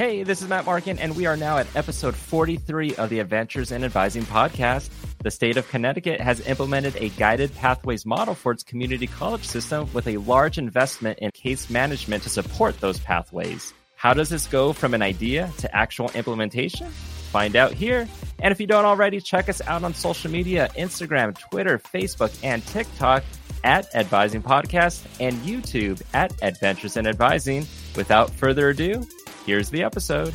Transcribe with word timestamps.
Hey, 0.00 0.22
this 0.22 0.40
is 0.40 0.48
Matt 0.48 0.64
Markin, 0.64 0.98
and 0.98 1.14
we 1.14 1.26
are 1.26 1.36
now 1.36 1.58
at 1.58 1.66
episode 1.76 2.16
43 2.16 2.94
of 2.94 3.10
the 3.10 3.18
Adventures 3.18 3.70
in 3.70 3.84
Advising 3.84 4.22
podcast. 4.22 4.88
The 5.22 5.30
state 5.30 5.58
of 5.58 5.68
Connecticut 5.68 6.22
has 6.22 6.40
implemented 6.48 6.96
a 6.96 7.10
guided 7.10 7.54
pathways 7.54 8.06
model 8.06 8.34
for 8.34 8.50
its 8.50 8.62
community 8.62 9.06
college 9.06 9.44
system 9.44 9.92
with 9.92 10.08
a 10.08 10.16
large 10.16 10.56
investment 10.56 11.18
in 11.18 11.30
case 11.32 11.68
management 11.68 12.22
to 12.22 12.30
support 12.30 12.80
those 12.80 12.98
pathways. 12.98 13.74
How 13.94 14.14
does 14.14 14.30
this 14.30 14.46
go 14.46 14.72
from 14.72 14.94
an 14.94 15.02
idea 15.02 15.52
to 15.58 15.76
actual 15.76 16.10
implementation? 16.12 16.88
Find 16.88 17.54
out 17.54 17.74
here. 17.74 18.08
And 18.38 18.52
if 18.52 18.58
you 18.58 18.66
don't 18.66 18.86
already, 18.86 19.20
check 19.20 19.50
us 19.50 19.60
out 19.66 19.84
on 19.84 19.92
social 19.92 20.30
media 20.30 20.70
Instagram, 20.78 21.38
Twitter, 21.50 21.78
Facebook, 21.78 22.34
and 22.42 22.66
TikTok 22.68 23.22
at 23.64 23.94
Advising 23.94 24.42
Podcast 24.42 25.04
and 25.20 25.36
YouTube 25.42 26.00
at 26.14 26.32
Adventures 26.42 26.96
in 26.96 27.06
Advising. 27.06 27.66
Without 27.96 28.30
further 28.30 28.70
ado, 28.70 29.06
Here's 29.46 29.70
the 29.70 29.82
episode. 29.82 30.34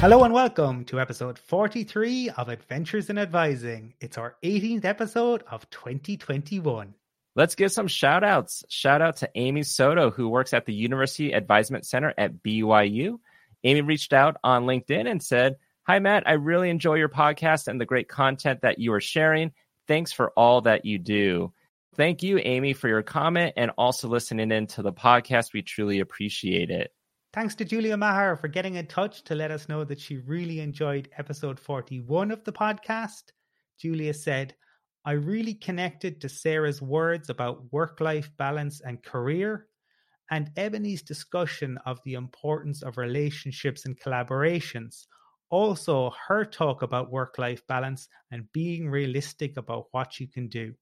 Hello 0.00 0.24
and 0.24 0.34
welcome 0.34 0.84
to 0.86 1.00
episode 1.00 1.38
43 1.38 2.30
of 2.30 2.48
Adventures 2.48 3.08
in 3.08 3.18
Advising. 3.18 3.94
It's 4.00 4.18
our 4.18 4.36
18th 4.42 4.84
episode 4.84 5.44
of 5.50 5.68
2021. 5.70 6.94
Let's 7.36 7.54
give 7.54 7.72
some 7.72 7.88
shout 7.88 8.22
outs. 8.22 8.64
Shout 8.68 9.00
out 9.00 9.16
to 9.18 9.30
Amy 9.34 9.62
Soto, 9.62 10.10
who 10.10 10.28
works 10.28 10.52
at 10.52 10.66
the 10.66 10.74
University 10.74 11.32
Advisement 11.32 11.86
Center 11.86 12.12
at 12.18 12.42
BYU. 12.42 13.18
Amy 13.64 13.80
reached 13.80 14.12
out 14.12 14.36
on 14.42 14.64
LinkedIn 14.64 15.10
and 15.10 15.22
said, 15.22 15.56
Hi, 15.90 15.98
Matt. 15.98 16.22
I 16.24 16.34
really 16.34 16.70
enjoy 16.70 16.94
your 16.94 17.08
podcast 17.08 17.66
and 17.66 17.80
the 17.80 17.84
great 17.84 18.06
content 18.06 18.60
that 18.62 18.78
you 18.78 18.92
are 18.92 19.00
sharing. 19.00 19.50
Thanks 19.88 20.12
for 20.12 20.30
all 20.36 20.60
that 20.60 20.84
you 20.84 21.00
do. 21.00 21.52
Thank 21.96 22.22
you, 22.22 22.38
Amy, 22.44 22.74
for 22.74 22.86
your 22.86 23.02
comment 23.02 23.54
and 23.56 23.72
also 23.76 24.06
listening 24.06 24.52
in 24.52 24.68
to 24.68 24.82
the 24.82 24.92
podcast. 24.92 25.52
We 25.52 25.62
truly 25.62 25.98
appreciate 25.98 26.70
it. 26.70 26.92
Thanks 27.32 27.56
to 27.56 27.64
Julia 27.64 27.96
Maher 27.96 28.36
for 28.36 28.46
getting 28.46 28.76
in 28.76 28.86
touch 28.86 29.24
to 29.24 29.34
let 29.34 29.50
us 29.50 29.68
know 29.68 29.82
that 29.82 29.98
she 29.98 30.18
really 30.18 30.60
enjoyed 30.60 31.08
episode 31.18 31.58
41 31.58 32.30
of 32.30 32.44
the 32.44 32.52
podcast. 32.52 33.24
Julia 33.76 34.14
said, 34.14 34.54
I 35.04 35.14
really 35.14 35.54
connected 35.54 36.20
to 36.20 36.28
Sarah's 36.28 36.80
words 36.80 37.30
about 37.30 37.64
work 37.72 38.00
life 38.00 38.30
balance 38.36 38.80
and 38.80 39.02
career, 39.02 39.66
and 40.30 40.52
Ebony's 40.56 41.02
discussion 41.02 41.80
of 41.84 41.98
the 42.04 42.14
importance 42.14 42.82
of 42.82 42.96
relationships 42.96 43.86
and 43.86 43.98
collaborations 43.98 45.06
also 45.50 46.12
her 46.26 46.44
talk 46.44 46.82
about 46.82 47.10
work 47.10 47.36
life 47.38 47.66
balance 47.66 48.08
and 48.30 48.50
being 48.52 48.88
realistic 48.88 49.56
about 49.56 49.86
what 49.90 50.18
you 50.18 50.28
can 50.28 50.48
do. 50.48 50.72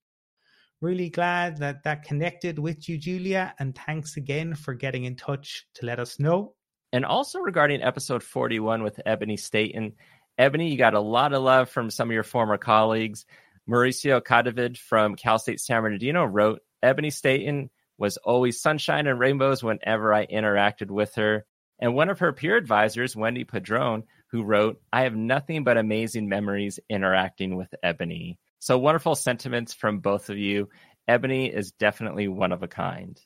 Really 0.80 1.10
glad 1.10 1.56
that 1.58 1.82
that 1.82 2.04
connected 2.04 2.58
with 2.58 2.88
you, 2.88 2.98
Julia, 2.98 3.54
and 3.58 3.76
thanks 3.76 4.16
again 4.16 4.54
for 4.54 4.74
getting 4.74 5.04
in 5.04 5.16
touch 5.16 5.66
to 5.74 5.86
let 5.86 5.98
us 5.98 6.20
know. 6.20 6.54
And 6.92 7.04
also 7.04 7.40
regarding 7.40 7.82
episode 7.82 8.22
41 8.22 8.82
with 8.82 9.00
Ebony 9.04 9.36
Staten, 9.36 9.94
Ebony, 10.38 10.70
you 10.70 10.78
got 10.78 10.94
a 10.94 11.00
lot 11.00 11.32
of 11.32 11.42
love 11.42 11.68
from 11.68 11.90
some 11.90 12.08
of 12.08 12.14
your 12.14 12.22
former 12.22 12.56
colleagues. 12.56 13.26
Mauricio 13.68 14.22
Cadavid 14.22 14.78
from 14.78 15.16
Cal 15.16 15.38
State 15.38 15.60
San 15.60 15.82
Bernardino 15.82 16.24
wrote, 16.24 16.60
Ebony 16.82 17.10
Staten 17.10 17.70
was 17.98 18.16
always 18.18 18.60
sunshine 18.60 19.08
and 19.08 19.18
rainbows 19.18 19.64
whenever 19.64 20.14
I 20.14 20.26
interacted 20.26 20.90
with 20.90 21.16
her. 21.16 21.44
And 21.80 21.94
one 21.94 22.08
of 22.08 22.20
her 22.20 22.32
peer 22.32 22.56
advisors, 22.56 23.16
Wendy 23.16 23.44
Padron, 23.44 24.04
who 24.30 24.44
wrote, 24.44 24.80
I 24.92 25.02
have 25.02 25.16
nothing 25.16 25.64
but 25.64 25.78
amazing 25.78 26.28
memories 26.28 26.78
interacting 26.88 27.56
with 27.56 27.74
Ebony. 27.82 28.38
So 28.58 28.78
wonderful 28.78 29.14
sentiments 29.14 29.72
from 29.72 30.00
both 30.00 30.30
of 30.30 30.38
you. 30.38 30.68
Ebony 31.06 31.46
is 31.46 31.72
definitely 31.72 32.28
one 32.28 32.52
of 32.52 32.62
a 32.62 32.68
kind. 32.68 33.18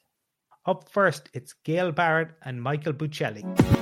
Up 0.66 0.88
first, 0.88 1.28
it's 1.32 1.54
Gail 1.64 1.90
Barrett 1.90 2.30
and 2.44 2.62
Michael 2.62 2.92
Buccelli. 2.92 3.81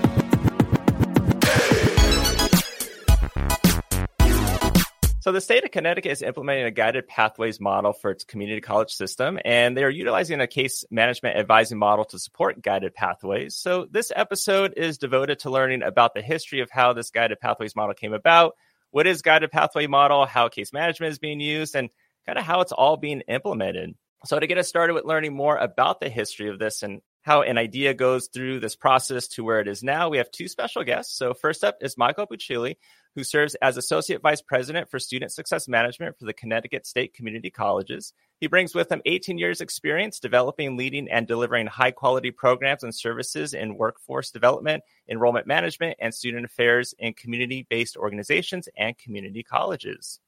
So 5.23 5.33
the 5.33 5.41
state 5.43 5.65
of 5.65 5.71
Connecticut 5.71 6.13
is 6.13 6.23
implementing 6.23 6.65
a 6.65 6.71
guided 6.71 7.07
pathways 7.07 7.61
model 7.61 7.93
for 7.93 8.11
its 8.11 8.25
community 8.25 8.63
college 8.63 8.91
system, 8.91 9.39
and 9.45 9.77
they 9.77 9.85
are 9.85 9.91
utilizing 9.91 10.41
a 10.41 10.47
case 10.47 10.83
management 10.91 11.37
advising 11.37 11.79
model 11.79 12.07
to 12.07 12.19
support 12.19 12.63
guided 12.63 12.95
pathways. 12.95 13.55
So 13.55 13.87
this 13.91 14.11
episode 14.17 14.73
is 14.79 14.97
devoted 14.97 15.41
to 15.41 15.51
learning 15.51 15.83
about 15.83 16.15
the 16.15 16.23
history 16.23 16.61
of 16.61 16.71
how 16.71 16.95
this 16.95 17.11
guided 17.11 17.39
pathways 17.39 17.77
model 17.77 17.95
came 17.95 18.15
about, 18.15 18.55
what 18.93 19.07
is 19.07 19.21
guided 19.21 19.51
pathway 19.51 19.87
model, 19.87 20.25
how 20.25 20.49
case 20.49 20.73
management 20.73 21.13
is 21.13 21.19
being 21.19 21.39
used, 21.39 21.77
and 21.77 21.91
kind 22.25 22.39
of 22.39 22.47
how 22.47 22.63
it's 22.63 22.73
all 22.73 22.97
being 22.97 23.21
implemented. 23.29 23.95
So 24.25 24.41
to 24.41 24.47
get 24.47 24.57
us 24.57 24.69
started 24.69 24.95
with 24.95 25.05
learning 25.05 25.35
more 25.35 25.59
about 25.59 26.01
the 26.01 26.09
history 26.09 26.49
of 26.49 26.59
this 26.59 26.83
and 26.83 27.03
how 27.21 27.43
an 27.43 27.59
idea 27.59 27.93
goes 27.93 28.29
through 28.33 28.61
this 28.61 28.75
process 28.75 29.29
to 29.29 29.45
where 29.45 29.61
it 29.61 29.69
is 29.69 29.83
now, 29.83 30.09
we 30.09 30.17
have 30.17 30.31
two 30.31 30.49
special 30.49 30.83
guests. 30.83 31.15
So 31.15 31.35
first 31.35 31.63
up 31.63 31.77
is 31.83 31.99
Michael 31.99 32.27
Buccelli, 32.27 32.77
who 33.15 33.25
serves 33.25 33.55
as 33.57 33.77
Associate 33.77 34.21
Vice 34.21 34.43
President 34.43 34.91
for 34.91 34.99
Student 34.99 35.33
Success 35.33 35.69
Management 35.69 36.19
for 36.19 36.25
the 36.25 36.33
Connecticut 36.33 36.87
State 36.87 37.15
Community 37.15 37.51
Colleges. 37.51 38.13
He 38.41 38.47
brings 38.47 38.75
with 38.75 38.91
him 38.91 39.03
18 39.05 39.39
years' 39.39 39.61
experience 39.61 40.21
developing, 40.21 40.77
leading, 40.77 41.09
and 41.11 41.27
delivering 41.27 41.67
high 41.67 41.91
quality 41.91 42.31
programs 42.31 42.83
and 42.83 42.95
services 42.95 43.53
in 43.53 43.77
workforce 43.77 44.31
development, 44.31 44.83
enrollment 45.09 45.47
management, 45.47 45.97
and 46.01 46.15
student 46.15 46.45
affairs 46.45 46.95
in 46.99 47.13
community 47.13 47.67
based 47.69 47.97
organizations 47.97 48.69
and 48.77 48.97
community 48.97 49.43
colleges. 49.43 50.21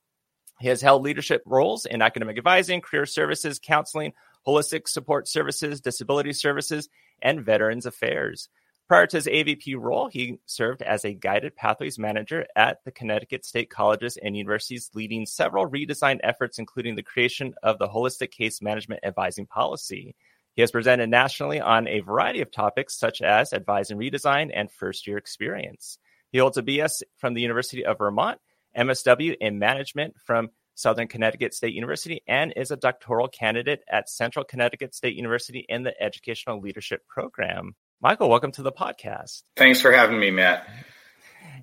He 0.60 0.69
has 0.69 0.82
held 0.82 1.03
leadership 1.03 1.43
roles 1.44 1.87
in 1.87 2.03
academic 2.03 2.38
advising, 2.38 2.81
career 2.81 3.06
services, 3.06 3.59
counseling, 3.59 4.12
holistic 4.47 4.88
support 4.88 5.26
services, 5.26 5.81
disability 5.81 6.32
services, 6.32 6.88
and 7.20 7.44
veterans 7.44 7.87
affairs. 7.87 8.49
Prior 8.93 9.07
to 9.07 9.17
his 9.17 9.27
AVP 9.27 9.75
role, 9.79 10.09
he 10.09 10.39
served 10.45 10.83
as 10.83 11.07
a 11.07 11.15
guided 11.15 11.57
pathways 11.57 11.99
manager 11.99 12.45
at 12.55 12.85
the 12.85 12.91
Connecticut 12.91 13.43
State 13.43 13.71
Colleges 13.71 14.19
and 14.23 14.37
Universities, 14.37 14.91
leading 14.93 15.25
several 15.25 15.67
redesign 15.67 16.21
efforts, 16.23 16.59
including 16.59 16.95
the 16.95 17.03
creation 17.03 17.55
of 17.63 17.79
the 17.79 17.89
Holistic 17.89 18.33
Case 18.33 18.61
Management 18.61 19.01
Advising 19.03 19.47
Policy. 19.47 20.15
He 20.53 20.61
has 20.61 20.71
presented 20.71 21.09
nationally 21.09 21.59
on 21.59 21.89
a 21.89 22.01
variety 22.01 22.43
of 22.43 22.51
topics 22.51 22.95
such 22.95 23.23
as 23.23 23.55
advising 23.55 23.97
redesign 23.97 24.51
and 24.55 24.71
first 24.71 25.07
year 25.07 25.17
experience. 25.17 25.97
He 26.31 26.37
holds 26.37 26.59
a 26.59 26.63
BS 26.63 27.03
from 27.17 27.33
the 27.33 27.41
University 27.41 27.87
of 27.87 27.97
Vermont, 27.97 28.41
MSW 28.77 29.39
in 29.41 29.59
management 29.59 30.17
from 30.23 30.51
Southern 30.75 31.09
Connecticut 31.09 31.55
State 31.55 31.73
University, 31.73 32.23
and 32.29 32.53
is 32.57 32.71
a 32.71 32.77
doctoral 32.77 33.29
candidate 33.29 33.81
at 33.91 34.11
Central 34.11 34.45
Connecticut 34.45 34.95
State 34.95 35.17
University 35.17 35.65
in 35.67 35.83
the 35.83 35.99
Educational 35.99 36.61
Leadership 36.61 37.09
Program. 37.09 37.75
Michael, 38.03 38.29
welcome 38.29 38.51
to 38.51 38.63
the 38.63 38.73
podcast. 38.73 39.45
Thanks 39.57 39.81
for 39.81 39.93
having 39.93 40.19
me, 40.19 40.33
Matt. 40.33 40.69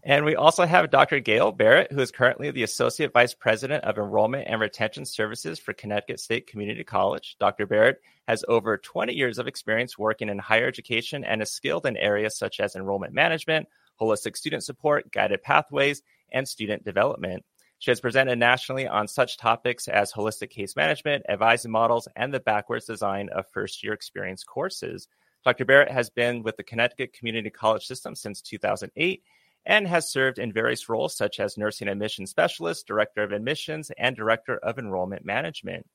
And 0.05 0.23
we 0.23 0.37
also 0.37 0.65
have 0.65 0.89
Dr. 0.89 1.19
Gail 1.19 1.51
Barrett, 1.51 1.91
who 1.91 1.99
is 1.99 2.11
currently 2.11 2.49
the 2.49 2.63
Associate 2.63 3.11
Vice 3.11 3.33
President 3.33 3.83
of 3.83 3.97
Enrollment 3.97 4.47
and 4.47 4.61
Retention 4.61 5.03
Services 5.03 5.59
for 5.59 5.73
Connecticut 5.73 6.21
State 6.21 6.47
Community 6.47 6.85
College. 6.85 7.35
Dr. 7.41 7.65
Barrett 7.65 7.99
has 8.25 8.45
over 8.47 8.77
20 8.77 9.13
years 9.13 9.37
of 9.37 9.47
experience 9.47 9.97
working 9.97 10.29
in 10.29 10.39
higher 10.39 10.65
education 10.65 11.25
and 11.25 11.41
is 11.41 11.51
skilled 11.51 11.85
in 11.85 11.97
areas 11.97 12.37
such 12.37 12.61
as 12.61 12.73
enrollment 12.73 13.13
management, 13.13 13.67
holistic 13.99 14.37
student 14.37 14.63
support, 14.63 15.11
guided 15.11 15.43
pathways, 15.43 16.03
and 16.31 16.47
student 16.47 16.85
development. 16.85 17.43
She 17.79 17.91
has 17.91 17.99
presented 17.99 18.39
nationally 18.39 18.87
on 18.87 19.09
such 19.09 19.35
topics 19.35 19.89
as 19.89 20.13
holistic 20.13 20.51
case 20.51 20.77
management, 20.77 21.25
advising 21.27 21.71
models, 21.71 22.07
and 22.15 22.33
the 22.33 22.39
backwards 22.39 22.85
design 22.85 23.27
of 23.27 23.45
first 23.51 23.83
year 23.83 23.91
experience 23.91 24.45
courses. 24.45 25.09
Dr. 25.45 25.65
Barrett 25.65 25.91
has 25.91 26.09
been 26.09 26.43
with 26.43 26.57
the 26.57 26.63
Connecticut 26.63 27.13
Community 27.13 27.49
College 27.49 27.85
System 27.85 28.15
since 28.15 28.41
2008 28.41 29.23
and 29.65 29.87
has 29.87 30.11
served 30.11 30.39
in 30.39 30.51
various 30.51 30.89
roles 30.89 31.15
such 31.15 31.39
as 31.39 31.57
nursing 31.57 31.87
admission 31.87 32.25
specialist, 32.25 32.87
director 32.87 33.23
of 33.23 33.31
admissions, 33.31 33.91
and 33.97 34.15
director 34.15 34.57
of 34.57 34.79
enrollment 34.79 35.25
management. 35.25 35.85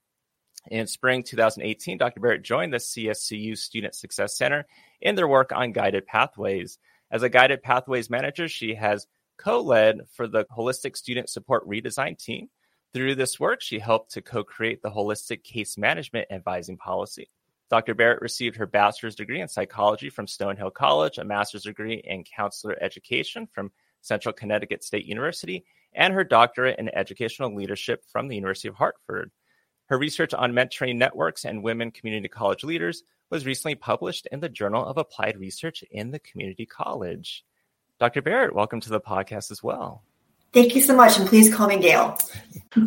In 0.70 0.86
spring 0.86 1.22
2018, 1.22 1.98
Dr. 1.98 2.20
Barrett 2.20 2.42
joined 2.42 2.72
the 2.72 2.78
CSCU 2.78 3.56
Student 3.56 3.94
Success 3.94 4.36
Center 4.36 4.66
in 5.00 5.14
their 5.14 5.28
work 5.28 5.52
on 5.52 5.72
guided 5.72 6.06
pathways. 6.06 6.78
As 7.10 7.22
a 7.22 7.28
guided 7.28 7.62
pathways 7.62 8.08
manager, 8.08 8.48
she 8.48 8.74
has 8.74 9.06
co 9.36 9.60
led 9.60 10.00
for 10.14 10.26
the 10.26 10.44
Holistic 10.46 10.96
Student 10.96 11.28
Support 11.28 11.68
Redesign 11.68 12.18
team. 12.18 12.48
Through 12.94 13.16
this 13.16 13.38
work, 13.38 13.60
she 13.60 13.78
helped 13.78 14.12
to 14.12 14.22
co 14.22 14.42
create 14.42 14.80
the 14.80 14.90
Holistic 14.90 15.42
Case 15.42 15.76
Management 15.76 16.28
Advising 16.30 16.78
Policy, 16.78 17.28
Dr. 17.74 17.94
Barrett 17.96 18.22
received 18.22 18.54
her 18.54 18.68
bachelor's 18.68 19.16
degree 19.16 19.40
in 19.40 19.48
psychology 19.48 20.08
from 20.08 20.26
Stonehill 20.26 20.72
College, 20.74 21.18
a 21.18 21.24
master's 21.24 21.64
degree 21.64 22.00
in 22.04 22.22
counselor 22.22 22.78
education 22.80 23.48
from 23.52 23.72
Central 24.00 24.32
Connecticut 24.32 24.84
State 24.84 25.06
University, 25.06 25.64
and 25.92 26.14
her 26.14 26.22
doctorate 26.22 26.78
in 26.78 26.88
educational 26.94 27.52
leadership 27.52 28.04
from 28.12 28.28
the 28.28 28.36
University 28.36 28.68
of 28.68 28.76
Hartford. 28.76 29.32
Her 29.86 29.98
research 29.98 30.32
on 30.32 30.52
mentoring 30.52 30.94
networks 30.94 31.44
and 31.44 31.64
women 31.64 31.90
community 31.90 32.28
college 32.28 32.62
leaders 32.62 33.02
was 33.28 33.44
recently 33.44 33.74
published 33.74 34.28
in 34.30 34.38
the 34.38 34.48
Journal 34.48 34.86
of 34.86 34.96
Applied 34.96 35.36
Research 35.36 35.82
in 35.90 36.12
the 36.12 36.20
Community 36.20 36.66
College. 36.66 37.44
Dr. 37.98 38.22
Barrett, 38.22 38.54
welcome 38.54 38.80
to 38.82 38.90
the 38.90 39.00
podcast 39.00 39.50
as 39.50 39.64
well. 39.64 40.04
Thank 40.54 40.76
you 40.76 40.82
so 40.82 40.94
much, 40.94 41.18
and 41.18 41.28
please 41.28 41.52
call 41.52 41.66
me 41.66 41.78
Gail. 41.80 42.16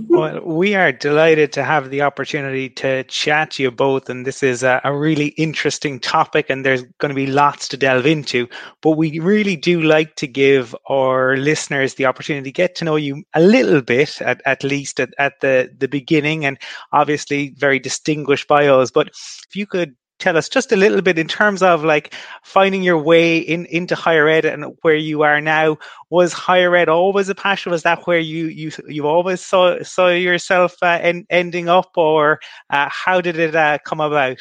well, 0.07 0.39
we 0.41 0.73
are 0.73 0.93
delighted 0.93 1.51
to 1.51 1.65
have 1.65 1.89
the 1.89 2.01
opportunity 2.01 2.69
to 2.69 3.03
chat 3.03 3.51
to 3.51 3.63
you 3.63 3.71
both, 3.71 4.09
and 4.09 4.25
this 4.25 4.41
is 4.41 4.63
a, 4.63 4.79
a, 4.85 4.95
really 4.95 5.27
interesting 5.35 5.99
topic, 5.99 6.49
and 6.49 6.65
there's 6.65 6.83
going 6.99 7.09
to 7.09 7.15
be 7.15 7.27
lots 7.27 7.67
to 7.67 7.75
delve 7.75 8.05
into. 8.05 8.47
But 8.81 8.91
we 8.91 9.19
really 9.19 9.57
do 9.57 9.81
like 9.81 10.15
to 10.15 10.27
give 10.27 10.73
our 10.89 11.35
listeners 11.35 11.95
the 11.95 12.05
opportunity 12.05 12.45
to 12.45 12.53
get 12.53 12.73
to 12.75 12.85
know 12.85 12.95
you 12.95 13.25
a 13.33 13.41
little 13.41 13.81
bit, 13.81 14.21
at, 14.21 14.41
at 14.45 14.63
least 14.63 15.01
at, 15.01 15.13
at 15.17 15.41
the, 15.41 15.69
the 15.77 15.89
beginning, 15.89 16.45
and 16.45 16.57
obviously 16.93 17.49
very 17.57 17.79
distinguished 17.79 18.47
bios. 18.47 18.91
But 18.91 19.09
if 19.09 19.55
you 19.57 19.67
could 19.67 19.93
tell 20.19 20.37
us 20.37 20.49
just 20.49 20.71
a 20.71 20.75
little 20.75 21.01
bit 21.01 21.19
in 21.19 21.27
terms 21.27 21.61
of 21.61 21.83
like 21.83 22.13
finding 22.43 22.83
your 22.83 22.97
way 22.97 23.37
in 23.37 23.65
into 23.67 23.95
higher 23.95 24.27
ed 24.27 24.45
and 24.45 24.75
where 24.81 24.95
you 24.95 25.23
are 25.23 25.41
now 25.41 25.77
was 26.09 26.33
higher 26.33 26.75
ed 26.75 26.89
always 26.89 27.29
a 27.29 27.35
passion 27.35 27.71
was 27.71 27.83
that 27.83 28.05
where 28.07 28.19
you 28.19 28.47
you 28.47 28.71
you 28.87 29.07
always 29.07 29.41
saw 29.41 29.81
saw 29.83 30.09
yourself 30.09 30.75
uh, 30.81 30.99
en- 31.01 31.25
ending 31.29 31.69
up 31.69 31.91
or 31.95 32.39
uh, 32.69 32.89
how 32.89 33.21
did 33.21 33.37
it 33.37 33.55
uh, 33.55 33.77
come 33.85 33.99
about 33.99 34.37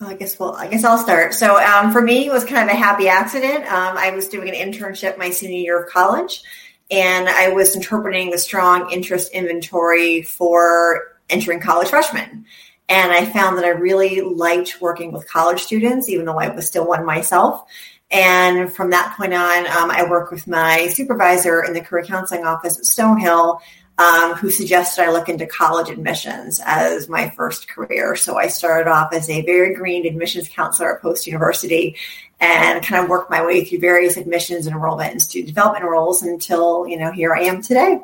I 0.00 0.14
guess 0.14 0.38
well, 0.38 0.54
I 0.54 0.68
guess 0.68 0.84
I'll 0.84 0.98
start. 0.98 1.34
So 1.34 1.60
um, 1.60 1.90
for 1.90 2.00
me, 2.00 2.26
it 2.26 2.32
was 2.32 2.44
kind 2.44 2.70
of 2.70 2.72
a 2.72 2.78
happy 2.78 3.08
accident. 3.08 3.64
Um, 3.64 3.96
I 3.96 4.10
was 4.10 4.28
doing 4.28 4.48
an 4.48 4.54
internship 4.54 5.18
my 5.18 5.30
senior 5.30 5.58
year 5.58 5.82
of 5.82 5.90
college, 5.90 6.44
and 6.88 7.28
I 7.28 7.48
was 7.48 7.74
interpreting 7.74 8.30
the 8.30 8.38
strong 8.38 8.92
interest 8.92 9.32
inventory 9.32 10.22
for 10.22 11.16
entering 11.28 11.58
college 11.58 11.88
freshmen. 11.88 12.46
And 12.88 13.12
I 13.12 13.26
found 13.26 13.58
that 13.58 13.64
I 13.64 13.70
really 13.70 14.22
liked 14.22 14.80
working 14.80 15.12
with 15.12 15.28
college 15.28 15.60
students, 15.60 16.08
even 16.08 16.24
though 16.24 16.40
I 16.40 16.48
was 16.48 16.66
still 16.66 16.86
one 16.88 17.04
myself. 17.04 17.64
And 18.10 18.72
from 18.72 18.90
that 18.90 19.14
point 19.16 19.34
on, 19.34 19.66
um, 19.66 19.90
I 19.90 20.06
worked 20.08 20.32
with 20.32 20.46
my 20.46 20.88
supervisor 20.88 21.62
in 21.62 21.74
the 21.74 21.82
career 21.82 22.04
counseling 22.04 22.46
office 22.46 22.78
at 22.78 22.84
Stonehill, 22.84 23.60
um, 23.98 24.34
who 24.34 24.50
suggested 24.50 25.02
I 25.02 25.10
look 25.10 25.28
into 25.28 25.46
college 25.46 25.90
admissions 25.90 26.62
as 26.64 27.08
my 27.08 27.28
first 27.30 27.68
career. 27.68 28.16
So 28.16 28.38
I 28.38 28.46
started 28.46 28.88
off 28.88 29.12
as 29.12 29.28
a 29.28 29.42
very 29.42 29.74
green 29.74 30.06
admissions 30.06 30.48
counselor 30.48 30.96
at 30.96 31.02
Post 31.02 31.26
University 31.26 31.96
and 32.40 32.82
kind 32.82 33.02
of 33.02 33.10
worked 33.10 33.30
my 33.30 33.44
way 33.44 33.64
through 33.64 33.80
various 33.80 34.16
admissions, 34.16 34.66
and 34.66 34.74
enrollment, 34.74 35.10
and 35.10 35.20
student 35.20 35.48
development 35.48 35.84
roles 35.84 36.22
until, 36.22 36.86
you 36.86 36.96
know, 36.96 37.12
here 37.12 37.34
I 37.34 37.42
am 37.42 37.60
today 37.60 37.98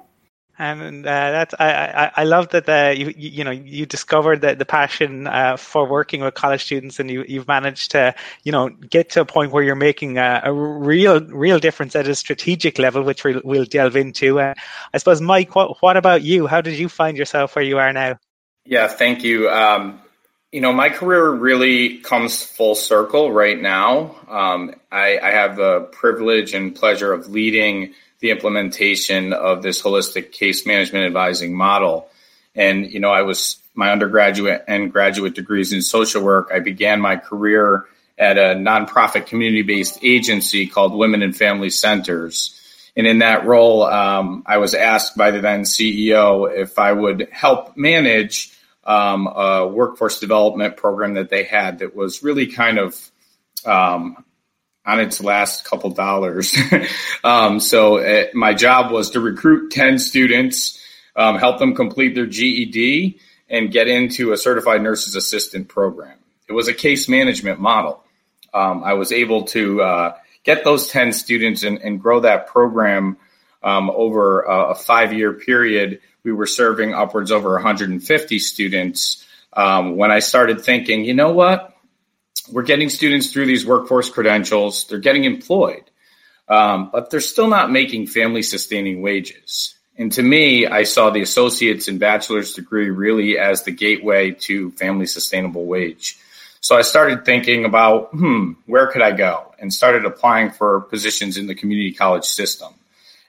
and 0.58 1.04
uh, 1.06 1.30
that's 1.30 1.54
I, 1.58 1.70
I, 1.72 2.12
I 2.18 2.24
love 2.24 2.50
that 2.50 2.68
uh, 2.68 2.92
you 2.96 3.12
you 3.16 3.44
know 3.44 3.50
you 3.50 3.86
discovered 3.86 4.40
the, 4.40 4.54
the 4.54 4.64
passion 4.64 5.26
uh, 5.26 5.56
for 5.56 5.88
working 5.88 6.20
with 6.20 6.34
college 6.34 6.64
students 6.64 7.00
and 7.00 7.10
you 7.10 7.24
you've 7.26 7.48
managed 7.48 7.90
to 7.92 8.14
you 8.44 8.52
know 8.52 8.68
get 8.68 9.10
to 9.10 9.20
a 9.20 9.24
point 9.24 9.50
where 9.52 9.62
you're 9.62 9.74
making 9.74 10.18
a, 10.18 10.42
a 10.44 10.52
real 10.52 11.20
real 11.20 11.58
difference 11.58 11.96
at 11.96 12.06
a 12.06 12.14
strategic 12.14 12.78
level 12.78 13.02
which 13.02 13.24
we'll, 13.24 13.40
we'll 13.44 13.64
delve 13.64 13.96
into. 13.96 14.38
Uh, 14.38 14.54
I 14.92 14.98
suppose 14.98 15.20
Mike 15.20 15.54
what 15.56 15.82
what 15.82 15.96
about 15.96 16.22
you? 16.22 16.46
How 16.46 16.60
did 16.60 16.78
you 16.78 16.88
find 16.88 17.16
yourself 17.16 17.56
where 17.56 17.64
you 17.64 17.78
are 17.78 17.92
now? 17.92 18.18
Yeah 18.64 18.86
thank 18.88 19.24
you. 19.24 19.50
Um, 19.50 20.00
you 20.52 20.60
know 20.60 20.72
my 20.72 20.88
career 20.88 21.30
really 21.30 21.98
comes 21.98 22.44
full 22.44 22.76
circle 22.76 23.32
right 23.32 23.60
now. 23.60 24.14
Um, 24.28 24.74
I, 24.92 25.18
I 25.18 25.32
have 25.32 25.56
the 25.56 25.80
privilege 25.90 26.54
and 26.54 26.74
pleasure 26.76 27.12
of 27.12 27.28
leading 27.28 27.94
the 28.24 28.30
implementation 28.30 29.34
of 29.34 29.62
this 29.62 29.82
holistic 29.82 30.32
case 30.32 30.64
management 30.64 31.04
advising 31.04 31.54
model. 31.54 32.08
And, 32.54 32.90
you 32.90 32.98
know, 32.98 33.10
I 33.10 33.20
was 33.20 33.58
my 33.74 33.92
undergraduate 33.92 34.64
and 34.66 34.90
graduate 34.90 35.34
degrees 35.34 35.74
in 35.74 35.82
social 35.82 36.22
work. 36.22 36.50
I 36.50 36.60
began 36.60 37.02
my 37.02 37.16
career 37.16 37.84
at 38.16 38.38
a 38.38 38.54
nonprofit 38.54 39.26
community 39.26 39.60
based 39.60 39.98
agency 40.02 40.66
called 40.66 40.94
Women 40.94 41.20
and 41.20 41.36
Family 41.36 41.68
Centers. 41.68 42.58
And 42.96 43.06
in 43.06 43.18
that 43.18 43.44
role, 43.44 43.82
um, 43.82 44.42
I 44.46 44.56
was 44.56 44.72
asked 44.72 45.18
by 45.18 45.30
the 45.30 45.42
then 45.42 45.64
CEO 45.64 46.50
if 46.50 46.78
I 46.78 46.94
would 46.94 47.28
help 47.30 47.76
manage 47.76 48.56
um, 48.84 49.26
a 49.26 49.68
workforce 49.68 50.18
development 50.18 50.78
program 50.78 51.12
that 51.14 51.28
they 51.28 51.44
had 51.44 51.80
that 51.80 51.94
was 51.94 52.22
really 52.22 52.46
kind 52.46 52.78
of 52.78 53.10
um, 53.66 54.24
on 54.86 55.00
its 55.00 55.22
last 55.22 55.64
couple 55.64 55.90
dollars. 55.90 56.56
um, 57.24 57.60
so 57.60 57.98
uh, 57.98 58.26
my 58.34 58.54
job 58.54 58.92
was 58.92 59.10
to 59.10 59.20
recruit 59.20 59.70
10 59.70 59.98
students, 59.98 60.80
um, 61.16 61.38
help 61.38 61.58
them 61.58 61.74
complete 61.74 62.14
their 62.14 62.26
GED, 62.26 63.18
and 63.48 63.70
get 63.70 63.88
into 63.88 64.32
a 64.32 64.36
certified 64.36 64.82
nurse's 64.82 65.16
assistant 65.16 65.68
program. 65.68 66.18
It 66.48 66.52
was 66.52 66.68
a 66.68 66.74
case 66.74 67.08
management 67.08 67.60
model. 67.60 68.04
Um, 68.52 68.84
I 68.84 68.94
was 68.94 69.10
able 69.12 69.44
to 69.46 69.82
uh, 69.82 70.16
get 70.44 70.64
those 70.64 70.88
10 70.88 71.12
students 71.12 71.62
and, 71.62 71.78
and 71.78 72.00
grow 72.00 72.20
that 72.20 72.46
program 72.46 73.16
um, 73.62 73.90
over 73.90 74.42
a, 74.42 74.70
a 74.70 74.74
five 74.74 75.12
year 75.12 75.32
period. 75.32 76.00
We 76.22 76.32
were 76.32 76.46
serving 76.46 76.94
upwards 76.94 77.32
over 77.32 77.52
150 77.54 78.38
students. 78.38 79.26
Um, 79.52 79.96
when 79.96 80.10
I 80.10 80.18
started 80.18 80.62
thinking, 80.62 81.04
you 81.04 81.14
know 81.14 81.32
what? 81.32 81.73
We're 82.50 82.62
getting 82.62 82.88
students 82.88 83.32
through 83.32 83.46
these 83.46 83.64
workforce 83.64 84.10
credentials, 84.10 84.86
they're 84.86 84.98
getting 84.98 85.24
employed, 85.24 85.84
um, 86.48 86.90
but 86.92 87.10
they're 87.10 87.20
still 87.20 87.48
not 87.48 87.70
making 87.70 88.06
family 88.06 88.42
sustaining 88.42 89.02
wages. 89.02 89.74
And 89.96 90.10
to 90.12 90.22
me, 90.22 90.66
I 90.66 90.82
saw 90.82 91.10
the 91.10 91.22
associate's 91.22 91.88
and 91.88 92.00
bachelor's 92.00 92.54
degree 92.54 92.90
really 92.90 93.38
as 93.38 93.62
the 93.62 93.70
gateway 93.70 94.32
to 94.32 94.72
family 94.72 95.06
sustainable 95.06 95.66
wage. 95.66 96.18
So 96.60 96.76
I 96.76 96.82
started 96.82 97.24
thinking 97.24 97.64
about, 97.64 98.10
hmm, 98.10 98.52
where 98.66 98.88
could 98.88 99.02
I 99.02 99.12
go? 99.12 99.54
And 99.58 99.72
started 99.72 100.04
applying 100.04 100.50
for 100.50 100.80
positions 100.80 101.36
in 101.36 101.46
the 101.46 101.54
community 101.54 101.92
college 101.92 102.24
system. 102.24 102.72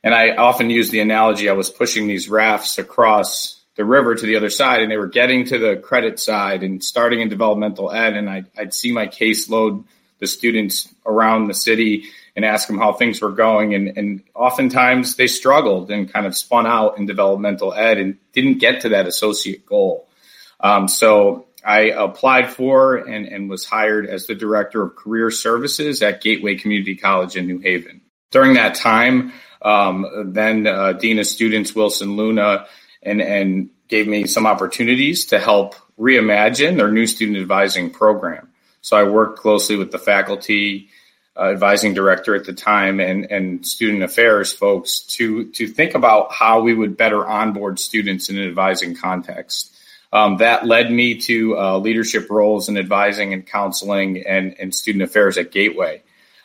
And 0.04 0.16
I 0.16 0.36
often 0.36 0.70
use 0.70 0.90
the 0.90 1.02
analogy 1.02 1.50
I 1.50 1.54
was 1.54 1.70
pushing 1.70 2.08
these 2.08 2.30
rafts 2.30 2.78
across 2.78 3.55
the 3.76 3.86
river 3.86 4.16
to 4.16 4.26
the 4.26 4.36
other 4.36 4.50
side 4.50 4.82
and 4.82 4.92
they 4.92 4.98
were 4.98 5.08
getting 5.08 5.46
to 5.46 5.58
the 5.58 5.76
credit 5.76 6.20
side 6.20 6.64
and 6.64 6.84
starting 6.84 7.22
in 7.22 7.30
developmental 7.30 7.92
ed 7.92 8.16
and 8.16 8.30
I'd, 8.30 8.46
I'd 8.58 8.74
see 8.74 8.92
my 8.92 9.08
caseload 9.08 9.86
the 10.20 10.28
students 10.28 10.94
around 11.06 11.48
the 11.48 11.54
city 11.54 12.06
and 12.36 12.46
ask 12.46 12.68
them 12.68 12.78
how 12.78 12.94
things 12.94 13.22
were 13.22 13.32
going 13.32 13.74
and, 13.76 13.98
and 13.98 14.24
oftentimes 14.34 15.16
they 15.16 15.28
struggled 15.28 15.92
and 15.92 16.12
kind 16.12 16.26
of 16.26 16.36
spun 16.36 16.66
out 16.66 16.98
in 16.98 17.06
developmental 17.06 17.74
ed 17.74 17.98
and 17.98 18.18
didn't 18.32 18.60
get 18.60 18.82
to 18.82 18.90
that 18.90 19.08
associate 19.08 19.66
goal. 19.66 20.08
Um, 20.60 20.88
so 20.88 21.48
i 21.66 21.90
applied 21.90 22.50
for 22.50 22.96
and, 22.96 23.26
and 23.26 23.50
was 23.50 23.66
hired 23.66 24.06
as 24.06 24.28
the 24.28 24.36
director 24.36 24.84
of 24.84 24.96
career 24.96 25.32
services 25.32 26.02
at 26.02 26.22
gateway 26.22 26.56
community 26.56 26.96
college 26.96 27.36
in 27.36 27.48
new 27.48 27.60
haven. 27.60 28.02
During 28.32 28.54
that 28.54 28.76
time 28.76 29.34
um, 29.62 30.32
then 30.34 30.66
uh, 30.66 30.94
dean 30.94 31.20
of 31.20 31.28
students 31.28 31.76
wilson 31.76 32.16
luna 32.16 32.68
and, 33.04 33.22
and 33.22 33.70
gave 33.88 34.08
me 34.08 34.26
some 34.26 34.46
opportunities 34.46 35.26
to 35.26 35.40
help 35.40 35.76
reimagine 36.00 36.78
their 36.78 36.92
new 36.92 37.08
student 37.08 37.38
advising 37.38 37.90
program. 37.90 38.50
So 38.82 38.98
I 38.98 39.04
worked 39.04 39.40
closely 39.40 39.78
with 39.78 39.92
the 39.92 39.98
faculty, 39.98 40.90
uh, 41.38 41.52
advising 41.52 41.94
director 41.94 42.36
at 42.36 42.46
the 42.46 42.54
time, 42.54 43.00
and, 43.00 43.32
and 43.32 43.66
student 43.66 44.04
affairs 44.04 44.54
folks 44.54 45.00
to, 45.00 45.52
to 45.52 45.68
think 45.68 45.96
about 45.96 46.32
how 46.32 46.62
we 46.62 46.74
would 46.74 46.98
better 46.98 47.26
onboard 47.26 47.80
students 47.80 48.30
in 48.30 48.38
an 48.38 48.48
advising 48.48 48.96
context. 48.96 49.76
Um, 50.14 50.38
that 50.38 50.66
led 50.66 50.92
me 50.92 51.16
to 51.22 51.58
uh, 51.58 51.78
leadership 51.78 52.30
roles 52.30 52.70
in 52.70 52.78
advising 52.78 53.34
and 53.34 53.46
counseling 53.46 54.26
and, 54.26 54.56
and 54.60 54.74
student 54.74 55.04
affairs 55.04 55.38
at 55.38 55.52
Gateway. 55.52 56.04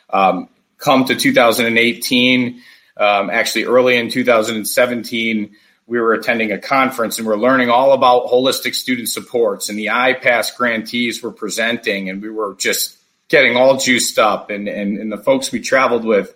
Um, 0.09 0.49
come 0.77 1.05
to 1.05 1.15
2018, 1.15 2.61
um, 2.97 3.29
actually 3.29 3.65
early 3.65 3.97
in 3.97 4.09
2017, 4.09 5.55
we 5.91 5.99
were 5.99 6.13
attending 6.13 6.53
a 6.53 6.57
conference 6.57 7.17
and 7.17 7.27
we're 7.27 7.35
learning 7.35 7.69
all 7.69 7.91
about 7.91 8.27
holistic 8.27 8.75
student 8.75 9.09
supports 9.09 9.67
and 9.67 9.77
the 9.77 9.87
IPASS 9.87 10.55
grantees 10.55 11.21
were 11.21 11.33
presenting 11.33 12.09
and 12.09 12.21
we 12.21 12.29
were 12.29 12.55
just 12.55 12.97
getting 13.27 13.57
all 13.57 13.75
juiced 13.75 14.17
up 14.17 14.49
and, 14.49 14.69
and, 14.69 14.97
and 14.97 15.11
the 15.11 15.17
folks 15.17 15.51
we 15.51 15.59
traveled 15.59 16.05
with 16.05 16.33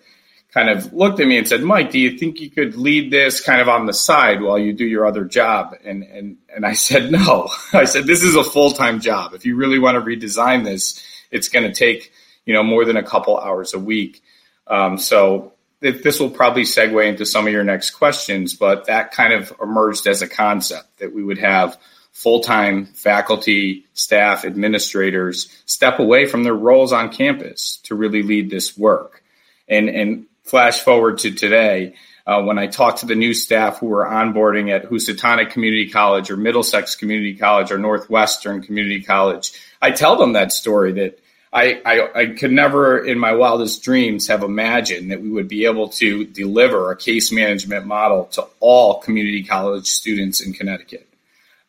kind 0.53 0.69
of 0.69 0.91
looked 0.91 1.21
at 1.21 1.27
me 1.27 1.37
and 1.37 1.47
said, 1.47 1.63
Mike, 1.63 1.89
do 1.89 1.97
you 1.99 2.17
think 2.17 2.41
you 2.41 2.49
could 2.49 2.75
lead 2.75 3.11
this 3.11 3.39
kind 3.39 3.61
of 3.61 3.69
on 3.69 3.85
the 3.85 3.93
side 3.93 4.41
while 4.41 4.59
you 4.59 4.73
do 4.73 4.85
your 4.85 5.05
other 5.05 5.23
job? 5.23 5.73
And, 5.85 6.03
and, 6.03 6.35
and 6.53 6.65
I 6.65 6.73
said, 6.73 7.09
no, 7.09 7.47
I 7.73 7.85
said, 7.85 8.07
this 8.07 8.23
is 8.23 8.35
a 8.35 8.43
full-time 8.43 8.99
job. 8.99 9.33
If 9.33 9.45
you 9.45 9.55
really 9.55 9.79
want 9.79 9.95
to 9.95 10.01
redesign 10.01 10.65
this, 10.65 11.01
it's 11.31 11.47
going 11.47 11.63
to 11.63 11.73
take, 11.73 12.11
you 12.45 12.53
know, 12.53 12.63
more 12.63 12.83
than 12.83 12.97
a 12.97 13.03
couple 13.03 13.39
hours 13.39 13.73
a 13.73 13.79
week. 13.79 14.21
Um, 14.67 14.97
so 14.97 15.53
this 15.81 16.19
will 16.19 16.29
probably 16.29 16.63
segue 16.63 17.05
into 17.05 17.25
some 17.25 17.47
of 17.47 17.53
your 17.53 17.63
next 17.63 17.91
questions, 17.91 18.53
but 18.53 18.85
that 18.87 19.11
kind 19.11 19.33
of 19.33 19.53
emerged 19.61 20.07
as 20.07 20.21
a 20.21 20.27
concept 20.27 20.99
that 20.99 21.13
we 21.13 21.23
would 21.23 21.37
have 21.37 21.77
full 22.11 22.39
time 22.39 22.85
faculty, 22.85 23.85
staff, 23.93 24.45
administrators 24.45 25.49
step 25.65 25.99
away 25.99 26.25
from 26.25 26.43
their 26.43 26.55
roles 26.55 26.93
on 26.93 27.11
campus 27.11 27.77
to 27.83 27.93
really 27.93 28.23
lead 28.23 28.49
this 28.49 28.77
work. 28.77 29.21
And, 29.67 29.89
and 29.89 30.25
flash 30.43 30.79
forward 30.79 31.17
to 31.19 31.31
today, 31.31 31.95
uh, 32.25 32.41
when 32.41 32.57
I 32.57 32.67
talk 32.67 32.97
to 32.97 33.05
the 33.05 33.15
new 33.15 33.33
staff 33.33 33.79
who 33.79 33.91
are 33.93 34.05
onboarding 34.05 34.73
at 34.73 34.85
Housatonic 34.85 35.51
Community 35.51 35.89
College 35.89 36.31
or 36.31 36.37
Middlesex 36.37 36.95
Community 36.95 37.35
College 37.35 37.71
or 37.71 37.77
Northwestern 37.77 38.63
Community 38.63 39.03
College, 39.03 39.51
I 39.81 39.91
tell 39.91 40.15
them 40.15 40.33
that 40.33 40.51
story 40.51 40.93
that 40.93 41.19
I, 41.55 41.81
I, 41.85 42.09
I 42.13 42.25
could 42.27 42.51
never, 42.51 43.03
in 43.05 43.17
my 43.17 43.31
wildest 43.31 43.81
dreams, 43.81 44.27
have 44.27 44.43
imagined 44.43 45.11
that 45.11 45.21
we 45.21 45.29
would 45.29 45.47
be 45.47 45.63
able 45.63 45.87
to 45.89 46.25
deliver 46.25 46.91
a 46.91 46.97
case 46.97 47.31
management 47.31 47.85
model 47.85 48.25
to 48.33 48.45
all 48.59 48.99
community 48.99 49.41
college 49.41 49.87
students 49.87 50.45
in 50.45 50.51
Connecticut. 50.51 51.07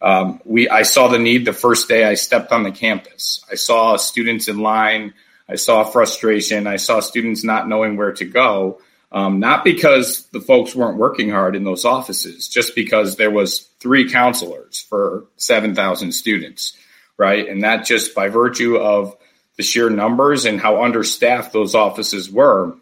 Um, 0.02 0.40
we, 0.44 0.68
I 0.68 0.82
saw 0.82 1.06
the 1.06 1.20
need 1.20 1.44
the 1.44 1.52
first 1.52 1.88
day 1.88 2.04
I 2.04 2.14
stepped 2.14 2.50
on 2.50 2.64
the 2.64 2.72
campus. 2.72 3.44
I 3.48 3.54
saw 3.54 3.96
students 3.96 4.48
in 4.48 4.58
line. 4.58 5.14
I 5.48 5.54
saw 5.54 5.84
frustration. 5.84 6.66
I 6.66 6.76
saw 6.76 6.98
students 6.98 7.44
not 7.44 7.68
knowing 7.68 7.96
where 7.96 8.12
to 8.14 8.24
go. 8.24 8.80
Um, 9.12 9.38
not 9.38 9.62
because 9.62 10.26
the 10.32 10.40
folks 10.40 10.74
weren't 10.74 10.98
working 10.98 11.30
hard 11.30 11.54
in 11.54 11.62
those 11.62 11.84
offices, 11.84 12.48
just 12.48 12.74
because 12.74 13.16
there 13.16 13.30
was 13.30 13.60
three 13.78 14.10
counselors 14.10 14.84
for 14.88 15.26
7,000 15.36 16.10
students, 16.10 16.76
right? 17.16 17.48
And 17.48 17.62
that 17.62 17.86
just 17.86 18.16
by 18.16 18.28
virtue 18.28 18.76
of 18.76 19.16
the 19.56 19.62
sheer 19.62 19.90
numbers 19.90 20.44
and 20.44 20.60
how 20.60 20.82
understaffed 20.82 21.52
those 21.52 21.74
offices 21.74 22.30
were, 22.30 22.76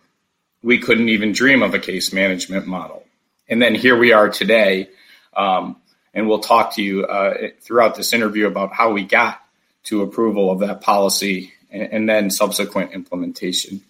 we 0.62 0.78
couldn't 0.78 1.08
even 1.08 1.32
dream 1.32 1.62
of 1.62 1.74
a 1.74 1.78
case 1.78 2.12
management 2.12 2.66
model. 2.66 3.04
And 3.48 3.60
then 3.60 3.74
here 3.74 3.96
we 3.96 4.12
are 4.12 4.28
today, 4.28 4.88
um, 5.36 5.76
and 6.12 6.28
we'll 6.28 6.40
talk 6.40 6.74
to 6.74 6.82
you 6.82 7.04
uh, 7.04 7.48
throughout 7.60 7.94
this 7.94 8.12
interview 8.12 8.46
about 8.46 8.72
how 8.72 8.92
we 8.92 9.04
got 9.04 9.40
to 9.84 10.02
approval 10.02 10.50
of 10.50 10.60
that 10.60 10.80
policy 10.80 11.52
and, 11.70 11.82
and 11.92 12.08
then 12.08 12.30
subsequent 12.30 12.92
implementation. 12.92 13.82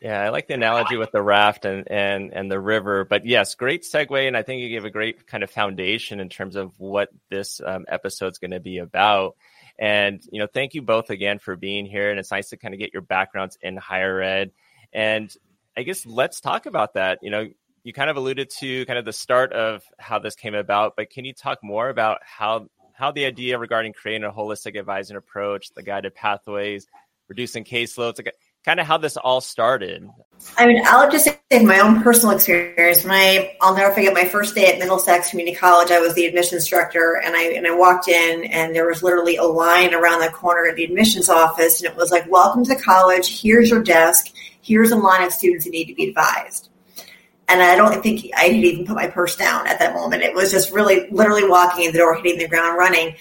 Yeah, 0.00 0.20
I 0.20 0.28
like 0.28 0.48
the 0.48 0.54
analogy 0.54 0.98
with 0.98 1.12
the 1.12 1.22
raft 1.22 1.64
and, 1.64 1.90
and, 1.90 2.30
and 2.34 2.50
the 2.50 2.60
river. 2.60 3.06
But 3.06 3.24
yes, 3.24 3.54
great 3.54 3.84
segue. 3.84 4.26
And 4.26 4.36
I 4.36 4.42
think 4.42 4.60
you 4.60 4.68
gave 4.68 4.84
a 4.84 4.90
great 4.90 5.26
kind 5.26 5.42
of 5.42 5.50
foundation 5.50 6.20
in 6.20 6.28
terms 6.28 6.56
of 6.56 6.78
what 6.78 7.08
this 7.30 7.60
um, 7.64 7.86
episode 7.88 8.32
is 8.32 8.38
going 8.38 8.50
to 8.50 8.60
be 8.60 8.78
about. 8.78 9.36
And, 9.78 10.22
you 10.30 10.38
know, 10.38 10.46
thank 10.46 10.74
you 10.74 10.82
both 10.82 11.10
again 11.10 11.38
for 11.38 11.56
being 11.56 11.86
here. 11.86 12.10
And 12.10 12.18
it's 12.18 12.30
nice 12.30 12.50
to 12.50 12.56
kind 12.56 12.74
of 12.74 12.80
get 12.80 12.92
your 12.92 13.02
backgrounds 13.02 13.58
in 13.60 13.76
higher 13.76 14.20
ed. 14.20 14.52
And 14.92 15.34
I 15.76 15.82
guess 15.82 16.06
let's 16.06 16.40
talk 16.40 16.66
about 16.66 16.94
that. 16.94 17.18
You 17.22 17.30
know, 17.30 17.48
you 17.82 17.92
kind 17.92 18.08
of 18.08 18.16
alluded 18.16 18.50
to 18.60 18.86
kind 18.86 18.98
of 18.98 19.04
the 19.04 19.12
start 19.12 19.52
of 19.52 19.82
how 19.98 20.18
this 20.18 20.34
came 20.34 20.54
about, 20.54 20.94
but 20.96 21.10
can 21.10 21.24
you 21.24 21.34
talk 21.34 21.58
more 21.62 21.88
about 21.88 22.18
how 22.22 22.68
how 22.94 23.10
the 23.10 23.24
idea 23.24 23.58
regarding 23.58 23.92
creating 23.92 24.24
a 24.24 24.30
holistic 24.30 24.78
advising 24.78 25.16
approach, 25.16 25.70
the 25.74 25.82
guided 25.82 26.14
pathways, 26.14 26.86
reducing 27.28 27.64
caseloads, 27.64 28.24
kind 28.64 28.80
of 28.80 28.86
how 28.86 28.98
this 28.98 29.16
all 29.16 29.40
started. 29.40 30.08
I 30.58 30.66
mean, 30.66 30.82
I'll 30.86 31.10
just 31.10 31.24
say 31.24 31.64
my 31.64 31.80
own 31.80 32.02
personal 32.02 32.34
experience. 32.34 33.04
I, 33.08 33.56
I'll 33.60 33.76
never 33.76 33.94
forget 33.94 34.14
my 34.14 34.24
first 34.24 34.54
day 34.54 34.66
at 34.66 34.78
Middlesex 34.78 35.30
Community 35.30 35.56
College. 35.56 35.90
I 35.90 36.00
was 36.00 36.14
the 36.14 36.26
admissions 36.26 36.66
director, 36.66 37.20
and 37.24 37.34
I 37.36 37.44
and 37.52 37.66
I 37.66 37.74
walked 37.74 38.08
in, 38.08 38.44
and 38.44 38.74
there 38.74 38.86
was 38.86 39.02
literally 39.02 39.36
a 39.36 39.44
line 39.44 39.94
around 39.94 40.20
the 40.20 40.30
corner 40.30 40.68
of 40.68 40.76
the 40.76 40.84
admissions 40.84 41.28
office, 41.28 41.80
and 41.80 41.90
it 41.90 41.96
was 41.96 42.10
like, 42.10 42.30
"Welcome 42.30 42.64
to 42.64 42.76
college. 42.76 43.40
Here's 43.40 43.70
your 43.70 43.82
desk. 43.82 44.32
Here's 44.60 44.90
a 44.90 44.96
line 44.96 45.22
of 45.22 45.32
students 45.32 45.64
who 45.64 45.70
need 45.70 45.86
to 45.86 45.94
be 45.94 46.08
advised." 46.08 46.68
And 47.48 47.62
I 47.62 47.76
don't 47.76 48.02
think 48.02 48.30
I 48.36 48.48
even 48.48 48.86
put 48.86 48.96
my 48.96 49.06
purse 49.06 49.36
down 49.36 49.66
at 49.66 49.78
that 49.78 49.94
moment. 49.94 50.22
It 50.22 50.34
was 50.34 50.50
just 50.50 50.72
really, 50.72 51.08
literally 51.10 51.46
walking 51.46 51.84
in 51.84 51.92
the 51.92 51.98
door, 51.98 52.14
hitting 52.14 52.38
the 52.38 52.48
ground 52.48 52.78
running, 52.78 53.14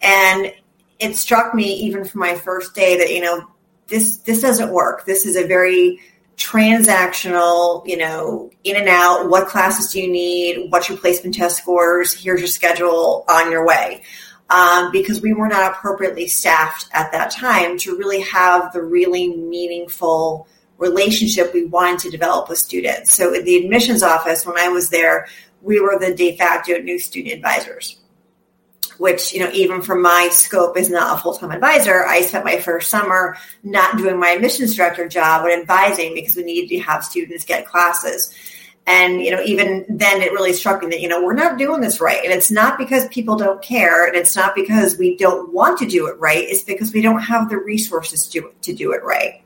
and 0.00 0.52
it 0.98 1.14
struck 1.14 1.54
me 1.54 1.74
even 1.74 2.04
from 2.04 2.20
my 2.20 2.34
first 2.34 2.74
day 2.74 2.98
that 2.98 3.12
you 3.12 3.20
know 3.20 3.46
this 3.88 4.18
this 4.18 4.40
doesn't 4.40 4.72
work. 4.72 5.04
This 5.04 5.26
is 5.26 5.36
a 5.36 5.46
very 5.46 6.00
transactional, 6.36 7.86
you 7.86 7.96
know, 7.96 8.50
in 8.64 8.76
and 8.76 8.88
out. 8.88 9.28
What 9.28 9.48
classes 9.48 9.92
do 9.92 10.00
you 10.00 10.10
need? 10.10 10.70
What's 10.70 10.88
your 10.88 10.98
placement 10.98 11.34
test 11.34 11.58
scores? 11.58 12.12
Here's 12.12 12.40
your 12.40 12.48
schedule 12.48 13.24
on 13.28 13.50
your 13.50 13.66
way. 13.66 14.02
Um, 14.48 14.92
because 14.92 15.20
we 15.20 15.32
were 15.32 15.48
not 15.48 15.72
appropriately 15.72 16.28
staffed 16.28 16.86
at 16.92 17.10
that 17.10 17.32
time 17.32 17.78
to 17.78 17.96
really 17.96 18.20
have 18.20 18.72
the 18.72 18.80
really 18.82 19.34
meaningful 19.34 20.46
relationship 20.78 21.52
we 21.52 21.64
wanted 21.64 21.98
to 22.00 22.10
develop 22.10 22.48
with 22.48 22.58
students. 22.58 23.14
So 23.14 23.34
in 23.34 23.44
the 23.44 23.56
admissions 23.56 24.04
office, 24.04 24.46
when 24.46 24.56
I 24.56 24.68
was 24.68 24.90
there, 24.90 25.26
we 25.62 25.80
were 25.80 25.98
the 25.98 26.14
de 26.14 26.36
facto 26.36 26.78
new 26.78 27.00
student 27.00 27.34
advisors 27.34 27.96
which, 28.98 29.32
you 29.32 29.40
know, 29.40 29.50
even 29.52 29.82
from 29.82 30.02
my 30.02 30.28
scope 30.32 30.76
is 30.76 30.90
not 30.90 31.18
a 31.18 31.22
full 31.22 31.34
time 31.34 31.50
advisor. 31.50 32.04
I 32.06 32.22
spent 32.22 32.44
my 32.44 32.58
first 32.58 32.88
summer 32.88 33.36
not 33.62 33.96
doing 33.96 34.18
my 34.18 34.30
admissions 34.30 34.74
director 34.74 35.08
job, 35.08 35.42
but 35.42 35.52
advising 35.52 36.14
because 36.14 36.36
we 36.36 36.42
needed 36.42 36.68
to 36.70 36.80
have 36.80 37.04
students 37.04 37.44
get 37.44 37.66
classes. 37.66 38.32
And, 38.88 39.20
you 39.20 39.32
know, 39.32 39.42
even 39.42 39.84
then 39.88 40.22
it 40.22 40.30
really 40.30 40.52
struck 40.52 40.80
me 40.82 40.90
that, 40.90 41.00
you 41.00 41.08
know, 41.08 41.24
we're 41.24 41.34
not 41.34 41.58
doing 41.58 41.80
this 41.80 42.00
right. 42.00 42.22
And 42.22 42.32
it's 42.32 42.52
not 42.52 42.78
because 42.78 43.08
people 43.08 43.36
don't 43.36 43.60
care 43.60 44.06
and 44.06 44.14
it's 44.14 44.36
not 44.36 44.54
because 44.54 44.96
we 44.96 45.16
don't 45.16 45.52
want 45.52 45.78
to 45.80 45.86
do 45.86 46.06
it 46.06 46.18
right. 46.20 46.44
It's 46.44 46.62
because 46.62 46.92
we 46.92 47.02
don't 47.02 47.20
have 47.20 47.48
the 47.48 47.58
resources 47.58 48.28
to, 48.28 48.52
to 48.62 48.72
do 48.72 48.92
it 48.92 49.02
right. 49.02 49.42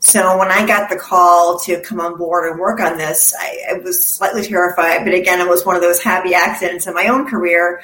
So 0.00 0.36
when 0.36 0.50
I 0.50 0.66
got 0.66 0.90
the 0.90 0.96
call 0.96 1.58
to 1.60 1.80
come 1.80 1.98
on 1.98 2.18
board 2.18 2.50
and 2.50 2.60
work 2.60 2.78
on 2.78 2.98
this, 2.98 3.32
I, 3.40 3.58
I 3.70 3.78
was 3.78 4.04
slightly 4.04 4.42
terrified. 4.42 5.04
But 5.04 5.14
again, 5.14 5.40
it 5.40 5.48
was 5.48 5.64
one 5.64 5.76
of 5.76 5.82
those 5.82 6.02
happy 6.02 6.34
accidents 6.34 6.86
in 6.86 6.94
my 6.94 7.06
own 7.06 7.26
career 7.26 7.80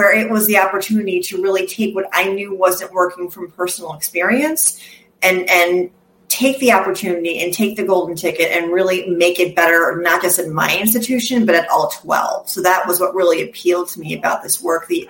where 0.00 0.16
it 0.16 0.30
was 0.30 0.46
the 0.46 0.56
opportunity 0.56 1.20
to 1.20 1.42
really 1.42 1.66
take 1.66 1.94
what 1.94 2.08
I 2.10 2.32
knew 2.32 2.56
wasn't 2.56 2.90
working 2.90 3.28
from 3.28 3.50
personal 3.50 3.92
experience 3.92 4.80
and 5.20 5.46
and 5.50 5.90
take 6.28 6.58
the 6.58 6.72
opportunity 6.72 7.42
and 7.42 7.52
take 7.52 7.76
the 7.76 7.84
golden 7.84 8.16
ticket 8.16 8.50
and 8.50 8.72
really 8.72 9.10
make 9.10 9.38
it 9.38 9.54
better 9.54 10.00
not 10.00 10.22
just 10.22 10.38
in 10.38 10.54
my 10.54 10.74
institution 10.78 11.44
but 11.44 11.54
at 11.54 11.68
all 11.68 11.90
12 11.90 12.48
so 12.48 12.62
that 12.62 12.86
was 12.86 12.98
what 12.98 13.14
really 13.14 13.42
appealed 13.42 13.88
to 13.88 14.00
me 14.00 14.16
about 14.16 14.42
this 14.42 14.62
work 14.62 14.86
the 14.86 15.06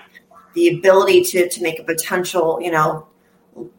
the 0.54 0.76
ability 0.76 1.22
to 1.22 1.48
to 1.48 1.62
make 1.62 1.78
a 1.78 1.84
potential 1.84 2.58
you 2.60 2.72
know 2.72 3.06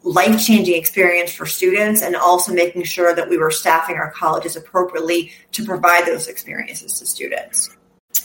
life-changing 0.04 0.76
experience 0.76 1.34
for 1.34 1.46
students 1.46 2.02
and 2.02 2.16
also 2.16 2.54
making 2.54 2.84
sure 2.84 3.14
that 3.14 3.28
we 3.28 3.38
were 3.38 3.52
staffing 3.52 3.98
our 3.98 4.12
colleges 4.12 4.56
appropriately 4.56 5.30
to 5.52 5.66
provide 5.66 6.06
those 6.06 6.30
experiences 6.30 7.00
to 7.00 7.06
students 7.06 7.70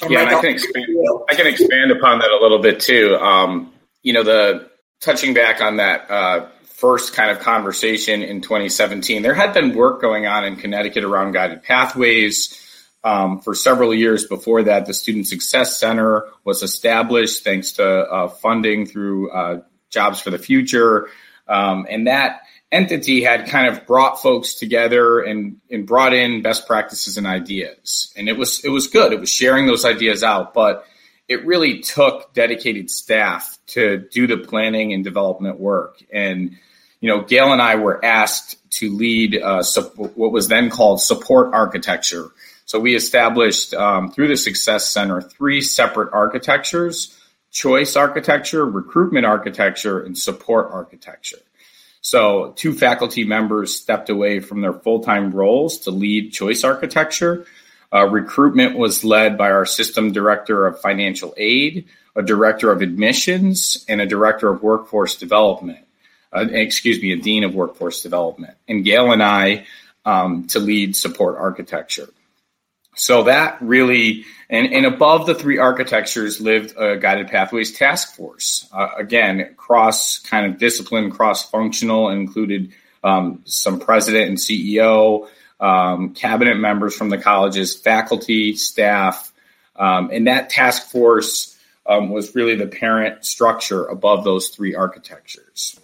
and 0.02 0.10
yeah, 0.10 0.20
and 0.20 0.30
I 0.30 0.40
can 0.40 0.50
expand. 0.50 0.86
I 1.28 1.34
can 1.34 1.46
expand 1.46 1.90
upon 1.90 2.18
that 2.18 2.30
a 2.30 2.38
little 2.40 2.60
bit 2.60 2.80
too. 2.80 3.16
Um, 3.16 3.72
you 4.02 4.12
know, 4.12 4.22
the 4.22 4.70
touching 5.00 5.34
back 5.34 5.60
on 5.60 5.76
that 5.76 6.10
uh, 6.10 6.48
first 6.64 7.14
kind 7.14 7.30
of 7.30 7.40
conversation 7.40 8.22
in 8.22 8.40
2017, 8.40 9.22
there 9.22 9.34
had 9.34 9.54
been 9.54 9.74
work 9.74 10.00
going 10.00 10.26
on 10.26 10.44
in 10.44 10.56
Connecticut 10.56 11.04
around 11.04 11.32
guided 11.32 11.62
pathways. 11.62 12.62
Um, 13.04 13.40
for 13.40 13.54
several 13.54 13.94
years 13.94 14.26
before 14.26 14.64
that, 14.64 14.86
the 14.86 14.92
Student 14.92 15.28
Success 15.28 15.78
Center 15.78 16.26
was 16.44 16.62
established 16.62 17.44
thanks 17.44 17.72
to 17.72 17.86
uh, 17.86 18.28
funding 18.28 18.84
through 18.84 19.30
uh, 19.30 19.62
Jobs 19.90 20.20
for 20.20 20.30
the 20.30 20.38
Future, 20.38 21.08
um, 21.46 21.86
and 21.88 22.08
that 22.08 22.40
entity 22.72 23.22
had 23.22 23.48
kind 23.48 23.68
of 23.68 23.86
brought 23.86 24.20
folks 24.20 24.54
together 24.54 25.20
and, 25.20 25.60
and 25.70 25.86
brought 25.86 26.12
in 26.12 26.42
best 26.42 26.66
practices 26.66 27.16
and 27.16 27.26
ideas. 27.26 28.12
And 28.16 28.28
it 28.28 28.36
was 28.36 28.64
it 28.64 28.70
was 28.70 28.88
good. 28.88 29.12
It 29.12 29.20
was 29.20 29.30
sharing 29.30 29.66
those 29.66 29.84
ideas 29.84 30.22
out, 30.22 30.54
but 30.54 30.84
it 31.28 31.44
really 31.44 31.80
took 31.80 32.32
dedicated 32.34 32.90
staff 32.90 33.58
to 33.68 33.98
do 34.12 34.26
the 34.26 34.38
planning 34.38 34.92
and 34.92 35.02
development 35.02 35.58
work. 35.58 36.02
And 36.12 36.56
you 37.00 37.08
know, 37.08 37.22
Gail 37.22 37.52
and 37.52 37.60
I 37.60 37.76
were 37.76 38.04
asked 38.04 38.56
to 38.78 38.90
lead 38.90 39.40
uh, 39.40 39.62
what 40.14 40.32
was 40.32 40.48
then 40.48 40.70
called 40.70 41.00
support 41.00 41.54
architecture. 41.54 42.30
So 42.64 42.80
we 42.80 42.96
established 42.96 43.74
um, 43.74 44.10
through 44.10 44.28
the 44.28 44.36
Success 44.36 44.90
Center 44.90 45.20
three 45.20 45.60
separate 45.60 46.12
architectures: 46.12 47.16
choice 47.52 47.96
architecture, 47.96 48.64
recruitment 48.64 49.24
architecture, 49.24 50.00
and 50.00 50.18
support 50.18 50.70
architecture. 50.72 51.38
So, 52.06 52.52
two 52.54 52.72
faculty 52.72 53.24
members 53.24 53.74
stepped 53.74 54.10
away 54.10 54.38
from 54.38 54.60
their 54.60 54.72
full 54.72 55.00
time 55.00 55.32
roles 55.32 55.78
to 55.78 55.90
lead 55.90 56.32
choice 56.32 56.62
architecture. 56.62 57.46
Uh, 57.92 58.06
recruitment 58.06 58.78
was 58.78 59.02
led 59.02 59.36
by 59.36 59.50
our 59.50 59.66
system 59.66 60.12
director 60.12 60.68
of 60.68 60.80
financial 60.80 61.34
aid, 61.36 61.88
a 62.14 62.22
director 62.22 62.70
of 62.70 62.80
admissions, 62.80 63.84
and 63.88 64.00
a 64.00 64.06
director 64.06 64.48
of 64.48 64.62
workforce 64.62 65.16
development. 65.16 65.84
Uh, 66.32 66.46
excuse 66.52 67.02
me, 67.02 67.10
a 67.10 67.16
dean 67.16 67.42
of 67.42 67.56
workforce 67.56 68.04
development. 68.04 68.54
And 68.68 68.84
Gail 68.84 69.10
and 69.10 69.20
I 69.20 69.66
um, 70.04 70.46
to 70.50 70.60
lead 70.60 70.94
support 70.94 71.36
architecture. 71.36 72.06
So 72.96 73.24
that 73.24 73.58
really, 73.60 74.24
and, 74.48 74.72
and 74.72 74.86
above 74.86 75.26
the 75.26 75.34
three 75.34 75.58
architectures 75.58 76.40
lived 76.40 76.74
a 76.78 76.96
guided 76.96 77.28
pathways 77.28 77.72
task 77.72 78.16
force. 78.16 78.68
Uh, 78.72 78.88
again, 78.96 79.54
cross 79.56 80.18
kind 80.18 80.50
of 80.50 80.58
discipline, 80.58 81.10
cross 81.10 81.48
functional, 81.48 82.08
included 82.08 82.72
um, 83.04 83.42
some 83.44 83.78
president 83.78 84.28
and 84.28 84.38
CEO, 84.38 85.28
um, 85.60 86.14
cabinet 86.14 86.56
members 86.56 86.96
from 86.96 87.10
the 87.10 87.18
colleges, 87.18 87.76
faculty, 87.76 88.56
staff, 88.56 89.30
um, 89.76 90.10
and 90.10 90.26
that 90.26 90.48
task 90.48 90.90
force 90.90 91.56
um, 91.86 92.08
was 92.08 92.34
really 92.34 92.56
the 92.56 92.66
parent 92.66 93.26
structure 93.26 93.84
above 93.84 94.24
those 94.24 94.48
three 94.48 94.74
architectures. 94.74 95.78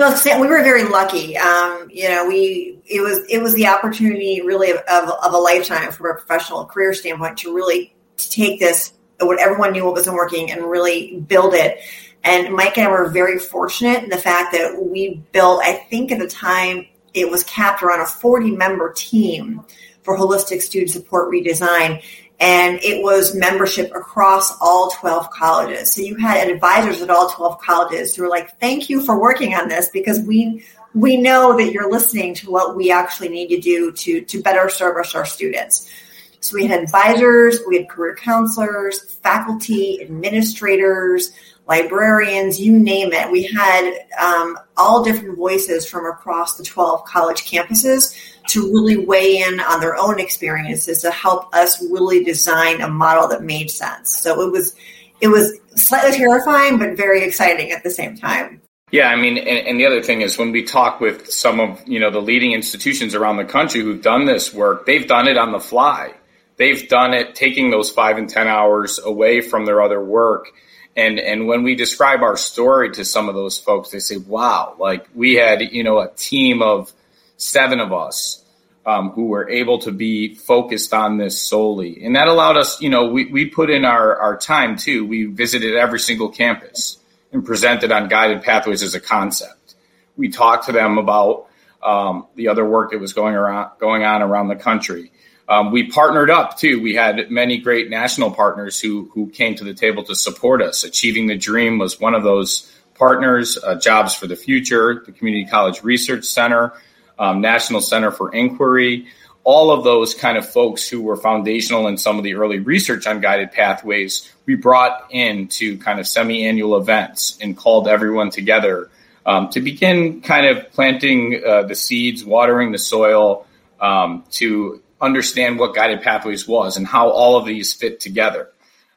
No, 0.00 0.16
we 0.40 0.46
were 0.46 0.62
very 0.62 0.84
lucky. 0.84 1.36
Um, 1.36 1.86
you 1.92 2.08
know, 2.08 2.26
we 2.26 2.80
it 2.86 3.02
was 3.02 3.20
it 3.28 3.42
was 3.42 3.52
the 3.52 3.66
opportunity 3.66 4.40
really 4.40 4.70
of, 4.70 4.78
of, 4.78 5.10
of, 5.10 5.34
a 5.34 5.36
lifetime 5.36 5.92
from 5.92 6.06
a 6.06 6.14
professional 6.14 6.64
career 6.64 6.94
standpoint 6.94 7.36
to 7.40 7.54
really 7.54 7.94
to 8.16 8.30
take 8.30 8.58
this 8.58 8.94
what 9.20 9.38
everyone 9.38 9.72
knew 9.72 9.84
what 9.84 9.92
wasn't 9.92 10.16
working 10.16 10.50
and 10.50 10.64
really 10.64 11.18
build 11.28 11.52
it. 11.52 11.80
And 12.24 12.54
Mike 12.54 12.78
and 12.78 12.88
I 12.88 12.90
were 12.90 13.10
very 13.10 13.38
fortunate 13.38 14.02
in 14.02 14.08
the 14.08 14.16
fact 14.16 14.52
that 14.52 14.82
we 14.82 15.22
built, 15.32 15.60
I 15.62 15.74
think 15.74 16.12
at 16.12 16.18
the 16.18 16.28
time, 16.28 16.86
it 17.12 17.30
was 17.30 17.44
capped 17.44 17.82
around 17.82 18.00
a 18.00 18.06
40 18.06 18.52
member 18.52 18.94
team 18.94 19.62
for 20.02 20.16
holistic 20.16 20.62
student 20.62 20.92
support 20.92 21.30
redesign. 21.30 22.02
And 22.40 22.78
it 22.82 23.02
was 23.02 23.34
membership 23.34 23.92
across 23.94 24.58
all 24.60 24.90
12 24.92 25.30
colleges. 25.30 25.92
So 25.92 26.00
you 26.00 26.16
had 26.16 26.48
advisors 26.48 27.02
at 27.02 27.10
all 27.10 27.28
12 27.28 27.60
colleges 27.60 28.16
who 28.16 28.22
were 28.22 28.30
like, 28.30 28.58
thank 28.58 28.88
you 28.88 29.02
for 29.02 29.20
working 29.20 29.54
on 29.54 29.68
this 29.68 29.90
because 29.90 30.20
we, 30.20 30.64
we 30.94 31.18
know 31.18 31.56
that 31.58 31.70
you're 31.72 31.90
listening 31.90 32.34
to 32.36 32.50
what 32.50 32.74
we 32.74 32.90
actually 32.90 33.28
need 33.28 33.48
to 33.48 33.60
do 33.60 33.92
to, 33.92 34.22
to 34.22 34.42
better 34.42 34.70
service 34.70 35.14
our 35.14 35.26
students. 35.26 35.92
So 36.40 36.54
we 36.54 36.66
had 36.66 36.82
advisors, 36.82 37.60
we 37.68 37.76
had 37.76 37.88
career 37.90 38.16
counselors, 38.16 39.12
faculty, 39.16 40.00
administrators, 40.00 41.32
librarians, 41.66 42.58
you 42.58 42.78
name 42.78 43.12
it. 43.12 43.30
We 43.30 43.44
had 43.44 44.06
um, 44.18 44.58
all 44.76 45.04
different 45.04 45.36
voices 45.36 45.86
from 45.86 46.06
across 46.06 46.56
the 46.56 46.64
12 46.64 47.04
college 47.04 47.48
campuses 47.48 48.16
to 48.48 48.72
really 48.72 48.96
weigh 48.96 49.38
in 49.38 49.60
on 49.60 49.80
their 49.80 49.96
own 49.96 50.18
experiences 50.18 51.02
to 51.02 51.10
help 51.10 51.54
us 51.54 51.80
really 51.90 52.24
design 52.24 52.80
a 52.80 52.88
model 52.88 53.28
that 53.28 53.42
made 53.42 53.70
sense. 53.70 54.16
So 54.16 54.40
it 54.42 54.50
was 54.50 54.74
it 55.20 55.28
was 55.28 55.58
slightly 55.74 56.16
terrifying, 56.16 56.78
but 56.78 56.96
very 56.96 57.22
exciting 57.22 57.72
at 57.72 57.82
the 57.82 57.90
same 57.90 58.16
time. 58.16 58.62
Yeah, 58.90 59.08
I 59.08 59.16
mean, 59.16 59.38
and, 59.38 59.68
and, 59.68 59.78
the 59.78 59.86
other 59.86 60.02
thing 60.02 60.22
is 60.22 60.36
when 60.36 60.50
we 60.50 60.64
talk 60.64 61.00
with 61.00 61.30
some 61.30 61.60
of 61.60 61.80
you 61.86 62.00
know 62.00 62.10
the 62.10 62.20
leading 62.20 62.52
institutions 62.52 63.14
around 63.14 63.36
the 63.36 63.44
country 63.44 63.82
who've 63.82 64.02
done 64.02 64.24
this 64.24 64.52
work, 64.52 64.86
they've 64.86 65.06
done 65.06 65.28
it 65.28 65.38
on 65.38 65.52
the 65.52 65.60
fly. 65.60 66.14
They've 66.56 66.88
done 66.88 67.14
it 67.14 67.34
taking 67.34 67.70
those 67.70 67.90
five 67.90 68.18
and 68.18 68.28
ten 68.28 68.48
hours 68.48 68.98
away 68.98 69.40
from 69.40 69.64
their 69.64 69.80
other 69.80 70.02
work 70.02 70.48
and 70.96 71.18
and 71.18 71.46
when 71.46 71.62
we 71.62 71.74
describe 71.74 72.22
our 72.22 72.36
story 72.36 72.90
to 72.92 73.04
some 73.04 73.28
of 73.28 73.34
those 73.34 73.58
folks, 73.58 73.90
they 73.90 74.00
say, 74.00 74.16
"Wow, 74.16 74.74
like 74.78 75.06
we 75.14 75.34
had 75.34 75.62
you 75.72 75.84
know 75.84 76.00
a 76.00 76.10
team 76.10 76.62
of 76.62 76.92
seven 77.40 77.80
of 77.80 77.92
us 77.92 78.44
um, 78.86 79.10
who 79.10 79.26
were 79.26 79.48
able 79.48 79.78
to 79.80 79.92
be 79.92 80.34
focused 80.34 80.94
on 80.94 81.18
this 81.18 81.40
solely, 81.40 82.04
and 82.04 82.16
that 82.16 82.28
allowed 82.28 82.56
us, 82.56 82.80
you 82.80 82.88
know, 82.88 83.08
we 83.08 83.26
we 83.26 83.46
put 83.46 83.70
in 83.70 83.84
our 83.84 84.16
our 84.16 84.36
time 84.36 84.76
too. 84.76 85.04
We 85.04 85.24
visited 85.24 85.74
every 85.76 86.00
single 86.00 86.28
campus 86.28 86.98
and 87.32 87.44
presented 87.44 87.92
on 87.92 88.08
guided 88.08 88.42
pathways 88.42 88.82
as 88.82 88.94
a 88.94 89.00
concept. 89.00 89.74
We 90.16 90.28
talked 90.28 90.66
to 90.66 90.72
them 90.72 90.98
about 90.98 91.48
um, 91.82 92.26
the 92.34 92.48
other 92.48 92.64
work 92.64 92.90
that 92.90 93.00
was 93.00 93.12
going 93.12 93.34
around 93.34 93.72
going 93.78 94.04
on 94.04 94.22
around 94.22 94.48
the 94.48 94.56
country. 94.56 95.12
Um, 95.48 95.72
we 95.72 95.90
partnered 95.90 96.30
up 96.30 96.56
too. 96.56 96.80
We 96.80 96.94
had 96.94 97.30
many 97.30 97.58
great 97.58 97.90
national 97.90 98.30
partners 98.30 98.80
who 98.80 99.10
who 99.12 99.28
came 99.28 99.54
to 99.56 99.64
the 99.64 99.74
table 99.74 100.04
to 100.04 100.14
support 100.14 100.62
us. 100.62 100.84
Achieving 100.84 101.26
the 101.26 101.36
Dream 101.36 101.78
was 101.78 102.00
one 102.00 102.14
of 102.14 102.22
those 102.22 102.72
partners. 102.94 103.58
Uh, 103.58 103.74
Jobs 103.74 104.14
for 104.14 104.26
the 104.26 104.36
Future, 104.36 105.02
the 105.04 105.12
Community 105.12 105.50
College 105.50 105.82
Research 105.82 106.24
Center, 106.24 106.72
um, 107.20 107.40
National 107.40 107.80
Center 107.80 108.10
for 108.10 108.34
Inquiry, 108.34 109.06
all 109.44 109.70
of 109.70 109.84
those 109.84 110.14
kind 110.14 110.36
of 110.36 110.48
folks 110.48 110.88
who 110.88 111.00
were 111.00 111.16
foundational 111.16 111.86
in 111.86 111.96
some 111.96 112.18
of 112.18 112.24
the 112.24 112.34
early 112.34 112.58
research 112.58 113.06
on 113.06 113.20
guided 113.20 113.52
pathways. 113.52 114.30
We 114.46 114.56
brought 114.56 115.06
in 115.10 115.46
to 115.48 115.78
kind 115.78 116.00
of 116.00 116.08
semi-annual 116.08 116.76
events 116.76 117.38
and 117.40 117.56
called 117.56 117.86
everyone 117.86 118.30
together 118.30 118.90
um, 119.24 119.48
to 119.50 119.60
begin 119.60 120.20
kind 120.22 120.46
of 120.46 120.72
planting 120.72 121.40
uh, 121.46 121.62
the 121.62 121.76
seeds, 121.76 122.24
watering 122.24 122.72
the 122.72 122.78
soil. 122.78 123.46
Um, 123.80 124.24
to 124.32 124.82
understand 125.00 125.58
what 125.58 125.74
guided 125.74 126.02
pathways 126.02 126.46
was 126.46 126.76
and 126.76 126.86
how 126.86 127.08
all 127.08 127.36
of 127.36 127.46
these 127.46 127.72
fit 127.72 128.00
together. 128.00 128.50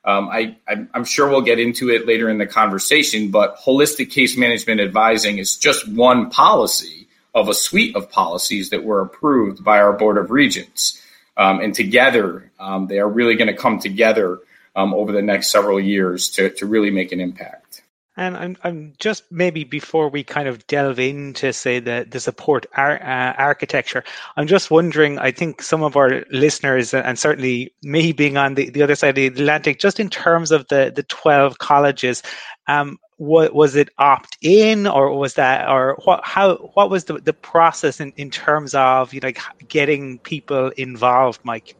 Um, 0.05 0.27
I, 0.27 0.57
am 0.67 1.05
sure 1.05 1.29
we'll 1.29 1.41
get 1.41 1.59
into 1.59 1.89
it 1.89 2.05
later 2.05 2.29
in 2.29 2.37
the 2.37 2.45
conversation, 2.45 3.31
but 3.31 3.57
holistic 3.57 4.11
case 4.11 4.35
management 4.35 4.81
advising 4.81 5.37
is 5.37 5.55
just 5.55 5.87
one 5.87 6.29
policy 6.29 7.07
of 7.33 7.49
a 7.49 7.53
suite 7.53 7.95
of 7.95 8.09
policies 8.09 8.69
that 8.69 8.83
were 8.83 9.01
approved 9.01 9.63
by 9.63 9.79
our 9.79 9.93
Board 9.93 10.17
of 10.17 10.31
Regents. 10.31 11.01
Um, 11.35 11.59
and 11.61 11.73
together, 11.73 12.51
um, 12.59 12.87
they 12.87 12.99
are 12.99 13.09
really 13.09 13.35
going 13.35 13.47
to 13.47 13.57
come 13.57 13.79
together 13.79 14.39
um, 14.75 14.93
over 14.93 15.11
the 15.11 15.21
next 15.21 15.49
several 15.49 15.79
years 15.79 16.29
to, 16.31 16.49
to 16.51 16.65
really 16.65 16.91
make 16.91 17.11
an 17.11 17.19
impact. 17.19 17.83
And 18.15 18.37
I'm, 18.37 18.57
I'm 18.63 18.93
just 18.99 19.23
maybe 19.31 19.63
before 19.63 20.07
we 20.07 20.23
kind 20.23 20.47
of 20.47 20.67
delve 20.67 20.99
into 20.99 21.51
say 21.51 21.79
the 21.79 22.05
the 22.07 22.19
support 22.19 22.67
ar- 22.77 23.01
uh, 23.01 23.33
architecture, 23.39 24.03
I'm 24.37 24.45
just 24.45 24.69
wondering. 24.69 25.17
I 25.17 25.31
think 25.31 25.63
some 25.63 25.81
of 25.81 25.97
our 25.97 26.23
listeners, 26.29 26.93
and 26.93 27.17
certainly 27.17 27.73
me 27.81 28.11
being 28.11 28.37
on 28.37 28.53
the, 28.53 28.69
the 28.69 28.83
other 28.83 28.93
side 28.93 29.09
of 29.09 29.15
the 29.15 29.25
Atlantic, 29.25 29.79
just 29.79 29.99
in 29.99 30.11
terms 30.11 30.51
of 30.51 30.67
the 30.67 30.93
the 30.95 31.01
12 31.01 31.57
colleges, 31.57 32.21
um, 32.67 32.99
what 33.17 33.53
was 33.53 33.75
it 33.75 33.89
opt 33.97 34.37
in 34.41 34.87
or 34.87 35.15
was 35.17 35.35
that 35.35 35.69
or 35.69 35.97
what 36.03 36.21
how 36.23 36.55
what 36.73 36.89
was 36.89 37.05
the, 37.05 37.13
the 37.19 37.33
process 37.33 37.99
in, 37.99 38.11
in 38.17 38.29
terms 38.29 38.73
of 38.75 39.13
you 39.13 39.19
know, 39.19 39.27
like 39.27 39.39
getting 39.67 40.19
people 40.19 40.69
involved, 40.69 41.39
Mike? 41.43 41.75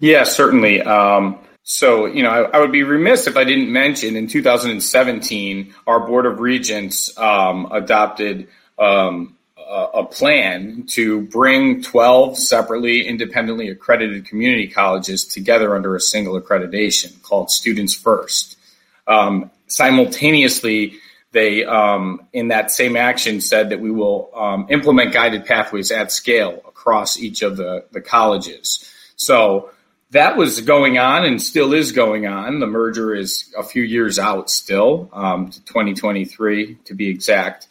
Yeah, 0.00 0.24
certainly. 0.24 0.80
Um, 0.80 1.38
so, 1.64 2.06
you 2.06 2.22
know, 2.22 2.30
I, 2.30 2.42
I, 2.56 2.60
would 2.60 2.72
be 2.72 2.82
remiss 2.82 3.26
if 3.26 3.36
I 3.36 3.44
didn't 3.44 3.70
mention 3.70 4.16
in 4.16 4.26
2017, 4.26 5.74
our 5.86 6.00
Board 6.00 6.24
of 6.24 6.40
Regents 6.40 7.16
um, 7.18 7.68
adopted 7.70 8.48
um, 8.78 9.36
a, 9.68 10.04
plan 10.04 10.84
to 10.88 11.22
bring 11.22 11.82
12 11.82 12.38
separately, 12.38 13.06
independently 13.06 13.68
accredited 13.68 14.26
community 14.26 14.68
colleges 14.68 15.26
together 15.26 15.76
under 15.76 15.94
a 15.94 16.00
single 16.00 16.40
accreditation 16.40 17.20
called 17.22 17.50
Students 17.50 17.94
First. 17.94 18.56
Um, 19.06 19.50
simultaneously, 19.68 20.94
they, 21.32 21.64
um, 21.64 22.26
in 22.32 22.48
that 22.48 22.70
same 22.70 22.96
action, 22.96 23.40
said 23.40 23.70
that 23.70 23.80
we 23.80 23.90
will 23.90 24.30
um, 24.34 24.66
implement 24.70 25.12
guided 25.12 25.44
pathways 25.46 25.90
at 25.90 26.10
scale 26.10 26.62
across 26.66 27.18
each 27.18 27.42
of 27.42 27.56
the, 27.56 27.84
the 27.92 28.00
colleges. 28.00 28.90
So, 29.16 29.70
that 30.10 30.36
was 30.36 30.62
going 30.62 30.98
on 30.98 31.24
and 31.24 31.40
still 31.40 31.74
is 31.74 31.92
going 31.92 32.26
on. 32.26 32.60
The 32.60 32.66
merger 32.66 33.14
is 33.14 33.52
a 33.56 33.62
few 33.62 33.82
years 33.82 34.18
out 34.18 34.48
still, 34.48 35.10
um, 35.12 35.50
to 35.50 35.64
2023 35.64 36.76
to 36.86 36.94
be 36.94 37.08
exact. 37.08 37.68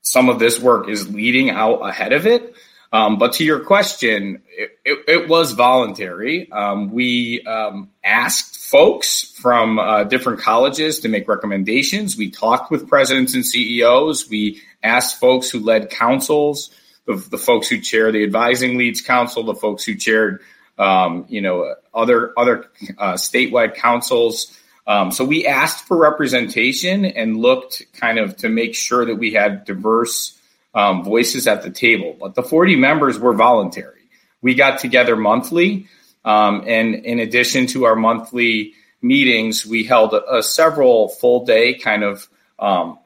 Some 0.00 0.28
of 0.28 0.38
this 0.38 0.58
work 0.58 0.88
is 0.88 1.12
leading 1.12 1.50
out 1.50 1.80
ahead 1.86 2.12
of 2.12 2.26
it. 2.26 2.54
Um, 2.92 3.18
but 3.18 3.34
to 3.34 3.44
your 3.44 3.60
question, 3.60 4.42
it, 4.48 4.78
it, 4.84 5.04
it 5.08 5.28
was 5.28 5.52
voluntary. 5.52 6.50
Um, 6.50 6.92
we 6.92 7.42
um, 7.42 7.90
asked 8.04 8.56
folks 8.56 9.32
from 9.38 9.78
uh, 9.78 10.04
different 10.04 10.40
colleges 10.40 11.00
to 11.00 11.08
make 11.08 11.28
recommendations. 11.28 12.16
We 12.16 12.30
talked 12.30 12.70
with 12.70 12.88
presidents 12.88 13.34
and 13.34 13.44
CEOs. 13.44 14.28
We 14.28 14.60
asked 14.82 15.20
folks 15.20 15.50
who 15.50 15.60
led 15.60 15.90
councils, 15.90 16.70
the, 17.06 17.14
the 17.16 17.38
folks 17.38 17.68
who 17.68 17.80
chair 17.80 18.12
the 18.12 18.22
advising 18.22 18.78
leads 18.78 19.00
council, 19.00 19.42
the 19.42 19.54
folks 19.54 19.84
who 19.84 19.94
chaired 19.94 20.40
um, 20.78 21.26
you 21.28 21.40
know, 21.40 21.74
other 21.94 22.32
other 22.38 22.66
uh, 22.98 23.14
statewide 23.14 23.74
councils. 23.74 24.56
Um, 24.86 25.10
so 25.10 25.24
we 25.24 25.46
asked 25.46 25.86
for 25.86 25.96
representation 25.96 27.04
and 27.04 27.36
looked 27.36 27.82
kind 27.94 28.18
of 28.18 28.36
to 28.38 28.48
make 28.48 28.74
sure 28.74 29.04
that 29.04 29.16
we 29.16 29.32
had 29.32 29.64
diverse 29.64 30.35
um, 30.76 31.02
voices 31.02 31.48
at 31.48 31.62
the 31.62 31.70
table. 31.70 32.16
But 32.20 32.36
the 32.36 32.42
40 32.42 32.76
members 32.76 33.18
were 33.18 33.32
voluntary. 33.32 34.02
We 34.42 34.54
got 34.54 34.78
together 34.78 35.16
monthly, 35.16 35.88
um, 36.24 36.62
and 36.66 36.94
in 36.94 37.18
addition 37.18 37.66
to 37.68 37.84
our 37.84 37.96
monthly 37.96 38.74
meetings, 39.02 39.66
we 39.66 39.82
held 39.84 40.12
a, 40.12 40.36
a 40.36 40.42
several 40.42 41.08
full 41.08 41.44
day 41.44 41.74
kind 41.74 42.04
of 42.04 42.28
um, 42.58 42.98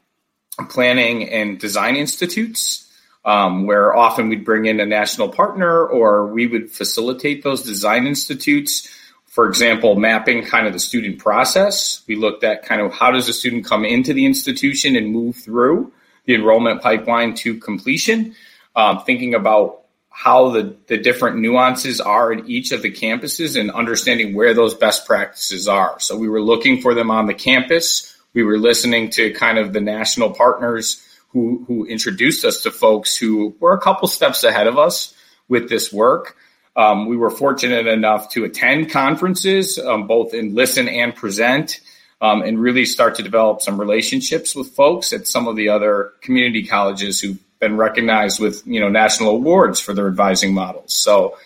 planning 0.68 1.28
and 1.28 1.58
design 1.58 1.96
institutes 1.96 2.86
um, 3.24 3.66
where 3.66 3.94
often 3.94 4.28
we'd 4.28 4.44
bring 4.44 4.66
in 4.66 4.80
a 4.80 4.86
national 4.86 5.28
partner 5.28 5.86
or 5.86 6.26
we 6.26 6.46
would 6.46 6.70
facilitate 6.70 7.42
those 7.42 7.62
design 7.62 8.06
institutes. 8.06 8.88
For 9.26 9.46
example, 9.46 9.94
mapping 9.94 10.44
kind 10.44 10.66
of 10.66 10.72
the 10.72 10.80
student 10.80 11.18
process. 11.18 12.02
We 12.08 12.16
looked 12.16 12.42
at 12.42 12.64
kind 12.64 12.80
of 12.80 12.92
how 12.92 13.12
does 13.12 13.28
a 13.28 13.32
student 13.32 13.64
come 13.64 13.84
into 13.84 14.12
the 14.12 14.26
institution 14.26 14.96
and 14.96 15.12
move 15.12 15.36
through 15.36 15.92
the 16.30 16.36
enrollment 16.36 16.80
pipeline 16.80 17.34
to 17.34 17.58
completion, 17.58 18.36
um, 18.76 19.02
thinking 19.04 19.34
about 19.34 19.80
how 20.10 20.50
the, 20.50 20.76
the 20.86 20.96
different 20.96 21.38
nuances 21.38 22.00
are 22.00 22.32
at 22.32 22.48
each 22.48 22.70
of 22.70 22.82
the 22.82 22.92
campuses 22.92 23.58
and 23.58 23.68
understanding 23.72 24.32
where 24.32 24.54
those 24.54 24.74
best 24.74 25.06
practices 25.06 25.66
are. 25.66 25.98
So 25.98 26.16
we 26.16 26.28
were 26.28 26.40
looking 26.40 26.82
for 26.82 26.94
them 26.94 27.10
on 27.10 27.26
the 27.26 27.34
campus. 27.34 28.16
We 28.32 28.44
were 28.44 28.58
listening 28.58 29.10
to 29.10 29.32
kind 29.32 29.58
of 29.58 29.72
the 29.72 29.80
national 29.80 30.30
partners 30.30 31.04
who 31.30 31.64
who 31.66 31.84
introduced 31.84 32.44
us 32.44 32.62
to 32.62 32.70
folks 32.70 33.16
who 33.16 33.56
were 33.58 33.72
a 33.72 33.80
couple 33.80 34.06
steps 34.06 34.44
ahead 34.44 34.68
of 34.68 34.78
us 34.78 35.12
with 35.48 35.68
this 35.68 35.92
work. 35.92 36.36
Um, 36.76 37.06
we 37.06 37.16
were 37.16 37.30
fortunate 37.30 37.88
enough 37.88 38.30
to 38.30 38.44
attend 38.44 38.90
conferences, 38.90 39.80
um, 39.80 40.06
both 40.06 40.32
in 40.32 40.54
listen 40.54 40.88
and 40.88 41.12
present, 41.12 41.80
um, 42.20 42.42
and 42.42 42.60
really 42.60 42.84
start 42.84 43.14
to 43.16 43.22
develop 43.22 43.62
some 43.62 43.80
relationships 43.80 44.54
with 44.54 44.70
folks 44.74 45.12
at 45.12 45.26
some 45.26 45.48
of 45.48 45.56
the 45.56 45.68
other 45.68 46.12
community 46.20 46.66
colleges 46.66 47.20
who've 47.20 47.38
been 47.58 47.76
recognized 47.76 48.40
with 48.40 48.62
you 48.66 48.80
know 48.80 48.88
national 48.88 49.30
awards 49.30 49.80
for 49.80 49.94
their 49.94 50.08
advising 50.08 50.54
models. 50.54 50.94
So, 50.94 51.36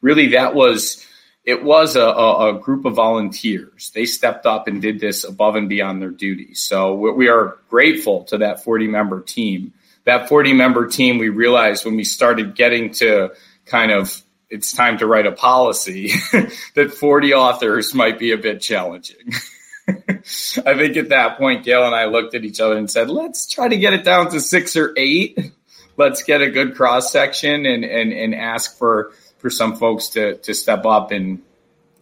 really, 0.00 0.28
that 0.28 0.54
was 0.54 1.06
it 1.46 1.62
was 1.62 1.94
a, 1.94 2.02
a, 2.02 2.58
group 2.60 2.84
of 2.84 2.94
volunteers. 2.94 3.92
They 3.94 4.04
stepped 4.04 4.46
up 4.46 4.66
and 4.66 4.82
did 4.82 4.98
this 4.98 5.22
above 5.22 5.54
and 5.54 5.68
beyond 5.68 6.02
their 6.02 6.10
duties. 6.10 6.60
So 6.60 6.94
we 6.94 7.28
are 7.28 7.58
grateful 7.70 8.24
to 8.24 8.38
that 8.38 8.64
40 8.64 8.88
member 8.88 9.22
team. 9.22 9.72
That 10.04 10.28
40 10.28 10.54
member 10.54 10.88
team, 10.88 11.18
we 11.18 11.28
realized 11.28 11.84
when 11.84 11.94
we 11.94 12.02
started 12.02 12.56
getting 12.56 12.90
to 12.94 13.30
kind 13.64 13.92
of 13.92 14.22
it's 14.50 14.72
time 14.72 14.98
to 14.98 15.06
write 15.06 15.26
a 15.26 15.32
policy 15.32 16.08
that 16.74 16.92
40 16.92 17.34
authors 17.34 17.94
might 17.94 18.18
be 18.18 18.32
a 18.32 18.38
bit 18.38 18.60
challenging. 18.60 19.32
I 19.88 20.74
think 20.74 20.96
at 20.96 21.10
that 21.10 21.38
point, 21.38 21.64
Gail 21.64 21.84
and 21.84 21.94
I 21.94 22.06
looked 22.06 22.34
at 22.34 22.44
each 22.44 22.60
other 22.60 22.76
and 22.76 22.90
said, 22.90 23.08
let's 23.08 23.46
try 23.46 23.68
to 23.68 23.76
get 23.76 23.92
it 23.92 24.04
down 24.04 24.30
to 24.30 24.40
six 24.40 24.76
or 24.76 24.92
eight. 24.96 25.52
Let's 25.96 26.22
get 26.22 26.42
a 26.42 26.50
good 26.50 26.74
cross 26.74 27.12
section 27.12 27.64
and, 27.66 27.84
and, 27.84 28.12
and 28.12 28.34
ask 28.34 28.76
for, 28.78 29.12
for 29.38 29.48
some 29.48 29.76
folks 29.76 30.08
to, 30.10 30.36
to 30.38 30.54
step 30.54 30.84
up 30.84 31.12
and 31.12 31.42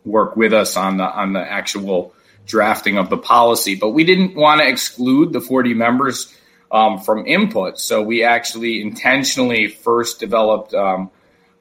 work 0.04 0.36
with 0.36 0.52
us 0.52 0.76
on 0.76 0.96
the, 0.96 1.04
on 1.04 1.32
the 1.32 1.40
actual 1.40 2.14
drafting 2.46 2.98
of 2.98 3.10
the 3.10 3.18
policy. 3.18 3.74
But 3.74 3.90
we 3.90 4.04
didn't 4.04 4.34
want 4.34 4.60
to 4.60 4.68
exclude 4.68 5.32
the 5.32 5.40
40 5.40 5.74
members 5.74 6.34
um, 6.72 6.98
from 6.98 7.26
input. 7.26 7.78
So 7.78 8.02
we 8.02 8.24
actually 8.24 8.80
intentionally 8.80 9.68
first 9.68 10.20
developed 10.20 10.74
um, 10.74 11.10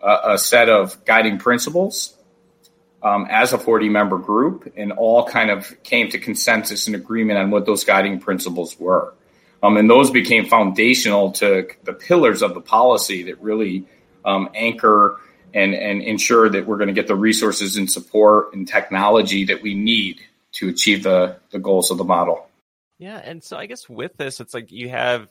a, 0.02 0.20
a 0.34 0.38
set 0.38 0.70
of 0.70 1.04
guiding 1.06 1.38
principles 1.38 2.16
um, 3.04 3.28
as 3.30 3.54
a 3.54 3.58
40 3.58 3.90
member 3.90 4.18
group 4.18 4.72
and 4.78 4.92
all 4.94 5.26
kind 5.26 5.52
of 5.52 5.76
came 5.84 6.10
to 6.10 6.18
consensus 6.18 6.88
and 6.88 6.96
agreement 6.96 7.38
on 7.38 7.52
what 7.52 7.66
those 7.66 7.84
guiding 7.84 8.20
principles 8.20 8.80
were. 8.80 9.14
Um, 9.62 9.78
and 9.78 9.90
those 9.90 10.10
became 10.10 10.46
foundational 10.46 11.32
to 11.34 11.68
the 11.84 11.94
pillars 11.94 12.42
of 12.42 12.54
the 12.54 12.62
policy 12.62 13.24
that 13.24 13.42
really 13.42 13.86
um, 14.26 14.50
anchor 14.56 15.20
and, 15.54 15.74
and 15.74 16.02
ensure 16.02 16.50
that 16.50 16.66
we're 16.66 16.78
going 16.78 16.88
to 16.88 16.94
get 16.94 17.08
the 17.08 17.16
resources 17.16 17.78
and 17.78 17.92
support 17.92 18.54
and 18.54 18.68
technology 18.68 19.46
that 19.46 19.62
we 19.62 19.74
need 19.74 20.20
to 20.54 20.70
achieve 20.70 21.04
the, 21.04 21.38
the 21.52 21.60
goals 21.60 21.92
of 21.92 21.98
the 21.98 22.04
model. 22.04 22.48
Yeah. 23.00 23.18
And 23.18 23.44
so 23.44 23.58
I 23.58 23.66
guess 23.66 23.90
with 23.90 24.16
this, 24.18 24.40
it's 24.40 24.54
like 24.54 24.72
you 24.72 24.90
have 24.90 25.28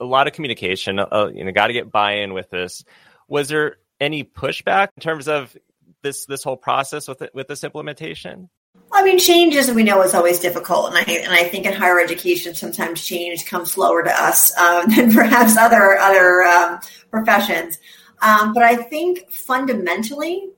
a 0.00 0.04
lot 0.04 0.26
of 0.26 0.32
communication, 0.32 0.98
uh, 0.98 1.30
you 1.32 1.44
know, 1.44 1.52
got 1.52 1.68
to 1.68 1.72
get 1.72 1.90
buy 1.90 2.18
in 2.18 2.32
with 2.32 2.50
this. 2.50 2.84
Was 3.26 3.48
there 3.48 3.76
any 4.00 4.24
pushback 4.24 4.88
in 4.96 5.02
terms 5.02 5.28
of 5.28 5.56
this 6.02 6.26
this 6.26 6.42
whole 6.42 6.56
process 6.56 7.08
with 7.08 7.22
it, 7.22 7.30
with 7.34 7.48
this 7.48 7.64
implementation? 7.64 8.48
I 8.92 9.02
mean, 9.02 9.18
change, 9.18 9.54
as 9.56 9.70
we 9.70 9.82
know, 9.82 10.02
is 10.02 10.14
always 10.14 10.40
difficult, 10.40 10.88
and 10.88 10.96
I 10.96 11.02
and 11.02 11.32
I 11.32 11.44
think 11.44 11.66
in 11.66 11.72
higher 11.72 12.00
education, 12.00 12.54
sometimes 12.54 13.04
change 13.04 13.46
comes 13.46 13.72
slower 13.72 14.02
to 14.02 14.10
us 14.10 14.56
um, 14.58 14.90
than 14.94 15.12
perhaps 15.12 15.56
other 15.56 15.96
other 15.98 16.42
um, 16.42 16.80
professions. 17.10 17.78
Um, 18.20 18.52
but 18.52 18.62
I 18.62 18.76
think 18.76 19.30
fundamentally, 19.30 20.48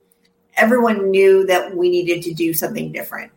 everyone 0.55 1.11
knew 1.11 1.45
that 1.45 1.75
we 1.75 1.89
needed 1.89 2.23
to 2.23 2.33
do 2.33 2.53
something 2.53 2.91
different. 2.91 3.31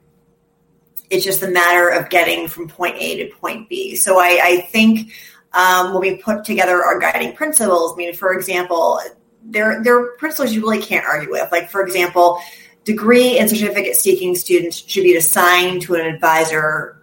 It's 1.10 1.24
just 1.24 1.42
a 1.42 1.48
matter 1.48 1.90
of 1.90 2.08
getting 2.08 2.48
from 2.48 2.68
point 2.68 2.96
A 2.98 3.24
to 3.24 3.34
point 3.36 3.68
B. 3.68 3.96
So 3.96 4.18
I, 4.18 4.40
I 4.42 4.60
think 4.70 5.12
um, 5.52 5.92
when 5.92 6.00
we 6.00 6.16
put 6.16 6.44
together 6.44 6.82
our 6.82 6.98
guiding 6.98 7.34
principles, 7.34 7.92
I 7.92 7.96
mean, 7.96 8.14
for 8.14 8.32
example, 8.32 8.98
they're 9.44 9.82
they're 9.82 10.12
principles 10.16 10.52
you 10.52 10.60
really 10.60 10.80
can't 10.80 11.04
argue 11.04 11.30
with. 11.30 11.50
Like 11.52 11.70
for 11.70 11.82
example, 11.82 12.40
degree 12.84 13.38
and 13.38 13.48
certificate 13.48 13.96
seeking 13.96 14.34
students 14.34 14.76
should 14.76 15.04
be 15.04 15.16
assigned 15.16 15.82
to 15.82 15.94
an 15.94 16.06
advisor 16.06 17.02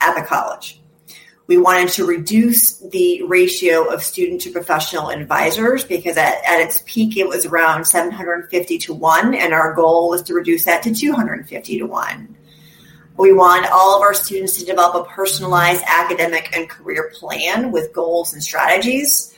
at 0.00 0.14
the 0.14 0.22
college. 0.22 0.80
We 1.46 1.56
wanted 1.56 1.88
to 1.92 2.04
reduce 2.04 2.76
the 2.78 3.22
ratio 3.22 3.86
of 3.86 4.02
student 4.02 4.42
to 4.42 4.50
professional 4.50 5.08
advisors 5.08 5.82
because 5.82 6.18
at, 6.18 6.44
at 6.46 6.60
its 6.60 6.82
peak 6.84 7.16
it 7.16 7.26
was 7.26 7.46
around 7.46 7.86
750 7.86 8.78
to 8.78 8.92
1, 8.92 9.34
and 9.34 9.54
our 9.54 9.72
goal 9.72 10.10
was 10.10 10.22
to 10.24 10.34
reduce 10.34 10.66
that 10.66 10.82
to 10.82 10.94
250 10.94 11.78
to 11.78 11.86
1. 11.86 12.36
We 13.16 13.32
want 13.32 13.66
all 13.72 13.96
of 13.96 14.02
our 14.02 14.12
students 14.12 14.58
to 14.58 14.66
develop 14.66 15.06
a 15.06 15.10
personalized 15.10 15.82
academic 15.86 16.54
and 16.54 16.68
career 16.68 17.10
plan 17.14 17.72
with 17.72 17.94
goals 17.94 18.34
and 18.34 18.42
strategies. 18.42 19.34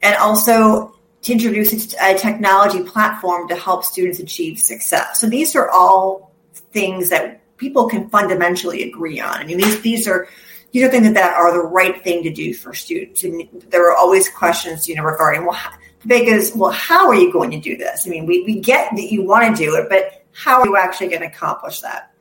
And 0.00 0.16
also, 0.16 0.96
to 1.22 1.32
introduce 1.32 1.94
a 1.94 2.18
technology 2.18 2.82
platform 2.82 3.48
to 3.48 3.56
help 3.56 3.84
students 3.84 4.18
achieve 4.18 4.58
success. 4.58 5.20
So 5.20 5.28
these 5.28 5.54
are 5.54 5.70
all 5.70 6.32
things 6.72 7.10
that 7.10 7.40
people 7.56 7.88
can 7.88 8.08
fundamentally 8.08 8.82
agree 8.82 9.20
on. 9.20 9.36
I 9.36 9.44
mean, 9.44 9.58
these 9.58 9.80
these 9.82 10.08
are 10.08 10.28
these 10.72 10.82
are 10.82 10.90
things 10.90 11.04
that, 11.04 11.14
that 11.14 11.34
are 11.34 11.52
the 11.52 11.62
right 11.62 12.02
thing 12.02 12.22
to 12.24 12.32
do 12.32 12.54
for 12.54 12.74
students. 12.74 13.22
And 13.24 13.48
there 13.68 13.88
are 13.90 13.96
always 13.96 14.28
questions, 14.28 14.88
you 14.88 14.96
know, 14.96 15.04
regarding 15.04 15.46
well, 15.46 15.58
the 16.00 16.08
big 16.08 16.28
is 16.28 16.52
well, 16.56 16.72
how 16.72 17.08
are 17.08 17.14
you 17.14 17.32
going 17.32 17.50
to 17.52 17.60
do 17.60 17.76
this? 17.76 18.06
I 18.06 18.10
mean, 18.10 18.26
we 18.26 18.42
we 18.44 18.58
get 18.58 18.90
that 18.94 19.12
you 19.12 19.24
want 19.24 19.56
to 19.56 19.64
do 19.64 19.76
it, 19.76 19.88
but 19.88 20.24
how 20.32 20.60
are 20.60 20.66
you 20.66 20.76
actually 20.76 21.08
going 21.08 21.22
to 21.22 21.28
accomplish 21.28 21.80
that? 21.80 22.12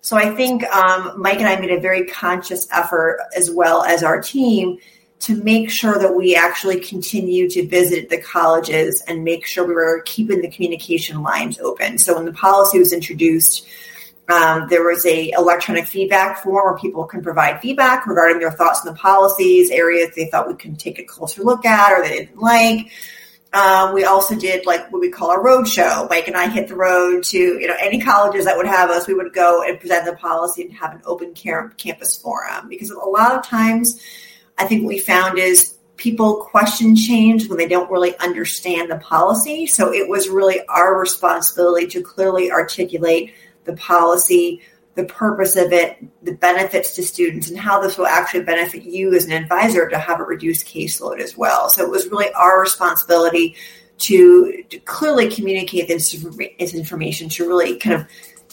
So 0.00 0.16
I 0.16 0.34
think 0.36 0.62
um, 0.68 1.20
Mike 1.20 1.40
and 1.40 1.48
I 1.48 1.58
made 1.58 1.72
a 1.72 1.80
very 1.80 2.06
conscious 2.06 2.68
effort, 2.70 3.18
as 3.36 3.50
well 3.50 3.82
as 3.82 4.04
our 4.04 4.22
team, 4.22 4.78
to 5.18 5.42
make 5.42 5.70
sure 5.70 5.98
that 5.98 6.14
we 6.14 6.36
actually 6.36 6.80
continue 6.80 7.48
to 7.50 7.66
visit 7.66 8.08
the 8.10 8.20
colleges 8.20 9.02
and 9.02 9.24
make 9.24 9.46
sure 9.46 9.66
we 9.66 9.74
were 9.74 10.02
keeping 10.04 10.40
the 10.40 10.50
communication 10.50 11.22
lines 11.22 11.58
open. 11.58 11.98
So 11.98 12.14
when 12.14 12.26
the 12.26 12.32
policy 12.32 12.78
was 12.78 12.92
introduced, 12.92 13.66
um, 14.28 14.66
there 14.68 14.82
was 14.82 15.06
a 15.06 15.30
electronic 15.30 15.86
feedback 15.86 16.42
form 16.42 16.66
where 16.66 16.78
people 16.78 17.04
can 17.04 17.22
provide 17.22 17.60
feedback 17.60 18.06
regarding 18.06 18.40
their 18.40 18.50
thoughts 18.50 18.84
on 18.84 18.92
the 18.92 18.98
policies, 18.98 19.70
areas 19.70 20.14
they 20.14 20.26
thought 20.26 20.48
we 20.48 20.54
could 20.54 20.78
take 20.78 20.98
a 20.98 21.04
closer 21.04 21.42
look 21.42 21.64
at 21.64 21.92
or 21.92 22.02
they 22.02 22.18
didn't 22.18 22.38
like. 22.38 22.90
Um, 23.52 23.94
we 23.94 24.04
also 24.04 24.34
did 24.36 24.66
like 24.66 24.92
what 24.92 25.00
we 25.00 25.10
call 25.10 25.30
a 25.30 25.40
road 25.40 25.66
show. 25.66 26.06
Mike 26.10 26.26
and 26.26 26.36
I 26.36 26.48
hit 26.48 26.68
the 26.68 26.74
road 26.74 27.22
to 27.24 27.38
you 27.38 27.66
know 27.66 27.76
any 27.80 28.00
colleges 28.00 28.44
that 28.44 28.56
would 28.56 28.66
have 28.66 28.90
us. 28.90 29.06
We 29.06 29.14
would 29.14 29.32
go 29.32 29.62
and 29.62 29.78
present 29.80 30.04
the 30.04 30.14
policy 30.14 30.62
and 30.62 30.72
have 30.74 30.92
an 30.92 31.02
open 31.06 31.32
campus 31.32 32.16
forum 32.16 32.68
because 32.68 32.90
a 32.90 32.98
lot 32.98 33.32
of 33.32 33.46
times 33.46 34.02
I 34.58 34.66
think 34.66 34.82
what 34.82 34.88
we 34.88 34.98
found 34.98 35.38
is 35.38 35.76
people 35.96 36.36
question 36.36 36.94
change 36.94 37.48
when 37.48 37.58
they 37.58 37.68
don't 37.68 37.90
really 37.90 38.16
understand 38.18 38.90
the 38.90 38.98
policy. 38.98 39.66
So 39.66 39.92
it 39.92 40.08
was 40.08 40.28
really 40.28 40.60
our 40.68 40.98
responsibility 40.98 41.86
to 41.88 42.02
clearly 42.02 42.50
articulate 42.50 43.32
the 43.64 43.74
policy, 43.74 44.62
the 44.94 45.04
purpose 45.04 45.56
of 45.56 45.72
it, 45.72 45.98
the 46.24 46.32
benefits 46.32 46.94
to 46.94 47.02
students, 47.02 47.48
and 47.48 47.58
how 47.58 47.80
this 47.80 47.98
will 47.98 48.06
actually 48.06 48.44
benefit 48.44 48.82
you 48.82 49.14
as 49.14 49.26
an 49.26 49.32
advisor 49.32 49.88
to 49.88 49.98
have 49.98 50.20
a 50.20 50.24
reduced 50.24 50.66
caseload 50.66 51.20
as 51.20 51.36
well. 51.36 51.68
So 51.68 51.84
it 51.84 51.90
was 51.90 52.08
really 52.08 52.32
our 52.32 52.60
responsibility 52.60 53.54
to, 53.98 54.62
to 54.70 54.78
clearly 54.80 55.30
communicate 55.30 55.88
this, 55.88 56.12
this 56.58 56.74
information 56.74 57.28
to 57.30 57.48
really 57.48 57.76
kind 57.76 57.96
of 57.96 58.06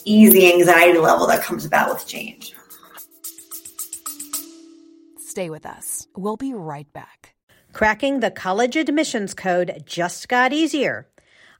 ease 0.05 0.33
the 0.33 0.51
anxiety 0.53 0.97
level 0.97 1.27
that 1.27 1.43
comes 1.43 1.65
about 1.65 1.93
with 1.93 2.07
change. 2.07 2.53
Stay 5.33 5.49
with 5.49 5.65
us. 5.65 6.07
We'll 6.15 6.37
be 6.37 6.53
right 6.53 6.93
back. 6.93 7.33
Cracking 7.71 8.19
the 8.19 8.29
college 8.29 8.75
admissions 8.75 9.33
code 9.33 9.81
just 9.83 10.29
got 10.29 10.53
easier. 10.53 11.07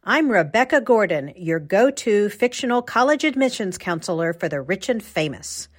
I'm 0.04 0.30
Rebecca 0.30 0.80
Gordon, 0.80 1.34
your 1.36 1.60
go 1.60 1.90
to 1.90 2.30
fictional 2.30 2.84
college 2.84 3.24
admissions 3.24 3.80
counselor 3.80 4.32
for 4.32 4.48
the 4.48 4.62
rich 4.62 4.90
and 4.90 5.02
famous. 5.02 5.70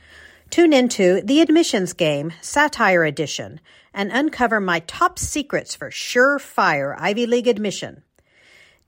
Tune 0.51 0.73
into 0.73 1.23
The 1.23 1.41
Admissions 1.41 1.93
Game, 1.93 2.33
Satire 2.41 3.05
Edition, 3.05 3.61
and 3.95 4.11
uncover 4.11 4.61
my 4.61 4.81
top 4.81 5.17
secrets 5.17 5.77
for 5.77 5.91
surefire 5.91 6.97
Ivy 6.99 7.27
League 7.27 7.47
admission. 7.47 8.03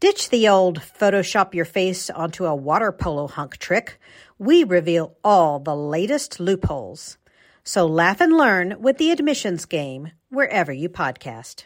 Ditch 0.00 0.30
the 0.30 0.48
old 0.48 0.80
Photoshop 0.80 1.54
your 1.54 1.64
face 1.64 2.10
onto 2.10 2.44
a 2.44 2.56
water 2.56 2.90
polo 2.90 3.28
hunk 3.28 3.58
trick. 3.58 4.00
We 4.40 4.64
reveal 4.64 5.16
all 5.22 5.60
the 5.60 5.76
latest 5.76 6.40
loopholes. 6.40 7.18
So 7.66 7.84
laugh 7.84 8.20
and 8.20 8.36
learn 8.36 8.76
with 8.78 8.96
the 8.98 9.10
admissions 9.10 9.64
game 9.64 10.12
wherever 10.30 10.72
you 10.72 10.88
podcast. 10.88 11.64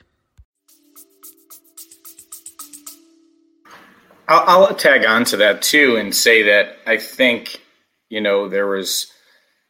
I'll, 4.26 4.64
I'll 4.64 4.74
tag 4.74 5.04
on 5.04 5.24
to 5.26 5.36
that 5.36 5.60
too 5.60 5.96
and 5.96 6.14
say 6.14 6.42
that 6.44 6.78
I 6.86 6.96
think, 6.96 7.60
you 8.08 8.22
know, 8.22 8.48
there 8.48 8.66
was 8.66 9.12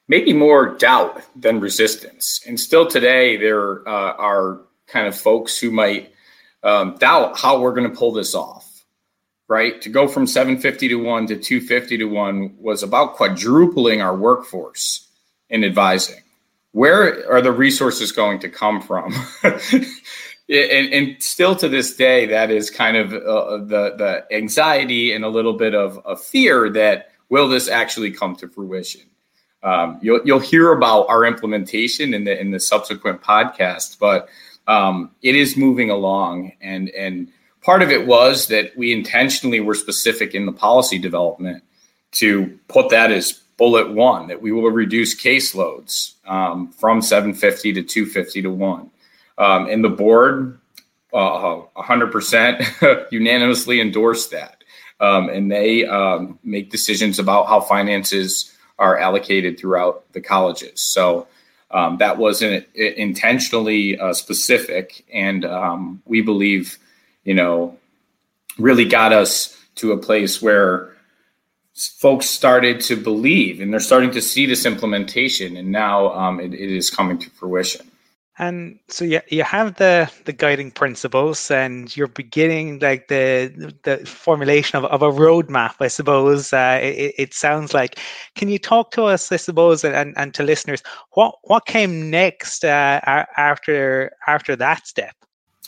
maybe 0.06 0.32
more 0.32 0.76
doubt 0.76 1.20
than 1.34 1.58
resistance. 1.58 2.40
And 2.46 2.60
still 2.60 2.86
today, 2.86 3.36
there 3.36 3.86
uh, 3.88 4.12
are 4.12 4.60
kind 4.86 5.08
of 5.08 5.16
folks 5.16 5.58
who 5.58 5.72
might 5.72 6.12
um, 6.62 6.94
doubt 6.98 7.40
how 7.40 7.60
we're 7.60 7.74
going 7.74 7.90
to 7.90 7.96
pull 7.96 8.12
this 8.12 8.36
off, 8.36 8.84
right? 9.48 9.82
To 9.82 9.88
go 9.88 10.06
from 10.06 10.28
750 10.28 10.90
to 10.90 10.94
1 10.94 11.26
to 11.26 11.36
250 11.36 11.98
to 11.98 12.04
1 12.04 12.54
was 12.56 12.84
about 12.84 13.16
quadrupling 13.16 14.00
our 14.00 14.16
workforce 14.16 15.08
in 15.50 15.64
advising. 15.64 16.22
Where 16.72 17.30
are 17.30 17.42
the 17.42 17.52
resources 17.52 18.12
going 18.12 18.38
to 18.40 18.48
come 18.48 18.80
from? 18.80 19.12
and, 19.42 19.84
and, 20.48 21.22
still 21.22 21.56
to 21.56 21.68
this 21.68 21.96
day, 21.96 22.26
that 22.26 22.50
is 22.50 22.70
kind 22.70 22.96
of 22.96 23.12
uh, 23.12 23.58
the 23.58 23.94
the 23.96 24.24
anxiety 24.32 25.12
and 25.12 25.24
a 25.24 25.28
little 25.28 25.54
bit 25.54 25.74
of 25.74 26.00
a 26.04 26.16
fear 26.16 26.70
that 26.70 27.10
will 27.28 27.48
this 27.48 27.68
actually 27.68 28.10
come 28.10 28.36
to 28.36 28.48
fruition? 28.48 29.02
Um, 29.62 29.98
you'll 30.02 30.20
you'll 30.24 30.38
hear 30.38 30.72
about 30.72 31.08
our 31.08 31.24
implementation 31.24 32.14
in 32.14 32.24
the 32.24 32.38
in 32.38 32.50
the 32.50 32.60
subsequent 32.60 33.22
podcast, 33.22 33.98
but 33.98 34.28
um, 34.66 35.10
it 35.22 35.34
is 35.34 35.56
moving 35.56 35.90
along, 35.90 36.52
and 36.60 36.88
and 36.90 37.28
part 37.62 37.82
of 37.82 37.90
it 37.90 38.06
was 38.06 38.46
that 38.48 38.76
we 38.76 38.92
intentionally 38.92 39.60
were 39.60 39.74
specific 39.74 40.34
in 40.34 40.46
the 40.46 40.52
policy 40.52 40.98
development 40.98 41.62
to 42.12 42.58
put 42.68 42.90
that 42.90 43.12
as 43.12 43.40
bullet 43.60 43.90
one 43.92 44.26
that 44.28 44.40
we 44.40 44.52
will 44.52 44.70
reduce 44.70 45.14
caseloads 45.14 46.14
um, 46.26 46.72
from 46.72 47.02
750 47.02 47.74
to 47.74 47.82
250 47.82 48.40
to 48.40 48.50
one. 48.50 48.90
Um, 49.36 49.66
and 49.66 49.84
the 49.84 49.90
board 49.90 50.58
uh, 51.12 51.60
100% 51.76 53.06
unanimously 53.12 53.82
endorsed 53.82 54.30
that. 54.30 54.64
Um, 54.98 55.28
and 55.28 55.52
they 55.52 55.84
um, 55.84 56.38
make 56.42 56.70
decisions 56.70 57.18
about 57.18 57.48
how 57.48 57.60
finances 57.60 58.56
are 58.78 58.98
allocated 58.98 59.60
throughout 59.60 60.10
the 60.14 60.22
colleges. 60.22 60.80
So 60.80 61.26
um, 61.70 61.98
that 61.98 62.16
wasn't 62.16 62.66
intentionally 62.74 63.98
uh, 63.98 64.14
specific. 64.14 65.04
And 65.12 65.44
um, 65.44 66.02
we 66.06 66.22
believe, 66.22 66.78
you 67.24 67.34
know, 67.34 67.76
really 68.58 68.86
got 68.86 69.12
us 69.12 69.54
to 69.76 69.92
a 69.92 69.98
place 69.98 70.40
where 70.40 70.96
folks 71.88 72.26
started 72.26 72.80
to 72.82 72.96
believe 72.96 73.60
and 73.60 73.72
they're 73.72 73.80
starting 73.80 74.10
to 74.12 74.22
see 74.22 74.46
this 74.46 74.66
implementation. 74.66 75.56
And 75.56 75.70
now 75.70 76.12
um, 76.14 76.40
it, 76.40 76.52
it 76.54 76.70
is 76.70 76.90
coming 76.90 77.18
to 77.18 77.30
fruition. 77.30 77.90
And 78.40 78.78
so 78.88 79.04
you, 79.04 79.20
you 79.28 79.42
have 79.42 79.74
the 79.74 80.10
the 80.24 80.32
guiding 80.32 80.70
principles, 80.70 81.50
and 81.50 81.94
you're 81.94 82.06
beginning 82.06 82.78
like 82.78 83.08
the 83.08 83.74
the 83.82 83.98
formulation 84.06 84.78
of, 84.78 84.86
of 84.86 85.02
a 85.02 85.10
roadmap, 85.10 85.74
I 85.80 85.88
suppose. 85.88 86.50
Uh, 86.50 86.80
it, 86.82 87.14
it 87.18 87.34
sounds 87.34 87.74
like. 87.74 87.98
Can 88.36 88.48
you 88.48 88.58
talk 88.58 88.92
to 88.92 89.04
us, 89.04 89.30
I 89.30 89.36
suppose, 89.36 89.84
and, 89.84 90.16
and 90.16 90.32
to 90.32 90.42
listeners, 90.42 90.82
what 91.10 91.34
what 91.42 91.66
came 91.66 92.08
next 92.08 92.64
uh, 92.64 93.00
after 93.36 94.12
after 94.26 94.56
that 94.56 94.86
step? 94.86 95.14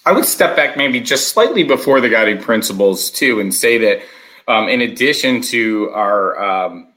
I 0.07 0.13
would 0.13 0.25
step 0.25 0.57
back 0.57 0.75
maybe 0.75 0.99
just 0.99 1.29
slightly 1.29 1.65
before 1.65 2.01
the 2.01 2.09
guiding 2.09 2.41
principles 2.41 3.11
too, 3.11 3.39
and 3.39 3.53
say 3.53 3.77
that 3.79 4.01
um, 4.49 4.69
in 4.69 4.81
addition 4.81 5.41
to 5.43 5.91
our 5.91 6.43
um, 6.43 6.93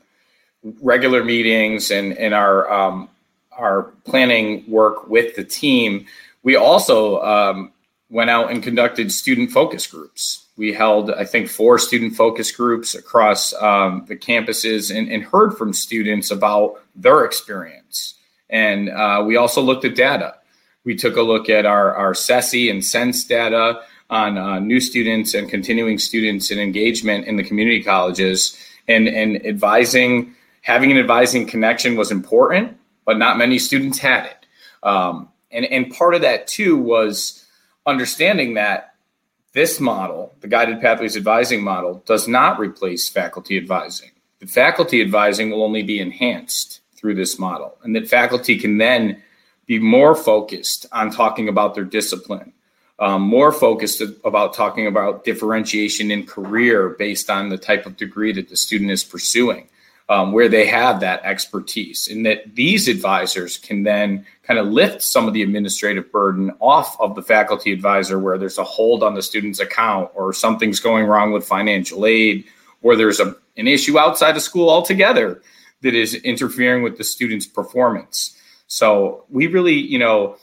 regular 0.82 1.24
meetings 1.24 1.92
and 1.92 2.18
and 2.18 2.34
our 2.34 2.72
um, 2.72 3.10
our 3.52 3.84
planning 4.04 4.64
work 4.70 5.08
with 5.08 5.36
the 5.36 5.44
team, 5.44 6.06
we 6.44 6.56
also 6.56 7.22
um, 7.22 7.72
went 8.10 8.30
out 8.30 8.52
and 8.52 8.62
conducted 8.62 9.12
student 9.12 9.52
focus 9.52 9.88
groups. 9.88 10.46
We 10.58 10.72
held, 10.74 11.12
I 11.12 11.26
think, 11.26 11.50
four 11.50 11.78
student 11.80 12.16
focus 12.16 12.52
groups 12.52 12.96
across 12.96 13.54
um, 13.56 14.06
the 14.08 14.16
campuses 14.16 14.96
and, 14.96 15.10
and, 15.12 15.24
heard 15.24 15.58
from 15.58 15.74
students 15.74 16.32
about 16.32 16.82
their 16.96 17.26
experience. 17.26 18.14
And 18.50 18.90
uh, 18.90 19.24
we 19.26 19.36
also 19.36 19.62
looked 19.62 19.84
at 19.84 19.96
data. 19.96 20.36
We 20.86 20.96
took 20.96 21.18
a 21.18 21.22
look 21.22 21.50
at 21.50 21.66
our, 21.66 21.94
our 21.96 22.14
CCSSE 22.14 22.72
and 22.72 22.86
SENSE 22.86 23.26
data 23.26 23.82
on 24.10 24.38
uh, 24.38 24.60
new 24.60 24.80
students 24.80 25.34
and 25.34 25.50
continuing 25.50 25.98
students 25.98 26.52
and 26.52 26.60
engagement 26.60 27.26
in 27.26 27.38
the 27.38 27.44
community 27.44 27.84
colleges. 27.84 28.58
And, 28.88 29.08
and 29.08 29.44
advising, 29.46 30.36
having 30.62 30.92
an 30.92 30.98
advising 30.98 31.48
connection 31.48 31.96
was 31.96 32.12
important 32.12 32.78
but 33.06 33.18
not 33.18 33.38
many 33.38 33.58
students 33.60 34.00
had 34.00 34.26
it. 34.26 34.46
Um, 34.84 35.30
and, 35.52 35.66
and 35.66 35.92
part 35.92 36.16
of 36.16 36.22
that 36.22 36.48
too 36.48 36.76
was 36.76 37.46
understanding 37.86 38.56
that 38.56 38.96
this 39.54 39.80
model, 39.80 40.34
the 40.42 40.48
guided 40.48 40.82
pathways 40.82 41.16
advising 41.16 41.64
model, 41.64 42.04
does 42.06 42.28
not 42.28 42.60
replace 42.60 43.08
faculty 43.08 43.58
advising. 43.58 44.12
The 44.40 44.48
faculty 44.48 45.02
advising 45.02 45.50
will 45.50 45.64
only 45.64 45.84
be 45.84 46.00
enhanced 46.00 46.82
through 46.98 47.16
this 47.16 47.40
model, 47.40 47.78
and 47.84 47.96
that 47.96 48.10
faculty 48.10 48.58
can 48.58 48.80
then 48.80 49.22
be 49.66 49.80
more 49.80 50.14
focused 50.14 50.86
on 50.92 51.10
talking 51.10 51.48
about 51.48 51.74
their 51.74 51.86
discipline, 51.86 52.52
um, 53.00 53.22
more 53.22 53.52
focused 53.52 54.02
about 54.24 54.54
talking 54.54 54.88
about 54.88 55.24
differentiation 55.24 56.12
in 56.12 56.26
career 56.26 56.90
based 56.90 57.30
on 57.30 57.50
the 57.50 57.58
type 57.58 57.86
of 57.86 57.98
degree 57.98 58.32
that 58.34 58.50
the 58.50 58.56
student 58.56 58.92
is 58.92 59.04
pursuing 59.04 59.68
um, 60.08 60.32
where 60.32 60.48
they 60.48 60.68
have 60.68 61.00
that 61.00 61.24
expertise, 61.24 62.08
and 62.08 62.26
that 62.26 62.56
these 62.56 62.88
advisors 62.88 63.58
can 63.58 63.84
then 63.84 64.26
kind 64.44 64.60
of 64.60 64.68
lift 64.68 65.02
some 65.02 65.28
of 65.28 65.34
the 65.34 65.42
administrative 65.42 66.12
burden 66.12 66.52
off 66.60 67.00
of 67.00 67.16
the 67.16 67.24
faculty 67.24 67.72
advisor, 67.72 68.20
where 68.20 68.38
there's 68.38 68.60
a 68.60 68.64
hold 68.64 69.02
on 69.02 69.16
the 69.16 69.24
student's 69.24 69.60
account, 69.60 70.12
or 70.14 70.32
something's 70.32 70.80
going 70.80 71.06
wrong 71.06 71.32
with 71.32 71.48
financial 71.48 72.06
aid, 72.06 72.46
or 72.84 72.96
there's 72.96 73.20
a, 73.20 73.36
an 73.58 73.68
issue 73.68 73.98
outside 73.98 74.36
of 74.36 74.44
school 74.44 74.70
altogether 74.70 75.42
that 75.82 75.96
is 75.96 76.14
interfering 76.14 76.84
with 76.84 76.98
the 76.98 77.04
student's 77.04 77.48
performance. 77.48 78.40
So 78.68 79.26
we 79.30 79.48
really, 79.48 79.74
you 79.74 79.98
know, 79.98 80.38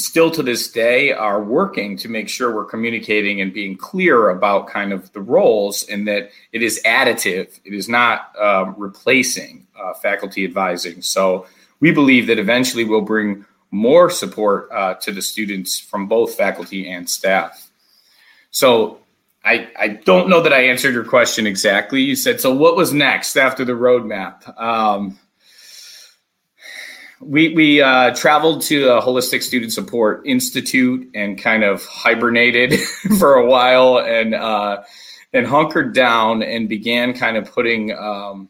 still 0.00 0.30
to 0.30 0.42
this 0.42 0.70
day 0.70 1.12
are 1.12 1.42
working 1.42 1.96
to 1.96 2.08
make 2.08 2.28
sure 2.28 2.54
we're 2.54 2.64
communicating 2.64 3.40
and 3.40 3.52
being 3.52 3.76
clear 3.76 4.30
about 4.30 4.68
kind 4.68 4.92
of 4.92 5.12
the 5.12 5.20
roles 5.20 5.84
and 5.88 6.06
that 6.06 6.30
it 6.52 6.62
is 6.62 6.80
additive 6.84 7.60
it 7.64 7.74
is 7.74 7.88
not 7.88 8.32
um, 8.38 8.74
replacing 8.76 9.66
uh, 9.80 9.94
faculty 9.94 10.44
advising 10.44 11.02
so 11.02 11.46
we 11.80 11.90
believe 11.90 12.26
that 12.26 12.38
eventually 12.38 12.84
we'll 12.84 13.00
bring 13.00 13.44
more 13.70 14.08
support 14.10 14.68
uh, 14.72 14.94
to 14.94 15.12
the 15.12 15.22
students 15.22 15.78
from 15.78 16.06
both 16.06 16.34
faculty 16.34 16.88
and 16.88 17.08
staff 17.08 17.70
so 18.50 18.98
I, 19.44 19.68
I 19.78 19.88
don't 19.88 20.28
know 20.28 20.42
that 20.42 20.52
I 20.52 20.66
answered 20.66 20.92
your 20.92 21.04
question 21.04 21.46
exactly. 21.46 22.02
You 22.02 22.16
said, 22.16 22.40
so 22.40 22.52
what 22.52 22.76
was 22.76 22.92
next 22.92 23.36
after 23.36 23.64
the 23.64 23.72
roadmap? 23.72 24.60
Um, 24.60 25.18
we 27.20 27.54
we 27.54 27.82
uh, 27.82 28.14
traveled 28.14 28.62
to 28.62 28.90
a 28.90 29.02
holistic 29.02 29.42
student 29.42 29.72
support 29.72 30.26
institute 30.26 31.10
and 31.14 31.40
kind 31.40 31.64
of 31.64 31.84
hibernated 31.84 32.78
for 33.18 33.34
a 33.34 33.46
while 33.46 33.98
and 33.98 34.34
uh, 34.34 34.82
and 35.32 35.46
hunkered 35.46 35.94
down 35.94 36.42
and 36.42 36.68
began 36.68 37.12
kind 37.12 37.36
of 37.36 37.52
putting 37.52 37.92
um, 37.96 38.48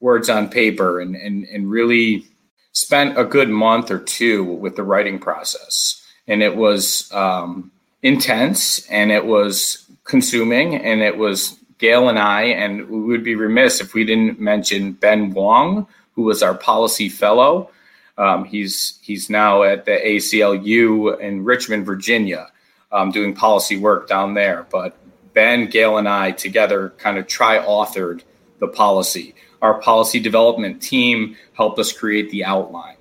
words 0.00 0.28
on 0.28 0.48
paper 0.48 1.00
and, 1.00 1.16
and 1.16 1.44
and 1.46 1.70
really 1.70 2.26
spent 2.72 3.18
a 3.18 3.24
good 3.24 3.48
month 3.48 3.90
or 3.90 3.98
two 3.98 4.44
with 4.44 4.76
the 4.76 4.82
writing 4.82 5.18
process. 5.18 6.00
And 6.26 6.42
it 6.42 6.56
was 6.56 7.10
um, 7.12 7.70
intense 8.02 8.86
and 8.88 9.10
it 9.10 9.24
was 9.24 9.86
consuming 10.04 10.76
and 10.76 11.00
it 11.00 11.16
was 11.16 11.58
Gail 11.78 12.08
and 12.08 12.18
I 12.18 12.42
and 12.44 12.88
we 12.88 13.00
would 13.00 13.24
be 13.24 13.34
remiss 13.34 13.80
if 13.80 13.94
we 13.94 14.04
didn't 14.04 14.38
mention 14.38 14.92
Ben 14.92 15.30
Wong 15.30 15.86
who 16.14 16.22
was 16.22 16.42
our 16.42 16.54
policy 16.54 17.08
fellow 17.08 17.70
um, 18.16 18.44
he's 18.44 18.98
he's 19.02 19.28
now 19.28 19.62
at 19.62 19.84
the 19.84 19.92
ACLU 19.92 21.18
in 21.18 21.44
Richmond, 21.44 21.84
Virginia, 21.84 22.50
um, 22.92 23.10
doing 23.10 23.34
policy 23.34 23.76
work 23.76 24.08
down 24.08 24.34
there. 24.34 24.66
But 24.70 24.96
Ben, 25.32 25.68
Gail, 25.68 25.98
and 25.98 26.08
I 26.08 26.30
together 26.30 26.94
kind 26.98 27.18
of 27.18 27.26
tri-authored 27.26 28.22
the 28.60 28.68
policy. 28.68 29.34
Our 29.60 29.80
policy 29.80 30.20
development 30.20 30.80
team 30.80 31.36
helped 31.54 31.78
us 31.78 31.92
create 31.92 32.30
the 32.30 32.44
outline. 32.44 32.96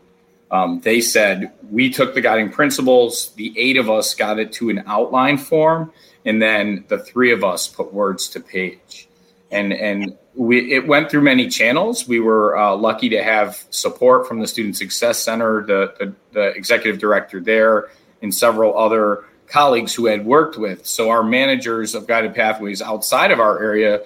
Um, 0.49 0.81
they 0.81 1.01
said 1.01 1.51
we 1.71 1.89
took 1.89 2.13
the 2.13 2.21
guiding 2.21 2.51
principles. 2.51 3.33
The 3.35 3.53
eight 3.57 3.77
of 3.77 3.89
us 3.89 4.13
got 4.15 4.39
it 4.39 4.51
to 4.53 4.69
an 4.69 4.83
outline 4.87 5.37
form, 5.37 5.91
and 6.25 6.41
then 6.41 6.85
the 6.87 6.99
three 6.99 7.31
of 7.31 7.43
us 7.43 7.67
put 7.67 7.93
words 7.93 8.27
to 8.29 8.39
page. 8.39 9.07
And 9.51 9.73
and 9.73 10.17
we 10.35 10.73
it 10.73 10.87
went 10.87 11.09
through 11.11 11.21
many 11.21 11.47
channels. 11.47 12.07
We 12.07 12.19
were 12.19 12.57
uh, 12.57 12.75
lucky 12.75 13.09
to 13.09 13.23
have 13.23 13.63
support 13.69 14.27
from 14.27 14.39
the 14.39 14.47
Student 14.47 14.77
Success 14.77 15.19
Center, 15.19 15.65
the, 15.65 15.93
the, 15.99 16.13
the 16.31 16.47
executive 16.49 16.99
director 16.99 17.39
there, 17.39 17.89
and 18.21 18.33
several 18.33 18.77
other 18.77 19.25
colleagues 19.47 19.93
who 19.93 20.07
had 20.07 20.25
worked 20.25 20.57
with. 20.57 20.85
So 20.87 21.09
our 21.09 21.23
managers 21.23 21.93
of 21.93 22.07
guided 22.07 22.33
pathways 22.33 22.81
outside 22.81 23.31
of 23.31 23.39
our 23.39 23.61
area 23.61 24.01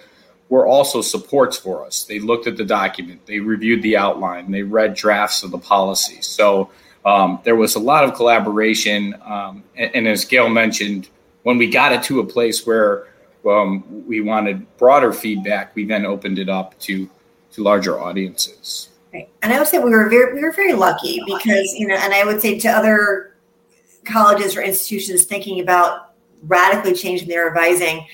were 0.49 0.65
also 0.65 1.01
supports 1.01 1.57
for 1.57 1.85
us. 1.85 2.03
They 2.03 2.19
looked 2.19 2.47
at 2.47 2.57
the 2.57 2.65
document, 2.65 3.25
they 3.25 3.39
reviewed 3.39 3.81
the 3.81 3.97
outline, 3.97 4.51
they 4.51 4.63
read 4.63 4.95
drafts 4.95 5.43
of 5.43 5.51
the 5.51 5.57
policy. 5.57 6.21
So 6.21 6.71
um, 7.05 7.39
there 7.43 7.55
was 7.55 7.75
a 7.75 7.79
lot 7.79 8.03
of 8.03 8.15
collaboration. 8.15 9.15
Um, 9.23 9.63
and, 9.75 9.95
and 9.95 10.07
as 10.07 10.25
Gail 10.25 10.49
mentioned, 10.49 11.09
when 11.43 11.57
we 11.57 11.69
got 11.69 11.93
it 11.93 12.03
to 12.03 12.19
a 12.19 12.25
place 12.25 12.65
where 12.65 13.07
um, 13.49 14.05
we 14.07 14.21
wanted 14.21 14.65
broader 14.77 15.13
feedback, 15.13 15.75
we 15.75 15.85
then 15.85 16.05
opened 16.05 16.39
it 16.39 16.49
up 16.49 16.77
to 16.79 17.09
to 17.51 17.63
larger 17.63 17.99
audiences. 17.99 18.89
Right. 19.13 19.29
And 19.41 19.53
I 19.53 19.59
would 19.59 19.67
say 19.67 19.79
we 19.79 19.89
were 19.89 20.09
very 20.09 20.33
we 20.33 20.41
were 20.41 20.51
very 20.51 20.73
lucky 20.73 21.21
because 21.25 21.73
you 21.73 21.87
know, 21.87 21.95
and 21.95 22.13
I 22.13 22.23
would 22.23 22.41
say 22.41 22.59
to 22.59 22.67
other 22.69 23.35
colleges 24.05 24.55
or 24.55 24.61
institutions 24.61 25.25
thinking 25.25 25.59
about 25.59 26.13
radically 26.43 26.93
changing 26.93 27.27
their 27.27 27.47
advising, 27.47 28.05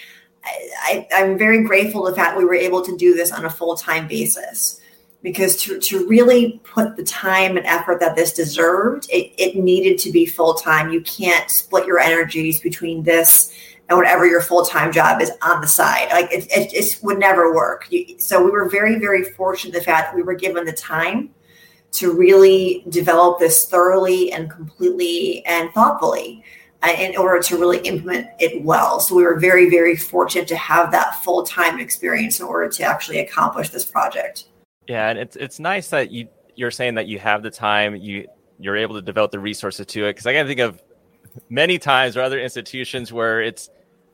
I, 0.43 1.08
I'm 1.13 1.38
very 1.38 1.63
grateful 1.63 2.06
to 2.06 2.12
the 2.12 2.15
fact 2.15 2.38
we 2.38 2.46
were 2.46 2.56
able 2.56 2.82
to 2.84 2.96
do 2.98 3.15
this 3.15 3.32
on 3.32 3.46
a 3.46 3.50
full 3.50 3.76
time 3.76 4.08
basis 4.08 4.80
because 5.22 5.56
to, 5.56 5.80
to 5.80 6.06
really 6.08 6.60
put 6.65 6.98
the 6.98 7.04
time 7.04 7.56
and 7.56 7.65
effort 7.65 8.00
that 8.02 8.15
this 8.15 8.34
deserved, 8.34 9.08
it, 9.10 9.32
it 9.38 9.56
needed 9.56 9.98
to 10.00 10.12
be 10.12 10.26
full 10.26 10.54
time. 10.54 10.91
You 10.91 11.02
can't 11.02 11.50
split 11.50 11.88
your 11.88 11.98
energies 11.98 12.60
between 12.60 13.04
this 13.04 13.56
and 13.89 13.98
whatever 13.98 14.26
your 14.26 14.41
full 14.41 14.63
time 14.63 14.91
job 14.91 15.22
is 15.22 15.32
on 15.41 15.62
the 15.62 15.67
side. 15.67 16.10
Like 16.12 16.32
it, 16.32 16.46
it, 16.52 16.74
it 16.74 17.00
would 17.04 17.19
never 17.19 17.54
work. 17.54 17.89
So 18.17 18.43
we 18.43 18.52
were 18.52 18.69
very, 18.69 18.98
very 19.00 19.24
fortunate 19.24 19.74
the 19.74 19.82
fact 19.82 20.12
that 20.12 20.15
we 20.15 20.24
were 20.24 20.36
given 20.36 20.65
the 20.65 20.74
time 20.74 21.30
to 21.93 22.12
really 22.12 22.84
develop 22.89 23.39
this 23.39 23.65
thoroughly 23.65 24.32
and 24.32 24.50
completely 24.50 25.46
and 25.46 25.72
thoughtfully. 25.74 26.43
uh, 26.84 26.93
in 27.00 27.15
order 27.17 27.41
to 27.41 27.58
really 27.58 27.80
implement 27.80 28.28
it 28.39 28.62
well. 28.63 29.00
So 29.00 29.15
we 29.15 29.24
were 29.24 29.39
very, 29.39 29.69
very 29.69 29.96
fortunate 29.96 30.48
to 30.50 30.58
have 30.58 30.91
that 30.91 31.24
full 31.24 31.43
time 31.43 31.80
experience 31.80 32.39
in 32.39 32.46
order 32.46 32.69
to 32.69 32.84
actually 32.84 33.19
accomplish 33.19 33.69
this 33.69 33.86
project. 33.86 34.46
Yeah, 34.88 35.10
and 35.10 35.17
it's 35.17 35.36
it's 35.38 35.60
nice 35.60 35.88
that 35.89 36.12
you 36.12 36.28
you're 36.56 36.72
saying 36.72 36.96
that 36.96 37.08
you 37.08 37.19
have 37.19 37.41
the 37.41 37.50
time 37.50 37.96
you 37.96 38.28
you're 38.60 38.76
able 38.76 38.96
to 38.96 39.02
develop 39.02 39.32
the 39.32 39.39
resources 39.39 39.86
to 39.88 40.06
it 40.06 40.10
because 40.10 40.28
I 40.28 40.34
can 40.34 40.46
think 40.46 40.60
of 40.60 40.82
many 41.50 41.78
times 41.78 42.17
or 42.17 42.22
other 42.22 42.39
institutions 42.39 43.12
where 43.12 43.41
it's 43.41 43.69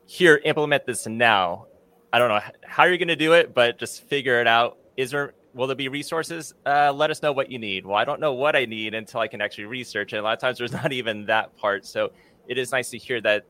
here 0.06 0.42
implement 0.46 0.86
this 0.86 1.08
now. 1.08 1.68
I 2.12 2.20
don't 2.20 2.30
know 2.30 2.40
how 2.66 2.86
you're 2.86 2.98
going 2.98 3.10
to 3.10 3.16
do 3.16 3.34
it, 3.34 3.54
but 3.54 3.78
just 3.78 4.04
figure 4.08 4.42
it 4.42 4.48
out. 4.48 4.78
Is 4.98 5.12
there 5.12 5.34
will 5.54 5.68
there 5.68 5.76
be 5.76 5.88
resources? 5.88 6.54
Uh, 6.66 6.92
let 6.94 7.12
us 7.12 7.22
know 7.22 7.32
what 7.32 7.52
you 7.52 7.60
need. 7.60 7.86
Well, 7.86 7.96
I 7.96 8.06
don't 8.06 8.20
know 8.20 8.34
what 8.34 8.56
I 8.56 8.66
need 8.66 8.94
until 8.94 9.20
I 9.20 9.28
can 9.28 9.42
actually 9.42 9.66
research 9.66 10.14
it. 10.14 10.18
A 10.18 10.22
lot 10.22 10.34
of 10.34 10.40
times 10.40 10.58
there's 10.58 10.72
not 10.84 10.92
even 10.92 11.26
that 11.26 11.56
part. 11.58 11.86
So 11.86 12.12
it 12.48 12.58
is 12.58 12.72
nice 12.72 12.90
to 12.92 12.98
hear 12.98 13.22
that 13.22 13.46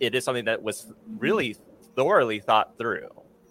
it 0.00 0.14
is 0.14 0.24
something 0.24 0.44
that 0.44 0.62
was 0.62 0.92
really 1.18 1.56
thoroughly 1.96 2.40
thought 2.40 2.76
through. 2.78 3.08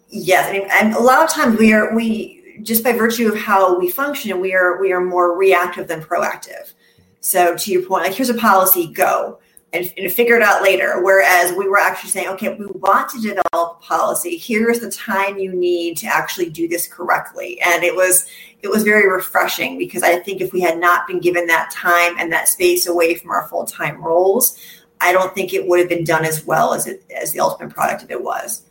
Yes, 0.08 0.48
I 0.48 0.52
mean, 0.52 0.68
and 0.70 0.94
a 0.94 1.00
lot 1.00 1.24
of 1.24 1.30
times 1.30 1.58
we 1.58 1.72
are 1.72 1.94
we 1.94 2.60
just 2.62 2.84
by 2.84 2.92
virtue 2.92 3.28
of 3.28 3.36
how 3.36 3.78
we 3.78 3.90
function, 3.90 4.40
we 4.40 4.54
are 4.54 4.80
we 4.80 4.92
are 4.92 5.00
more 5.00 5.36
reactive 5.36 5.88
than 5.88 6.00
proactive. 6.00 6.72
So 7.20 7.56
to 7.56 7.72
your 7.72 7.82
point, 7.82 8.04
like 8.04 8.14
here's 8.14 8.30
a 8.30 8.34
policy, 8.34 8.86
go 8.92 9.40
and, 9.74 9.92
and 9.98 10.12
figure 10.12 10.36
it 10.36 10.42
out 10.42 10.62
later. 10.62 11.02
Whereas 11.02 11.52
we 11.52 11.68
were 11.68 11.78
actually 11.78 12.10
saying, 12.10 12.28
okay, 12.28 12.54
we 12.54 12.66
want 12.66 13.08
to 13.10 13.20
develop 13.20 13.80
policy. 13.82 14.36
Here's 14.36 14.80
the 14.80 14.90
time 14.90 15.38
you 15.38 15.52
need 15.52 15.96
to 15.98 16.06
actually 16.06 16.48
do 16.48 16.68
this 16.68 16.86
correctly. 16.86 17.60
And 17.60 17.82
it 17.82 17.94
was 17.94 18.26
it 18.62 18.70
was 18.70 18.82
very 18.82 19.10
refreshing 19.10 19.76
because 19.76 20.02
I 20.02 20.20
think 20.20 20.40
if 20.40 20.52
we 20.52 20.60
had 20.60 20.78
not 20.78 21.06
been 21.06 21.20
given 21.20 21.46
that 21.48 21.70
time 21.70 22.14
and 22.18 22.32
that 22.32 22.48
space 22.48 22.86
away 22.86 23.14
from 23.14 23.30
our 23.30 23.46
full 23.48 23.66
time 23.66 24.02
roles, 24.02 24.58
I 25.00 25.12
don't 25.12 25.34
think 25.34 25.52
it 25.52 25.66
would 25.66 25.80
have 25.80 25.88
been 25.88 26.04
done 26.04 26.24
as 26.24 26.46
well 26.46 26.72
as 26.72 26.86
it 26.86 27.04
as 27.14 27.32
the 27.32 27.40
ultimate 27.40 27.74
product 27.74 28.04
of 28.04 28.10
it 28.10 28.22
was. 28.22 28.62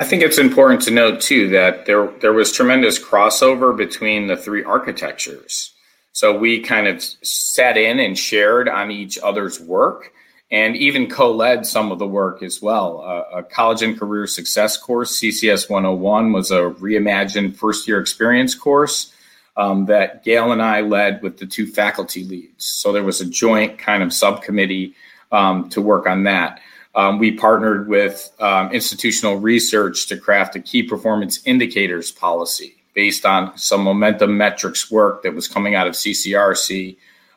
I 0.00 0.04
think 0.04 0.22
it's 0.22 0.38
important 0.38 0.82
to 0.82 0.90
note 0.90 1.20
too 1.20 1.48
that 1.50 1.86
there 1.86 2.08
there 2.20 2.32
was 2.32 2.50
tremendous 2.50 2.98
crossover 2.98 3.76
between 3.76 4.26
the 4.26 4.36
three 4.36 4.64
architectures. 4.64 5.73
So 6.14 6.38
we 6.38 6.60
kind 6.60 6.86
of 6.86 7.02
sat 7.02 7.76
in 7.76 7.98
and 7.98 8.16
shared 8.16 8.68
on 8.68 8.92
each 8.92 9.18
other's 9.18 9.60
work 9.60 10.12
and 10.48 10.76
even 10.76 11.10
co-led 11.10 11.66
some 11.66 11.90
of 11.90 11.98
the 11.98 12.06
work 12.06 12.40
as 12.40 12.62
well. 12.62 13.02
Uh, 13.04 13.38
a 13.38 13.42
college 13.42 13.82
and 13.82 13.98
career 13.98 14.28
success 14.28 14.76
course, 14.76 15.18
CCS 15.20 15.68
101, 15.68 16.32
was 16.32 16.52
a 16.52 16.70
reimagined 16.78 17.56
first 17.56 17.88
year 17.88 18.00
experience 18.00 18.54
course 18.54 19.12
um, 19.56 19.86
that 19.86 20.22
Gail 20.22 20.52
and 20.52 20.62
I 20.62 20.82
led 20.82 21.20
with 21.20 21.38
the 21.38 21.46
two 21.46 21.66
faculty 21.66 22.22
leads. 22.22 22.64
So 22.64 22.92
there 22.92 23.02
was 23.02 23.20
a 23.20 23.26
joint 23.26 23.80
kind 23.80 24.00
of 24.00 24.12
subcommittee 24.12 24.94
um, 25.32 25.68
to 25.70 25.82
work 25.82 26.06
on 26.06 26.22
that. 26.24 26.60
Um, 26.94 27.18
we 27.18 27.32
partnered 27.32 27.88
with 27.88 28.30
um, 28.38 28.70
institutional 28.70 29.40
research 29.40 30.06
to 30.06 30.16
craft 30.16 30.54
a 30.54 30.60
key 30.60 30.84
performance 30.84 31.44
indicators 31.44 32.12
policy 32.12 32.83
based 32.94 33.26
on 33.26 33.56
some 33.58 33.82
momentum 33.82 34.36
metrics 34.36 34.90
work 34.90 35.22
that 35.22 35.34
was 35.34 35.48
coming 35.48 35.74
out 35.74 35.86
of 35.86 35.94
CCRC 35.94 36.96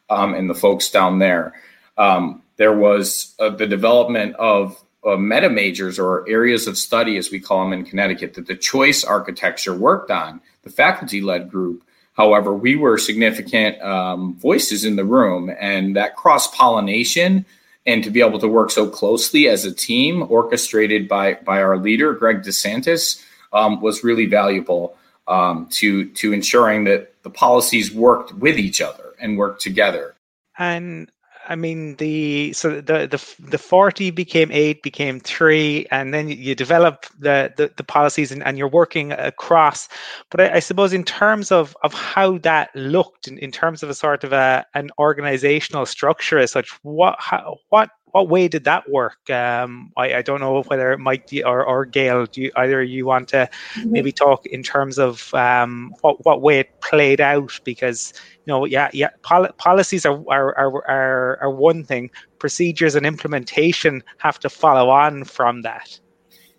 um, 0.10 0.34
and 0.34 0.50
the 0.50 0.56
folks 0.56 0.90
down 0.90 1.20
there. 1.20 1.54
Um, 1.98 2.42
there 2.58 2.74
was 2.74 3.36
uh, 3.40 3.50
the 3.50 3.68
development 3.68 4.36
of 4.36 4.82
uh, 5.06 5.16
meta 5.16 5.50
majors 5.50 6.00
or 6.00 6.28
areas 6.30 6.68
of 6.68 6.78
study, 6.78 7.18
as 7.18 7.32
we 7.32 7.40
call 7.40 7.64
them 7.64 7.74
in 7.74 7.86
Connecticut, 7.86 8.34
that 8.36 8.48
the 8.48 8.56
choice 8.56 9.04
architecture 9.04 9.74
worked 9.74 10.12
on, 10.12 10.42
the 10.64 10.70
faculty 10.70 11.22
led 11.22 11.50
group. 11.50 11.84
However, 12.14 12.54
we 12.54 12.76
were 12.76 12.98
significant 12.98 13.80
um, 13.82 14.36
voices 14.36 14.86
in 14.86 14.96
the 14.96 15.06
room, 15.06 15.52
and 15.60 15.96
that 15.96 16.16
cross 16.16 16.48
pollination 16.56 17.46
and 17.86 18.04
to 18.04 18.10
be 18.10 18.20
able 18.20 18.40
to 18.40 18.48
work 18.48 18.70
so 18.70 18.88
closely 18.90 19.48
as 19.48 19.64
a 19.64 19.74
team, 19.74 20.26
orchestrated 20.30 21.08
by 21.08 21.36
by 21.36 21.62
our 21.62 21.78
leader, 21.78 22.14
Greg 22.14 22.42
DeSantis, 22.42 23.24
um, 23.54 23.82
was 23.82 24.04
really 24.04 24.26
valuable 24.26 24.98
um, 25.28 25.68
to 25.72 26.10
to 26.12 26.34
ensuring 26.34 26.84
that 26.86 27.14
the 27.24 27.30
policies 27.30 27.94
worked 27.94 28.34
with 28.36 28.58
each 28.58 28.82
other 28.82 29.16
and 29.20 29.38
worked 29.38 29.62
together. 29.62 30.16
And 30.58 31.12
I 31.50 31.56
mean 31.56 31.96
the 31.96 32.54
so 32.54 32.82
the 32.82 33.08
the 33.08 33.36
the 33.40 33.58
forty 33.58 34.12
became 34.12 34.52
eight, 34.52 34.84
became 34.84 35.20
three, 35.20 35.88
and 35.92 36.14
then 36.14 36.30
you 36.30 36.56
develop 36.56 37.06
the 37.20 37.54
the, 37.56 37.72
the 37.76 37.84
policies 37.84 38.32
and, 38.32 38.44
and 38.44 38.58
you're 38.58 38.68
working 38.68 39.14
across. 39.14 39.88
But 40.30 40.42
I, 40.42 40.56
I, 40.56 40.60
suppose 40.60 40.94
in 40.94 41.04
terms 41.04 41.52
of 41.52 41.76
of 41.84 41.94
how 41.94 42.38
that 42.40 42.76
looked, 42.76 43.28
in, 43.28 43.38
in 43.38 43.52
terms 43.52 43.82
of 43.82 43.90
a 43.90 43.94
sort 43.94 44.24
of 44.24 44.34
a 44.34 44.66
an 44.74 44.90
organizational 45.00 45.86
structure 45.86 46.38
as 46.38 46.52
such, 46.52 46.70
what 46.84 47.16
how, 47.20 47.58
what 47.70 47.90
what 48.18 48.30
way 48.30 48.48
did 48.48 48.64
that 48.64 48.90
work? 48.90 49.30
Um, 49.30 49.92
I, 49.96 50.16
I, 50.16 50.22
don't 50.24 50.40
know 50.40 50.64
whether 50.64 50.98
Mike 50.98 51.30
or, 51.46 51.64
or 51.64 51.86
Gail, 51.86 52.26
do 52.26 52.42
you, 52.42 52.52
either 52.56 52.82
you 52.82 53.06
want 53.06 53.28
to 53.30 53.48
mm-hmm. 53.76 53.92
maybe 53.92 54.12
talk 54.12 54.44
in 54.48 54.64
terms 54.64 54.98
of 54.98 55.32
um, 55.36 55.94
what, 56.02 56.26
what 56.26 56.42
way 56.42 56.60
it 56.60 56.82
played 56.82 57.22
out? 57.22 57.60
Because 57.64 58.14
you 58.46 58.52
know, 58.52 58.66
yeah, 58.66 58.90
yeah, 58.92 59.10
pol- 59.22 59.52
policies 59.58 60.04
are, 60.04 60.18
are 60.32 60.56
are, 60.90 61.38
are 61.40 61.52
one 61.52 61.84
thing, 61.84 62.10
procedures 62.40 62.96
and 62.96 63.06
implementation 63.06 64.04
have 64.18 64.40
to 64.40 64.50
follow 64.50 64.90
on 64.90 65.24
from 65.24 65.62
that. 65.62 66.00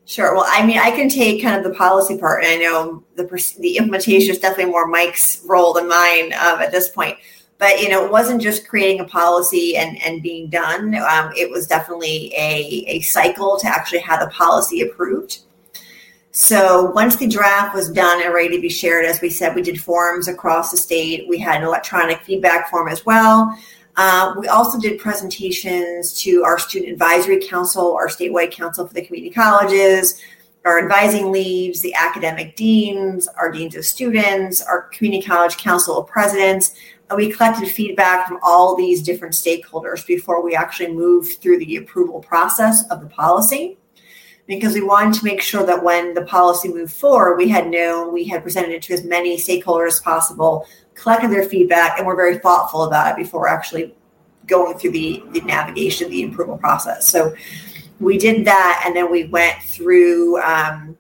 Sure. 0.04 0.34
Well, 0.34 0.46
I 0.46 0.64
mean, 0.64 0.78
I 0.78 0.92
can 0.92 1.08
take 1.08 1.42
kind 1.42 1.56
of 1.56 1.64
the 1.64 1.76
policy 1.76 2.16
part, 2.16 2.44
and 2.44 2.52
I 2.52 2.56
know 2.64 3.02
the 3.16 3.24
the 3.58 3.78
implementation 3.78 4.30
is 4.30 4.38
definitely 4.38 4.70
more 4.70 4.86
Mike's 4.86 5.42
role 5.44 5.72
than 5.72 5.88
mine 5.88 6.32
um, 6.34 6.60
at 6.60 6.70
this 6.70 6.88
point 6.88 7.18
but 7.58 7.80
you 7.80 7.88
know 7.88 8.04
it 8.04 8.10
wasn't 8.10 8.40
just 8.40 8.68
creating 8.68 9.00
a 9.00 9.04
policy 9.04 9.76
and 9.76 10.00
and 10.02 10.22
being 10.22 10.48
done. 10.48 10.94
Um, 10.94 11.32
it 11.36 11.50
was 11.50 11.66
definitely 11.66 12.32
a, 12.36 12.84
a 12.86 13.00
cycle 13.00 13.58
to 13.58 13.66
actually 13.66 14.00
have 14.00 14.20
the 14.20 14.28
policy 14.28 14.80
approved. 14.82 15.40
So 16.30 16.90
once 16.92 17.16
the 17.16 17.26
draft 17.26 17.74
was 17.74 17.90
done 17.90 18.22
and 18.22 18.32
ready 18.32 18.54
to 18.54 18.62
be 18.62 18.68
shared 18.68 19.04
as 19.04 19.20
we 19.20 19.28
said 19.28 19.54
we 19.54 19.62
did 19.62 19.80
forums 19.80 20.28
across 20.28 20.70
the 20.70 20.76
state. 20.76 21.28
We 21.28 21.38
had 21.38 21.60
an 21.60 21.66
electronic 21.66 22.20
feedback 22.22 22.70
form 22.70 22.88
as 22.88 23.04
well. 23.04 23.58
Uh, 23.96 24.32
we 24.38 24.46
also 24.46 24.78
did 24.78 25.00
presentations 25.00 26.12
to 26.22 26.44
our 26.44 26.58
student 26.58 26.92
advisory 26.92 27.44
council 27.44 27.94
our 27.94 28.06
statewide 28.06 28.52
council 28.52 28.86
for 28.86 28.94
the 28.94 29.02
community 29.02 29.34
colleges 29.34 30.20
our 30.64 30.78
advising 30.78 31.32
leads, 31.32 31.80
the 31.80 31.94
academic 31.94 32.54
deans, 32.54 33.26
our 33.38 33.50
deans 33.50 33.74
of 33.74 33.84
students, 33.84 34.60
our 34.60 34.82
community 34.88 35.26
college 35.26 35.56
council 35.56 35.98
of 35.98 36.06
presidents, 36.06 36.74
we 37.16 37.32
collected 37.32 37.68
feedback 37.68 38.28
from 38.28 38.38
all 38.42 38.76
these 38.76 39.02
different 39.02 39.34
stakeholders 39.34 40.06
before 40.06 40.42
we 40.42 40.54
actually 40.54 40.92
moved 40.92 41.40
through 41.40 41.58
the 41.58 41.76
approval 41.76 42.20
process 42.20 42.86
of 42.90 43.00
the 43.00 43.06
policy 43.06 43.78
because 44.46 44.74
we 44.74 44.82
wanted 44.82 45.14
to 45.14 45.24
make 45.24 45.40
sure 45.40 45.64
that 45.64 45.82
when 45.82 46.14
the 46.14 46.24
policy 46.24 46.68
moved 46.68 46.92
forward, 46.92 47.36
we 47.36 47.48
had 47.48 47.68
known, 47.68 48.12
we 48.12 48.24
had 48.24 48.42
presented 48.42 48.72
it 48.72 48.82
to 48.82 48.94
as 48.94 49.04
many 49.04 49.36
stakeholders 49.36 49.88
as 49.88 50.00
possible, 50.00 50.66
collected 50.94 51.30
their 51.30 51.44
feedback, 51.44 51.98
and 51.98 52.06
we're 52.06 52.16
very 52.16 52.38
thoughtful 52.38 52.84
about 52.84 53.12
it 53.12 53.22
before 53.22 53.46
actually 53.46 53.94
going 54.46 54.78
through 54.78 54.90
the, 54.90 55.22
the 55.32 55.40
navigation, 55.42 56.10
the 56.10 56.24
approval 56.24 56.56
process. 56.56 57.08
So 57.08 57.34
we 58.00 58.16
did 58.16 58.46
that, 58.46 58.82
and 58.86 58.96
then 58.96 59.10
we 59.10 59.24
went 59.24 59.62
through 59.62 60.40
um, 60.40 60.96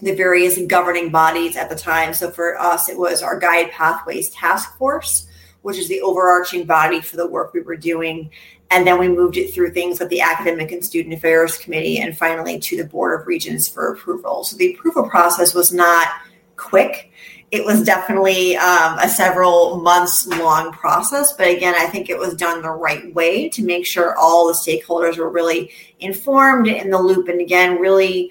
the 0.00 0.14
various 0.14 0.58
governing 0.66 1.10
bodies 1.10 1.56
at 1.56 1.68
the 1.68 1.76
time. 1.76 2.14
So 2.14 2.30
for 2.30 2.58
us, 2.58 2.88
it 2.88 2.98
was 2.98 3.22
our 3.22 3.38
Guide 3.38 3.70
Pathways 3.72 4.30
Task 4.30 4.76
Force 4.78 5.28
which 5.66 5.78
is 5.78 5.88
the 5.88 6.00
overarching 6.00 6.64
body 6.64 7.00
for 7.00 7.16
the 7.16 7.26
work 7.26 7.52
we 7.52 7.60
were 7.60 7.76
doing. 7.76 8.30
And 8.70 8.86
then 8.86 9.00
we 9.00 9.08
moved 9.08 9.36
it 9.36 9.52
through 9.52 9.72
things 9.72 9.98
like 9.98 10.10
the 10.10 10.20
Academic 10.20 10.70
and 10.70 10.84
Student 10.84 11.16
Affairs 11.16 11.58
Committee 11.58 11.98
and 11.98 12.16
finally 12.16 12.60
to 12.60 12.76
the 12.76 12.84
Board 12.84 13.20
of 13.20 13.26
Regents 13.26 13.66
for 13.66 13.92
approval. 13.92 14.44
So 14.44 14.56
the 14.56 14.74
approval 14.74 15.10
process 15.10 15.54
was 15.54 15.72
not 15.72 16.06
quick. 16.54 17.10
It 17.50 17.64
was 17.64 17.82
definitely 17.82 18.56
um, 18.58 19.00
a 19.00 19.08
several 19.08 19.80
months 19.80 20.28
long 20.28 20.70
process. 20.70 21.32
But 21.32 21.48
again, 21.48 21.74
I 21.76 21.86
think 21.86 22.10
it 22.10 22.18
was 22.18 22.34
done 22.34 22.62
the 22.62 22.70
right 22.70 23.12
way 23.12 23.48
to 23.48 23.64
make 23.64 23.86
sure 23.86 24.16
all 24.16 24.46
the 24.46 24.52
stakeholders 24.52 25.18
were 25.18 25.30
really 25.30 25.72
informed 25.98 26.68
in 26.68 26.90
the 26.90 27.02
loop. 27.02 27.26
And 27.26 27.40
again, 27.40 27.80
really 27.80 28.30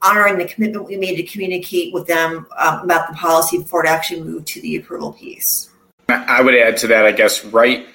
honoring 0.00 0.38
the 0.38 0.44
commitment 0.44 0.86
we 0.86 0.96
made 0.96 1.16
to 1.16 1.24
communicate 1.24 1.92
with 1.92 2.06
them 2.06 2.46
um, 2.56 2.84
about 2.84 3.08
the 3.08 3.16
policy 3.16 3.58
before 3.58 3.84
it 3.84 3.88
actually 3.88 4.22
moved 4.22 4.46
to 4.46 4.60
the 4.60 4.76
approval 4.76 5.12
piece. 5.12 5.67
I 6.08 6.40
would 6.40 6.54
add 6.54 6.78
to 6.78 6.86
that, 6.88 7.04
I 7.04 7.12
guess, 7.12 7.44
right 7.44 7.86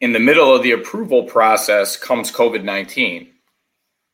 in 0.00 0.12
the 0.12 0.20
middle 0.20 0.54
of 0.54 0.62
the 0.62 0.72
approval 0.72 1.24
process 1.24 1.96
comes 1.96 2.30
COVID 2.30 2.64
19. 2.64 3.28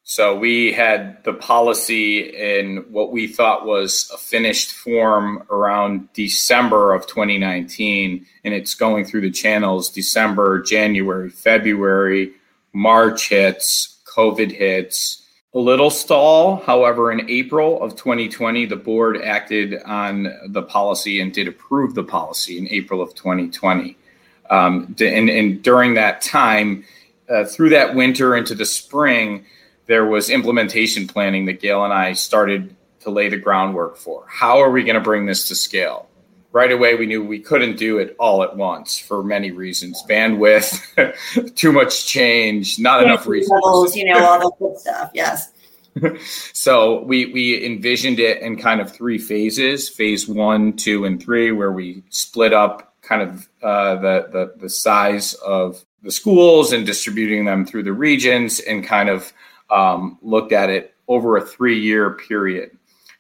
So 0.03 0.35
we 0.35 0.73
had 0.73 1.23
the 1.25 1.35
policy 1.35 2.21
in 2.21 2.87
what 2.89 3.13
we 3.13 3.27
thought 3.27 3.67
was 3.67 4.11
a 4.15 4.17
finished 4.17 4.73
form 4.73 5.45
around 5.51 6.11
December 6.15 6.95
of 6.95 7.07
2019, 7.07 8.25
and 8.45 8.55
it's 8.55 8.75
going 8.75 9.05
through 9.05 9.21
the 9.21 9.31
channels 9.31 9.91
December, 9.91 10.63
January, 10.63 11.29
February, 11.29 12.33
March 12.73 13.29
hits, 13.29 14.01
COVID 14.07 14.51
hits, 14.51 15.28
a 15.55 15.59
little 15.59 15.91
stall. 15.91 16.57
However, 16.57 17.11
in 17.11 17.29
April 17.31 17.83
of 17.83 17.97
2020, 17.97 18.67
the 18.67 18.77
board 18.77 19.21
acted 19.23 19.83
on 19.85 20.35
the 20.49 20.63
policy 20.63 21.21
and 21.21 21.33
did 21.33 21.49
approve 21.49 21.95
the 21.95 22.05
policy 22.05 22.59
in 22.59 22.69
April 22.69 23.01
of 23.01 23.15
2020. 23.15 23.97
Um, 24.51 24.95
and, 25.01 25.29
and, 25.29 25.63
during 25.63 25.95
that 25.95 26.23
time, 26.23 26.85
uh, 27.29 27.45
through 27.45 27.69
that 27.71 27.95
winter 27.95 28.35
into 28.35 28.55
the 28.55 28.65
spring, 28.65 29.45
there 29.87 30.07
was 30.07 30.31
implementation 30.31 31.07
planning 31.07 31.45
that 31.47 31.61
Gail 31.61 31.85
and 31.85 31.93
I 31.93 32.15
started 32.15 32.75
to 33.01 33.11
lay 33.11 33.29
the 33.29 33.37
groundwork 33.37 33.99
for. 33.99 34.25
How 34.27 34.59
are 34.59 34.71
we 34.71 34.85
going 34.85 34.95
to 34.95 35.03
bring 35.03 35.27
this 35.27 35.49
to 35.49 35.55
scale? 35.55 36.08
Right 36.51 36.73
away, 36.73 36.95
we 36.95 37.07
knew 37.07 37.23
we 37.23 37.41
couldn't 37.41 37.77
do 37.77 37.99
it 37.99 38.17
all 38.19 38.43
at 38.43 38.57
once 38.57 38.99
for 38.99 39.23
many 39.23 39.51
reasons 39.51 40.03
bandwidth, 40.09 41.55
too 41.55 41.73
much 41.73 42.07
change, 42.07 42.79
not 42.79 43.03
enough 43.03 43.27
resources. 43.27 43.95
you 43.95 44.07
know, 44.07 44.25
all 44.25 44.39
the 44.41 44.51
good 44.59 44.79
stuff. 44.79 45.11
Yes. 45.13 45.53
so 46.53 47.03
we 47.05 47.27
we 47.27 47.65
envisioned 47.65 48.19
it 48.19 48.41
in 48.41 48.57
kind 48.57 48.81
of 48.81 48.91
three 48.91 49.19
phases 49.19 49.89
phase 49.89 50.29
one 50.29 50.73
two 50.75 51.05
and 51.05 51.23
three 51.23 51.53
where 51.53 51.73
we 51.73 52.03
split 52.11 52.53
up 52.53 52.95
kind 53.03 53.23
of 53.23 53.49
uh, 53.63 53.97
the, 53.97 54.29
the 54.33 54.55
the 54.61 54.69
size 54.69 55.35
of 55.35 55.85
the 56.03 56.11
schools 56.11 56.73
and 56.73 56.87
distributing 56.87 57.45
them 57.45 57.67
through 57.67 57.83
the 57.83 57.93
regions 57.93 58.61
and 58.61 58.85
kind 58.85 59.09
of 59.09 59.33
um, 59.71 60.19
looked 60.23 60.53
at 60.53 60.71
it 60.71 60.95
over 61.09 61.37
a 61.37 61.45
three 61.45 61.79
year 61.79 62.13
period 62.13 62.78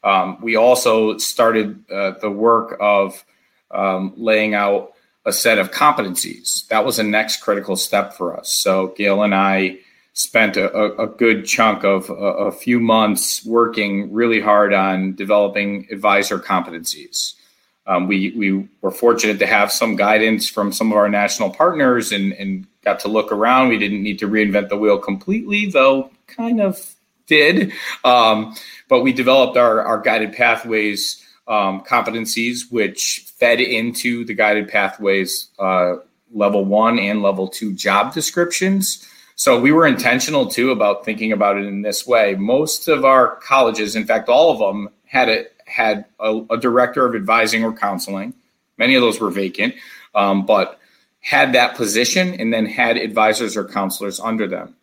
um, 0.09 0.41
we 0.41 0.57
also 0.57 1.19
started 1.19 1.85
uh, 1.91 2.13
the 2.21 2.31
work 2.31 2.77
of 2.81 3.25
um, 3.71 4.15
laying 4.17 4.55
out 4.55 4.93
a 5.25 5.33
set 5.33 5.59
of 5.59 5.71
competencies 5.71 6.67
that 6.69 6.85
was 6.85 6.99
a 6.99 7.03
next 7.03 7.43
critical 7.43 7.77
step 7.77 8.15
for 8.15 8.37
us 8.39 8.53
so 8.53 8.95
gail 8.97 9.23
and 9.23 9.35
i 9.35 9.79
spent 10.19 10.57
a, 10.57 11.01
a, 11.01 11.07
good 11.07 11.47
chunk 11.47 11.85
of 11.85 12.11
a, 12.11 12.13
a, 12.13 12.53
few 12.53 12.81
months 12.81 13.47
working 13.47 14.13
really 14.13 14.41
hard 14.41 14.75
on 14.75 15.15
developing 15.15 15.87
advisor 15.93 16.41
competencies. 16.41 17.35
Um, 17.87 18.09
we, 18.09 18.33
we 18.37 18.69
were 18.81 18.91
fortunate 18.91 19.39
to 19.39 19.47
have 19.47 19.71
some 19.71 19.95
guidance 19.95 20.49
from 20.49 20.73
some 20.73 20.91
of 20.91 20.99
our 20.99 21.09
national 21.09 21.51
partners 21.51 22.11
and, 22.11 22.33
and 22.33 22.67
got 22.83 22.99
to 23.01 23.09
look 23.09 23.31
around. 23.31 23.69
We 23.69 23.79
didn't 23.79 24.03
need 24.03 24.19
to 24.19 24.29
reinvent 24.29 24.71
the 24.71 24.77
wheel 24.77 24.99
completely, 24.99 25.67
though 25.67 26.11
kind 26.27 26.61
of 26.61 26.97
did. 27.29 27.72
Um, 28.05 28.57
but 28.89 29.03
we 29.03 29.12
developed 29.12 29.57
our, 29.57 29.83
our 29.83 30.01
guided 30.01 30.33
pathways 30.33 31.24
um, 31.47 31.83
competencies, 31.83 32.70
which 32.70 33.24
fed 33.39 33.61
into 33.61 34.24
the 34.24 34.35
guided 34.35 34.68
pathways 34.68 35.49
uh, 35.59 35.97
level 36.33 36.64
one 36.64 36.99
and 36.99 37.22
level 37.22 37.49
two 37.49 37.72
job 37.72 38.12
descriptions. 38.12 39.07
So 39.37 39.59
we 39.61 39.70
were 39.70 39.87
intentional 39.87 40.47
too 40.47 40.72
about 40.72 41.05
thinking 41.05 41.33
about 41.33 41.57
it 41.57 41.64
in 41.64 41.83
this 41.83 42.07
way. 42.07 42.35
Most 42.35 42.89
of 42.89 43.05
our 43.05 43.37
colleges, 43.37 43.95
in 43.95 44.05
fact, 44.05 44.29
all 44.29 44.51
of 44.51 44.59
them 44.59 44.89
had 45.07 45.29
a 45.29 45.45
had 45.66 46.07
a, 46.18 46.41
a 46.51 46.57
director 46.57 47.07
of 47.07 47.14
advising 47.14 47.62
or 47.62 47.72
counseling. 47.72 48.35
Many 48.79 48.95
of 48.95 49.03
those 49.03 49.20
were 49.20 49.31
vacant, 49.31 49.74
um, 50.14 50.47
but 50.47 50.81
had 51.20 51.53
that 51.53 51.76
position 51.76 52.35
and 52.35 52.53
then 52.53 52.66
had 52.66 52.97
advisors 52.97 53.57
or 53.57 53.64
counselors 53.64 54.18
under 54.18 54.47
them. 54.47 54.74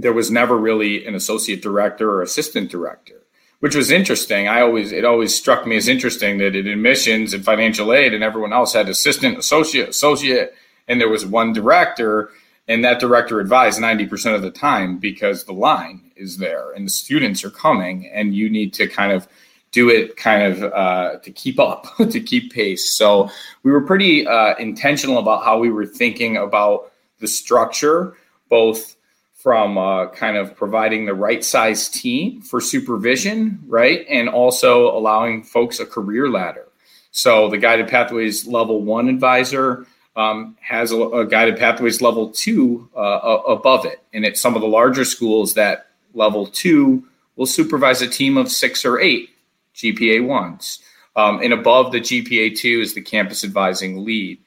There 0.00 0.12
was 0.12 0.30
never 0.30 0.56
really 0.56 1.06
an 1.06 1.14
associate 1.14 1.62
director 1.62 2.10
or 2.10 2.22
assistant 2.22 2.70
director, 2.70 3.22
which 3.60 3.74
was 3.74 3.90
interesting. 3.90 4.48
I 4.48 4.60
always 4.62 4.92
it 4.92 5.04
always 5.04 5.34
struck 5.34 5.66
me 5.66 5.76
as 5.76 5.88
interesting 5.88 6.38
that 6.38 6.56
in 6.56 6.66
admissions 6.66 7.34
and 7.34 7.44
financial 7.44 7.92
aid 7.92 8.14
and 8.14 8.24
everyone 8.24 8.52
else 8.52 8.72
had 8.72 8.88
assistant, 8.88 9.38
associate, 9.38 9.88
associate, 9.88 10.54
and 10.88 11.00
there 11.00 11.08
was 11.08 11.26
one 11.26 11.52
director 11.52 12.30
and 12.70 12.84
that 12.84 13.00
director 13.00 13.40
advised 13.40 13.80
90% 13.80 14.34
of 14.34 14.42
the 14.42 14.50
time 14.50 14.98
because 14.98 15.44
the 15.44 15.52
line 15.52 16.12
is 16.14 16.36
there 16.36 16.72
and 16.72 16.86
the 16.86 16.90
students 16.90 17.44
are 17.44 17.50
coming 17.50 18.08
and 18.14 18.34
you 18.34 18.48
need 18.48 18.72
to 18.74 18.86
kind 18.86 19.12
of 19.12 19.26
do 19.72 19.90
it 19.90 20.16
kind 20.16 20.42
of 20.42 20.72
uh, 20.72 21.18
to 21.18 21.30
keep 21.32 21.58
up 21.58 21.86
to 22.10 22.20
keep 22.20 22.52
pace 22.52 22.96
so 22.96 23.28
we 23.64 23.72
were 23.72 23.80
pretty 23.80 24.26
uh, 24.26 24.54
intentional 24.56 25.18
about 25.18 25.44
how 25.44 25.58
we 25.58 25.70
were 25.70 25.86
thinking 25.86 26.36
about 26.36 26.92
the 27.18 27.28
structure 27.28 28.14
both 28.48 28.96
from 29.42 29.78
uh, 29.78 30.06
kind 30.08 30.36
of 30.36 30.54
providing 30.54 31.06
the 31.06 31.14
right 31.14 31.44
size 31.44 31.88
team 31.88 32.40
for 32.42 32.60
supervision 32.60 33.58
right 33.66 34.04
and 34.08 34.28
also 34.28 34.96
allowing 34.96 35.42
folks 35.42 35.80
a 35.80 35.86
career 35.86 36.28
ladder 36.28 36.66
so 37.10 37.48
the 37.48 37.58
guided 37.58 37.88
pathways 37.88 38.46
level 38.46 38.82
one 38.82 39.08
advisor 39.08 39.86
um, 40.16 40.56
has 40.60 40.92
a, 40.92 41.00
a, 41.00 41.26
guided 41.26 41.58
pathways 41.58 42.02
level 42.02 42.30
two 42.30 42.88
uh, 42.96 43.38
above 43.48 43.86
it. 43.86 44.02
And 44.12 44.24
at 44.24 44.36
some 44.36 44.54
of 44.54 44.60
the 44.60 44.68
larger 44.68 45.04
schools, 45.04 45.54
that 45.54 45.86
level 46.14 46.46
two 46.46 47.04
will 47.36 47.46
supervise 47.46 48.02
a 48.02 48.08
team 48.08 48.36
of 48.36 48.50
six 48.50 48.84
or 48.84 49.00
eight 49.00 49.30
GPA 49.74 50.26
ones. 50.26 50.80
Um, 51.16 51.40
and 51.42 51.52
above 51.52 51.92
the 51.92 52.00
GPA 52.00 52.56
two 52.56 52.80
is 52.80 52.94
the 52.94 53.00
campus 53.00 53.44
advising 53.44 54.04
lead. 54.04 54.38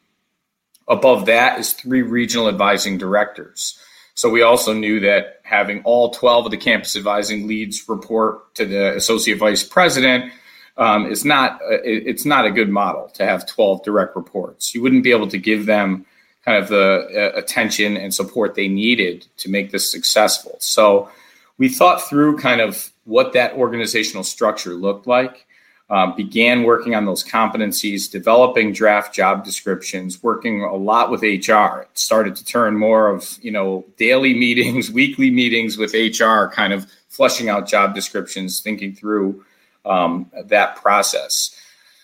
Above 0.88 1.26
that 1.28 1.60
is 1.60 1.74
three 1.74 2.02
regional 2.02 2.50
advising 2.50 2.98
directors. 2.98 3.80
So 4.16 4.30
we 4.30 4.42
also 4.42 4.74
knew 4.74 5.00
that 5.02 5.40
having 5.44 5.82
all 5.84 6.12
12 6.12 6.46
of 6.46 6.52
the 6.52 6.58
campus 6.58 6.96
advising 6.96 7.48
leads 7.48 7.88
report 7.90 8.54
to 8.56 8.66
the 8.66 8.96
associate 8.96 9.40
vice 9.40 9.64
president 9.64 10.32
um, 10.78 11.06
is 11.06 11.24
not 11.24 11.54
uh, 11.62 11.82
it's 11.84 12.26
not 12.26 12.46
a 12.46 12.52
good 12.52 12.70
model 12.70 13.10
to 13.16 13.26
have 13.26 13.46
12 13.46 13.84
direct 13.84 14.16
reports. 14.16 14.74
You 14.74 14.82
wouldn't 14.82 15.04
be 15.04 15.12
able 15.12 15.28
to 15.28 15.38
give 15.38 15.66
them 15.66 16.06
kind 16.46 16.62
of 16.62 16.70
the 16.70 17.08
uh, 17.36 17.38
attention 17.38 17.96
and 17.96 18.14
support 18.14 18.56
they 18.56 18.68
needed 18.68 19.26
to 19.38 19.50
make 19.50 19.72
this 19.72 19.90
successful. 19.90 20.58
So 20.60 21.10
we 21.58 21.70
thought 21.70 22.02
through 22.08 22.38
kind 22.38 22.62
of 22.62 22.92
what 23.06 23.34
that 23.34 23.54
organizational 23.54 24.24
structure 24.24 24.74
looked 24.74 25.08
like. 25.08 25.46
Um, 25.94 26.16
began 26.16 26.64
working 26.64 26.96
on 26.96 27.06
those 27.06 27.24
competencies, 27.24 28.10
developing 28.10 28.74
draft 28.74 29.14
job 29.14 29.46
descriptions, 29.46 30.24
working 30.24 30.64
a 30.64 30.74
lot 30.74 31.12
with 31.12 31.22
HR. 31.22 31.82
It 31.82 31.90
started 31.94 32.36
to 32.38 32.44
turn 32.44 32.76
more 32.76 33.10
of 33.10 33.38
you 33.44 33.52
know 33.52 33.86
daily 33.96 34.34
meetings, 34.46 34.90
weekly 34.90 35.30
meetings 35.30 35.78
with 35.78 35.94
HR, 35.94 36.48
kind 36.48 36.74
of 36.74 36.88
flushing 37.10 37.48
out 37.48 37.68
job 37.68 37.94
descriptions, 37.94 38.60
thinking 38.60 38.96
through 38.96 39.46
um, 39.86 40.32
that 40.46 40.78
process. 40.78 41.56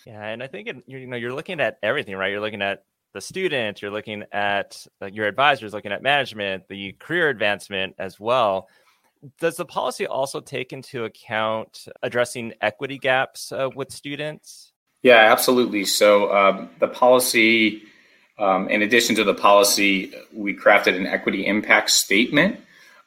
Yeah, 0.06 0.24
and 0.24 0.44
I 0.44 0.48
think 0.48 0.68
it, 0.68 0.84
you 0.86 1.08
know 1.08 1.18
you're 1.18 1.34
looking 1.34 1.60
at 1.60 1.80
everything, 1.82 2.16
right? 2.16 2.30
You're 2.30 2.42
looking 2.42 2.62
at 2.62 2.84
the 3.16 3.22
student, 3.22 3.82
you're 3.82 3.90
looking 3.90 4.24
at 4.32 4.86
your 5.12 5.26
advisors, 5.26 5.74
looking 5.74 5.94
at 5.94 6.04
management, 6.04 6.68
the 6.68 6.92
career 7.00 7.30
advancement 7.30 7.96
as 7.98 8.20
well. 8.20 8.68
Does 9.40 9.58
the 9.58 9.66
policy 9.66 10.08
also 10.08 10.40
take 10.40 10.72
into 10.72 11.04
account 11.04 11.88
addressing 12.02 12.54
equity 12.62 12.98
gaps 12.98 13.52
uh, 13.52 13.70
with 13.76 13.92
students? 13.92 14.72
Yeah, 15.02 15.32
absolutely. 15.32 15.86
So 15.86 16.34
um, 16.34 16.70
the 16.80 16.88
policy, 16.88 17.84
um, 18.38 18.70
in 18.70 18.82
addition 18.82 19.16
to 19.16 19.24
the 19.24 19.34
policy, 19.34 20.14
we 20.34 20.56
crafted 20.56 20.96
an 20.96 21.06
equity 21.06 21.46
impact 21.46 21.90
statement 21.90 22.60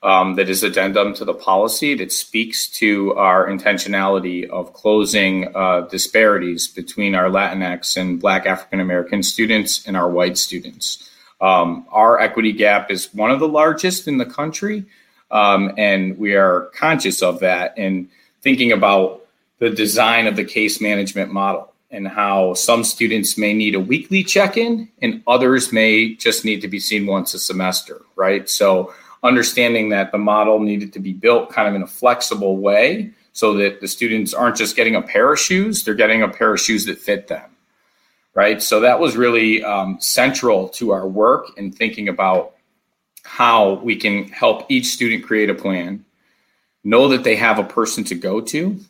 um, 0.03 0.35
that 0.35 0.49
is 0.49 0.63
addendum 0.63 1.15
to 1.15 1.25
the 1.25 1.35
policy 1.35 1.95
that 1.95 2.11
speaks 2.11 2.69
to 2.69 3.15
our 3.15 3.47
intentionality 3.47 4.49
of 4.49 4.73
closing 4.73 5.55
uh, 5.55 5.83
disparities 5.83 6.67
between 6.67 7.15
our 7.15 7.29
Latinx 7.29 7.97
and 7.97 8.21
Black 8.21 8.47
African 8.47 8.81
American 8.81 9.23
students 9.23 9.87
and 9.87 9.97
our 9.97 10.11
white 10.11 10.37
students. 10.37 11.09
Um, 11.41 11.87
our 11.91 12.21
equity 12.21 12.53
gap 12.53 12.91
is 12.91 13.13
one 13.15 13.31
of 13.31 13.41
the 13.41 13.49
largest 13.49 14.09
in 14.09 14.19
the 14.19 14.27
country, 14.27 14.85
um, 15.33 15.73
and 15.79 16.17
we 16.19 16.35
are 16.35 16.71
conscious 16.75 17.23
of 17.23 17.41
that 17.41 17.75
and 17.77 18.09
thinking 18.43 18.73
about 18.73 19.27
the 19.59 19.71
design 19.71 20.27
of 20.27 20.37
the 20.37 20.45
case 20.45 20.81
management 20.81 21.33
model 21.33 21.73
and 21.91 22.09
how 22.09 22.55
some 22.55 22.85
students 22.85 23.37
may 23.37 23.53
need 23.53 23.75
a 23.75 23.81
weekly 23.81 24.23
check 24.25 24.57
in 24.57 24.89
and 25.03 25.23
others 25.27 25.73
may 25.73 26.15
just 26.15 26.45
need 26.45 26.61
to 26.61 26.69
be 26.69 26.81
seen 26.81 27.07
once 27.07 27.35
a 27.35 27.39
semester, 27.39 28.03
right? 28.17 28.49
So 28.49 28.95
understanding 29.23 29.91
that 29.91 30.11
the 30.11 30.19
model 30.19 30.59
needed 30.59 30.93
to 30.95 30.99
be 30.99 31.13
built 31.13 31.51
kind 31.51 31.69
of 31.69 31.75
in 31.75 31.83
a 31.83 31.87
flexible 31.87 32.57
way 32.57 33.11
so 33.33 33.55
that 33.55 33.81
the 33.81 33.89
students 33.89 34.35
aren't 34.35 34.57
just 34.57 34.77
getting 34.77 34.97
a 34.97 35.03
pair 35.03 35.33
of 35.33 35.39
shoes, 35.39 35.85
they're 35.85 35.95
getting 35.95 36.23
a 36.23 36.29
pair 36.29 36.53
of 36.53 36.61
shoes 36.61 36.85
that 36.87 36.99
fit 36.99 37.29
them. 37.29 37.51
Right. 38.35 38.63
So 38.63 38.81
that 38.81 38.99
was 38.99 39.15
really 39.15 39.63
um, 39.63 39.99
central 40.01 40.71
to 40.71 40.91
our 40.91 41.07
work 41.07 41.49
in 41.59 41.71
thinking 41.71 42.09
about 42.09 42.52
how 43.25 43.75
we 43.75 43.97
can 43.97 44.29
help 44.29 44.67
each 44.69 44.87
student 44.87 45.25
create 45.25 45.51
a 45.51 45.55
plan, 45.55 46.05
know 46.85 47.09
that 47.09 47.25
they 47.25 47.37
have 47.37 47.59
a 47.59 47.65
person 47.65 48.05
to 48.05 48.15
go 48.15 48.41
to. 48.41 48.81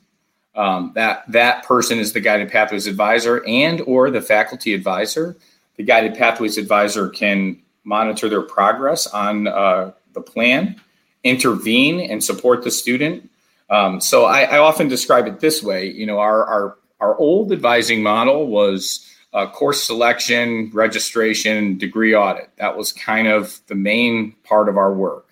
Um, 0.55 0.93
that 0.95 1.25
that 1.33 1.65
person 1.65 1.99
is 1.99 2.13
the 2.13 2.21
guided 2.21 2.51
pathways 2.51 2.87
advisor 2.87 3.43
and 3.47 3.81
or 3.83 4.11
the 4.11 4.21
faculty 4.21 4.75
advisor. 4.75 5.37
The 5.77 5.83
guided 5.83 6.15
pathways 6.15 6.59
advisor 6.59 7.09
can 7.09 7.63
monitor 7.85 8.29
their 8.29 8.43
progress 8.43 9.07
on 9.07 9.49
uh, 9.49 9.93
the 10.13 10.21
plan, 10.21 10.81
intervene 11.25 12.01
and 12.01 12.23
support 12.23 12.65
the 12.65 12.71
student. 12.71 13.31
Um, 13.71 14.01
so 14.01 14.27
I, 14.27 14.43
I, 14.43 14.59
often 14.59 14.89
describe 14.89 15.27
it 15.27 15.41
this 15.41 15.63
way. 15.63 15.87
You 15.87 16.05
know, 16.05 16.19
our 16.19 16.45
our, 16.45 16.77
our 17.01 17.17
old 17.17 17.53
advising 17.53 18.03
model 18.03 18.47
was 18.47 19.09
uh, 19.33 19.51
course 19.51 19.83
selection, 19.83 20.71
registration, 20.73 21.79
degree 21.79 22.15
audit. 22.15 22.51
That 22.57 22.77
was 22.77 22.93
kind 22.93 23.29
of 23.29 23.61
the 23.67 23.75
main 23.75 24.33
part 24.45 24.69
of 24.69 24.77
our 24.77 24.93
work. 24.93 25.27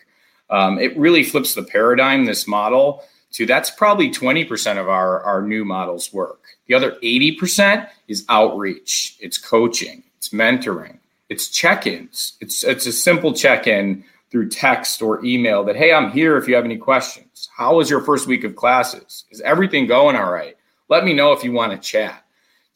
Um, 0.48 0.78
it 0.78 0.96
really 0.96 1.22
flips 1.22 1.54
the 1.54 1.62
paradigm. 1.62 2.24
This 2.24 2.46
model 2.46 3.04
to 3.32 3.46
that's 3.46 3.70
probably 3.70 4.10
20% 4.10 4.78
of 4.78 4.88
our, 4.88 5.22
our 5.22 5.42
new 5.42 5.64
models 5.64 6.12
work. 6.12 6.42
The 6.66 6.74
other 6.74 6.92
80% 7.02 7.88
is 8.08 8.24
outreach, 8.28 9.16
it's 9.20 9.38
coaching, 9.38 10.02
it's 10.16 10.30
mentoring, 10.30 10.98
it's 11.28 11.48
check 11.48 11.86
ins. 11.86 12.34
It's, 12.40 12.64
it's 12.64 12.86
a 12.86 12.92
simple 12.92 13.32
check 13.32 13.66
in 13.66 14.04
through 14.30 14.48
text 14.48 15.02
or 15.02 15.24
email 15.24 15.64
that, 15.64 15.76
hey, 15.76 15.92
I'm 15.92 16.10
here 16.10 16.36
if 16.36 16.48
you 16.48 16.54
have 16.54 16.64
any 16.64 16.76
questions. 16.76 17.48
How 17.56 17.76
was 17.76 17.90
your 17.90 18.00
first 18.00 18.26
week 18.26 18.44
of 18.44 18.56
classes? 18.56 19.24
Is 19.30 19.40
everything 19.40 19.86
going 19.86 20.16
all 20.16 20.30
right? 20.30 20.56
Let 20.88 21.04
me 21.04 21.12
know 21.12 21.32
if 21.32 21.44
you 21.44 21.52
want 21.52 21.72
to 21.72 21.78
chat. 21.78 22.24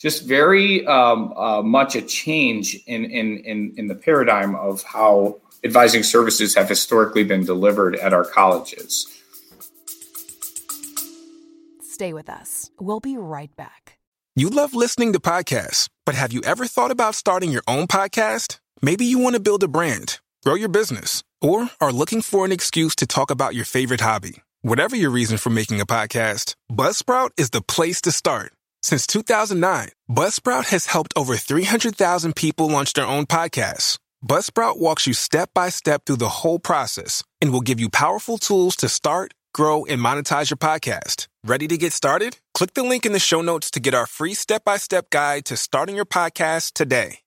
Just 0.05 0.27
very 0.27 0.87
um, 0.87 1.33
uh, 1.35 1.63
much 1.63 1.97
a 1.97 2.03
change 2.03 2.75
in, 2.87 3.07
in, 3.07 3.39
in, 3.39 3.73
in 3.79 3.87
the 3.89 3.95
paradigm 3.95 4.55
of 4.55 4.83
how 4.83 5.41
advising 5.65 6.03
services 6.03 6.55
have 6.55 6.69
historically 6.69 7.25
been 7.25 7.47
delivered 7.47 7.97
at 7.97 8.13
our 8.13 8.27
colleges. 8.27 9.07
Stay 11.81 12.13
with 12.13 12.29
us. 12.29 12.71
We'll 12.79 13.01
be 13.01 13.17
right 13.17 13.57
back. 13.57 13.97
You 14.37 14.51
love 14.51 14.75
listening 14.75 15.15
to 15.15 15.21
podcasts, 15.21 15.89
but 16.05 16.15
have 16.15 16.35
you 16.35 16.43
ever 16.43 16.67
thought 16.67 16.91
about 16.91 17.15
starting 17.15 17.51
your 17.51 17.63
own 17.67 17.87
podcast? 17.87 18.59
Maybe 18.83 19.07
you 19.07 19.19
want 19.19 19.37
to 19.37 19.41
build 19.41 19.63
a 19.63 19.69
brand, 19.69 20.21
grow 20.45 20.55
your 20.55 20.69
business, 20.69 21.23
or 21.41 21.71
are 21.81 21.93
looking 21.93 22.21
for 22.21 22.45
an 22.45 22.53
excuse 22.53 22.95
to 22.97 23.07
talk 23.07 23.31
about 23.31 23.55
your 23.55 23.65
favorite 23.65 24.03
hobby. 24.03 24.43
Whatever 24.61 24.97
your 24.97 25.11
reason 25.11 25.39
for 25.39 25.49
making 25.49 25.81
a 25.81 25.87
podcast, 25.87 26.57
Buzzsprout 26.71 27.31
is 27.39 27.49
the 27.51 27.63
place 27.63 28.03
to 28.03 28.13
start. 28.13 28.53
Since 28.85 29.07
2009, 29.07 29.93
Buzzsprout 30.11 30.67
has 30.67 30.85
helped 30.85 31.15
over 31.17 31.37
300,000 31.39 32.37
people 32.37 32.69
launch 32.69 32.93
their 32.93 33.07
own 33.07 33.25
podcasts. 33.25 33.97
Buzzsprout 34.23 34.77
walks 34.77 35.07
you 35.07 35.15
step 35.15 35.49
by 35.55 35.71
step 35.71 36.05
through 36.05 36.19
the 36.19 36.45
whole 36.45 36.59
process 36.59 37.25
and 37.41 37.51
will 37.51 37.63
give 37.63 37.81
you 37.81 37.89
powerful 37.89 38.37
tools 38.37 38.77
to 38.77 38.91
start, 38.91 39.33
grow, 39.55 39.87
and 39.87 40.03
monetize 40.03 40.51
your 40.51 40.59
podcast. 40.59 41.29
Ready 41.43 41.67
to 41.67 41.79
get 41.79 41.95
started? 41.95 42.37
Click 42.53 42.75
the 42.75 42.83
link 42.83 43.07
in 43.07 43.13
the 43.13 43.19
show 43.19 43.41
notes 43.41 43.71
to 43.71 43.81
get 43.81 43.95
our 43.95 44.07
free 44.07 44.35
step 44.35 44.65
by 44.65 44.77
step 44.77 45.09
guide 45.09 45.47
to 45.47 45.57
starting 45.57 45.97
your 45.97 46.05
podcast 46.05 46.75
today. 46.75 47.24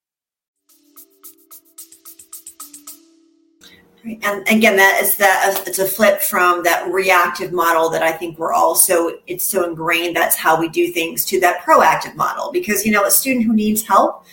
And 4.22 4.48
again, 4.48 4.78
that 4.78 5.00
is 5.02 5.16
that 5.18 5.64
it's 5.68 5.80
a 5.80 5.88
flip 5.88 6.22
from 6.22 6.64
that 6.64 6.88
reactive 6.92 7.52
model 7.52 7.90
that 7.90 8.04
I 8.04 8.12
think 8.12 8.40
we're 8.40 8.54
all 8.54 8.76
so 8.76 9.20
it's 9.28 9.46
so 9.46 9.68
ingrained. 9.68 10.16
That's 10.16 10.36
how 10.36 10.60
we 10.60 10.70
do 10.70 10.92
things 10.92 11.26
to 11.26 11.40
that 11.42 11.62
proactive 11.62 12.16
model 12.16 12.52
because 12.52 12.86
you 12.86 12.92
know 12.92 13.06
a 13.06 13.12
student 13.12 13.46
who 13.46 13.54
needs 13.54 13.86
help 13.86 14.26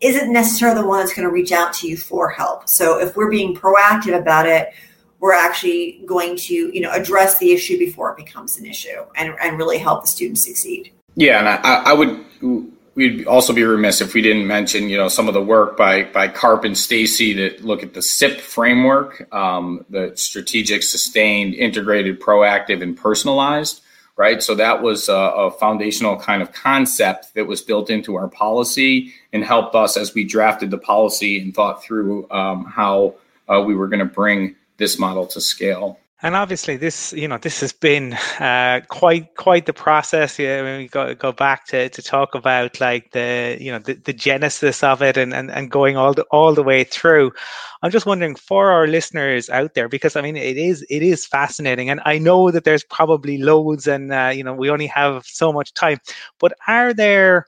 isn't 0.00 0.32
necessarily 0.32 0.80
the 0.80 0.86
one 0.86 1.00
that's 1.00 1.14
going 1.14 1.28
to 1.28 1.32
reach 1.32 1.52
out 1.52 1.72
to 1.74 1.88
you 1.88 1.96
for 1.96 2.30
help. 2.30 2.68
So 2.68 2.98
if 2.98 3.16
we're 3.16 3.30
being 3.30 3.54
proactive 3.54 4.18
about 4.18 4.46
it, 4.46 4.72
we're 5.20 5.34
actually 5.34 6.02
going 6.06 6.36
to, 6.36 6.54
you 6.54 6.80
know, 6.80 6.90
address 6.92 7.38
the 7.38 7.52
issue 7.52 7.78
before 7.78 8.10
it 8.10 8.16
becomes 8.16 8.58
an 8.58 8.64
issue 8.64 9.04
and, 9.16 9.34
and 9.42 9.58
really 9.58 9.76
help 9.76 10.00
the 10.00 10.08
student 10.08 10.38
succeed. 10.38 10.92
Yeah, 11.14 11.38
and 11.40 11.48
I, 11.48 11.90
I 11.90 11.92
would 11.92 12.24
we'd 13.00 13.26
also 13.26 13.54
be 13.54 13.64
remiss 13.64 14.02
if 14.02 14.12
we 14.12 14.20
didn't 14.20 14.46
mention, 14.46 14.90
you 14.90 14.96
know, 14.98 15.08
some 15.08 15.26
of 15.26 15.34
the 15.34 15.42
work 15.42 15.76
by 15.76 16.04
by 16.04 16.28
Karp 16.28 16.64
and 16.64 16.76
Stacey 16.76 17.32
to 17.34 17.56
look 17.66 17.82
at 17.82 17.94
the 17.94 18.02
SIP 18.02 18.40
framework, 18.40 19.32
um, 19.32 19.84
the 19.88 20.12
strategic, 20.16 20.82
sustained, 20.82 21.54
integrated, 21.54 22.20
proactive, 22.20 22.82
and 22.82 22.96
personalized 22.96 23.82
right? 24.16 24.42
So 24.42 24.54
that 24.56 24.82
was 24.82 25.08
a, 25.08 25.14
a, 25.14 25.50
foundational 25.50 26.18
kind 26.18 26.42
of 26.42 26.52
concept 26.52 27.32
that 27.32 27.46
was 27.46 27.62
built 27.62 27.88
into 27.88 28.16
our 28.16 28.28
policy 28.28 29.14
and 29.32 29.42
helped 29.42 29.74
us 29.74 29.96
as 29.96 30.12
we 30.12 30.24
drafted 30.24 30.70
the 30.70 30.76
policy 30.76 31.40
and 31.40 31.54
thought 31.54 31.82
through 31.82 32.30
um, 32.30 32.66
how 32.66 33.14
uh, 33.48 33.62
we 33.62 33.74
were 33.74 33.88
going 33.88 34.00
to 34.00 34.04
bring 34.04 34.56
this 34.76 34.98
model 34.98 35.26
to 35.28 35.40
scale. 35.40 35.98
And 36.22 36.36
obviously, 36.36 36.76
this 36.76 37.14
you 37.14 37.26
know 37.26 37.38
this 37.38 37.60
has 37.62 37.72
been 37.72 38.12
uh, 38.40 38.82
quite 38.88 39.34
quite 39.36 39.64
the 39.64 39.72
process. 39.72 40.38
Yeah, 40.38 40.62
when 40.62 40.78
we 40.78 40.88
go 40.88 41.14
go 41.14 41.32
back 41.32 41.66
to, 41.68 41.88
to 41.88 42.02
talk 42.02 42.34
about 42.34 42.78
like 42.78 43.12
the 43.12 43.56
you 43.58 43.72
know 43.72 43.78
the, 43.78 43.94
the 43.94 44.12
genesis 44.12 44.82
of 44.82 45.00
it 45.00 45.16
and, 45.16 45.32
and, 45.32 45.50
and 45.50 45.70
going 45.70 45.96
all 45.96 46.12
the 46.12 46.24
all 46.24 46.54
the 46.54 46.62
way 46.62 46.84
through. 46.84 47.32
I'm 47.82 47.90
just 47.90 48.04
wondering 48.04 48.34
for 48.34 48.70
our 48.70 48.86
listeners 48.86 49.48
out 49.48 49.72
there 49.72 49.88
because 49.88 50.14
I 50.14 50.20
mean 50.20 50.36
it 50.36 50.58
is 50.58 50.84
it 50.90 51.02
is 51.02 51.24
fascinating, 51.24 51.88
and 51.88 52.02
I 52.04 52.18
know 52.18 52.50
that 52.50 52.64
there's 52.64 52.84
probably 52.84 53.38
loads, 53.38 53.86
and 53.86 54.12
uh, 54.12 54.30
you 54.34 54.44
know 54.44 54.52
we 54.52 54.68
only 54.68 54.88
have 54.88 55.24
so 55.24 55.54
much 55.54 55.72
time. 55.72 56.00
But 56.38 56.52
are 56.68 56.92
there 56.92 57.46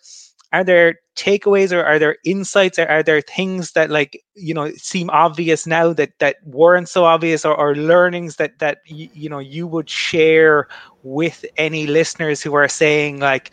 are 0.53 0.65
there 0.65 0.97
takeaways 1.17 1.73
or 1.73 1.85
are 1.85 1.99
there 1.99 2.17
insights 2.25 2.79
or 2.79 2.87
are 2.87 3.03
there 3.03 3.21
things 3.21 3.73
that 3.73 3.91
like 3.91 4.23
you 4.35 4.55
know 4.55 4.71
seem 4.77 5.11
obvious 5.11 5.67
now 5.67 5.93
that 5.93 6.11
that 6.19 6.37
weren't 6.45 6.89
so 6.89 7.05
obvious 7.05 7.45
or, 7.45 7.55
or 7.55 7.75
learnings 7.77 8.37
that 8.37 8.59
that 8.59 8.79
y- 8.91 9.11
you 9.13 9.29
know 9.29 9.39
you 9.39 9.67
would 9.67 9.89
share 9.91 10.67
with 11.03 11.45
any 11.57 11.87
listeners 11.87 12.43
who 12.43 12.55
are 12.55 12.69
saying 12.69 13.21
like 13.21 13.53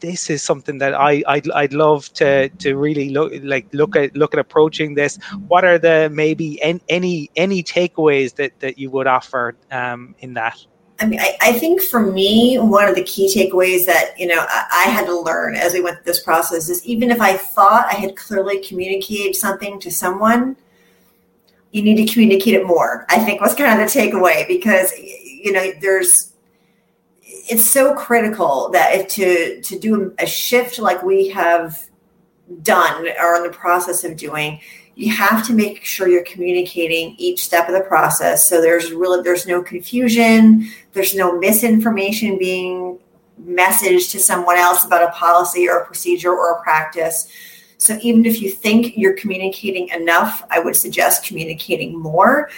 this 0.00 0.30
is 0.30 0.42
something 0.42 0.78
that 0.78 0.94
I 0.94 1.22
I'd, 1.26 1.50
I'd 1.50 1.72
love 1.72 2.10
to 2.14 2.48
to 2.48 2.76
really 2.76 3.10
look 3.10 3.32
like 3.42 3.66
look 3.72 3.96
at 3.96 4.16
look 4.16 4.34
at 4.34 4.40
approaching 4.40 4.94
this. 4.94 5.18
What 5.48 5.64
are 5.64 5.78
the 5.78 6.08
maybe 6.12 6.60
any 6.62 6.80
any, 6.88 7.30
any 7.36 7.62
takeaways 7.62 8.34
that 8.36 8.52
that 8.60 8.78
you 8.78 8.90
would 8.90 9.06
offer 9.06 9.58
um, 9.70 10.14
in 10.18 10.34
that? 10.34 10.56
I 10.98 11.06
mean, 11.06 11.20
I, 11.20 11.36
I, 11.40 11.52
think 11.52 11.82
for 11.82 12.00
me, 12.00 12.56
one 12.58 12.88
of 12.88 12.94
the 12.94 13.02
key 13.02 13.32
takeaways 13.34 13.84
that, 13.84 14.18
you 14.18 14.26
know, 14.26 14.46
I, 14.48 14.86
I, 14.86 14.90
had 14.90 15.04
to 15.06 15.18
learn 15.18 15.54
as 15.54 15.74
we 15.74 15.82
went 15.82 15.96
through 15.96 16.04
this 16.04 16.22
process 16.22 16.70
is 16.70 16.84
even 16.86 17.10
if 17.10 17.20
I 17.20 17.36
thought 17.36 17.86
I 17.86 17.96
had 17.96 18.16
clearly 18.16 18.60
communicated 18.60 19.36
something 19.36 19.78
to 19.80 19.90
someone, 19.90 20.56
you 21.72 21.82
need 21.82 22.06
to 22.06 22.10
communicate 22.12 22.54
it 22.54 22.66
more. 22.66 23.04
I 23.10 23.18
think 23.18 23.42
was 23.42 23.54
kind 23.54 23.80
of 23.80 23.92
the 23.92 23.98
takeaway 23.98 24.48
because, 24.48 24.92
you 24.98 25.52
know, 25.52 25.70
there's, 25.82 26.32
it's 27.22 27.66
so 27.66 27.94
critical 27.94 28.70
that 28.70 28.94
if 28.94 29.08
to, 29.08 29.60
to 29.60 29.78
do 29.78 30.14
a 30.18 30.26
shift 30.26 30.78
like 30.78 31.02
we 31.02 31.28
have 31.28 31.78
done 32.62 33.06
or 33.20 33.36
in 33.36 33.42
the 33.42 33.52
process 33.52 34.02
of 34.04 34.16
doing, 34.16 34.60
you 34.96 35.12
have 35.12 35.46
to 35.46 35.52
make 35.52 35.84
sure 35.84 36.08
you're 36.08 36.24
communicating 36.24 37.14
each 37.18 37.44
step 37.44 37.68
of 37.68 37.74
the 37.74 37.82
process 37.82 38.48
so 38.48 38.60
there's 38.60 38.92
really 38.92 39.22
there's 39.22 39.46
no 39.46 39.62
confusion 39.62 40.68
there's 40.96 41.14
no 41.14 41.38
misinformation 41.38 42.38
being 42.38 42.98
messaged 43.44 44.10
to 44.12 44.18
someone 44.18 44.56
else 44.56 44.86
about 44.86 45.02
a 45.02 45.12
policy 45.12 45.68
or 45.68 45.80
a 45.80 45.84
procedure 45.84 46.32
or 46.32 46.52
a 46.52 46.62
practice. 46.62 47.28
So 47.76 47.98
even 48.00 48.24
if 48.24 48.40
you 48.40 48.50
think 48.50 48.96
you're 48.96 49.12
communicating 49.12 49.88
enough 49.90 50.42
i 50.50 50.58
would 50.58 50.74
suggest 50.74 51.26
communicating 51.26 52.00
more 52.00 52.48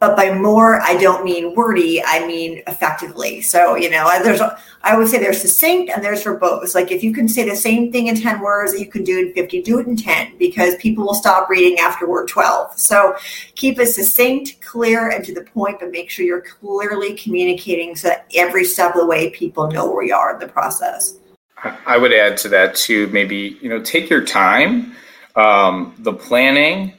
but 0.00 0.16
by 0.16 0.32
more 0.32 0.80
i 0.82 0.96
don't 0.96 1.24
mean 1.24 1.54
wordy 1.54 2.02
i 2.04 2.26
mean 2.26 2.62
effectively. 2.66 3.40
So 3.40 3.76
you 3.76 3.90
know 3.90 4.10
there's 4.22 4.40
i 4.82 4.96
would 4.96 5.08
say 5.08 5.18
there's 5.18 5.40
succinct 5.40 5.90
and 5.94 6.02
there's 6.02 6.24
verbose. 6.24 6.74
Like 6.74 6.90
if 6.90 7.02
you 7.02 7.12
can 7.12 7.28
say 7.28 7.48
the 7.48 7.56
same 7.56 7.92
thing 7.92 8.06
in 8.06 8.16
10 8.16 8.40
words 8.40 8.72
that 8.72 8.80
you 8.80 8.86
can 8.86 9.04
do 9.04 9.18
in 9.18 9.32
50 9.32 9.62
do 9.62 9.78
it 9.78 9.86
in 9.86 9.96
10 9.96 10.38
because 10.38 10.76
people 10.76 11.04
will 11.04 11.14
stop 11.14 11.48
reading 11.48 11.78
after 11.78 12.08
word 12.08 12.28
12 12.28 12.78
so 12.78 13.14
keep 13.54 13.78
it 13.78 13.86
succinct 13.86 14.60
clear 14.60 15.10
and 15.10 15.24
to 15.24 15.34
the 15.34 15.42
point 15.42 15.78
but 15.80 15.90
make 15.90 16.10
sure 16.10 16.24
you're 16.24 16.40
clearly 16.40 17.14
communicating 17.14 17.96
so 17.96 18.08
that 18.08 18.26
every 18.34 18.64
step 18.64 18.94
of 18.94 19.00
the 19.00 19.06
way 19.06 19.30
people 19.30 19.70
know 19.70 19.90
where 19.90 20.04
you 20.04 20.14
are 20.14 20.34
in 20.34 20.40
the 20.40 20.48
process. 20.48 21.18
I 21.86 21.98
would 21.98 22.12
add 22.12 22.36
to 22.38 22.48
that 22.50 22.74
too 22.74 23.08
maybe 23.08 23.58
you 23.60 23.68
know 23.68 23.80
take 23.80 24.08
your 24.10 24.24
time. 24.24 24.94
Um, 25.36 25.94
the 25.98 26.12
planning 26.12 26.97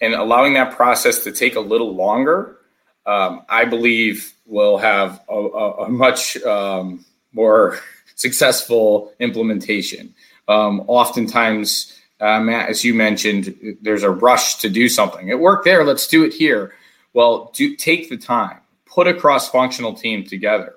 and 0.00 0.14
allowing 0.14 0.54
that 0.54 0.76
process 0.76 1.24
to 1.24 1.32
take 1.32 1.56
a 1.56 1.60
little 1.60 1.94
longer, 1.94 2.58
um, 3.06 3.42
I 3.48 3.64
believe 3.64 4.32
will 4.46 4.78
have 4.78 5.20
a, 5.28 5.34
a, 5.34 5.72
a 5.84 5.88
much 5.88 6.36
um, 6.42 7.04
more 7.32 7.78
successful 8.14 9.12
implementation. 9.20 10.14
Um, 10.48 10.84
oftentimes, 10.86 11.98
uh, 12.20 12.40
Matt, 12.40 12.68
as 12.68 12.84
you 12.84 12.94
mentioned, 12.94 13.76
there's 13.80 14.02
a 14.02 14.10
rush 14.10 14.56
to 14.56 14.68
do 14.68 14.88
something. 14.88 15.28
It 15.28 15.38
worked 15.38 15.64
there. 15.64 15.84
Let's 15.84 16.06
do 16.06 16.24
it 16.24 16.32
here. 16.32 16.74
Well, 17.12 17.50
do 17.54 17.76
take 17.76 18.08
the 18.08 18.16
time, 18.16 18.60
put 18.86 19.06
a 19.06 19.14
cross-functional 19.14 19.94
team 19.94 20.24
together, 20.24 20.74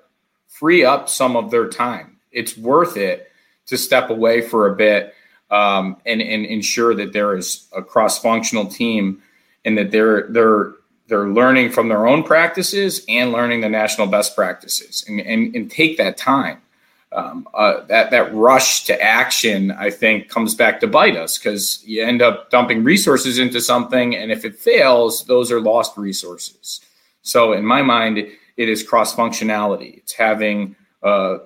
free 0.48 0.84
up 0.84 1.08
some 1.08 1.36
of 1.36 1.50
their 1.50 1.68
time. 1.68 2.18
It's 2.30 2.56
worth 2.56 2.96
it 2.96 3.30
to 3.66 3.76
step 3.76 4.10
away 4.10 4.40
for 4.40 4.68
a 4.68 4.76
bit 4.76 5.14
um, 5.52 5.98
and, 6.06 6.20
and 6.20 6.46
ensure 6.46 6.94
that 6.94 7.12
there 7.12 7.36
is 7.36 7.68
a 7.76 7.82
cross-functional 7.82 8.66
team 8.66 9.22
and 9.64 9.78
that 9.78 9.92
they're 9.92 10.26
they're 10.28 10.72
they're 11.08 11.28
learning 11.28 11.70
from 11.70 11.88
their 11.88 12.06
own 12.06 12.22
practices 12.22 13.04
and 13.06 13.32
learning 13.32 13.60
the 13.60 13.68
national 13.68 14.06
best 14.06 14.34
practices 14.34 15.04
and, 15.06 15.20
and, 15.20 15.54
and 15.54 15.70
take 15.70 15.98
that 15.98 16.16
time. 16.16 16.58
Um, 17.12 17.46
uh, 17.52 17.84
that 17.88 18.10
that 18.10 18.34
rush 18.34 18.84
to 18.84 19.00
action, 19.00 19.70
I 19.72 19.90
think, 19.90 20.30
comes 20.30 20.54
back 20.54 20.80
to 20.80 20.86
bite 20.86 21.14
us 21.14 21.36
because 21.36 21.84
you 21.84 22.02
end 22.02 22.22
up 22.22 22.48
dumping 22.48 22.82
resources 22.82 23.38
into 23.38 23.60
something, 23.60 24.16
and 24.16 24.32
if 24.32 24.46
it 24.46 24.58
fails, 24.58 25.26
those 25.26 25.52
are 25.52 25.60
lost 25.60 25.98
resources. 25.98 26.80
So, 27.20 27.52
in 27.52 27.66
my 27.66 27.82
mind, 27.82 28.16
it 28.16 28.68
is 28.70 28.82
cross 28.82 29.14
functionality. 29.14 29.98
It's 29.98 30.14
having 30.14 30.74
uh, 31.02 31.38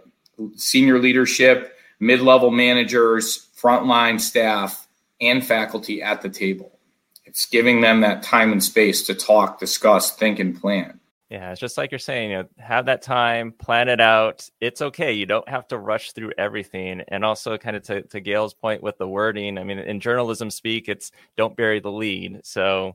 senior 0.54 1.00
leadership, 1.00 1.76
mid 1.98 2.20
level 2.20 2.52
managers, 2.52 3.45
frontline 3.60 4.20
staff, 4.20 4.86
and 5.20 5.44
faculty 5.44 6.02
at 6.02 6.22
the 6.22 6.28
table. 6.28 6.78
It's 7.24 7.46
giving 7.46 7.80
them 7.80 8.00
that 8.02 8.22
time 8.22 8.52
and 8.52 8.62
space 8.62 9.06
to 9.06 9.14
talk, 9.14 9.58
discuss, 9.58 10.14
think, 10.14 10.38
and 10.38 10.58
plan. 10.60 11.00
Yeah, 11.28 11.50
it's 11.50 11.60
just 11.60 11.76
like 11.76 11.90
you're 11.90 11.98
saying, 11.98 12.30
you 12.30 12.36
know, 12.36 12.48
have 12.58 12.86
that 12.86 13.02
time, 13.02 13.50
plan 13.50 13.88
it 13.88 14.00
out. 14.00 14.48
It's 14.60 14.80
okay. 14.80 15.12
You 15.12 15.26
don't 15.26 15.48
have 15.48 15.66
to 15.68 15.78
rush 15.78 16.12
through 16.12 16.32
everything. 16.38 17.02
And 17.08 17.24
also, 17.24 17.58
kind 17.58 17.76
of 17.76 17.82
to, 17.84 18.02
to 18.02 18.20
Gail's 18.20 18.54
point 18.54 18.82
with 18.82 18.96
the 18.98 19.08
wording, 19.08 19.58
I 19.58 19.64
mean, 19.64 19.78
in 19.78 19.98
journalism 19.98 20.50
speak, 20.50 20.88
it's 20.88 21.10
don't 21.36 21.56
bury 21.56 21.80
the 21.80 21.90
lead. 21.90 22.42
So, 22.44 22.94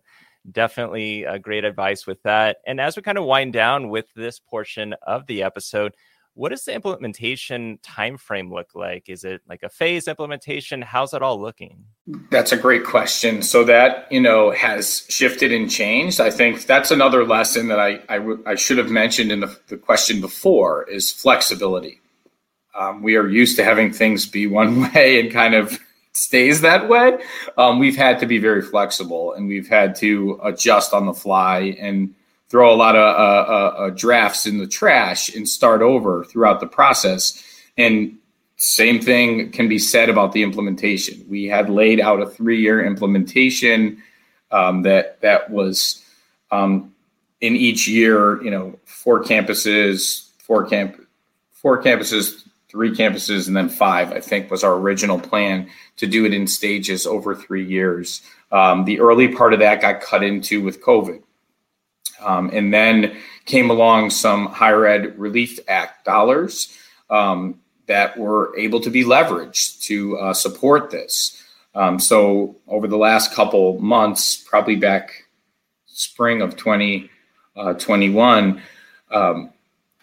Definitely 0.50 1.24
a 1.24 1.38
great 1.38 1.66
advice 1.66 2.08
with 2.08 2.22
that. 2.24 2.58
And 2.66 2.82
as 2.82 2.96
we 2.96 3.04
kind 3.04 3.20
of 3.20 3.26
wind 3.26 3.54
down 3.54 3.90
with 3.90 4.08
this 4.16 4.40
portion 4.40 4.96
of 5.04 5.28
the 5.28 5.44
episode, 5.44 5.94
what 6.34 6.50
does 6.50 6.64
the 6.64 6.74
implementation 6.74 7.78
time 7.84 8.18
frame 8.18 8.54
look 8.54 8.70
like? 8.74 9.10
Is 9.10 9.24
it 9.24 9.42
like 9.48 9.64
a 9.64 9.70
phase 9.70 10.08
implementation? 10.08 10.82
How's 10.82 11.14
it 11.14 11.22
all 11.22 11.40
looking? 11.40 11.84
That's 12.30 12.52
a 12.52 12.58
great 12.58 12.86
question. 12.86 13.42
So 13.42 13.64
that 13.66 14.12
you 14.12 14.22
know 14.22 14.52
has 14.52 15.06
shifted 15.10 15.52
and 15.52 15.70
changed. 15.70 16.20
I 16.20 16.32
think 16.32 16.66
that's 16.66 16.92
another 16.92 17.26
lesson 17.26 17.68
that 17.68 17.80
I 17.80 18.02
I, 18.10 18.18
w- 18.18 18.44
I 18.46 18.56
should 18.56 18.78
have 18.78 18.90
mentioned 18.90 19.32
in 19.32 19.42
the, 19.42 19.58
the 19.68 19.78
question 19.78 20.22
before 20.22 20.90
is 20.90 21.12
flexibility. 21.12 22.00
Um, 22.74 23.04
we 23.04 23.18
are 23.18 23.28
used 23.28 23.58
to 23.58 23.64
having 23.64 23.92
things 23.92 24.26
be 24.26 24.48
one 24.48 24.82
way 24.94 25.20
and 25.20 25.32
kind 25.32 25.54
of 25.54 25.80
stays 26.14 26.62
that 26.62 26.90
way. 26.90 27.18
Um, 27.58 27.80
we've 27.80 27.96
had 27.96 28.20
to 28.20 28.26
be 28.26 28.38
very 28.38 28.62
flexible 28.62 29.34
and 29.34 29.48
we've 29.48 29.68
had 29.68 29.96
to 29.98 30.40
adjust 30.44 30.94
on 30.94 31.06
the 31.06 31.14
fly 31.14 31.76
and 31.80 32.14
throw 32.52 32.74
a 32.74 32.76
lot 32.76 32.98
of 32.98 33.02
uh, 33.02 33.52
uh, 33.52 33.76
uh, 33.78 33.90
drafts 33.92 34.46
in 34.46 34.58
the 34.58 34.68
trash 34.68 35.34
and 35.34 35.48
start 35.48 35.82
over 35.82 36.26
throughout 36.26 36.60
the 36.60 36.68
process. 36.68 37.42
And 37.78 38.18
same 38.58 39.00
thing 39.00 39.52
can 39.52 39.70
be 39.70 39.80
said 39.80 40.10
about 40.10 40.34
the 40.34 40.44
implementation. 40.44 41.26
We 41.30 41.46
had 41.46 41.70
laid 41.70 42.02
out 42.02 42.22
a 42.22 42.30
three-year 42.30 42.86
implementation 42.86 44.04
um, 44.52 44.82
that 44.84 45.22
that 45.22 45.50
was 45.50 46.04
um, 46.52 46.94
in 47.40 47.56
each 47.56 47.88
year. 47.88 48.44
You 48.44 48.52
know, 48.52 48.80
four 48.84 49.24
campuses, 49.24 50.30
four 50.40 50.66
camp, 50.66 51.02
four 51.54 51.82
campuses, 51.82 52.44
three 52.68 52.92
campuses, 52.92 53.48
and 53.48 53.56
then 53.56 53.70
five. 53.70 54.12
I 54.12 54.20
think 54.20 54.52
was 54.52 54.64
our 54.64 54.74
original 54.74 55.18
plan 55.18 55.70
to 55.98 56.06
do 56.06 56.26
it 56.26 56.34
in 56.34 56.48
stages 56.48 57.08
over 57.08 57.34
three 57.34 57.66
years. 57.66 58.22
Um, 58.52 58.84
the 58.84 59.00
early 59.00 59.30
part 59.30 59.54
of 59.54 59.60
that 59.60 59.82
got 59.82 60.02
cut 60.02 60.22
into 60.22 60.62
with 60.62 60.84
COVID. 60.84 61.24
Um, 62.22 62.50
and 62.54 62.74
then 62.74 63.18
came 63.46 63.70
along 63.70 64.12
some 64.12 64.48
higher 64.48 64.86
ed 64.86 65.20
relief 65.20 65.60
act 65.68 66.06
dollars 66.06 66.74
um, 67.10 67.60
that 67.88 68.18
were 68.18 68.58
able 68.58 68.80
to 68.82 68.90
be 68.90 69.04
leveraged 69.04 69.82
to 69.84 70.18
uh, 70.18 70.34
support 70.34 70.90
this. 70.92 71.38
Um, 71.74 72.00
so 72.00 72.58
over 72.68 72.88
the 72.88 72.98
last 72.98 73.34
couple 73.34 73.80
months, 73.80 74.36
probably 74.36 74.76
back 74.76 75.24
spring 75.88 76.42
of 76.42 76.58
2021, 76.58 78.62
uh, 79.12 79.18
um, 79.18 79.54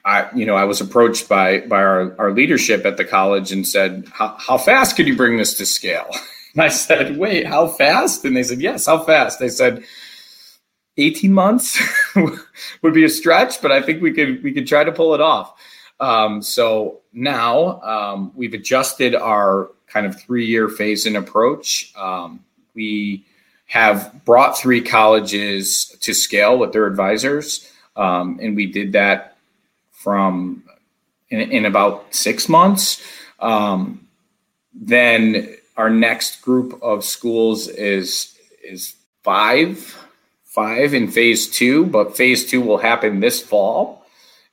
I, 0.04 0.28
you 0.34 0.46
know, 0.46 0.54
I 0.54 0.64
was 0.64 0.80
approached 0.80 1.28
by 1.28 1.60
by 1.60 1.82
our, 1.82 2.16
our 2.18 2.32
leadership 2.32 2.86
at 2.86 2.96
the 2.96 3.04
college 3.04 3.52
and 3.52 3.68
said, 3.68 4.06
"How 4.10 4.56
fast 4.56 4.96
could 4.96 5.06
you 5.06 5.14
bring 5.16 5.36
this 5.36 5.52
to 5.58 5.66
scale?" 5.66 6.08
And 6.54 6.62
I 6.62 6.68
said, 6.68 7.18
"Wait, 7.18 7.46
how 7.46 7.66
fast?" 7.66 8.24
And 8.24 8.34
they 8.34 8.42
said, 8.42 8.62
"Yes, 8.62 8.86
how 8.86 9.04
fast?" 9.04 9.38
They 9.38 9.50
said, 9.50 9.84
18 10.99 11.32
months 11.32 11.80
would 12.82 12.92
be 12.92 13.05
a 13.05 13.09
stretch, 13.09 13.62
but 13.62 13.72
I 13.72 13.80
think 13.80 14.03
we 14.03 14.12
could 14.12 14.42
we 14.42 14.53
could 14.53 14.66
try 14.66 14.84
to 14.84 14.92
pull 14.92 15.14
it 15.14 15.20
off. 15.20 15.55
Um, 16.01 16.42
so 16.42 17.01
now 17.12 17.80
um, 17.82 18.32
we've 18.34 18.55
adjusted 18.55 19.14
our 19.14 19.70
kind 19.86 20.07
of 20.07 20.20
three 20.20 20.46
year 20.46 20.68
phase 20.68 21.07
in 21.07 21.16
approach. 21.16 21.92
Um, 21.96 22.44
we 22.74 23.24
have 23.66 24.24
brought 24.24 24.59
three 24.59 24.80
colleges 24.80 25.96
to 26.01 26.14
scale 26.14 26.59
with 26.59 26.72
their 26.72 26.86
advisors, 26.86 27.70
um, 27.96 28.38
and 28.42 28.57
we 28.57 28.66
did 28.66 28.92
that 28.92 29.36
from 29.92 30.62
in, 31.30 31.40
in 31.40 31.66
about 31.66 32.14
six 32.14 32.49
months. 32.49 33.03
Um, 33.40 34.07
then 34.74 35.57
our 35.76 35.90
next 35.90 36.42
group 36.42 36.78
of 36.82 37.05
schools 37.05 37.68
is 37.68 38.36
is 38.62 38.94
five 39.22 39.96
five 40.59 40.92
in 40.92 41.06
phase 41.06 41.46
two, 41.46 41.86
but 41.86 42.16
phase 42.16 42.44
two 42.44 42.61
will 42.61 42.78
happen 42.78 43.20
this 43.20 43.40
fall. 43.40 44.04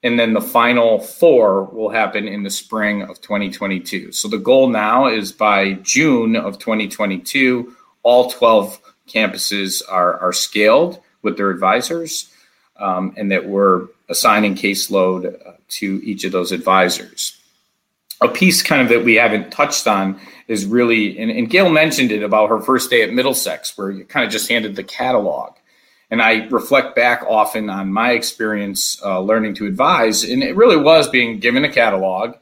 And 0.03 0.19
then 0.19 0.33
the 0.33 0.41
final 0.59 0.99
four 0.99 1.63
will 1.63 1.89
happen 1.89 2.27
in 2.27 2.43
the 2.43 2.51
spring 2.51 3.01
of 3.01 3.19
2022. 3.21 4.11
So 4.11 4.27
the 4.27 4.37
goal 4.37 4.69
now 4.69 5.07
is 5.07 5.31
by 5.31 5.73
June 5.81 6.35
of 6.35 6.59
2022, 6.59 7.75
all 8.03 8.29
12 8.29 8.79
campuses 9.07 9.81
are, 9.89 10.19
are 10.19 10.31
scaled 10.31 10.99
with 11.23 11.37
their 11.37 11.49
advisors, 11.49 12.31
um, 12.77 13.15
and 13.17 13.31
that 13.31 13.47
we're 13.47 13.87
assigning 14.07 14.53
caseload 14.53 15.25
uh, 15.25 15.53
to 15.69 15.99
each 16.03 16.23
of 16.23 16.31
those 16.31 16.51
advisors. 16.51 17.35
A 18.21 18.27
piece 18.27 18.61
kind 18.61 18.83
of 18.83 18.89
that 18.89 19.03
we 19.03 19.15
haven't 19.15 19.49
touched 19.49 19.87
on 19.87 20.19
is 20.47 20.67
really, 20.67 21.17
and, 21.17 21.31
and 21.31 21.49
Gail 21.49 21.71
mentioned 21.71 22.11
it 22.11 22.21
about 22.21 22.49
her 22.49 22.61
first 22.61 22.91
day 22.91 23.01
at 23.01 23.11
Middlesex, 23.11 23.75
where 23.75 23.89
you 23.89 24.05
kind 24.05 24.23
of 24.23 24.31
just 24.31 24.49
handed 24.49 24.75
the 24.75 24.83
catalog 24.83 25.55
and 26.11 26.21
I 26.21 26.45
reflect 26.47 26.95
back 26.95 27.23
often 27.27 27.69
on 27.69 27.91
my 27.91 28.11
experience 28.11 29.01
uh, 29.03 29.19
learning 29.19 29.55
to 29.55 29.65
advise, 29.65 30.23
and 30.23 30.43
it 30.43 30.55
really 30.55 30.77
was 30.77 31.09
being 31.09 31.39
given 31.39 31.65
a 31.65 31.71
catalog 31.71 32.35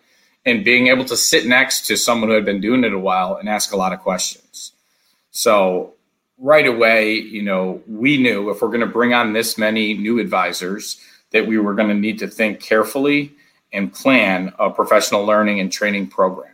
and 0.46 0.66
being 0.66 0.88
able 0.88 1.06
to 1.06 1.16
sit 1.16 1.46
next 1.46 1.88
to 1.88 1.98
someone 1.98 2.30
who 2.30 2.36
had 2.36 2.46
been 2.46 2.62
doing 2.62 2.84
it 2.84 2.94
a 2.94 3.00
while 3.00 3.36
and 3.36 3.48
ask 3.48 3.72
a 3.72 3.78
lot 3.78 3.94
of 3.94 4.00
questions. 4.00 4.74
So 5.32 5.94
right 6.38 6.68
away, 6.68 7.14
you 7.14 7.42
know, 7.42 7.82
we 7.88 8.18
knew 8.18 8.50
if 8.50 8.62
we're 8.62 8.68
going 8.68 8.82
to 8.82 8.86
bring 8.86 9.14
on 9.14 9.34
this 9.34 9.58
many 9.58 9.94
new 9.94 10.20
advisors 10.20 11.00
that 11.32 11.48
we 11.48 11.58
were 11.58 11.74
going 11.74 11.88
to 11.88 11.96
need 11.96 12.20
to 12.20 12.28
think 12.28 12.60
carefully 12.60 13.34
and 13.72 13.94
plan 13.94 14.54
a 14.60 14.70
professional 14.70 15.26
learning 15.26 15.60
and 15.60 15.72
training 15.72 16.08
program 16.08 16.54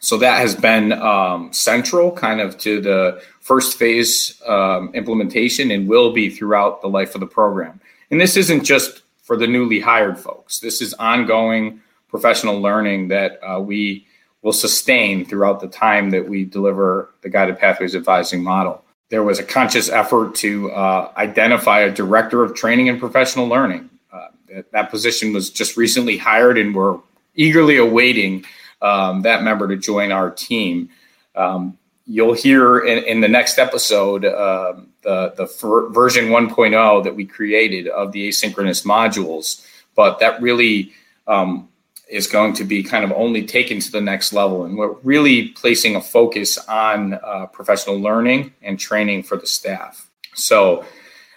so 0.00 0.16
that 0.18 0.38
has 0.38 0.54
been 0.54 0.92
um, 0.92 1.52
central 1.52 2.12
kind 2.12 2.40
of 2.40 2.56
to 2.58 2.80
the 2.80 3.22
first 3.48 3.78
phase 3.78 4.40
um, 4.46 4.90
implementation 4.92 5.70
and 5.70 5.88
will 5.88 6.12
be 6.12 6.28
throughout 6.28 6.82
the 6.82 6.88
life 6.98 7.14
of 7.14 7.20
the 7.20 7.26
program. 7.26 7.80
And 8.10 8.20
this 8.20 8.36
isn't 8.36 8.62
just 8.62 9.02
for 9.22 9.36
the 9.36 9.46
newly 9.46 9.80
hired 9.80 10.18
folks. 10.18 10.60
This 10.60 10.82
is 10.82 10.92
ongoing 10.94 11.80
professional 12.08 12.60
learning 12.60 13.08
that 13.08 13.40
uh, 13.42 13.58
we 13.58 14.06
will 14.42 14.52
sustain 14.52 15.24
throughout 15.24 15.60
the 15.60 15.68
time 15.68 16.10
that 16.10 16.28
we 16.28 16.44
deliver 16.44 17.10
the 17.22 17.30
guided 17.30 17.58
pathways 17.58 17.96
advising 17.96 18.42
model. 18.42 18.84
There 19.08 19.22
was 19.22 19.38
a 19.38 19.44
conscious 19.44 19.88
effort 19.88 20.34
to 20.36 20.70
uh, 20.72 21.12
identify 21.16 21.80
a 21.80 21.90
director 21.90 22.42
of 22.42 22.54
training 22.54 22.90
and 22.90 23.00
professional 23.00 23.46
learning. 23.46 23.88
Uh, 24.12 24.28
that, 24.48 24.70
that 24.72 24.90
position 24.90 25.32
was 25.32 25.48
just 25.48 25.78
recently 25.78 26.18
hired, 26.18 26.58
and 26.58 26.74
we're 26.74 26.98
eagerly 27.34 27.78
awaiting 27.78 28.44
um, 28.82 29.22
that 29.22 29.42
member 29.42 29.66
to 29.68 29.76
join 29.76 30.12
our 30.12 30.30
team. 30.30 30.90
Um, 31.34 31.78
you'll 32.08 32.34
hear 32.34 32.78
in, 32.78 33.04
in, 33.04 33.20
the 33.20 33.28
next 33.28 33.58
episode 33.58 34.24
uh, 34.24 34.74
the, 35.02 35.34
the 35.36 35.46
version 35.92 36.26
1.0 36.26 37.04
that 37.04 37.14
we 37.14 37.26
created 37.26 37.86
of 37.88 38.12
the 38.12 38.28
asynchronous 38.28 38.84
modules, 38.84 39.64
but 39.94 40.18
that 40.18 40.40
really 40.40 40.92
um, 41.26 41.68
is 42.08 42.26
going 42.26 42.54
to 42.54 42.64
be 42.64 42.82
kind 42.82 43.04
of 43.04 43.12
only 43.12 43.44
taken 43.46 43.78
to 43.78 43.92
the 43.92 44.00
next 44.00 44.32
level. 44.32 44.64
And 44.64 44.78
we're 44.78 44.94
really 45.02 45.48
placing 45.48 45.96
a 45.96 46.00
focus 46.00 46.56
on 46.66 47.14
uh, 47.22 47.46
professional 47.52 48.00
learning 48.00 48.54
and 48.62 48.80
training 48.80 49.22
for 49.22 49.36
the 49.36 49.46
staff. 49.46 50.08
So 50.34 50.86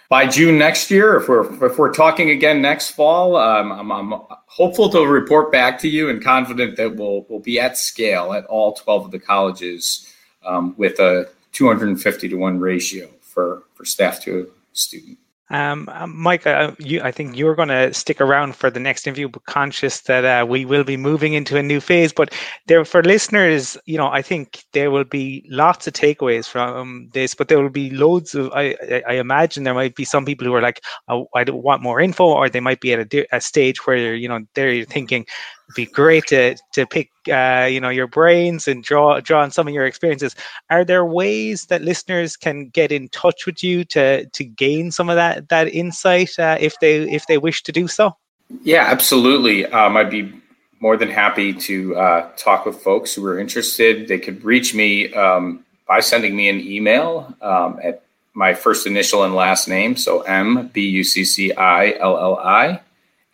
by 0.08 0.26
June 0.26 0.56
next 0.58 0.90
year, 0.90 1.16
if 1.16 1.28
we're 1.28 1.66
if 1.66 1.78
we're 1.78 1.92
talking 1.92 2.30
again 2.30 2.62
next 2.62 2.90
fall, 2.90 3.36
um, 3.36 3.72
I'm, 3.72 3.92
I'm, 3.92 4.20
hopeful 4.46 4.90
to 4.90 5.06
report 5.06 5.50
back 5.50 5.78
to 5.78 5.88
you 5.88 6.10
and 6.10 6.22
confident 6.22 6.76
that 6.76 6.94
we'll 6.94 7.24
we'll 7.30 7.40
be 7.40 7.58
at 7.58 7.78
scale 7.78 8.34
at 8.34 8.44
all 8.44 8.74
12 8.74 9.06
of 9.06 9.10
the 9.10 9.18
colleges 9.18 10.11
um, 10.46 10.74
with 10.76 10.98
a 10.98 11.28
250 11.52 12.28
to 12.28 12.36
one 12.36 12.58
ratio 12.58 13.08
for 13.20 13.64
for 13.74 13.84
staff 13.84 14.20
to 14.22 14.50
student. 14.72 15.18
Um, 15.52 15.86
um, 15.92 16.18
Mike, 16.18 16.46
uh, 16.46 16.72
you, 16.78 17.02
I 17.02 17.12
think 17.12 17.36
you're 17.36 17.54
going 17.54 17.68
to 17.68 17.92
stick 17.92 18.22
around 18.22 18.56
for 18.56 18.70
the 18.70 18.80
next 18.80 19.06
interview, 19.06 19.28
but 19.28 19.44
conscious 19.44 20.00
that 20.02 20.24
uh, 20.24 20.46
we 20.46 20.64
will 20.64 20.82
be 20.82 20.96
moving 20.96 21.34
into 21.34 21.58
a 21.58 21.62
new 21.62 21.78
phase. 21.78 22.10
But 22.10 22.34
there, 22.68 22.82
for 22.86 23.02
listeners, 23.02 23.76
you 23.84 23.98
know, 23.98 24.06
I 24.06 24.22
think 24.22 24.64
there 24.72 24.90
will 24.90 25.04
be 25.04 25.44
lots 25.50 25.86
of 25.86 25.92
takeaways 25.92 26.48
from 26.48 27.10
this, 27.12 27.34
but 27.34 27.48
there 27.48 27.60
will 27.60 27.68
be 27.68 27.90
loads 27.90 28.34
of. 28.34 28.50
I, 28.54 28.76
I 29.06 29.14
imagine 29.14 29.64
there 29.64 29.74
might 29.74 29.94
be 29.94 30.06
some 30.06 30.24
people 30.24 30.46
who 30.46 30.54
are 30.54 30.62
like, 30.62 30.80
oh, 31.08 31.28
I 31.36 31.44
want 31.50 31.82
more 31.82 32.00
info, 32.00 32.24
or 32.24 32.48
they 32.48 32.60
might 32.60 32.80
be 32.80 32.94
at 32.94 33.12
a, 33.12 33.36
a 33.36 33.40
stage 33.42 33.86
where 33.86 34.14
you 34.14 34.28
know 34.28 34.40
they're 34.54 34.86
thinking, 34.86 35.26
be 35.74 35.86
great 35.86 36.26
to 36.26 36.56
to 36.72 36.86
pick 36.86 37.10
uh, 37.30 37.68
you 37.70 37.80
know 37.80 37.88
your 37.88 38.06
brains 38.06 38.68
and 38.68 38.82
draw 38.82 39.20
draw 39.20 39.42
on 39.42 39.50
some 39.50 39.68
of 39.68 39.74
your 39.74 39.86
experiences. 39.86 40.34
Are 40.70 40.84
there 40.84 41.04
ways 41.04 41.66
that 41.66 41.82
listeners 41.82 42.36
can 42.36 42.68
get 42.68 42.92
in 42.92 43.08
touch 43.08 43.46
with 43.46 43.62
you 43.62 43.84
to 43.86 44.26
to 44.26 44.44
gain 44.44 44.90
some 44.90 45.08
of 45.08 45.16
that 45.16 45.48
that 45.48 45.68
insight 45.68 46.38
uh, 46.38 46.56
if 46.60 46.78
they 46.80 47.10
if 47.10 47.26
they 47.26 47.38
wish 47.38 47.62
to 47.64 47.72
do 47.72 47.88
so? 47.88 48.16
Yeah, 48.62 48.84
absolutely. 48.84 49.66
Um, 49.66 49.96
I'd 49.96 50.10
be 50.10 50.32
more 50.80 50.96
than 50.96 51.08
happy 51.08 51.54
to 51.54 51.96
uh, 51.96 52.30
talk 52.36 52.66
with 52.66 52.76
folks 52.82 53.14
who 53.14 53.24
are 53.26 53.38
interested. 53.38 54.08
They 54.08 54.18
could 54.18 54.44
reach 54.44 54.74
me 54.74 55.12
um, 55.14 55.64
by 55.86 56.00
sending 56.00 56.36
me 56.36 56.48
an 56.48 56.60
email 56.60 57.34
um, 57.40 57.78
at 57.82 58.02
my 58.34 58.54
first 58.54 58.86
initial 58.86 59.24
and 59.24 59.34
last 59.34 59.68
name, 59.68 59.96
so 59.96 60.22
M 60.22 60.68
B 60.72 60.88
U 60.88 61.04
C 61.04 61.24
C 61.24 61.52
I 61.52 61.92
L 61.98 62.18
L 62.18 62.38
I 62.38 62.80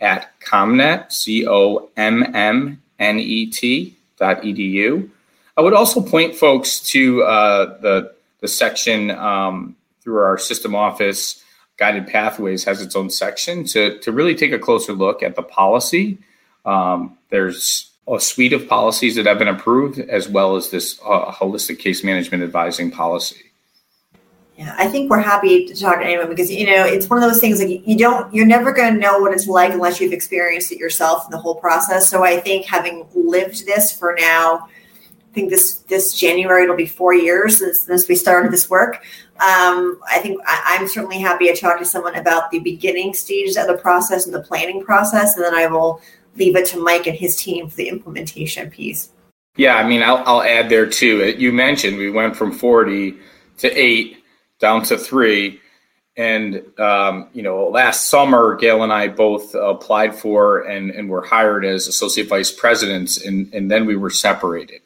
at 0.00 0.38
Commnet, 0.40 1.12
C 1.12 1.46
O 1.46 1.90
M 1.96 2.34
M 2.34 2.82
N 2.98 3.18
E 3.18 3.46
T 3.46 3.96
dot 4.16 4.42
edu. 4.42 5.08
I 5.56 5.60
would 5.60 5.74
also 5.74 6.00
point 6.00 6.34
folks 6.36 6.80
to 6.90 7.22
uh, 7.24 7.78
the, 7.80 8.14
the 8.40 8.48
section 8.48 9.10
um, 9.10 9.76
through 10.00 10.18
our 10.18 10.38
system 10.38 10.74
office, 10.74 11.42
Guided 11.76 12.06
Pathways 12.06 12.64
has 12.64 12.80
its 12.80 12.96
own 12.96 13.10
section 13.10 13.64
to, 13.64 13.98
to 14.00 14.12
really 14.12 14.34
take 14.34 14.52
a 14.52 14.58
closer 14.58 14.92
look 14.92 15.22
at 15.22 15.36
the 15.36 15.42
policy. 15.42 16.18
Um, 16.64 17.18
there's 17.30 17.90
a 18.08 18.18
suite 18.18 18.52
of 18.52 18.68
policies 18.68 19.16
that 19.16 19.26
have 19.26 19.38
been 19.38 19.48
approved, 19.48 19.98
as 19.98 20.28
well 20.28 20.56
as 20.56 20.70
this 20.70 20.98
uh, 21.04 21.30
holistic 21.30 21.78
case 21.78 22.02
management 22.02 22.42
advising 22.42 22.90
policy. 22.90 23.47
Yeah, 24.58 24.74
I 24.76 24.88
think 24.88 25.08
we're 25.08 25.20
happy 25.20 25.66
to 25.66 25.74
talk 25.74 26.00
to 26.00 26.04
anyone 26.04 26.28
because 26.28 26.50
you 26.50 26.66
know 26.66 26.84
it's 26.84 27.08
one 27.08 27.22
of 27.22 27.30
those 27.30 27.40
things 27.40 27.60
like 27.60 27.86
you 27.86 27.96
don't 27.96 28.34
you're 28.34 28.44
never 28.44 28.72
going 28.72 28.92
to 28.92 28.98
know 28.98 29.20
what 29.20 29.32
it's 29.32 29.46
like 29.46 29.72
unless 29.72 30.00
you've 30.00 30.12
experienced 30.12 30.72
it 30.72 30.78
yourself 30.78 31.26
in 31.26 31.30
the 31.30 31.38
whole 31.38 31.54
process. 31.54 32.08
So 32.10 32.24
I 32.24 32.40
think 32.40 32.66
having 32.66 33.06
lived 33.14 33.66
this 33.66 33.96
for 33.96 34.16
now, 34.18 34.66
I 34.66 35.32
think 35.32 35.50
this 35.50 35.74
this 35.82 36.12
January 36.12 36.64
it'll 36.64 36.74
be 36.74 36.86
four 36.86 37.14
years 37.14 37.58
since, 37.58 37.82
since 37.82 38.08
we 38.08 38.16
started 38.16 38.50
this 38.50 38.68
work. 38.68 38.96
Um, 39.36 40.00
I 40.10 40.18
think 40.18 40.40
I, 40.44 40.76
I'm 40.76 40.88
certainly 40.88 41.20
happy 41.20 41.46
to 41.46 41.54
talk 41.54 41.78
to 41.78 41.84
someone 41.84 42.16
about 42.16 42.50
the 42.50 42.58
beginning 42.58 43.14
stages 43.14 43.56
of 43.56 43.68
the 43.68 43.78
process 43.78 44.26
and 44.26 44.34
the 44.34 44.42
planning 44.42 44.82
process, 44.82 45.36
and 45.36 45.44
then 45.44 45.54
I 45.54 45.68
will 45.68 46.00
leave 46.34 46.56
it 46.56 46.66
to 46.66 46.82
Mike 46.82 47.06
and 47.06 47.16
his 47.16 47.36
team 47.36 47.68
for 47.68 47.76
the 47.76 47.88
implementation 47.88 48.70
piece. 48.70 49.10
Yeah, 49.54 49.76
I 49.76 49.86
mean, 49.86 50.02
I'll, 50.02 50.24
I'll 50.26 50.42
add 50.42 50.68
there 50.68 50.86
too. 50.86 51.32
You 51.38 51.52
mentioned 51.52 51.96
we 51.96 52.10
went 52.10 52.34
from 52.34 52.50
40 52.50 53.16
to 53.58 53.72
eight 53.72 54.17
down 54.58 54.82
to 54.84 54.98
three. 54.98 55.60
And, 56.16 56.64
um, 56.80 57.28
you 57.32 57.42
know, 57.42 57.68
last 57.68 58.10
summer, 58.10 58.56
Gail 58.56 58.82
and 58.82 58.92
I 58.92 59.06
both 59.06 59.54
applied 59.54 60.16
for 60.16 60.62
and, 60.62 60.90
and 60.90 61.08
were 61.08 61.24
hired 61.24 61.64
as 61.64 61.86
associate 61.86 62.28
vice 62.28 62.50
presidents, 62.50 63.24
and, 63.24 63.54
and 63.54 63.70
then 63.70 63.86
we 63.86 63.94
were 63.94 64.10
separated. 64.10 64.80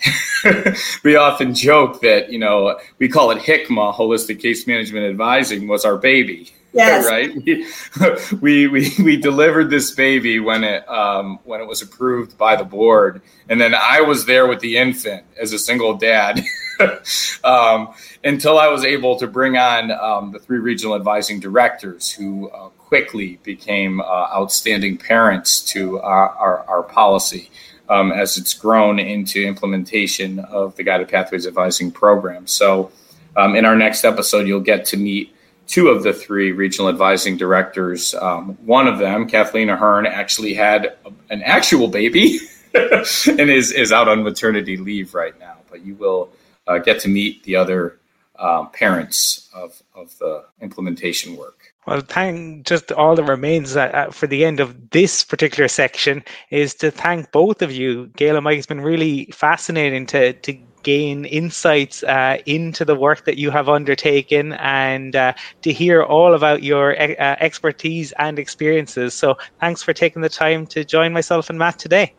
we 1.05 1.17
often 1.17 1.55
joke 1.55 2.03
that, 2.03 2.31
you 2.31 2.39
know, 2.39 2.79
we 2.99 3.09
call 3.09 3.31
it 3.31 3.39
HICMA, 3.39 3.95
Holistic 3.95 4.41
Case 4.41 4.67
Management 4.67 5.07
Advising, 5.07 5.69
was 5.69 5.87
our 5.87 5.97
baby. 5.97 6.53
Yes. 6.75 7.07
right. 7.07 8.41
We, 8.41 8.67
we 8.67 8.91
we 8.99 9.19
delivered 9.19 9.69
this 9.69 9.91
baby 9.91 10.41
when 10.41 10.65
it 10.65 10.89
um, 10.89 11.39
when 11.45 11.61
it 11.61 11.67
was 11.67 11.83
approved 11.83 12.39
by 12.39 12.57
the 12.57 12.65
board, 12.65 13.21
and 13.51 13.61
then 13.61 13.75
I 13.75 14.01
was 14.01 14.25
there 14.25 14.47
with 14.47 14.61
the 14.61 14.79
infant 14.79 15.23
as 15.39 15.53
a 15.53 15.59
single 15.59 15.99
dad. 15.99 16.43
um, 17.45 17.95
until 18.25 18.59
I 18.59 18.69
was 18.69 18.85
able 18.85 19.19
to 19.19 19.27
bring 19.27 19.57
on 19.57 19.91
um, 19.91 20.33
the 20.33 20.39
three 20.39 20.59
regional 20.59 20.95
advising 20.95 21.41
directors 21.41 22.11
who 22.11 22.51
uh, 22.51 22.69
quickly 22.93 23.39
became 23.43 24.01
uh, 24.01 24.05
outstanding 24.05 24.97
parents 24.99 25.61
to 25.73 25.99
our, 26.01 26.31
our, 26.31 26.65
our 26.69 26.83
policy 26.83 27.51
um, 27.89 28.13
as 28.13 28.39
it's 28.39 28.55
grown 28.55 28.99
into 28.99 29.43
implementation 29.43 30.39
of 30.39 30.77
the 30.77 30.83
Guided 30.83 31.09
Pathways 31.09 31.47
Advising 31.47 31.91
Program. 31.91 32.47
So, 32.47 32.91
um, 33.37 33.57
in 33.57 33.65
our 33.65 33.77
next 33.77 34.05
episode, 34.05 34.47
you'll 34.47 34.61
get 34.61 34.85
to 34.87 34.97
meet 34.97 35.35
two 35.67 35.89
of 35.89 36.03
the 36.03 36.13
three 36.13 36.53
regional 36.53 36.89
advising 36.89 37.37
directors. 37.37 38.15
Um, 38.15 38.59
one 38.67 38.87
of 38.89 38.99
them, 38.99 39.27
Kathleen 39.27 39.71
Ahern, 39.71 40.07
actually 40.07 40.55
had 40.55 40.97
an 41.31 41.43
actual 41.43 41.89
baby 41.89 42.41
and 42.75 43.51
is, 43.51 43.73
is 43.73 43.91
out 43.91 44.09
on 44.09 44.23
maternity 44.23 44.77
leave 44.77 45.15
right 45.15 45.39
now. 45.41 45.57
But 45.71 45.85
you 45.85 45.95
will 45.95 46.31
uh, 46.67 46.79
get 46.79 47.01
to 47.01 47.09
meet 47.09 47.43
the 47.45 47.57
other 47.57 47.99
um, 48.39 48.71
parents 48.71 49.49
of, 49.55 49.83
of 49.95 50.17
the 50.19 50.45
implementation 50.61 51.37
work. 51.37 51.73
Well, 51.87 52.01
thank 52.01 52.65
just 52.65 52.93
all 52.93 53.17
that 53.17 53.25
remains 53.25 53.77
uh, 53.77 53.83
uh, 53.83 54.11
for 54.11 54.27
the 54.27 54.45
end 54.45 54.61
of 54.61 54.91
this 54.91 55.25
particular 55.25 55.69
section 55.69 56.23
is 56.51 56.75
to 56.77 56.91
thank 56.91 57.33
both 57.33 57.61
of 57.61 57.73
you, 57.73 58.07
Gail 58.17 58.37
and 58.37 58.45
Mike. 58.45 58.59
It's 58.59 58.67
been 58.67 58.81
really 58.81 59.27
fascinating 59.27 60.07
to 60.07 60.33
to 60.33 60.59
gain 60.83 61.25
insights 61.25 62.03
uh, 62.05 62.39
into 62.47 62.85
the 62.85 62.95
work 62.95 63.25
that 63.25 63.39
you 63.39 63.51
have 63.51 63.69
undertaken 63.69 64.53
and 64.55 65.15
uh, 65.15 65.33
to 65.63 65.73
hear 65.73 66.03
all 66.03 66.35
about 66.35 66.63
your 66.63 67.01
uh, 67.01 67.37
expertise 67.41 68.13
and 68.19 68.39
experiences. 68.39 69.15
So, 69.15 69.37
thanks 69.61 69.83
for 69.83 69.93
taking 69.93 70.23
the 70.23 70.29
time 70.29 70.67
to 70.69 70.85
join 70.85 71.13
myself 71.13 71.51
and 71.51 71.59
Matt 71.59 71.79
today. 71.79 72.15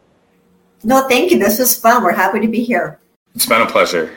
No, 0.84 1.08
thank 1.08 1.32
you. 1.32 1.40
This 1.40 1.60
was 1.60 1.78
fun. 1.78 2.04
We're 2.04 2.14
happy 2.14 2.42
to 2.42 2.48
be 2.48 2.64
here. 2.64 3.00
It's 3.36 3.48
been 3.48 3.62
a 3.62 3.66
pleasure. 3.66 4.16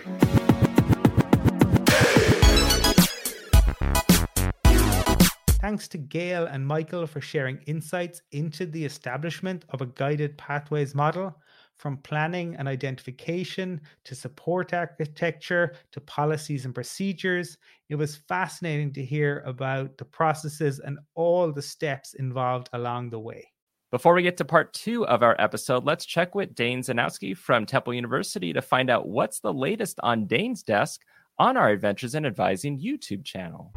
Thanks 5.59 5.89
to 5.89 5.99
Gail 5.99 6.47
and 6.47 6.67
Michael 6.67 7.07
for 7.07 7.23
sharing 7.23 7.59
insights 7.67 8.21
into 8.33 8.67
the 8.67 8.85
establishment 8.85 9.65
of 9.71 9.81
a 9.81 9.87
guided 9.87 10.37
pathways 10.37 10.95
model, 10.95 11.35
from 11.77 11.97
planning 11.99 12.57
and 12.57 12.69
identification 12.69 13.81
to 14.05 14.15
support 14.15 14.75
architecture 14.75 15.75
to 15.93 16.01
policies 16.03 16.65
and 16.65 16.75
procedures. 16.75 17.57
It 17.89 17.97
was 17.97 18.17
fascinating 18.17 18.93
to 18.95 19.05
hear 19.05 19.43
about 19.47 19.97
the 19.97 20.05
processes 20.05 20.79
and 20.79 20.99
all 21.15 21.53
the 21.53 21.63
steps 21.63 22.15
involved 22.15 22.69
along 22.73 23.11
the 23.11 23.21
way. 23.21 23.51
Before 23.97 24.13
we 24.13 24.21
get 24.21 24.37
to 24.37 24.45
part 24.45 24.75
two 24.75 25.07
of 25.07 25.23
our 25.23 25.35
episode, 25.39 25.87
let's 25.87 26.05
check 26.05 26.35
with 26.35 26.55
Dane 26.55 26.83
Zanowski 26.83 27.35
from 27.35 27.65
Temple 27.65 27.95
University 27.95 28.53
to 28.53 28.61
find 28.61 28.91
out 28.91 29.09
what's 29.09 29.41
the 29.41 29.55
latest 29.55 29.99
on 30.03 30.27
Dane's 30.27 30.63
desk 30.63 31.01
on 31.39 31.57
our 31.57 31.71
Adventures 31.71 32.15
in 32.15 32.27
Advising 32.27 32.79
YouTube 32.79 33.25
channel. 33.25 33.73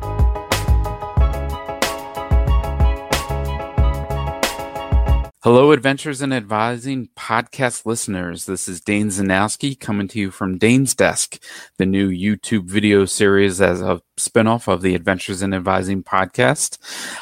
Hello, 5.52 5.72
Adventures 5.72 6.22
in 6.22 6.32
Advising 6.32 7.10
podcast 7.18 7.88
listeners. 7.88 8.46
This 8.46 8.68
is 8.68 8.82
Dane 8.82 9.08
Zanowski 9.08 9.80
coming 9.80 10.08
to 10.10 10.20
you 10.20 10.30
from 10.30 10.60
Dane's 10.60 10.94
Desk, 10.94 11.42
the 11.80 11.88
new 11.88 12.08
YouTube 12.12 12.66
video 12.66 13.06
series 13.06 13.60
as 13.60 13.82
a 13.82 14.00
spinoff 14.16 14.72
of 14.72 14.84
the 14.84 14.94
Adventures 14.94 15.42
in 15.42 15.56
Advising 15.56 16.04
podcast. 16.04 16.78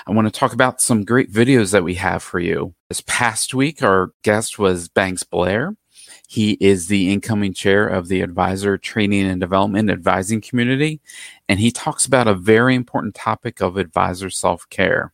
I 0.06 0.12
want 0.12 0.28
to 0.28 0.38
talk 0.38 0.52
about 0.52 0.82
some 0.82 1.06
great 1.06 1.32
videos 1.32 1.72
that 1.72 1.86
we 1.86 1.94
have 1.96 2.22
for 2.22 2.42
you. 2.42 2.76
This 2.90 3.00
past 3.08 3.54
week, 3.54 3.82
our 3.82 4.12
guest 4.24 4.60
was 4.60 4.90
Banks 4.90 5.24
Blair. 5.24 5.78
He 6.28 6.58
is 6.60 6.88
the 6.88 7.14
incoming 7.14 7.54
chair 7.54 7.88
of 7.88 8.10
the 8.10 8.20
Advisor 8.20 8.78
Training 8.78 9.26
and 9.26 9.40
Development 9.40 9.90
Advising 9.90 10.42
Community, 10.42 11.00
and 11.48 11.62
he 11.62 11.72
talks 11.72 12.06
about 12.06 12.28
a 12.28 12.34
very 12.34 12.76
important 12.76 13.16
topic 13.16 13.62
of 13.62 13.78
advisor 13.78 14.30
self 14.30 14.68
care. 14.70 15.14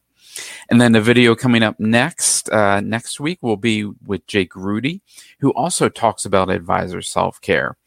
And 0.69 0.79
then 0.79 0.91
the 0.91 1.01
video 1.01 1.35
coming 1.35 1.63
up 1.63 1.79
next, 1.79 2.49
uh, 2.49 2.81
next 2.81 3.19
week 3.19 3.39
will 3.41 3.57
be 3.57 3.85
with 4.05 4.25
Jake 4.27 4.55
Rudy, 4.55 5.01
who 5.39 5.51
also 5.53 5.89
talks 5.89 6.25
about 6.25 6.49
advisor 6.49 7.01
self 7.01 7.39
care. 7.41 7.77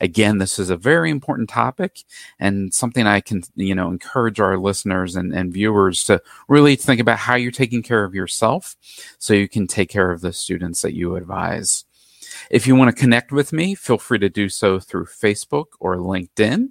Again, 0.00 0.38
this 0.38 0.58
is 0.58 0.68
a 0.68 0.76
very 0.76 1.10
important 1.10 1.48
topic 1.48 2.02
and 2.40 2.74
something 2.74 3.06
I 3.06 3.20
can, 3.20 3.42
you 3.54 3.74
know, 3.74 3.88
encourage 3.88 4.40
our 4.40 4.58
listeners 4.58 5.14
and, 5.14 5.32
and 5.32 5.52
viewers 5.52 6.02
to 6.04 6.20
really 6.48 6.74
think 6.74 7.00
about 7.00 7.18
how 7.18 7.36
you're 7.36 7.52
taking 7.52 7.82
care 7.82 8.02
of 8.02 8.14
yourself 8.14 8.74
so 9.18 9.32
you 9.32 9.48
can 9.48 9.68
take 9.68 9.90
care 9.90 10.10
of 10.10 10.20
the 10.20 10.32
students 10.32 10.82
that 10.82 10.94
you 10.94 11.14
advise. 11.14 11.84
If 12.50 12.66
you 12.66 12.74
want 12.74 12.94
to 12.94 13.00
connect 13.00 13.30
with 13.30 13.52
me, 13.52 13.76
feel 13.76 13.98
free 13.98 14.18
to 14.18 14.28
do 14.28 14.48
so 14.48 14.80
through 14.80 15.06
Facebook 15.06 15.66
or 15.78 15.96
LinkedIn. 15.96 16.70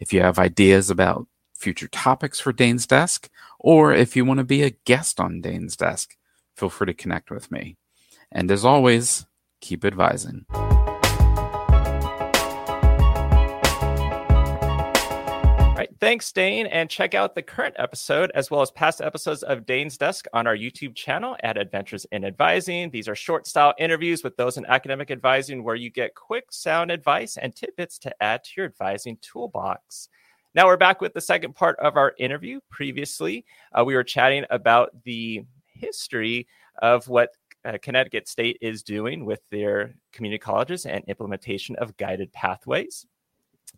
If 0.00 0.12
you 0.12 0.20
have 0.22 0.38
ideas 0.38 0.90
about 0.90 1.28
future 1.54 1.88
topics 1.88 2.40
for 2.40 2.52
Dane's 2.52 2.86
Desk, 2.86 3.30
or 3.66 3.94
if 3.94 4.14
you 4.14 4.26
want 4.26 4.36
to 4.36 4.44
be 4.44 4.62
a 4.62 4.76
guest 4.84 5.18
on 5.18 5.40
Dane's 5.40 5.74
Desk, 5.74 6.14
feel 6.54 6.68
free 6.68 6.84
to 6.84 6.92
connect 6.92 7.30
with 7.30 7.50
me. 7.50 7.78
And 8.30 8.50
as 8.50 8.62
always, 8.62 9.24
keep 9.62 9.86
advising. 9.86 10.44
All 10.50 10.60
right, 15.74 15.88
thanks, 15.98 16.30
Dane. 16.30 16.66
And 16.66 16.90
check 16.90 17.14
out 17.14 17.34
the 17.34 17.40
current 17.40 17.74
episode 17.78 18.30
as 18.34 18.50
well 18.50 18.60
as 18.60 18.70
past 18.70 19.00
episodes 19.00 19.42
of 19.42 19.64
Dane's 19.64 19.96
Desk 19.96 20.26
on 20.34 20.46
our 20.46 20.54
YouTube 20.54 20.94
channel 20.94 21.34
at 21.42 21.56
Adventures 21.56 22.04
in 22.12 22.22
Advising. 22.26 22.90
These 22.90 23.08
are 23.08 23.14
short 23.14 23.46
style 23.46 23.72
interviews 23.78 24.22
with 24.22 24.36
those 24.36 24.58
in 24.58 24.66
academic 24.66 25.10
advising 25.10 25.64
where 25.64 25.74
you 25.74 25.88
get 25.88 26.14
quick 26.14 26.48
sound 26.50 26.90
advice 26.90 27.38
and 27.38 27.56
tidbits 27.56 27.96
to 28.00 28.14
add 28.22 28.44
to 28.44 28.50
your 28.58 28.66
advising 28.66 29.16
toolbox. 29.22 30.10
Now 30.54 30.66
we're 30.66 30.76
back 30.76 31.00
with 31.00 31.14
the 31.14 31.20
second 31.20 31.56
part 31.56 31.76
of 31.80 31.96
our 31.96 32.14
interview. 32.16 32.60
Previously, 32.70 33.44
uh, 33.76 33.84
we 33.84 33.96
were 33.96 34.04
chatting 34.04 34.44
about 34.50 34.90
the 35.02 35.42
history 35.66 36.46
of 36.80 37.08
what 37.08 37.30
uh, 37.64 37.76
Connecticut 37.82 38.28
State 38.28 38.58
is 38.60 38.84
doing 38.84 39.24
with 39.24 39.40
their 39.50 39.96
community 40.12 40.38
colleges 40.38 40.86
and 40.86 41.02
implementation 41.08 41.74
of 41.76 41.96
guided 41.96 42.32
pathways. 42.32 43.04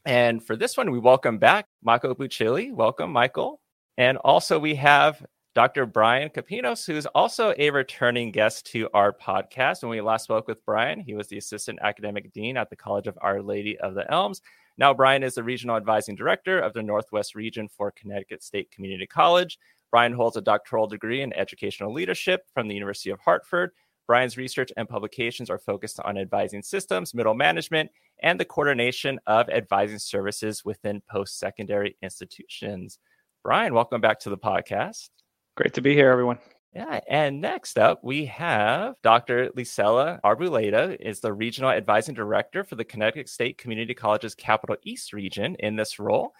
And 0.05 0.45
for 0.45 0.55
this 0.55 0.77
one, 0.77 0.91
we 0.91 0.99
welcome 0.99 1.39
back 1.39 1.65
Michael 1.83 2.15
Buccilli. 2.15 2.75
Welcome, 2.75 3.11
Michael. 3.11 3.59
And 3.97 4.19
also, 4.19 4.59
we 4.59 4.75
have 4.75 5.25
Dr. 5.55 5.87
Brian 5.87 6.29
Capinos, 6.29 6.85
who 6.85 6.95
is 6.95 7.07
also 7.07 7.55
a 7.57 7.71
returning 7.71 8.33
guest 8.33 8.67
to 8.73 8.91
our 8.93 9.15
podcast. 9.15 9.81
When 9.81 9.89
we 9.89 10.03
last 10.03 10.25
spoke 10.25 10.47
with 10.47 10.63
Brian, 10.67 11.01
he 11.01 11.15
was 11.15 11.29
the 11.29 11.39
assistant 11.39 11.79
academic 11.81 12.35
dean 12.35 12.59
at 12.59 12.69
the 12.69 12.77
College 12.77 13.07
of 13.07 13.17
Our 13.23 13.41
Lady 13.41 13.79
of 13.79 13.95
the 13.95 14.13
Elms 14.13 14.43
now, 14.79 14.93
Brian 14.93 15.23
is 15.23 15.35
the 15.35 15.43
regional 15.43 15.77
advising 15.77 16.17
director 16.17 16.59
of 16.59 16.75
the 16.75 16.83
Northwest 16.83 17.35
region 17.35 17.69
for 17.69 17.91
Connecticut 17.93 18.43
State 18.43 18.71
Community 18.71 19.07
College. 19.07 19.59
Brian 19.91 20.13
holds 20.13 20.37
a 20.37 20.43
doctoral 20.43 20.87
degree 20.87 21.23
in 21.23 21.33
educational 21.33 21.93
leadership 21.93 22.43
from 22.53 22.69
the 22.69 22.75
University 22.75 23.11
of 23.11 23.21
Hartford. 23.21 23.71
Brian's 24.07 24.37
research 24.37 24.71
and 24.77 24.89
publications 24.89 25.49
are 25.49 25.59
focused 25.59 25.99
on 26.05 26.19
advising 26.19 26.63
systems, 26.63 27.15
middle 27.15 27.35
management, 27.35 27.91
and 28.23 28.39
the 28.39 28.45
coordination 28.45 29.19
of 29.27 29.49
advising 29.49 29.99
services 29.99 30.65
within 30.65 31.03
post 31.11 31.39
secondary 31.39 31.97
institutions. 32.03 32.99
Brian, 33.43 33.73
welcome 33.73 34.01
back 34.01 34.21
to 34.21 34.31
the 34.31 34.39
podcast. 34.39 35.09
Great 35.57 35.73
to 35.75 35.81
be 35.81 35.95
here, 35.95 36.11
everyone. 36.11 36.39
Yeah, 36.77 37.01
and 37.09 37.41
next 37.41 37.79
up 37.79 38.05
we 38.05 38.27
have 38.27 38.97
Dr. 39.01 39.49
Lisela 39.57 40.21
Arboleda 40.21 40.95
is 41.01 41.21
the 41.21 41.33
Regional 41.33 41.71
Advising 41.71 42.15
Director 42.15 42.65
for 42.65 42.75
the 42.75 42.85
Connecticut 42.85 43.31
State 43.31 43.57
Community 43.57 43.95
College's 43.95 44.35
Capital 44.35 44.77
East 44.83 45.15
region. 45.15 45.57
In 45.61 45.77
this 45.77 45.99
role, 45.99 46.35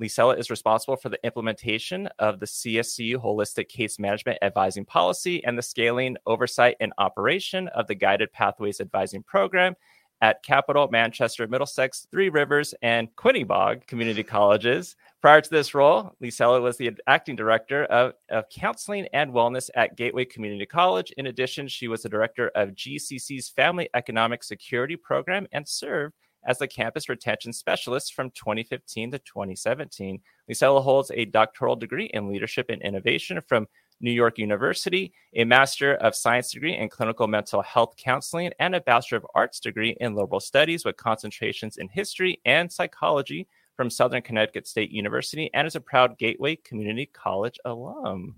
Lisela 0.00 0.38
is 0.38 0.48
responsible 0.48 0.96
for 0.96 1.10
the 1.10 1.22
implementation 1.26 2.08
of 2.18 2.40
the 2.40 2.46
CSCU 2.46 3.16
Holistic 3.16 3.68
Case 3.68 3.98
Management 3.98 4.38
Advising 4.40 4.86
Policy 4.86 5.44
and 5.44 5.58
the 5.58 5.62
scaling, 5.62 6.16
oversight, 6.24 6.78
and 6.80 6.94
operation 6.96 7.68
of 7.68 7.86
the 7.86 7.94
Guided 7.94 8.32
Pathways 8.32 8.80
Advising 8.80 9.22
Program 9.22 9.74
at 10.22 10.42
Capital, 10.42 10.88
Manchester, 10.90 11.46
Middlesex, 11.46 12.06
Three 12.10 12.30
Rivers, 12.30 12.72
and 12.80 13.14
Quinebaug 13.16 13.86
community 13.86 14.22
colleges. 14.22 14.96
Prior 15.22 15.40
to 15.40 15.50
this 15.50 15.72
role, 15.72 16.16
Lisela 16.20 16.60
was 16.60 16.76
the 16.76 16.90
acting 17.06 17.36
director 17.36 17.84
of, 17.84 18.14
of 18.28 18.48
counseling 18.48 19.06
and 19.12 19.32
wellness 19.32 19.70
at 19.76 19.96
Gateway 19.96 20.24
Community 20.24 20.66
College. 20.66 21.12
In 21.16 21.26
addition, 21.26 21.68
she 21.68 21.86
was 21.86 22.02
the 22.02 22.08
director 22.08 22.50
of 22.56 22.70
GCC's 22.70 23.48
Family 23.48 23.88
Economic 23.94 24.42
Security 24.42 24.96
Program 24.96 25.46
and 25.52 25.66
served 25.66 26.14
as 26.44 26.58
the 26.58 26.66
campus 26.66 27.08
retention 27.08 27.52
specialist 27.52 28.14
from 28.14 28.30
2015 28.30 29.12
to 29.12 29.18
2017. 29.20 30.20
Lisela 30.50 30.82
holds 30.82 31.12
a 31.14 31.26
doctoral 31.26 31.76
degree 31.76 32.06
in 32.06 32.28
leadership 32.28 32.66
and 32.68 32.82
innovation 32.82 33.40
from 33.46 33.68
New 34.00 34.10
York 34.10 34.38
University, 34.38 35.12
a 35.34 35.44
Master 35.44 35.94
of 35.94 36.16
Science 36.16 36.50
degree 36.50 36.76
in 36.76 36.88
clinical 36.88 37.28
mental 37.28 37.62
health 37.62 37.94
counseling, 37.96 38.50
and 38.58 38.74
a 38.74 38.80
Bachelor 38.80 39.18
of 39.18 39.26
Arts 39.36 39.60
degree 39.60 39.96
in 40.00 40.16
liberal 40.16 40.40
studies 40.40 40.84
with 40.84 40.96
concentrations 40.96 41.76
in 41.76 41.88
history 41.88 42.40
and 42.44 42.72
psychology 42.72 43.46
from 43.76 43.90
Southern 43.90 44.22
Connecticut 44.22 44.66
State 44.66 44.90
University, 44.90 45.50
and 45.54 45.66
is 45.66 45.76
a 45.76 45.80
proud 45.80 46.18
Gateway 46.18 46.56
Community 46.56 47.06
College 47.06 47.58
alum. 47.64 48.36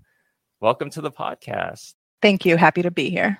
Welcome 0.61 0.89
to 0.91 1.01
the 1.01 1.11
podcast. 1.11 1.95
Thank 2.21 2.45
you. 2.45 2.57
Happy 2.57 2.81
to 2.81 2.91
be 2.91 3.09
here. 3.09 3.39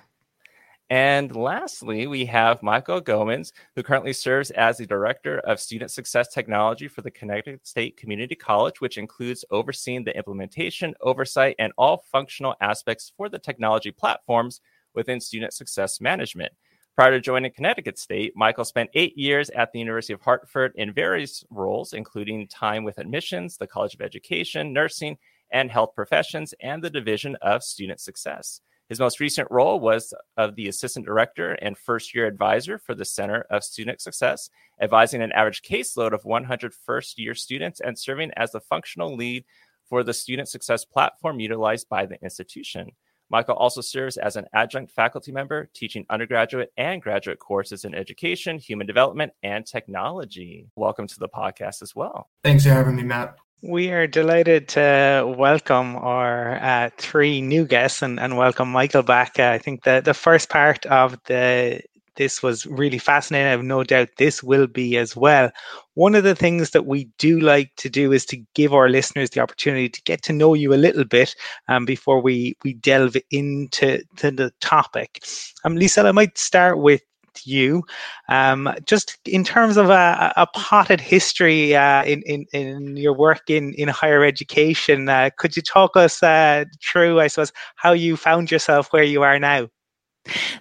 And 0.88 1.34
lastly, 1.34 2.06
we 2.06 2.24
have 2.26 2.62
Michael 2.62 3.00
Gomez, 3.00 3.52
who 3.74 3.82
currently 3.82 4.12
serves 4.12 4.52
as 4.52 4.78
the 4.78 4.86
Director 4.86 5.40
of 5.40 5.58
Student 5.58 5.90
Success 5.90 6.28
Technology 6.28 6.86
for 6.86 7.02
the 7.02 7.10
Connecticut 7.10 7.66
State 7.66 7.96
Community 7.96 8.36
College, 8.36 8.80
which 8.80 8.96
includes 8.96 9.44
overseeing 9.50 10.04
the 10.04 10.16
implementation, 10.16 10.94
oversight, 11.00 11.56
and 11.58 11.72
all 11.76 12.04
functional 12.12 12.54
aspects 12.60 13.10
for 13.16 13.28
the 13.28 13.38
technology 13.38 13.90
platforms 13.90 14.60
within 14.94 15.20
student 15.20 15.52
success 15.52 16.00
management. 16.00 16.52
Prior 16.96 17.10
to 17.10 17.20
joining 17.20 17.52
Connecticut 17.52 17.98
State, 17.98 18.32
Michael 18.36 18.64
spent 18.64 18.88
eight 18.94 19.18
years 19.18 19.50
at 19.50 19.70
the 19.70 19.78
University 19.78 20.14
of 20.14 20.22
Hartford 20.22 20.72
in 20.76 20.94
various 20.94 21.44
roles, 21.50 21.92
including 21.92 22.48
time 22.48 22.84
with 22.84 22.96
admissions, 22.96 23.58
the 23.58 23.66
College 23.66 23.92
of 23.92 24.00
Education, 24.00 24.72
nursing, 24.72 25.18
and 25.52 25.70
health 25.70 25.90
professions, 25.94 26.54
and 26.62 26.82
the 26.82 26.88
Division 26.88 27.36
of 27.42 27.62
Student 27.62 28.00
Success. 28.00 28.62
His 28.88 28.98
most 28.98 29.20
recent 29.20 29.46
role 29.50 29.78
was 29.78 30.14
of 30.38 30.56
the 30.56 30.68
assistant 30.68 31.04
director 31.04 31.52
and 31.60 31.76
first 31.76 32.14
year 32.14 32.26
advisor 32.26 32.78
for 32.78 32.94
the 32.94 33.04
Center 33.04 33.44
of 33.50 33.62
Student 33.62 34.00
Success, 34.00 34.48
advising 34.80 35.20
an 35.20 35.32
average 35.32 35.60
caseload 35.60 36.14
of 36.14 36.24
100 36.24 36.72
first 36.72 37.18
year 37.18 37.34
students 37.34 37.78
and 37.78 37.98
serving 37.98 38.30
as 38.38 38.52
the 38.52 38.60
functional 38.60 39.14
lead 39.14 39.44
for 39.86 40.02
the 40.02 40.14
student 40.14 40.48
success 40.48 40.86
platform 40.86 41.40
utilized 41.40 41.90
by 41.90 42.06
the 42.06 42.18
institution. 42.22 42.92
Michael 43.28 43.56
also 43.56 43.80
serves 43.80 44.16
as 44.16 44.36
an 44.36 44.46
adjunct 44.54 44.92
faculty 44.92 45.32
member, 45.32 45.68
teaching 45.74 46.06
undergraduate 46.08 46.72
and 46.76 47.02
graduate 47.02 47.40
courses 47.40 47.84
in 47.84 47.94
education, 47.94 48.58
human 48.58 48.86
development, 48.86 49.32
and 49.42 49.66
technology. 49.66 50.68
Welcome 50.76 51.08
to 51.08 51.18
the 51.18 51.28
podcast 51.28 51.82
as 51.82 51.94
well. 51.94 52.28
Thanks 52.44 52.64
for 52.64 52.70
having 52.70 52.94
me, 52.94 53.02
Matt. 53.02 53.36
We 53.62 53.90
are 53.90 54.06
delighted 54.06 54.68
to 54.68 55.34
welcome 55.36 55.96
our 55.96 56.56
uh, 56.56 56.90
three 56.98 57.40
new 57.40 57.64
guests 57.66 58.02
and, 58.02 58.20
and 58.20 58.36
welcome 58.36 58.70
Michael 58.70 59.02
back. 59.02 59.40
Uh, 59.40 59.48
I 59.48 59.58
think 59.58 59.82
the, 59.82 60.02
the 60.04 60.14
first 60.14 60.48
part 60.48 60.86
of 60.86 61.18
the 61.24 61.80
this 62.16 62.42
was 62.42 62.66
really 62.66 62.98
fascinating. 62.98 63.46
I 63.46 63.50
have 63.50 63.62
no 63.62 63.84
doubt 63.84 64.08
this 64.16 64.42
will 64.42 64.66
be 64.66 64.96
as 64.96 65.16
well. 65.16 65.50
One 65.94 66.14
of 66.14 66.24
the 66.24 66.34
things 66.34 66.70
that 66.70 66.86
we 66.86 67.08
do 67.18 67.40
like 67.40 67.74
to 67.76 67.88
do 67.88 68.12
is 68.12 68.26
to 68.26 68.42
give 68.54 68.74
our 68.74 68.88
listeners 68.88 69.30
the 69.30 69.40
opportunity 69.40 69.88
to 69.88 70.02
get 70.02 70.22
to 70.24 70.32
know 70.32 70.54
you 70.54 70.74
a 70.74 70.76
little 70.76 71.04
bit 71.04 71.34
um, 71.68 71.84
before 71.84 72.20
we 72.20 72.56
we 72.64 72.74
delve 72.74 73.16
into 73.30 74.02
to 74.16 74.30
the 74.30 74.52
topic. 74.60 75.24
Um, 75.64 75.76
Lisa, 75.76 76.02
I 76.02 76.12
might 76.12 76.36
start 76.38 76.78
with 76.78 77.02
you. 77.44 77.82
Um, 78.28 78.72
just 78.86 79.18
in 79.26 79.44
terms 79.44 79.76
of 79.76 79.90
a, 79.90 80.32
a 80.36 80.46
potted 80.54 81.00
history 81.00 81.76
uh, 81.76 82.04
in, 82.04 82.22
in, 82.22 82.46
in 82.52 82.96
your 82.96 83.12
work 83.12 83.42
in, 83.48 83.74
in 83.74 83.88
higher 83.88 84.24
education, 84.24 85.08
uh, 85.08 85.30
could 85.36 85.56
you 85.56 85.62
talk 85.62 85.96
us 85.96 86.22
uh, 86.22 86.64
through, 86.82 87.20
I 87.20 87.26
suppose, 87.26 87.52
how 87.76 87.92
you 87.92 88.16
found 88.16 88.50
yourself 88.50 88.92
where 88.92 89.02
you 89.02 89.22
are 89.22 89.38
now? 89.38 89.68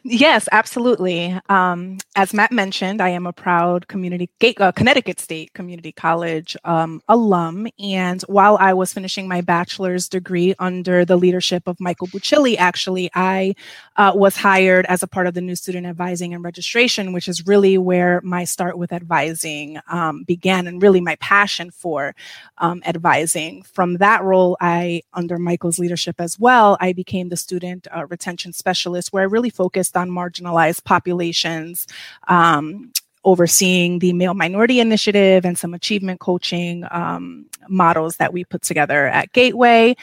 Yes, 0.04 0.48
absolutely. 0.52 1.40
Um, 1.50 1.98
as 2.16 2.34
Matt 2.34 2.52
mentioned, 2.52 3.02
I 3.02 3.10
am 3.10 3.26
a 3.26 3.34
proud 3.34 3.88
community 3.88 4.30
uh, 4.60 4.72
Connecticut 4.72 5.20
State 5.20 5.54
Community 5.54 5.92
College 5.92 6.56
um, 6.64 7.02
alum, 7.08 7.68
and 7.80 8.22
while 8.24 8.58
I 8.60 8.74
was 8.74 8.94
finishing 8.94 9.28
my 9.28 9.42
bachelor's 9.42 10.08
degree 10.08 10.54
under 10.60 11.06
the 11.06 11.18
leadership 11.18 11.68
of 11.68 11.80
Michael 11.80 12.08
Buccilli, 12.08 12.56
actually, 12.58 13.10
I 13.16 13.56
uh, 13.96 14.12
was 14.16 14.38
hired 14.38 14.86
as 14.86 15.02
a 15.04 15.08
part 15.08 15.28
of 15.28 15.34
the 15.34 15.42
new 15.42 15.56
student 15.56 15.88
advising 15.88 16.34
and 16.34 16.44
registration, 16.44 17.14
which 17.14 17.28
is 17.28 17.48
really 17.48 17.78
where 17.78 18.22
my 18.24 18.44
start 18.44 18.78
with 18.78 18.94
advising 18.94 19.80
um, 19.90 20.24
began, 20.24 20.68
and 20.68 20.82
really 20.82 21.02
my 21.02 21.16
passion 21.16 21.72
for 21.72 22.16
um, 22.60 22.82
advising. 22.86 23.64
From 23.64 23.96
that 23.96 24.24
role, 24.24 24.58
I, 24.62 25.02
under 25.14 25.38
Michael's 25.38 25.80
leadership 25.80 26.16
as 26.20 26.40
well, 26.40 26.78
I 26.80 26.94
became 26.94 27.30
the 27.30 27.38
student 27.38 27.88
uh, 27.96 28.06
retention 28.08 28.54
specialist, 28.54 29.12
where 29.12 29.24
I 29.24 29.26
really 29.26 29.50
focused 29.56 29.96
on 29.98 30.10
marginalized 30.10 30.84
populations. 30.84 31.88
Um, 32.28 32.92
overseeing 33.26 33.98
the 34.00 34.14
male 34.14 34.36
minority 34.36 34.80
initiative 34.80 35.46
and 35.46 35.58
some 35.58 35.74
achievement 35.74 36.20
coaching 36.20 36.86
um, 36.92 37.48
models 37.68 38.18
that 38.18 38.32
we 38.32 38.46
put 38.46 38.62
together 38.62 39.08
at 39.08 39.34
Gateway. 39.34 39.96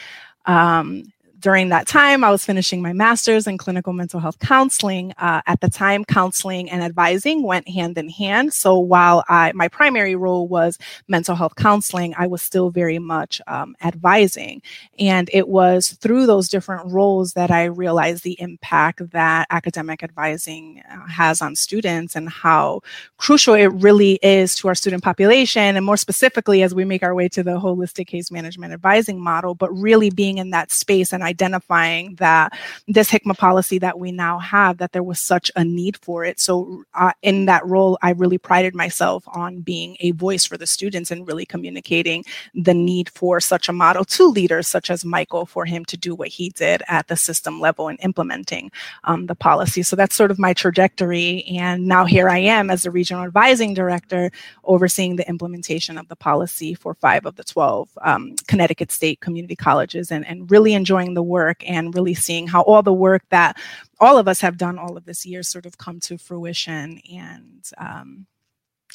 Um, 0.45 1.12
during 1.43 1.67
that 1.67 1.85
time, 1.85 2.23
I 2.23 2.31
was 2.31 2.45
finishing 2.45 2.81
my 2.81 2.93
master's 2.93 3.47
in 3.47 3.57
clinical 3.57 3.91
mental 3.91 4.21
health 4.21 4.39
counseling. 4.39 5.11
Uh, 5.17 5.41
at 5.45 5.59
the 5.59 5.69
time, 5.69 6.05
counseling 6.05 6.69
and 6.69 6.81
advising 6.81 7.43
went 7.43 7.67
hand 7.67 7.97
in 7.97 8.07
hand. 8.07 8.53
So 8.53 8.79
while 8.79 9.25
I 9.27 9.51
my 9.53 9.67
primary 9.67 10.15
role 10.15 10.47
was 10.47 10.79
mental 11.09 11.35
health 11.35 11.57
counseling, 11.57 12.15
I 12.17 12.27
was 12.27 12.41
still 12.41 12.69
very 12.69 12.97
much 12.97 13.41
um, 13.47 13.75
advising. 13.83 14.61
And 14.97 15.29
it 15.33 15.49
was 15.49 15.89
through 16.01 16.27
those 16.27 16.47
different 16.47 16.89
roles 16.89 17.33
that 17.33 17.51
I 17.51 17.65
realized 17.65 18.23
the 18.23 18.39
impact 18.39 19.11
that 19.11 19.45
academic 19.49 20.01
advising 20.01 20.81
uh, 20.89 21.05
has 21.07 21.41
on 21.41 21.57
students 21.57 22.15
and 22.15 22.29
how 22.29 22.79
crucial 23.17 23.53
it 23.53 23.67
really 23.67 24.17
is 24.21 24.55
to 24.55 24.69
our 24.69 24.75
student 24.75 25.03
population, 25.03 25.75
and 25.75 25.85
more 25.85 25.97
specifically 25.97 26.63
as 26.63 26.73
we 26.73 26.85
make 26.85 27.03
our 27.03 27.13
way 27.13 27.27
to 27.27 27.43
the 27.43 27.59
holistic 27.59 28.07
case 28.07 28.31
management 28.31 28.71
advising 28.71 29.19
model. 29.19 29.55
But 29.55 29.73
really 29.73 30.09
being 30.09 30.37
in 30.37 30.51
that 30.51 30.71
space 30.71 31.11
and 31.11 31.32
identifying 31.33 32.15
that 32.15 32.53
this 32.87 33.09
HICMA 33.09 33.35
policy 33.37 33.79
that 33.79 33.99
we 33.99 34.11
now 34.11 34.37
have, 34.39 34.77
that 34.77 34.91
there 34.91 35.09
was 35.11 35.19
such 35.19 35.49
a 35.55 35.63
need 35.63 35.97
for 35.97 36.23
it. 36.23 36.39
So, 36.39 36.83
uh, 36.93 37.13
in 37.21 37.45
that 37.45 37.65
role, 37.65 37.97
I 38.01 38.11
really 38.11 38.37
prided 38.37 38.75
myself 38.75 39.23
on 39.27 39.61
being 39.61 39.97
a 39.99 40.11
voice 40.11 40.45
for 40.45 40.57
the 40.57 40.67
students 40.67 41.09
and 41.11 41.27
really 41.27 41.45
communicating 41.45 42.23
the 42.53 42.73
need 42.73 43.09
for 43.09 43.39
such 43.39 43.67
a 43.67 43.73
model 43.73 44.05
to 44.05 44.27
leaders 44.27 44.67
such 44.67 44.89
as 44.89 45.03
Michael 45.03 45.45
for 45.45 45.65
him 45.65 45.85
to 45.85 45.97
do 45.97 46.13
what 46.13 46.27
he 46.27 46.49
did 46.49 46.83
at 46.87 47.07
the 47.07 47.17
system 47.17 47.59
level 47.59 47.87
and 47.87 47.99
implementing 48.03 48.71
um, 49.05 49.25
the 49.25 49.35
policy. 49.35 49.81
So, 49.83 49.95
that's 49.95 50.15
sort 50.15 50.31
of 50.31 50.39
my 50.39 50.53
trajectory. 50.53 51.43
And 51.45 51.87
now 51.87 52.05
here 52.05 52.29
I 52.29 52.39
am 52.39 52.69
as 52.69 52.83
the 52.83 52.91
regional 52.91 53.23
advising 53.23 53.73
director 53.73 54.31
overseeing 54.65 55.15
the 55.15 55.27
implementation 55.27 55.97
of 55.97 56.07
the 56.07 56.15
policy 56.15 56.73
for 56.75 56.93
five 56.93 57.25
of 57.25 57.35
the 57.35 57.43
12 57.43 57.89
um, 58.01 58.35
Connecticut 58.47 58.91
State 58.91 59.19
community 59.19 59.55
colleges 59.55 60.11
and, 60.11 60.25
and 60.27 60.49
really 60.51 60.73
enjoying 60.73 61.13
the 61.13 61.22
work 61.23 61.63
and 61.67 61.95
really 61.95 62.13
seeing 62.13 62.47
how 62.47 62.61
all 62.61 62.83
the 62.83 62.93
work 62.93 63.23
that 63.29 63.57
all 63.99 64.17
of 64.17 64.27
us 64.27 64.41
have 64.41 64.57
done 64.57 64.77
all 64.77 64.97
of 64.97 65.05
this 65.05 65.25
year 65.25 65.43
sort 65.43 65.65
of 65.65 65.77
come 65.77 65.99
to 66.01 66.17
fruition. 66.17 66.99
And 67.11 67.63
um, 67.77 68.27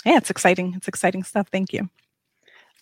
yeah, 0.04 0.16
it's 0.16 0.30
exciting. 0.30 0.74
It's 0.76 0.88
exciting 0.88 1.24
stuff. 1.24 1.48
Thank 1.50 1.72
you. 1.72 1.88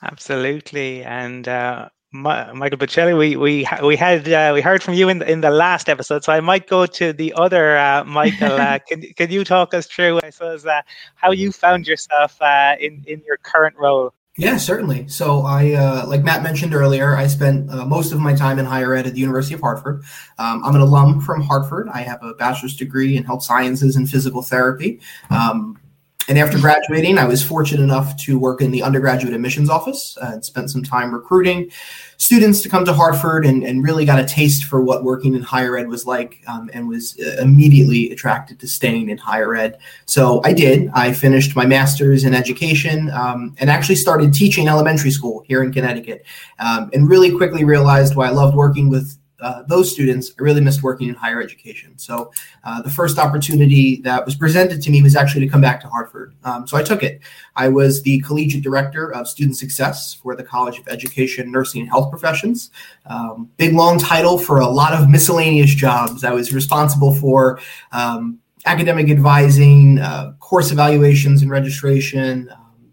Absolutely. 0.02 1.02
And 1.02 1.48
uh, 1.48 1.88
Michael 2.12 2.78
Buccilli, 2.78 3.16
we 3.16 3.36
we 3.36 3.66
we 3.82 3.96
had 3.96 4.28
uh, 4.28 4.52
we 4.54 4.60
heard 4.60 4.82
from 4.82 4.94
you 4.94 5.08
in 5.08 5.18
the, 5.18 5.30
in 5.30 5.40
the 5.40 5.50
last 5.50 5.88
episode, 5.88 6.24
so 6.24 6.32
I 6.32 6.40
might 6.40 6.66
go 6.66 6.86
to 6.86 7.12
the 7.12 7.32
other 7.36 7.76
uh, 7.76 8.04
Michael. 8.04 8.52
Uh, 8.52 8.78
can 8.88 9.02
can 9.02 9.30
you 9.30 9.44
talk 9.44 9.74
us 9.74 9.86
through, 9.86 10.20
I 10.22 10.30
suppose, 10.30 10.64
uh, 10.64 10.82
how 11.14 11.32
you 11.32 11.52
found 11.52 11.86
yourself 11.86 12.40
uh, 12.40 12.76
in 12.80 13.04
in 13.06 13.22
your 13.26 13.36
current 13.38 13.76
role? 13.76 14.14
Yeah, 14.38 14.58
certainly. 14.58 15.08
So 15.08 15.42
I, 15.46 15.72
uh, 15.72 16.04
like 16.06 16.22
Matt 16.22 16.42
mentioned 16.42 16.74
earlier, 16.74 17.16
I 17.16 17.26
spent 17.26 17.70
uh, 17.70 17.86
most 17.86 18.12
of 18.12 18.20
my 18.20 18.34
time 18.34 18.58
in 18.58 18.66
higher 18.66 18.94
ed 18.94 19.06
at 19.06 19.14
the 19.14 19.20
University 19.20 19.54
of 19.54 19.62
Hartford. 19.62 20.02
Um, 20.38 20.62
I'm 20.62 20.74
an 20.74 20.82
alum 20.82 21.22
from 21.22 21.40
Hartford. 21.40 21.88
I 21.88 22.02
have 22.02 22.22
a 22.22 22.34
bachelor's 22.34 22.76
degree 22.76 23.16
in 23.16 23.24
health 23.24 23.42
sciences 23.42 23.96
and 23.96 24.08
physical 24.08 24.42
therapy. 24.42 25.00
Um, 25.30 25.78
and 26.28 26.38
after 26.38 26.58
graduating, 26.58 27.18
I 27.18 27.24
was 27.24 27.42
fortunate 27.42 27.82
enough 27.82 28.16
to 28.24 28.38
work 28.38 28.60
in 28.60 28.70
the 28.72 28.82
undergraduate 28.82 29.32
admissions 29.32 29.70
office 29.70 30.18
and 30.20 30.44
spent 30.44 30.70
some 30.70 30.82
time 30.82 31.14
recruiting 31.14 31.70
students 32.16 32.60
to 32.62 32.68
come 32.68 32.84
to 32.84 32.92
Hartford 32.92 33.44
and, 33.44 33.62
and 33.62 33.84
really 33.84 34.04
got 34.04 34.18
a 34.18 34.24
taste 34.24 34.64
for 34.64 34.80
what 34.80 35.04
working 35.04 35.34
in 35.34 35.42
higher 35.42 35.76
ed 35.76 35.88
was 35.88 36.06
like 36.06 36.42
um, 36.48 36.70
and 36.72 36.88
was 36.88 37.16
uh, 37.20 37.40
immediately 37.40 38.10
attracted 38.10 38.58
to 38.60 38.66
staying 38.66 39.10
in 39.10 39.18
higher 39.18 39.54
ed. 39.54 39.78
So 40.06 40.40
I 40.44 40.52
did. 40.52 40.90
I 40.94 41.12
finished 41.12 41.54
my 41.54 41.66
master's 41.66 42.24
in 42.24 42.34
education 42.34 43.10
um, 43.10 43.54
and 43.58 43.70
actually 43.70 43.96
started 43.96 44.32
teaching 44.32 44.66
elementary 44.66 45.10
school 45.10 45.44
here 45.46 45.62
in 45.62 45.72
Connecticut 45.72 46.24
um, 46.58 46.90
and 46.92 47.08
really 47.08 47.36
quickly 47.36 47.64
realized 47.64 48.16
why 48.16 48.26
I 48.26 48.30
loved 48.30 48.56
working 48.56 48.88
with 48.88 49.16
uh, 49.40 49.62
those 49.64 49.92
students, 49.92 50.32
I 50.38 50.42
really 50.42 50.60
missed 50.60 50.82
working 50.82 51.08
in 51.08 51.14
higher 51.14 51.42
education. 51.42 51.98
So 51.98 52.32
uh, 52.64 52.82
the 52.82 52.90
first 52.90 53.18
opportunity 53.18 54.00
that 54.02 54.24
was 54.24 54.34
presented 54.34 54.80
to 54.82 54.90
me 54.90 55.02
was 55.02 55.16
actually 55.16 55.44
to 55.46 55.50
come 55.50 55.60
back 55.60 55.80
to 55.82 55.88
Hartford. 55.88 56.34
Um, 56.44 56.66
so 56.66 56.76
I 56.76 56.82
took 56.82 57.02
it. 57.02 57.20
I 57.54 57.68
was 57.68 58.02
the 58.02 58.20
collegiate 58.20 58.62
director 58.62 59.12
of 59.12 59.28
student 59.28 59.56
success 59.56 60.14
for 60.14 60.34
the 60.34 60.44
College 60.44 60.78
of 60.78 60.88
Education, 60.88 61.50
Nursing, 61.52 61.82
and 61.82 61.90
Health 61.90 62.10
Professions. 62.10 62.70
Um, 63.06 63.50
big 63.56 63.74
long 63.74 63.98
title 63.98 64.38
for 64.38 64.60
a 64.60 64.68
lot 64.68 64.94
of 64.94 65.08
miscellaneous 65.08 65.74
jobs. 65.74 66.24
I 66.24 66.32
was 66.32 66.52
responsible 66.54 67.14
for 67.14 67.60
um, 67.92 68.38
academic 68.64 69.10
advising, 69.10 69.98
uh, 69.98 70.32
course 70.40 70.72
evaluations 70.72 71.42
and 71.42 71.50
registration, 71.50 72.48
um, 72.50 72.92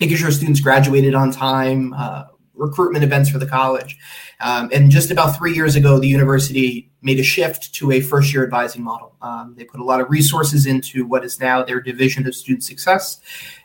making 0.00 0.16
sure 0.16 0.30
students 0.30 0.60
graduated 0.60 1.14
on 1.14 1.30
time 1.30 1.92
uh, 1.94 2.24
recruitment 2.54 3.04
events 3.04 3.30
for 3.30 3.38
the 3.38 3.46
college. 3.46 3.98
Um, 4.44 4.68
and 4.74 4.90
just 4.90 5.10
about 5.10 5.38
three 5.38 5.54
years 5.54 5.74
ago, 5.74 5.98
the 5.98 6.06
university 6.06 6.90
made 7.00 7.18
a 7.18 7.22
shift 7.22 7.72
to 7.76 7.92
a 7.92 8.00
first 8.02 8.30
year 8.30 8.44
advising 8.44 8.84
model. 8.84 9.16
Um, 9.22 9.54
they 9.56 9.64
put 9.64 9.80
a 9.80 9.84
lot 9.84 10.02
of 10.02 10.10
resources 10.10 10.66
into 10.66 11.06
what 11.06 11.24
is 11.24 11.40
now 11.40 11.62
their 11.64 11.80
division 11.80 12.26
of 12.26 12.34
student 12.34 12.62
success, 12.62 13.20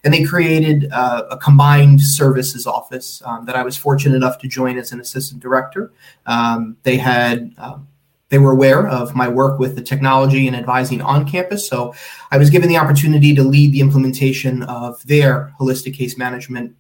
and 0.05 0.13
they 0.13 0.23
created 0.23 0.89
uh, 0.93 1.25
a 1.32 1.38
combined 1.38 2.01
services 2.01 2.65
office 2.65 3.21
um, 3.25 3.45
that 3.45 3.57
I 3.57 3.63
was 3.63 3.75
fortunate 3.75 4.15
enough 4.15 4.38
to 4.39 4.47
join 4.47 4.77
as 4.77 4.93
an 4.93 5.01
assistant 5.01 5.41
director. 5.41 5.91
Um, 6.25 6.77
they 6.84 6.95
had 6.95 7.53
um, 7.57 7.89
they 8.30 8.38
were 8.38 8.51
aware 8.51 8.88
of 8.88 9.13
my 9.13 9.27
work 9.27 9.59
with 9.59 9.75
the 9.75 9.82
technology 9.82 10.47
and 10.47 10.55
advising 10.55 11.01
on 11.01 11.27
campus. 11.27 11.67
So 11.67 11.93
I 12.32 12.38
was 12.38 12.49
given 12.49 12.69
the 12.69 12.77
opportunity 12.77 13.36
to 13.36 13.43
lead 13.43 13.73
the 13.73 13.82
implementation 13.82 14.63
of 14.63 15.05
their 15.05 15.53
holistic 15.59 15.93
case 15.93 16.17
management 16.17 16.75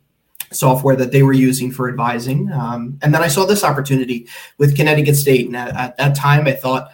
software 0.51 0.95
that 0.95 1.11
they 1.11 1.23
were 1.23 1.33
using 1.33 1.71
for 1.71 1.89
advising. 1.89 2.51
Um, 2.51 2.97
and 3.01 3.13
then 3.13 3.21
I 3.21 3.27
saw 3.27 3.45
this 3.45 3.63
opportunity 3.63 4.27
with 4.57 4.75
Connecticut 4.75 5.15
State. 5.15 5.45
And 5.45 5.55
at, 5.55 5.75
at, 5.75 5.97
that 5.97 6.15
time, 6.15 6.47
I 6.47 6.53
thought, 6.53 6.91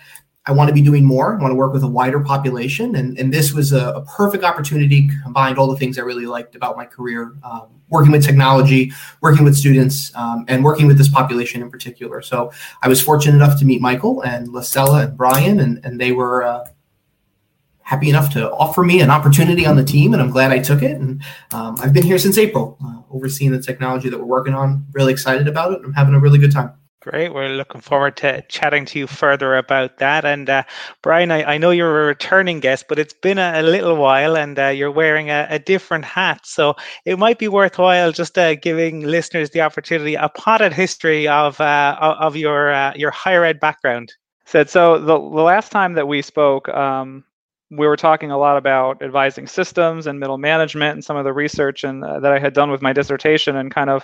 I 0.47 0.51
want 0.51 0.67
to 0.67 0.73
be 0.73 0.81
doing 0.81 1.03
more. 1.03 1.35
I 1.35 1.41
want 1.41 1.51
to 1.51 1.55
work 1.55 1.73
with 1.73 1.83
a 1.83 1.87
wider 1.87 2.19
population. 2.19 2.95
And, 2.95 3.17
and 3.17 3.33
this 3.33 3.51
was 3.51 3.73
a, 3.73 3.89
a 3.93 4.05
perfect 4.05 4.43
opportunity, 4.43 5.09
combined 5.23 5.57
all 5.57 5.67
the 5.67 5.77
things 5.77 5.97
I 5.97 6.03
really 6.03 6.27
liked 6.27 6.55
about 6.55 6.77
my 6.77 6.85
career 6.85 7.35
um, 7.43 7.69
working 7.89 8.11
with 8.11 8.23
technology, 8.23 8.91
working 9.21 9.43
with 9.43 9.55
students, 9.55 10.15
um, 10.15 10.45
and 10.47 10.63
working 10.63 10.87
with 10.87 10.97
this 10.97 11.09
population 11.09 11.61
in 11.61 11.69
particular. 11.71 12.21
So 12.21 12.51
I 12.81 12.87
was 12.87 13.01
fortunate 13.01 13.35
enough 13.35 13.57
to 13.59 13.65
meet 13.65 13.81
Michael 13.81 14.21
and 14.21 14.49
Lacella 14.49 15.05
and 15.05 15.17
Brian, 15.17 15.59
and, 15.59 15.83
and 15.83 15.99
they 15.99 16.11
were. 16.11 16.43
Uh, 16.43 16.65
happy 17.85 18.09
enough 18.09 18.31
to 18.33 18.51
offer 18.51 18.83
me 18.83 18.99
an 18.99 19.11
opportunity 19.11 19.65
on 19.65 19.75
the 19.77 19.83
team, 19.83 20.13
and 20.13 20.21
I'm 20.21 20.31
glad 20.31 20.51
I 20.51 20.59
took 20.59 20.81
it. 20.81 20.99
And 20.99 21.23
um, 21.53 21.75
I've 21.79 21.93
been 21.93 22.03
here 22.03 22.17
since 22.17 22.37
April, 22.37 22.77
uh, 22.83 23.01
overseeing 23.11 23.51
the 23.51 23.61
technology 23.61 24.09
that 24.09 24.17
we're 24.17 24.25
working 24.25 24.55
on. 24.55 24.85
Really 24.91 25.13
excited 25.13 25.47
about 25.47 25.71
it. 25.71 25.77
And 25.77 25.87
I'm 25.87 25.93
having 25.93 26.15
a 26.15 26.19
really 26.19 26.39
good 26.39 26.51
time. 26.51 26.73
Great. 27.01 27.35
We're 27.35 27.49
looking 27.49 27.81
forward 27.81 28.17
to 28.17 28.41
chatting 28.49 28.85
to 28.85 28.97
you 28.97 29.05
further 29.05 29.55
about 29.55 29.99
that. 29.99 30.25
And 30.25 30.49
uh, 30.49 30.63
Brian, 31.03 31.29
I, 31.29 31.43
I, 31.53 31.57
know 31.59 31.69
you're 31.69 32.01
a 32.01 32.07
returning 32.07 32.59
guest, 32.59 32.85
but 32.89 32.97
it's 32.97 33.13
been 33.13 33.37
a, 33.37 33.53
a 33.57 33.61
little 33.61 33.95
while 33.95 34.35
and 34.35 34.57
uh, 34.57 34.69
you're 34.69 34.89
wearing 34.89 35.29
a, 35.29 35.45
a, 35.51 35.59
different 35.59 36.03
hat. 36.03 36.41
So 36.45 36.73
it 37.05 37.19
might 37.19 37.37
be 37.37 37.47
worthwhile 37.47 38.11
just 38.11 38.39
uh, 38.39 38.55
giving 38.55 39.01
listeners 39.01 39.51
the 39.51 39.61
opportunity, 39.61 40.15
a 40.15 40.29
potted 40.29 40.73
history 40.73 41.27
of, 41.27 41.61
uh, 41.61 41.95
of 42.01 42.35
your, 42.35 42.73
uh, 42.73 42.93
your 42.95 43.11
higher 43.11 43.43
ed 43.43 43.59
background. 43.59 44.11
Said 44.45 44.71
so. 44.71 44.97
The, 44.97 45.19
the 45.19 45.43
last 45.43 45.71
time 45.71 45.93
that 45.93 46.07
we 46.07 46.23
spoke, 46.23 46.69
um, 46.69 47.23
we 47.77 47.87
were 47.87 47.97
talking 47.97 48.31
a 48.31 48.37
lot 48.37 48.57
about 48.57 49.01
advising 49.01 49.47
systems 49.47 50.07
and 50.07 50.19
middle 50.19 50.37
management 50.37 50.93
and 50.93 51.03
some 51.03 51.17
of 51.17 51.23
the 51.23 51.33
research 51.33 51.83
and 51.83 52.03
uh, 52.03 52.19
that 52.19 52.31
I 52.31 52.39
had 52.39 52.53
done 52.53 52.71
with 52.71 52.81
my 52.81 52.93
dissertation 52.93 53.55
and 53.55 53.73
kind 53.73 53.89
of 53.89 54.03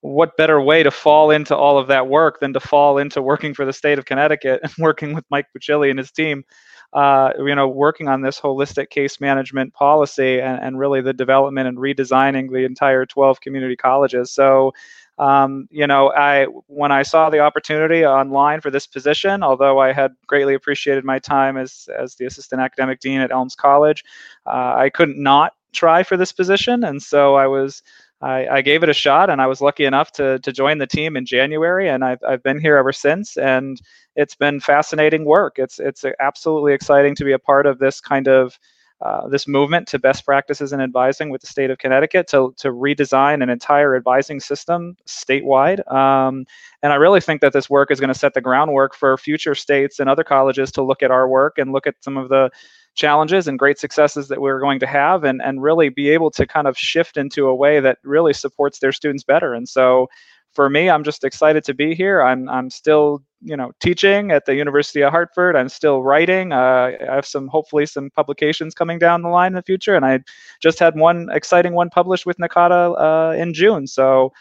what 0.00 0.36
better 0.36 0.60
way 0.60 0.82
to 0.82 0.90
fall 0.90 1.30
into 1.30 1.56
all 1.56 1.78
of 1.78 1.88
that 1.88 2.06
work 2.06 2.40
than 2.40 2.52
to 2.52 2.60
fall 2.60 2.98
into 2.98 3.20
working 3.22 3.54
for 3.54 3.64
the 3.64 3.72
state 3.72 3.98
of 3.98 4.04
Connecticut 4.04 4.60
and 4.62 4.72
working 4.78 5.14
with 5.14 5.24
Mike 5.30 5.46
Buccilli 5.56 5.90
and 5.90 5.98
his 5.98 6.12
team, 6.12 6.44
uh, 6.92 7.32
you 7.38 7.54
know, 7.54 7.68
working 7.68 8.08
on 8.08 8.20
this 8.20 8.40
holistic 8.40 8.90
case 8.90 9.20
management 9.20 9.72
policy 9.74 10.40
and, 10.40 10.62
and 10.62 10.78
really 10.78 11.00
the 11.00 11.12
development 11.12 11.66
and 11.66 11.78
redesigning 11.78 12.50
the 12.50 12.64
entire 12.64 13.04
12 13.06 13.40
community 13.40 13.76
colleges. 13.76 14.32
So 14.32 14.72
um, 15.18 15.66
you 15.70 15.86
know, 15.86 16.12
I 16.12 16.44
when 16.66 16.92
I 16.92 17.02
saw 17.02 17.30
the 17.30 17.40
opportunity 17.40 18.04
online 18.04 18.60
for 18.60 18.70
this 18.70 18.86
position, 18.86 19.42
although 19.42 19.78
I 19.78 19.92
had 19.92 20.14
greatly 20.26 20.54
appreciated 20.54 21.04
my 21.04 21.18
time 21.18 21.56
as 21.56 21.88
as 21.98 22.16
the 22.16 22.26
assistant 22.26 22.60
academic 22.60 23.00
dean 23.00 23.20
at 23.20 23.30
Elms 23.30 23.54
College, 23.54 24.04
uh, 24.46 24.74
I 24.76 24.90
couldn't 24.90 25.22
not 25.22 25.54
try 25.72 26.02
for 26.02 26.16
this 26.16 26.32
position, 26.32 26.84
and 26.84 27.02
so 27.02 27.34
I 27.34 27.46
was. 27.46 27.82
I, 28.22 28.48
I, 28.48 28.62
gave 28.62 28.82
it 28.82 28.88
a 28.88 28.94
shot, 28.94 29.28
and 29.28 29.42
I 29.42 29.46
was 29.46 29.60
lucky 29.60 29.84
enough 29.84 30.10
to 30.12 30.38
to 30.38 30.50
join 30.50 30.78
the 30.78 30.86
team 30.86 31.18
in 31.18 31.26
January, 31.26 31.90
and 31.90 32.02
I've 32.02 32.18
I've 32.26 32.42
been 32.42 32.58
here 32.58 32.78
ever 32.78 32.90
since, 32.90 33.36
and 33.36 33.78
it's 34.16 34.34
been 34.34 34.58
fascinating 34.58 35.26
work. 35.26 35.58
It's 35.58 35.78
it's 35.78 36.02
absolutely 36.18 36.72
exciting 36.72 37.14
to 37.16 37.24
be 37.26 37.32
a 37.32 37.38
part 37.38 37.66
of 37.66 37.78
this 37.78 38.00
kind 38.00 38.26
of 38.26 38.58
uh, 39.02 39.28
this 39.28 39.46
movement 39.46 39.86
to 39.88 39.98
best 39.98 40.24
practices 40.24 40.72
in 40.72 40.80
advising 40.80 41.28
with 41.28 41.42
the 41.42 41.46
state 41.46 41.70
of 41.70 41.78
Connecticut 41.78 42.26
to, 42.28 42.54
to 42.56 42.68
redesign 42.68 43.42
an 43.42 43.50
entire 43.50 43.94
advising 43.94 44.40
system 44.40 44.96
statewide. 45.06 45.86
Um, 45.92 46.46
and 46.82 46.92
I 46.92 46.96
really 46.96 47.20
think 47.20 47.42
that 47.42 47.52
this 47.52 47.68
work 47.68 47.90
is 47.90 48.00
going 48.00 48.12
to 48.12 48.18
set 48.18 48.32
the 48.32 48.40
groundwork 48.40 48.94
for 48.94 49.16
future 49.18 49.54
states 49.54 50.00
and 50.00 50.08
other 50.08 50.24
colleges 50.24 50.72
to 50.72 50.82
look 50.82 51.02
at 51.02 51.10
our 51.10 51.28
work 51.28 51.58
and 51.58 51.72
look 51.72 51.86
at 51.86 51.96
some 52.02 52.16
of 52.16 52.30
the 52.30 52.50
challenges 52.94 53.46
and 53.46 53.58
great 53.58 53.78
successes 53.78 54.28
that 54.28 54.40
we're 54.40 54.60
going 54.60 54.80
to 54.80 54.86
have 54.86 55.24
and, 55.24 55.42
and 55.42 55.62
really 55.62 55.90
be 55.90 56.08
able 56.08 56.30
to 56.30 56.46
kind 56.46 56.66
of 56.66 56.78
shift 56.78 57.18
into 57.18 57.46
a 57.46 57.54
way 57.54 57.78
that 57.78 57.98
really 58.02 58.32
supports 58.32 58.78
their 58.78 58.92
students 58.92 59.22
better. 59.22 59.52
And 59.52 59.68
so 59.68 60.08
for 60.56 60.70
me, 60.70 60.88
I'm 60.90 61.04
just 61.04 61.22
excited 61.22 61.62
to 61.64 61.74
be 61.74 61.94
here. 61.94 62.22
I'm 62.22 62.48
I'm 62.48 62.70
still 62.70 63.22
you 63.42 63.56
know 63.56 63.72
teaching 63.78 64.32
at 64.32 64.46
the 64.46 64.56
University 64.56 65.02
of 65.02 65.12
Hartford. 65.12 65.54
I'm 65.54 65.68
still 65.68 66.02
writing. 66.02 66.52
Uh, 66.52 66.96
I 67.08 67.14
have 67.14 67.26
some 67.26 67.46
hopefully 67.46 67.84
some 67.86 68.10
publications 68.10 68.74
coming 68.74 68.98
down 68.98 69.22
the 69.22 69.28
line 69.28 69.52
in 69.52 69.56
the 69.56 69.62
future, 69.62 69.94
and 69.94 70.04
I 70.04 70.20
just 70.60 70.78
had 70.78 70.96
one 70.96 71.28
exciting 71.30 71.74
one 71.74 71.90
published 71.90 72.26
with 72.26 72.38
NACADA 72.38 72.82
uh, 72.98 73.36
in 73.36 73.52
June. 73.52 73.86
So 73.86 74.32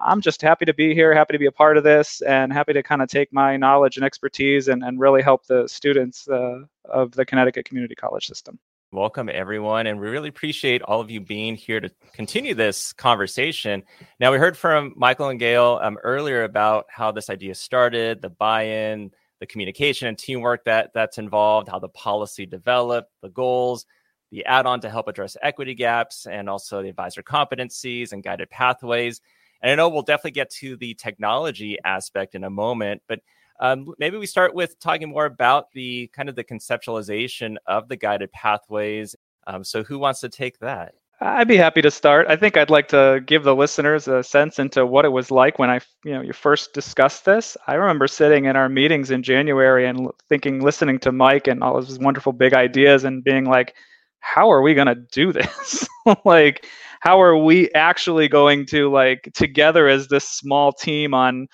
I'm 0.00 0.20
just 0.20 0.40
happy 0.42 0.64
to 0.64 0.74
be 0.74 0.94
here, 0.94 1.12
happy 1.12 1.34
to 1.34 1.38
be 1.38 1.46
a 1.46 1.52
part 1.52 1.76
of 1.76 1.84
this, 1.84 2.20
and 2.22 2.52
happy 2.52 2.72
to 2.72 2.82
kind 2.82 3.02
of 3.02 3.08
take 3.08 3.32
my 3.32 3.56
knowledge 3.56 3.96
and 3.96 4.04
expertise 4.04 4.68
and, 4.68 4.82
and 4.84 5.00
really 5.00 5.22
help 5.22 5.46
the 5.46 5.68
students 5.68 6.28
uh, 6.28 6.60
of 6.88 7.12
the 7.12 7.26
Connecticut 7.26 7.64
Community 7.64 7.96
College 7.96 8.26
system. 8.26 8.58
Welcome, 8.90 9.28
everyone. 9.30 9.86
And 9.86 10.00
we 10.00 10.08
really 10.08 10.30
appreciate 10.30 10.80
all 10.80 11.02
of 11.02 11.10
you 11.10 11.20
being 11.20 11.56
here 11.56 11.78
to 11.78 11.90
continue 12.14 12.54
this 12.54 12.94
conversation. 12.94 13.82
Now, 14.18 14.32
we 14.32 14.38
heard 14.38 14.56
from 14.56 14.94
Michael 14.96 15.28
and 15.28 15.38
Gail 15.38 15.78
um, 15.82 15.98
earlier 16.02 16.44
about 16.44 16.86
how 16.88 17.12
this 17.12 17.28
idea 17.28 17.54
started, 17.54 18.22
the 18.22 18.30
buy 18.30 18.62
in, 18.62 19.10
the 19.40 19.46
communication 19.46 20.08
and 20.08 20.16
teamwork 20.16 20.64
that 20.64 20.92
that's 20.94 21.18
involved, 21.18 21.68
how 21.68 21.78
the 21.78 21.90
policy 21.90 22.46
developed, 22.46 23.12
the 23.20 23.28
goals, 23.28 23.84
the 24.30 24.46
add 24.46 24.64
on 24.64 24.80
to 24.80 24.88
help 24.88 25.06
address 25.06 25.36
equity 25.42 25.74
gaps, 25.74 26.26
and 26.26 26.48
also 26.48 26.80
the 26.80 26.88
advisor 26.88 27.22
competencies 27.22 28.12
and 28.12 28.22
guided 28.22 28.48
pathways. 28.48 29.20
And 29.60 29.70
I 29.70 29.74
know 29.74 29.90
we'll 29.90 30.00
definitely 30.00 30.30
get 30.30 30.48
to 30.52 30.78
the 30.78 30.94
technology 30.94 31.76
aspect 31.84 32.34
in 32.34 32.42
a 32.42 32.48
moment, 32.48 33.02
but 33.06 33.20
um, 33.60 33.92
maybe 33.98 34.16
we 34.16 34.26
start 34.26 34.54
with 34.54 34.78
talking 34.78 35.08
more 35.08 35.26
about 35.26 35.70
the 35.72 36.08
kind 36.08 36.28
of 36.28 36.36
the 36.36 36.44
conceptualization 36.44 37.56
of 37.66 37.88
the 37.88 37.96
guided 37.96 38.32
pathways. 38.32 39.16
Um, 39.46 39.64
so, 39.64 39.82
who 39.82 39.98
wants 39.98 40.20
to 40.20 40.28
take 40.28 40.58
that? 40.60 40.94
I'd 41.20 41.48
be 41.48 41.56
happy 41.56 41.82
to 41.82 41.90
start. 41.90 42.26
I 42.28 42.36
think 42.36 42.56
I'd 42.56 42.70
like 42.70 42.86
to 42.88 43.20
give 43.26 43.42
the 43.42 43.56
listeners 43.56 44.06
a 44.06 44.22
sense 44.22 44.60
into 44.60 44.86
what 44.86 45.04
it 45.04 45.08
was 45.08 45.32
like 45.32 45.58
when 45.58 45.68
I, 45.68 45.80
you 46.04 46.12
know, 46.12 46.20
you 46.20 46.32
first 46.32 46.72
discussed 46.74 47.24
this. 47.24 47.56
I 47.66 47.74
remember 47.74 48.06
sitting 48.06 48.44
in 48.44 48.54
our 48.54 48.68
meetings 48.68 49.10
in 49.10 49.24
January 49.24 49.84
and 49.84 50.08
thinking, 50.28 50.60
listening 50.60 51.00
to 51.00 51.10
Mike 51.10 51.48
and 51.48 51.60
all 51.64 51.82
his 51.82 51.98
wonderful 51.98 52.32
big 52.32 52.54
ideas, 52.54 53.02
and 53.02 53.24
being 53.24 53.46
like, 53.46 53.74
"How 54.20 54.50
are 54.52 54.62
we 54.62 54.74
going 54.74 54.86
to 54.86 54.94
do 54.94 55.32
this? 55.32 55.88
like, 56.24 56.64
how 57.00 57.20
are 57.20 57.36
we 57.36 57.70
actually 57.72 58.28
going 58.28 58.66
to 58.66 58.88
like 58.90 59.28
together 59.34 59.88
as 59.88 60.08
this 60.08 60.28
small 60.28 60.72
team 60.72 61.14
on 61.14 61.48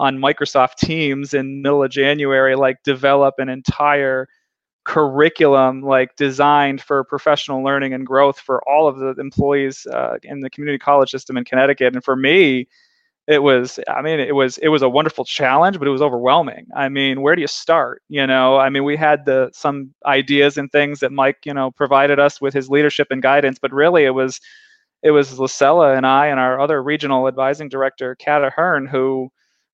on 0.00 0.18
Microsoft 0.18 0.76
Teams 0.76 1.34
in 1.34 1.62
middle 1.62 1.82
of 1.82 1.90
January, 1.90 2.56
like 2.56 2.82
develop 2.82 3.34
an 3.38 3.48
entire 3.48 4.26
curriculum 4.84 5.82
like 5.82 6.16
designed 6.16 6.80
for 6.80 7.04
professional 7.04 7.62
learning 7.62 7.92
and 7.92 8.06
growth 8.06 8.40
for 8.40 8.66
all 8.68 8.88
of 8.88 8.98
the 8.98 9.14
employees 9.20 9.86
uh, 9.92 10.16
in 10.22 10.40
the 10.40 10.50
community 10.50 10.78
college 10.78 11.10
system 11.10 11.36
in 11.36 11.44
Connecticut. 11.44 11.94
And 11.94 12.02
for 12.02 12.16
me, 12.16 12.66
it 13.28 13.42
was 13.42 13.78
i 13.86 14.00
mean 14.00 14.18
it 14.18 14.34
was 14.34 14.56
it 14.58 14.68
was 14.68 14.80
a 14.80 14.88
wonderful 14.88 15.26
challenge 15.26 15.78
but 15.78 15.86
it 15.86 15.90
was 15.90 16.00
overwhelming 16.00 16.66
i 16.74 16.88
mean 16.88 17.20
where 17.20 17.36
do 17.36 17.42
you 17.42 17.46
start 17.46 18.02
you 18.08 18.26
know 18.26 18.56
i 18.56 18.70
mean 18.70 18.82
we 18.82 18.96
had 18.96 19.26
the 19.26 19.50
some 19.52 19.92
ideas 20.06 20.56
and 20.56 20.72
things 20.72 21.00
that 21.00 21.12
mike 21.12 21.36
you 21.44 21.52
know 21.52 21.70
provided 21.70 22.18
us 22.18 22.40
with 22.40 22.54
his 22.54 22.70
leadership 22.70 23.08
and 23.10 23.20
guidance 23.22 23.58
but 23.58 23.72
really 23.72 24.04
it 24.04 24.14
was 24.14 24.40
it 25.02 25.10
was 25.10 25.38
Lucella 25.38 25.94
and 25.94 26.06
I 26.06 26.26
and 26.26 26.38
our 26.38 26.60
other 26.60 26.82
regional 26.82 27.26
advising 27.26 27.68
director, 27.68 28.14
Kat 28.16 28.44
Ahern, 28.44 28.86
who 28.86 29.30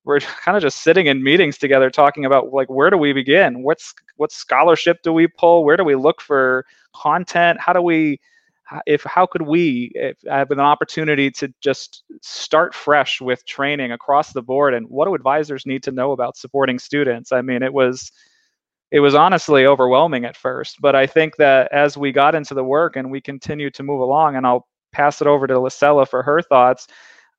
were 0.06 0.20
kind 0.44 0.56
of 0.56 0.62
just 0.62 0.82
sitting 0.82 1.06
in 1.06 1.22
meetings 1.22 1.58
together 1.58 1.90
talking 1.90 2.24
about 2.24 2.52
like 2.52 2.70
where 2.70 2.88
do 2.88 2.96
we 2.96 3.12
begin? 3.12 3.62
What's 3.62 3.92
what 4.16 4.32
scholarship 4.32 5.02
do 5.02 5.12
we 5.12 5.26
pull? 5.26 5.64
Where 5.64 5.76
do 5.76 5.84
we 5.84 5.94
look 5.94 6.22
for 6.22 6.64
content? 6.94 7.60
How 7.60 7.74
do 7.74 7.82
we 7.82 8.18
if 8.86 9.02
how 9.04 9.26
could 9.26 9.42
we 9.42 9.92
have 10.26 10.50
an 10.50 10.60
opportunity 10.60 11.30
to 11.32 11.52
just 11.60 12.04
start 12.22 12.74
fresh 12.74 13.20
with 13.20 13.44
training 13.46 13.92
across 13.92 14.32
the 14.32 14.42
board 14.42 14.74
and 14.74 14.88
what 14.88 15.04
do 15.06 15.14
advisors 15.14 15.66
need 15.66 15.82
to 15.82 15.92
know 15.92 16.12
about 16.12 16.36
supporting 16.36 16.78
students? 16.78 17.32
I 17.32 17.42
mean, 17.42 17.62
it 17.62 17.72
was 17.72 18.10
it 18.92 19.00
was 19.00 19.14
honestly 19.14 19.66
overwhelming 19.66 20.24
at 20.24 20.36
first, 20.36 20.80
but 20.80 20.94
I 20.94 21.06
think 21.06 21.36
that 21.36 21.72
as 21.72 21.98
we 21.98 22.12
got 22.12 22.36
into 22.36 22.54
the 22.54 22.64
work 22.64 22.96
and 22.96 23.10
we 23.10 23.20
continued 23.20 23.74
to 23.74 23.82
move 23.82 24.00
along, 24.00 24.36
and 24.36 24.46
I'll 24.46 24.68
pass 24.92 25.20
it 25.20 25.26
over 25.26 25.46
to 25.48 25.58
Lucella 25.58 26.06
for 26.06 26.22
her 26.22 26.40
thoughts, 26.40 26.86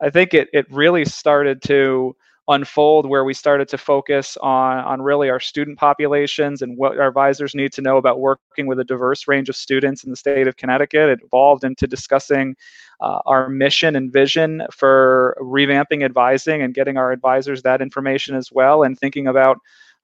I 0.02 0.10
think 0.10 0.34
it 0.34 0.50
it 0.54 0.66
really 0.70 1.06
started 1.06 1.62
to 1.64 2.16
unfold 2.50 3.06
where 3.06 3.26
we 3.26 3.34
started 3.34 3.68
to 3.68 3.78
focus 3.78 4.38
on 4.38 4.78
on 4.80 5.02
really 5.02 5.30
our 5.30 5.40
student 5.40 5.78
populations 5.78 6.62
and 6.62 6.78
what 6.78 6.98
our 6.98 7.08
advisors 7.08 7.54
need 7.54 7.74
to 7.74 7.82
know 7.82 7.98
about 7.98 8.20
working 8.20 8.68
with 8.68 8.80
a 8.80 8.84
diverse 8.84 9.28
range 9.28 9.50
of 9.50 9.56
students 9.56 10.04
in 10.04 10.10
the 10.10 10.16
state 10.16 10.48
of 10.48 10.56
Connecticut. 10.56 11.10
It 11.10 11.20
evolved 11.24 11.64
into 11.64 11.88
discussing 11.88 12.56
uh, 13.02 13.20
our 13.26 13.50
mission 13.50 13.96
and 13.96 14.12
vision 14.12 14.64
for 14.72 15.38
revamping 15.42 16.04
advising 16.04 16.62
and 16.62 16.74
getting 16.74 16.98
our 16.98 17.12
advisors 17.12 17.62
that 17.64 17.82
information 17.82 18.36
as 18.36 18.52
well, 18.52 18.84
and 18.84 18.98
thinking 18.98 19.28
about 19.28 19.58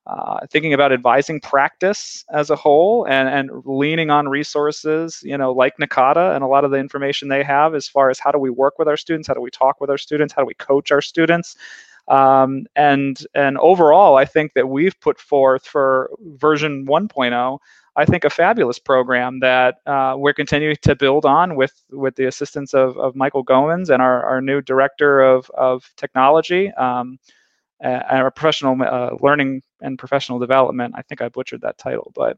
uh, 0.06 0.46
thinking 0.52 0.74
about 0.74 0.92
advising 0.92 1.40
practice 1.40 2.26
as 2.30 2.50
a 2.50 2.58
whole 2.58 3.06
and, 3.06 3.30
and 3.30 3.50
leaning 3.64 4.10
on 4.10 4.28
resources, 4.28 5.22
you 5.24 5.38
know, 5.38 5.54
like 5.54 5.78
NACADA 5.78 6.36
and 6.36 6.44
a 6.44 6.48
lot 6.48 6.66
of 6.66 6.72
the 6.72 6.78
information 6.78 7.30
they 7.30 7.42
have 7.42 7.74
as 7.74 7.88
far 7.88 8.10
as 8.10 8.20
how 8.20 8.30
do 8.30 8.38
we 8.38 8.50
work 8.50 8.78
with 8.78 8.90
our 8.90 8.98
students, 8.98 9.30
how 9.30 9.34
do 9.34 9.40
we 9.40 9.50
talk 9.50 9.80
with 9.80 9.90
our 9.90 9.98
students, 9.98 10.34
how 10.34 10.42
do 10.42 10.46
we 10.46 10.56
coach 10.56 10.92
our 10.92 11.02
students. 11.02 11.56
Um, 12.08 12.66
and 12.76 13.26
and 13.34 13.58
overall, 13.58 14.18
I 14.18 14.26
think 14.26 14.54
that 14.54 14.68
we've 14.68 15.00
put 15.00 15.20
forth 15.20 15.66
for 15.66 16.12
version 16.20 16.86
1.0, 16.86 17.60
I 17.96 18.06
think 18.06 18.26
a 18.26 18.30
fabulous 18.30 18.80
program 18.80 19.40
that 19.40 19.78
uh, 19.86 20.16
we're 20.18 20.34
continuing 20.34 20.76
to 20.82 20.96
build 20.96 21.26
on 21.26 21.56
with 21.56 21.74
with 21.92 22.16
the 22.16 22.26
assistance 22.26 22.74
of, 22.74 22.98
of 22.98 23.16
Michael 23.16 23.46
Gomans 23.46 23.90
and 23.90 24.02
our, 24.02 24.26
our 24.26 24.42
new 24.42 24.62
director 24.62 25.22
of, 25.22 25.50
of 25.52 25.90
technology. 25.98 26.72
Um, 26.72 27.20
and 27.84 28.22
our 28.22 28.32
professional 28.32 28.82
uh, 28.82 29.10
learning 29.20 29.62
and 29.82 30.00
professional 30.00 30.40
development. 30.40 30.94
I 30.98 31.02
think 31.02 31.22
I 31.22 31.28
butchered 31.28 31.62
that 31.62 31.78
title, 31.78 32.14
but 32.16 32.38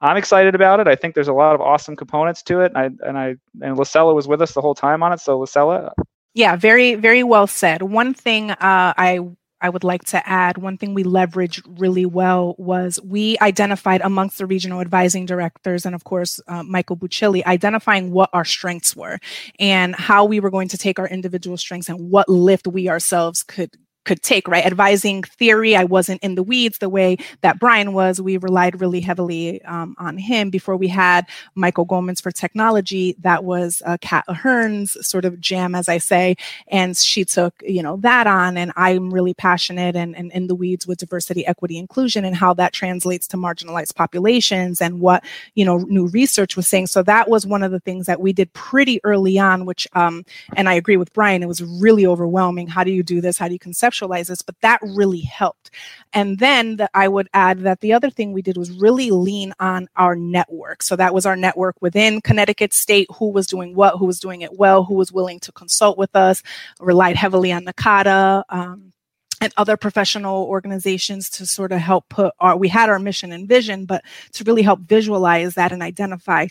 I'm 0.00 0.16
excited 0.16 0.54
about 0.54 0.80
it. 0.80 0.88
I 0.88 0.96
think 0.96 1.14
there's 1.14 1.28
a 1.28 1.32
lot 1.32 1.54
of 1.54 1.60
awesome 1.60 1.96
components 1.96 2.42
to 2.44 2.60
it, 2.60 2.72
and 2.74 2.78
I 2.78 3.08
and 3.08 3.16
I 3.16 3.36
and 3.62 3.78
Lucella 3.78 4.12
was 4.14 4.26
with 4.28 4.42
us 4.42 4.52
the 4.52 4.60
whole 4.60 4.74
time 4.74 5.02
on 5.02 5.12
it. 5.12 5.20
So 5.20 5.38
Lucella, 5.38 5.92
yeah, 6.34 6.56
very 6.56 6.96
very 6.96 7.22
well 7.22 7.46
said. 7.46 7.82
One 7.82 8.12
thing 8.14 8.50
uh, 8.50 8.56
I 8.60 9.20
I 9.64 9.70
would 9.70 9.84
like 9.84 10.04
to 10.06 10.28
add 10.28 10.58
one 10.58 10.76
thing 10.76 10.92
we 10.92 11.04
leveraged 11.04 11.62
really 11.78 12.04
well 12.04 12.54
was 12.58 13.00
we 13.02 13.38
identified 13.40 14.02
amongst 14.02 14.36
the 14.36 14.44
regional 14.44 14.82
advising 14.82 15.24
directors 15.24 15.86
and, 15.86 15.94
of 15.94 16.04
course, 16.04 16.38
uh, 16.48 16.62
Michael 16.62 16.98
Buccilli, 16.98 17.42
identifying 17.46 18.10
what 18.10 18.28
our 18.34 18.44
strengths 18.44 18.94
were 18.94 19.18
and 19.58 19.94
how 19.94 20.26
we 20.26 20.38
were 20.38 20.50
going 20.50 20.68
to 20.68 20.76
take 20.76 20.98
our 20.98 21.08
individual 21.08 21.56
strengths 21.56 21.88
and 21.88 22.10
what 22.10 22.28
lift 22.28 22.66
we 22.66 22.90
ourselves 22.90 23.42
could 23.42 23.70
could 24.04 24.22
take, 24.22 24.46
right? 24.48 24.64
Advising 24.64 25.22
theory, 25.22 25.74
I 25.76 25.84
wasn't 25.84 26.22
in 26.22 26.34
the 26.34 26.42
weeds 26.42 26.78
the 26.78 26.88
way 26.88 27.16
that 27.40 27.58
Brian 27.58 27.92
was. 27.92 28.20
We 28.20 28.36
relied 28.36 28.80
really 28.80 29.00
heavily 29.00 29.62
um, 29.64 29.94
on 29.98 30.18
him 30.18 30.50
before 30.50 30.76
we 30.76 30.88
had 30.88 31.26
Michael 31.54 31.86
Gomans 31.86 32.22
for 32.22 32.30
technology. 32.30 33.16
That 33.20 33.44
was 33.44 33.82
uh, 33.86 33.96
Kat 34.00 34.24
Ahern's 34.28 34.96
sort 35.06 35.24
of 35.24 35.40
jam, 35.40 35.74
as 35.74 35.88
I 35.88 35.98
say. 35.98 36.36
And 36.68 36.96
she 36.96 37.24
took, 37.24 37.54
you 37.66 37.82
know, 37.82 37.96
that 37.98 38.26
on. 38.26 38.56
And 38.56 38.72
I'm 38.76 39.12
really 39.12 39.34
passionate 39.34 39.96
and, 39.96 40.14
and 40.16 40.30
in 40.32 40.48
the 40.48 40.54
weeds 40.54 40.86
with 40.86 40.98
diversity, 40.98 41.46
equity, 41.46 41.78
inclusion 41.78 42.24
and 42.24 42.36
how 42.36 42.52
that 42.54 42.72
translates 42.72 43.26
to 43.28 43.36
marginalized 43.36 43.94
populations 43.94 44.80
and 44.80 45.00
what, 45.00 45.24
you 45.54 45.64
know, 45.64 45.78
new 45.78 46.06
research 46.08 46.56
was 46.56 46.68
saying. 46.68 46.88
So 46.88 47.02
that 47.04 47.28
was 47.28 47.46
one 47.46 47.62
of 47.62 47.72
the 47.72 47.80
things 47.80 48.06
that 48.06 48.20
we 48.20 48.32
did 48.32 48.52
pretty 48.52 49.00
early 49.04 49.38
on, 49.38 49.64
which, 49.64 49.88
um, 49.94 50.24
and 50.56 50.68
I 50.68 50.74
agree 50.74 50.96
with 50.96 51.12
Brian, 51.14 51.42
it 51.42 51.48
was 51.48 51.62
really 51.62 52.06
overwhelming. 52.06 52.66
How 52.66 52.84
do 52.84 52.90
you 52.90 53.02
do 53.02 53.20
this? 53.20 53.38
How 53.38 53.48
do 53.48 53.54
you 53.54 53.58
conceptualize? 53.58 53.93
Conceptualize 53.94 54.28
this, 54.28 54.42
but 54.42 54.60
that 54.60 54.80
really 54.82 55.20
helped. 55.20 55.70
And 56.12 56.38
then 56.38 56.76
the, 56.76 56.90
I 56.94 57.08
would 57.08 57.28
add 57.34 57.60
that 57.60 57.80
the 57.80 57.92
other 57.92 58.10
thing 58.10 58.32
we 58.32 58.42
did 58.42 58.56
was 58.56 58.70
really 58.70 59.10
lean 59.10 59.52
on 59.60 59.88
our 59.96 60.16
network. 60.16 60.82
So 60.82 60.96
that 60.96 61.14
was 61.14 61.26
our 61.26 61.36
network 61.36 61.76
within 61.80 62.20
Connecticut 62.20 62.72
State, 62.72 63.08
who 63.18 63.30
was 63.30 63.46
doing 63.46 63.74
what, 63.74 63.98
who 63.98 64.06
was 64.06 64.20
doing 64.20 64.42
it 64.42 64.58
well, 64.58 64.84
who 64.84 64.94
was 64.94 65.12
willing 65.12 65.40
to 65.40 65.52
consult 65.52 65.98
with 65.98 66.14
us, 66.14 66.42
relied 66.80 67.16
heavily 67.16 67.52
on 67.52 67.64
NACADA. 67.64 68.44
Um, 68.48 68.92
and 69.40 69.52
other 69.56 69.76
professional 69.76 70.44
organizations 70.44 71.28
to 71.28 71.44
sort 71.44 71.72
of 71.72 71.78
help 71.78 72.08
put 72.08 72.32
our 72.40 72.56
we 72.56 72.68
had 72.68 72.88
our 72.88 73.00
mission 73.00 73.30
and 73.32 73.48
vision 73.48 73.84
but 73.84 74.02
to 74.32 74.44
really 74.44 74.62
help 74.62 74.80
visualize 74.80 75.54
that 75.54 75.72
and 75.72 75.82
identify 75.82 76.46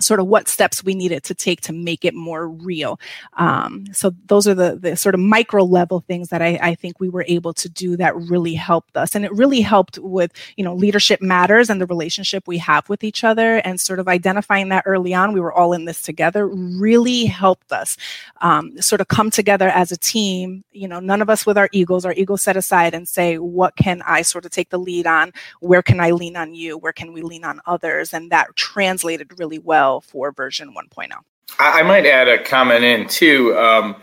sort 0.00 0.18
of 0.18 0.26
what 0.26 0.48
steps 0.48 0.82
we 0.82 0.94
needed 0.94 1.22
to 1.22 1.34
take 1.34 1.60
to 1.60 1.72
make 1.72 2.04
it 2.04 2.14
more 2.14 2.48
real. 2.48 2.98
Um, 3.34 3.84
so 3.92 4.12
those 4.26 4.48
are 4.48 4.54
the, 4.54 4.76
the 4.76 4.96
sort 4.96 5.14
of 5.14 5.20
micro 5.20 5.62
level 5.62 6.00
things 6.00 6.30
that 6.30 6.42
I, 6.42 6.58
I, 6.60 6.74
think 6.74 6.98
we 6.98 7.08
were 7.08 7.24
able 7.28 7.54
to 7.54 7.68
do 7.68 7.96
that 7.96 8.16
really 8.16 8.54
helped 8.54 8.96
us. 8.96 9.14
And 9.14 9.24
it 9.24 9.32
really 9.32 9.60
helped 9.60 9.98
with, 10.00 10.32
you 10.56 10.64
know, 10.64 10.74
leadership 10.74 11.22
matters 11.22 11.70
and 11.70 11.80
the 11.80 11.86
relationship 11.86 12.48
we 12.48 12.58
have 12.58 12.88
with 12.88 13.04
each 13.04 13.22
other 13.22 13.58
and 13.58 13.80
sort 13.80 14.00
of 14.00 14.08
identifying 14.08 14.68
that 14.70 14.82
early 14.84 15.14
on. 15.14 15.32
We 15.32 15.40
were 15.40 15.52
all 15.52 15.72
in 15.72 15.84
this 15.84 16.02
together 16.02 16.48
really 16.48 17.26
helped 17.26 17.70
us 17.72 17.96
um, 18.40 18.80
sort 18.82 19.00
of 19.00 19.06
come 19.06 19.30
together 19.30 19.68
as 19.68 19.92
a 19.92 19.96
team, 19.96 20.64
you 20.72 20.88
know, 20.88 20.98
none 20.98 21.22
of 21.22 21.30
us 21.30 21.46
with 21.46 21.56
our 21.56 21.68
egos, 21.70 22.04
our 22.04 22.14
egos 22.14 22.42
set 22.42 22.56
aside 22.56 22.94
and 22.94 23.08
say, 23.08 23.38
what 23.38 23.76
can 23.76 24.02
I 24.02 24.22
sort 24.22 24.44
of 24.44 24.50
take 24.50 24.70
the 24.70 24.78
lead 24.78 25.06
on? 25.06 25.32
Where 25.60 25.82
can 25.82 26.00
I 26.00 26.10
lean 26.10 26.36
on 26.36 26.54
you? 26.54 26.76
Where 26.76 26.92
can 26.92 27.12
we 27.12 27.22
lean 27.22 27.44
on 27.44 27.60
others? 27.66 28.12
And 28.12 28.30
that 28.32 28.56
translated 28.56 29.38
really 29.38 29.60
well 29.60 29.83
for 30.04 30.32
version 30.32 30.74
1.0. 30.74 31.10
I 31.58 31.82
might 31.82 32.06
add 32.06 32.28
a 32.28 32.42
comment 32.42 32.84
in 32.84 33.06
too, 33.06 33.56
um, 33.56 33.96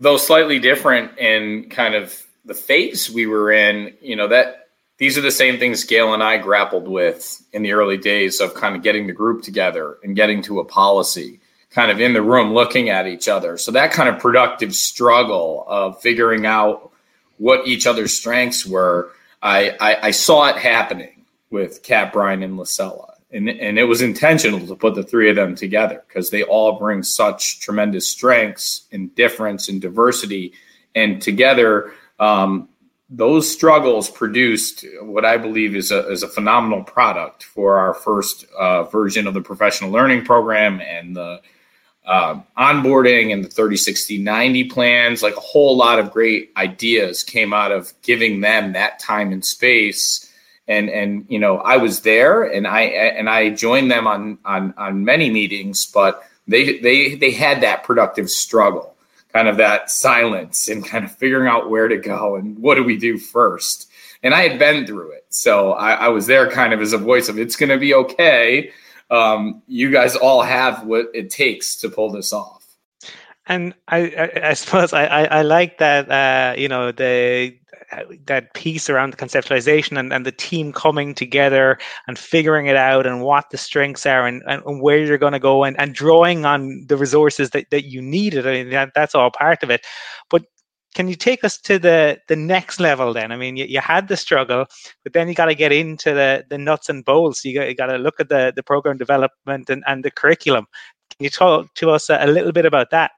though 0.00 0.16
slightly 0.16 0.58
different 0.58 1.18
in 1.18 1.68
kind 1.68 1.94
of 1.94 2.18
the 2.44 2.54
phase 2.54 3.10
we 3.10 3.26
were 3.26 3.52
in. 3.52 3.94
You 4.00 4.16
know 4.16 4.28
that 4.28 4.68
these 4.98 5.18
are 5.18 5.22
the 5.22 5.30
same 5.30 5.58
things 5.58 5.84
Gail 5.84 6.14
and 6.14 6.22
I 6.22 6.38
grappled 6.38 6.88
with 6.88 7.44
in 7.52 7.62
the 7.62 7.72
early 7.72 7.98
days 7.98 8.40
of 8.40 8.54
kind 8.54 8.76
of 8.76 8.82
getting 8.82 9.06
the 9.06 9.12
group 9.12 9.42
together 9.42 9.98
and 10.02 10.16
getting 10.16 10.42
to 10.42 10.60
a 10.60 10.64
policy, 10.64 11.40
kind 11.70 11.90
of 11.90 12.00
in 12.00 12.12
the 12.14 12.22
room 12.22 12.54
looking 12.54 12.88
at 12.88 13.06
each 13.06 13.28
other. 13.28 13.58
So 13.58 13.72
that 13.72 13.92
kind 13.92 14.08
of 14.08 14.18
productive 14.18 14.74
struggle 14.74 15.64
of 15.66 16.00
figuring 16.00 16.46
out 16.46 16.90
what 17.38 17.66
each 17.66 17.86
other's 17.86 18.16
strengths 18.16 18.64
were, 18.64 19.10
I, 19.42 19.76
I, 19.80 20.08
I 20.08 20.10
saw 20.12 20.48
it 20.48 20.56
happening 20.56 21.24
with 21.50 21.82
Kat 21.82 22.12
Brian 22.12 22.42
and 22.42 22.56
Lucella 22.56 23.11
and, 23.32 23.48
and 23.48 23.78
it 23.78 23.84
was 23.84 24.02
intentional 24.02 24.66
to 24.66 24.76
put 24.76 24.94
the 24.94 25.02
three 25.02 25.30
of 25.30 25.36
them 25.36 25.54
together 25.54 26.02
because 26.06 26.30
they 26.30 26.42
all 26.42 26.78
bring 26.78 27.02
such 27.02 27.60
tremendous 27.60 28.08
strengths 28.08 28.86
and 28.92 29.14
difference 29.14 29.68
and 29.68 29.80
diversity. 29.80 30.52
And 30.94 31.20
together 31.20 31.92
um, 32.20 32.68
those 33.08 33.50
struggles 33.50 34.08
produced 34.08 34.86
what 35.02 35.24
i 35.24 35.36
believe 35.36 35.76
is 35.76 35.90
a, 35.90 36.08
is 36.10 36.22
a 36.22 36.28
phenomenal 36.28 36.82
product 36.82 37.44
for 37.44 37.76
our 37.76 37.92
first 37.92 38.46
uh, 38.58 38.84
version 38.84 39.26
of 39.26 39.34
the 39.34 39.40
professional 39.42 39.90
learning 39.90 40.24
program 40.24 40.80
and 40.80 41.14
the 41.14 41.42
uh, 42.04 42.40
onboarding 42.58 43.32
and 43.32 43.44
the 43.44 43.48
30 43.48 43.76
60 43.76 44.18
90 44.18 44.64
plans. 44.64 45.22
Like 45.22 45.36
a 45.36 45.40
whole 45.40 45.76
lot 45.76 45.98
of 45.98 46.10
great 46.10 46.50
ideas 46.56 47.22
came 47.22 47.52
out 47.52 47.72
of 47.72 47.92
giving 48.02 48.40
them 48.40 48.72
that 48.72 48.98
time 48.98 49.32
and 49.32 49.44
space 49.44 50.31
and 50.68 50.88
and 50.88 51.26
you 51.28 51.38
know 51.38 51.58
I 51.58 51.76
was 51.76 52.00
there 52.00 52.42
and 52.42 52.66
I 52.66 52.82
and 52.82 53.28
I 53.28 53.50
joined 53.50 53.90
them 53.90 54.06
on 54.06 54.38
on 54.44 54.74
on 54.76 55.04
many 55.04 55.30
meetings, 55.30 55.86
but 55.86 56.22
they 56.46 56.78
they 56.78 57.14
they 57.14 57.30
had 57.30 57.62
that 57.62 57.84
productive 57.84 58.30
struggle, 58.30 58.94
kind 59.32 59.48
of 59.48 59.56
that 59.56 59.90
silence 59.90 60.68
and 60.68 60.84
kind 60.84 61.04
of 61.04 61.16
figuring 61.16 61.48
out 61.48 61.70
where 61.70 61.88
to 61.88 61.96
go 61.96 62.36
and 62.36 62.58
what 62.58 62.76
do 62.76 62.84
we 62.84 62.96
do 62.96 63.18
first. 63.18 63.88
And 64.22 64.34
I 64.34 64.42
had 64.46 64.58
been 64.58 64.86
through 64.86 65.12
it, 65.12 65.26
so 65.30 65.72
I, 65.72 65.92
I 65.92 66.08
was 66.08 66.26
there 66.26 66.48
kind 66.50 66.72
of 66.72 66.80
as 66.80 66.92
a 66.92 66.98
voice 66.98 67.28
of 67.28 67.38
it's 67.38 67.56
going 67.56 67.70
to 67.70 67.78
be 67.78 67.94
okay. 67.94 68.70
Um, 69.10 69.62
you 69.66 69.90
guys 69.90 70.16
all 70.16 70.42
have 70.42 70.86
what 70.86 71.10
it 71.12 71.28
takes 71.28 71.76
to 71.80 71.90
pull 71.90 72.10
this 72.10 72.32
off. 72.32 72.62
And 73.46 73.74
I, 73.88 73.98
I, 73.98 74.48
I 74.50 74.54
suppose 74.54 74.92
I, 74.92 75.04
I, 75.04 75.24
I, 75.24 75.42
like 75.42 75.78
that. 75.78 76.10
Uh, 76.10 76.54
you 76.56 76.68
know, 76.68 76.92
the 76.92 77.54
Uh, 77.92 78.04
that 78.26 78.54
piece 78.54 78.88
around 78.88 79.12
the 79.12 79.16
conceptualization 79.18 79.98
and, 79.98 80.12
and 80.12 80.24
the 80.24 80.32
team 80.32 80.72
coming 80.72 81.14
together 81.14 81.78
and 82.08 82.18
figuring 82.18 82.66
it 82.66 82.76
out 82.76 83.06
and 83.06 83.20
what 83.20 83.50
the 83.50 83.58
strengths 83.58 84.06
are 84.06 84.26
and, 84.26 84.42
and 84.46 84.80
where 84.80 84.98
you're 84.98 85.18
going 85.18 85.34
to 85.34 85.38
go 85.38 85.62
and, 85.64 85.78
and 85.78 85.94
drawing 85.94 86.46
on 86.46 86.86
the 86.88 86.96
resources 86.96 87.50
that, 87.50 87.68
that 87.70 87.84
you 87.84 88.00
needed. 88.00 88.46
I 88.46 88.52
mean, 88.52 88.70
that, 88.70 88.92
that's 88.94 89.14
all 89.14 89.30
part 89.30 89.62
of 89.62 89.70
it. 89.70 89.84
But 90.30 90.44
can 90.94 91.08
you 91.08 91.14
take 91.14 91.44
us 91.44 91.58
to 91.58 91.78
the 91.78 92.18
the 92.28 92.36
next 92.36 92.80
level 92.80 93.12
then? 93.12 93.32
I 93.32 93.36
mean, 93.36 93.56
you, 93.56 93.64
you 93.64 93.80
had 93.80 94.08
the 94.08 94.16
struggle, 94.16 94.66
but 95.02 95.12
then 95.12 95.28
you 95.28 95.34
got 95.34 95.46
to 95.46 95.54
get 95.54 95.72
into 95.72 96.12
the 96.14 96.44
the 96.48 96.58
nuts 96.58 96.88
and 96.88 97.04
bolts. 97.04 97.44
You 97.44 97.54
got 97.54 97.68
you 97.68 97.74
got 97.74 97.86
to 97.86 97.98
look 97.98 98.20
at 98.20 98.28
the 98.28 98.52
the 98.54 98.62
program 98.62 98.96
development 98.96 99.70
and, 99.70 99.82
and 99.86 100.04
the 100.04 100.10
curriculum. 100.10 100.66
Can 101.10 101.24
you 101.24 101.30
talk 101.30 101.72
to 101.74 101.90
us 101.90 102.08
a 102.08 102.26
little 102.26 102.52
bit 102.52 102.66
about 102.66 102.90
that? 102.90 103.12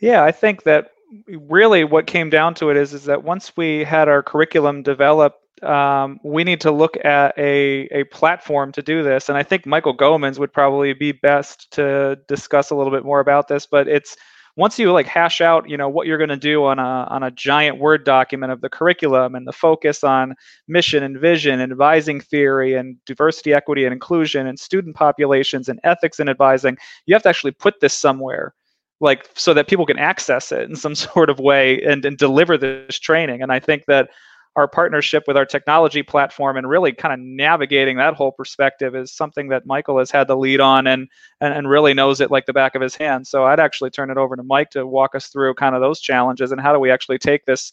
Yeah, 0.00 0.22
I 0.24 0.32
think 0.32 0.64
that 0.64 0.90
really 1.28 1.84
what 1.84 2.06
came 2.06 2.30
down 2.30 2.54
to 2.54 2.70
it 2.70 2.76
is 2.76 2.92
is 2.92 3.04
that 3.04 3.22
once 3.22 3.56
we 3.56 3.84
had 3.84 4.08
our 4.08 4.22
curriculum 4.22 4.82
developed 4.82 5.40
um, 5.62 6.18
we 6.24 6.44
need 6.44 6.60
to 6.60 6.70
look 6.70 6.96
at 7.04 7.32
a, 7.38 7.88
a 7.92 8.04
platform 8.04 8.72
to 8.72 8.82
do 8.82 9.02
this. 9.02 9.28
And 9.28 9.38
i 9.38 9.42
think 9.42 9.66
michael 9.66 9.96
gomans 9.96 10.38
would 10.38 10.52
probably 10.52 10.92
be 10.92 11.12
best 11.12 11.70
to 11.72 12.18
discuss 12.28 12.70
a 12.70 12.74
little 12.74 12.92
bit 12.92 13.04
more 13.04 13.20
about 13.20 13.48
this 13.48 13.66
but 13.66 13.88
it's 13.88 14.16
once 14.56 14.78
you 14.78 14.92
like 14.92 15.06
hash 15.06 15.40
out 15.40 15.68
you 15.68 15.76
know 15.76 15.88
what 15.88 16.06
you're 16.06 16.18
going 16.18 16.28
to 16.28 16.36
do 16.36 16.64
on 16.64 16.78
a 16.78 17.06
on 17.10 17.22
a 17.22 17.30
giant 17.30 17.78
word 17.78 18.04
document 18.04 18.52
of 18.52 18.60
the 18.60 18.68
curriculum 18.68 19.34
and 19.34 19.46
the 19.46 19.52
focus 19.52 20.04
on 20.04 20.34
mission 20.68 21.02
and 21.02 21.18
vision 21.18 21.60
and 21.60 21.72
advising 21.72 22.20
theory 22.20 22.74
and 22.74 22.96
diversity 23.04 23.52
equity 23.52 23.84
and 23.84 23.92
inclusion 23.92 24.46
and 24.46 24.58
student 24.58 24.94
populations 24.94 25.68
and 25.68 25.80
ethics 25.84 26.20
in 26.20 26.28
advising 26.28 26.76
you 27.06 27.14
have 27.14 27.22
to 27.22 27.28
actually 27.28 27.52
put 27.52 27.80
this 27.80 27.94
somewhere 27.94 28.54
like 29.00 29.28
so 29.34 29.52
that 29.54 29.68
people 29.68 29.86
can 29.86 29.98
access 29.98 30.52
it 30.52 30.68
in 30.68 30.76
some 30.76 30.94
sort 30.94 31.30
of 31.30 31.38
way 31.38 31.80
and, 31.82 32.04
and 32.04 32.16
deliver 32.16 32.56
this 32.56 32.98
training 32.98 33.42
and 33.42 33.52
i 33.52 33.58
think 33.58 33.84
that 33.86 34.08
our 34.56 34.68
partnership 34.68 35.24
with 35.26 35.36
our 35.36 35.44
technology 35.44 36.02
platform 36.02 36.56
and 36.56 36.68
really 36.68 36.92
kind 36.92 37.12
of 37.12 37.18
navigating 37.18 37.96
that 37.96 38.14
whole 38.14 38.30
perspective 38.30 38.94
is 38.94 39.12
something 39.12 39.48
that 39.48 39.66
Michael 39.66 39.98
has 39.98 40.12
had 40.12 40.28
the 40.28 40.36
lead 40.36 40.60
on 40.60 40.86
and, 40.86 41.08
and, 41.40 41.52
and 41.52 41.68
really 41.68 41.92
knows 41.92 42.20
it 42.20 42.30
like 42.30 42.46
the 42.46 42.52
back 42.52 42.76
of 42.76 42.82
his 42.82 42.94
hand. 42.94 43.26
So 43.26 43.44
I'd 43.44 43.58
actually 43.58 43.90
turn 43.90 44.10
it 44.10 44.16
over 44.16 44.36
to 44.36 44.44
Mike 44.44 44.70
to 44.70 44.86
walk 44.86 45.16
us 45.16 45.26
through 45.26 45.54
kind 45.54 45.74
of 45.74 45.80
those 45.80 46.00
challenges 46.00 46.52
and 46.52 46.60
how 46.60 46.72
do 46.72 46.78
we 46.78 46.90
actually 46.90 47.18
take 47.18 47.44
this 47.46 47.72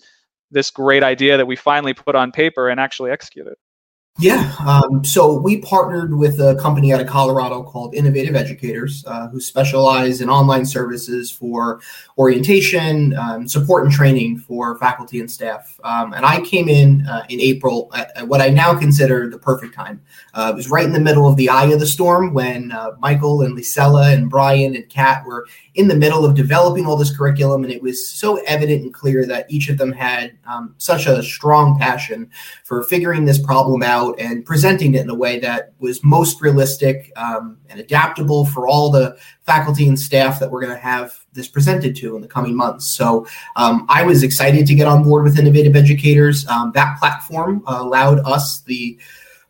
this 0.53 0.69
great 0.69 1.01
idea 1.01 1.37
that 1.37 1.47
we 1.47 1.55
finally 1.55 1.93
put 1.93 2.13
on 2.13 2.29
paper 2.31 2.67
and 2.67 2.79
actually 2.79 3.09
execute 3.09 3.47
it. 3.47 3.57
Yeah. 4.19 4.53
Um, 4.59 5.05
so 5.05 5.39
we 5.39 5.61
partnered 5.61 6.15
with 6.15 6.39
a 6.41 6.55
company 6.55 6.93
out 6.93 6.99
of 6.99 7.07
Colorado 7.07 7.63
called 7.63 7.95
Innovative 7.95 8.35
Educators, 8.35 9.05
uh, 9.07 9.29
who 9.29 9.39
specialize 9.39 10.19
in 10.19 10.29
online 10.29 10.65
services 10.65 11.31
for 11.31 11.81
orientation, 12.17 13.15
um, 13.17 13.47
support, 13.47 13.85
and 13.85 13.91
training 13.91 14.37
for 14.37 14.77
faculty 14.77 15.21
and 15.21 15.31
staff. 15.31 15.79
Um, 15.85 16.13
and 16.13 16.25
I 16.25 16.41
came 16.41 16.67
in 16.67 17.07
uh, 17.07 17.25
in 17.29 17.39
April 17.39 17.89
at, 17.95 18.15
at, 18.17 18.27
what 18.27 18.41
I 18.41 18.49
now 18.49 18.77
consider 18.77 19.29
the 19.29 19.39
perfect 19.39 19.73
time. 19.73 20.01
Uh, 20.33 20.51
it 20.53 20.55
was 20.55 20.69
right 20.69 20.85
in 20.85 20.91
the 20.91 20.99
middle 20.99 21.27
of 21.27 21.37
the 21.37 21.49
eye 21.49 21.67
of 21.67 21.79
the 21.79 21.87
storm 21.87 22.33
when 22.33 22.73
uh, 22.73 22.91
Michael 22.99 23.41
and 23.41 23.57
Lisella 23.57 24.13
and 24.13 24.29
Brian 24.29 24.75
and 24.75 24.87
Kat 24.89 25.25
were 25.25 25.47
in 25.75 25.87
the 25.87 25.95
middle 25.95 26.25
of 26.25 26.35
developing 26.35 26.85
all 26.85 26.97
this 26.97 27.15
curriculum, 27.15 27.63
and 27.63 27.71
it 27.71 27.81
was 27.81 28.05
so 28.05 28.35
evident 28.45 28.83
and 28.83 28.93
clear 28.93 29.25
that 29.25 29.49
each 29.49 29.69
of 29.69 29.77
them 29.77 29.91
had 29.91 30.37
um, 30.45 30.75
such 30.77 31.07
a 31.07 31.23
strong 31.23 31.79
passion 31.79 32.29
for 32.65 32.83
figuring 32.83 33.23
this 33.23 33.39
problem 33.39 33.81
out 33.81 34.00
and 34.19 34.45
presenting 34.45 34.95
it 34.95 35.01
in 35.01 35.09
a 35.09 35.15
way 35.15 35.39
that 35.39 35.73
was 35.79 36.03
most 36.03 36.41
realistic 36.41 37.11
um, 37.15 37.57
and 37.69 37.79
adaptable 37.79 38.45
for 38.45 38.67
all 38.67 38.89
the 38.89 39.17
faculty 39.43 39.87
and 39.87 39.99
staff 39.99 40.39
that 40.39 40.49
we're 40.49 40.61
going 40.61 40.73
to 40.73 40.79
have 40.81 41.25
this 41.33 41.47
presented 41.47 41.95
to 41.95 42.15
in 42.15 42.21
the 42.21 42.27
coming 42.27 42.55
months. 42.55 42.85
So 42.87 43.25
um, 43.55 43.85
I 43.89 44.03
was 44.03 44.23
excited 44.23 44.67
to 44.67 44.75
get 44.75 44.87
on 44.87 45.03
board 45.03 45.23
with 45.23 45.39
Innovative 45.39 45.75
Educators. 45.75 46.47
Um, 46.47 46.71
that 46.73 46.99
platform 46.99 47.63
allowed 47.67 48.19
us 48.19 48.61
the 48.61 48.99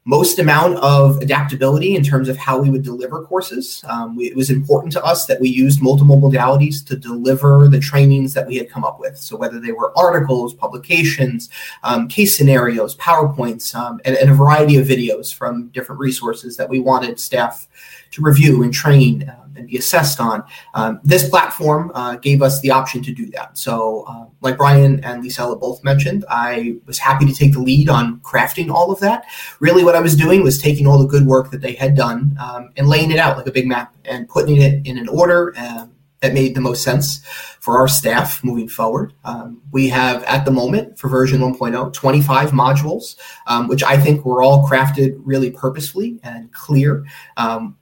most 0.05 0.39
amount 0.39 0.77
of 0.77 1.17
adaptability 1.21 1.95
in 1.95 2.03
terms 2.03 2.27
of 2.27 2.35
how 2.35 2.59
we 2.59 2.71
would 2.71 2.81
deliver 2.81 3.21
courses. 3.21 3.83
Um, 3.87 4.15
we, 4.15 4.25
it 4.25 4.35
was 4.35 4.49
important 4.49 4.91
to 4.93 5.03
us 5.03 5.27
that 5.27 5.39
we 5.39 5.49
used 5.49 5.81
multiple 5.81 6.19
modalities 6.19 6.83
to 6.87 6.95
deliver 6.95 7.67
the 7.67 7.79
trainings 7.79 8.33
that 8.33 8.47
we 8.47 8.57
had 8.57 8.67
come 8.67 8.83
up 8.83 8.99
with. 8.99 9.15
So 9.17 9.37
whether 9.37 9.59
they 9.59 9.73
were 9.73 9.95
articles, 9.97 10.55
publications, 10.55 11.49
um, 11.83 12.07
case 12.07 12.35
scenarios, 12.35 12.95
PowerPoints, 12.95 13.75
um, 13.75 14.01
and, 14.03 14.17
and, 14.17 14.31
a 14.31 14.33
variety 14.33 14.77
of 14.77 14.87
videos 14.87 15.31
from 15.33 15.67
different 15.67 15.99
resources 15.99 16.57
that 16.57 16.69
we 16.69 16.79
wanted 16.79 17.19
staff 17.19 17.67
to 18.11 18.21
review 18.21 18.63
and 18.63 18.73
train 18.73 19.27
uh, 19.27 19.41
and 19.55 19.67
be 19.67 19.77
assessed 19.77 20.19
on. 20.19 20.43
Um, 20.73 20.99
this 21.03 21.29
platform 21.29 21.91
uh, 21.93 22.15
gave 22.17 22.41
us 22.41 22.61
the 22.61 22.71
option 22.71 23.01
to 23.03 23.13
do 23.13 23.27
that. 23.31 23.57
So, 23.57 24.03
uh, 24.07 24.25
like 24.41 24.57
Brian 24.57 25.03
and 25.03 25.23
Lisella 25.23 25.59
both 25.59 25.83
mentioned, 25.83 26.25
I 26.29 26.75
was 26.85 26.97
happy 26.97 27.25
to 27.25 27.33
take 27.33 27.53
the 27.53 27.61
lead 27.61 27.89
on 27.89 28.19
crafting 28.21 28.71
all 28.71 28.91
of 28.91 28.99
that. 28.99 29.25
Really, 29.59 29.83
what 29.83 29.95
I 29.95 30.01
was 30.01 30.15
doing 30.15 30.43
was 30.43 30.59
taking 30.59 30.87
all 30.87 30.97
the 30.97 31.07
good 31.07 31.25
work 31.25 31.51
that 31.51 31.61
they 31.61 31.73
had 31.73 31.95
done 31.95 32.37
um, 32.41 32.71
and 32.77 32.87
laying 32.87 33.11
it 33.11 33.19
out 33.19 33.37
like 33.37 33.47
a 33.47 33.51
big 33.51 33.67
map 33.67 33.95
and 34.05 34.27
putting 34.27 34.61
it 34.61 34.85
in 34.85 34.97
an 34.97 35.07
order. 35.07 35.53
Um, 35.57 35.93
that 36.21 36.33
made 36.33 36.53
the 36.53 36.61
most 36.61 36.83
sense 36.83 37.25
for 37.59 37.79
our 37.79 37.87
staff 37.87 38.43
moving 38.43 38.67
forward. 38.67 39.11
Um, 39.23 39.59
we 39.71 39.89
have 39.89 40.23
at 40.25 40.45
the 40.45 40.51
moment 40.51 40.97
for 40.97 41.09
version 41.09 41.41
1.0 41.41 41.93
25 41.93 42.51
modules, 42.51 43.17
um, 43.47 43.67
which 43.67 43.83
I 43.83 43.97
think 43.97 44.23
were 44.23 44.43
all 44.43 44.67
crafted 44.67 45.19
really 45.23 45.49
purposefully 45.49 46.19
and 46.23 46.51
clear. 46.53 47.05
Um, 47.37 47.75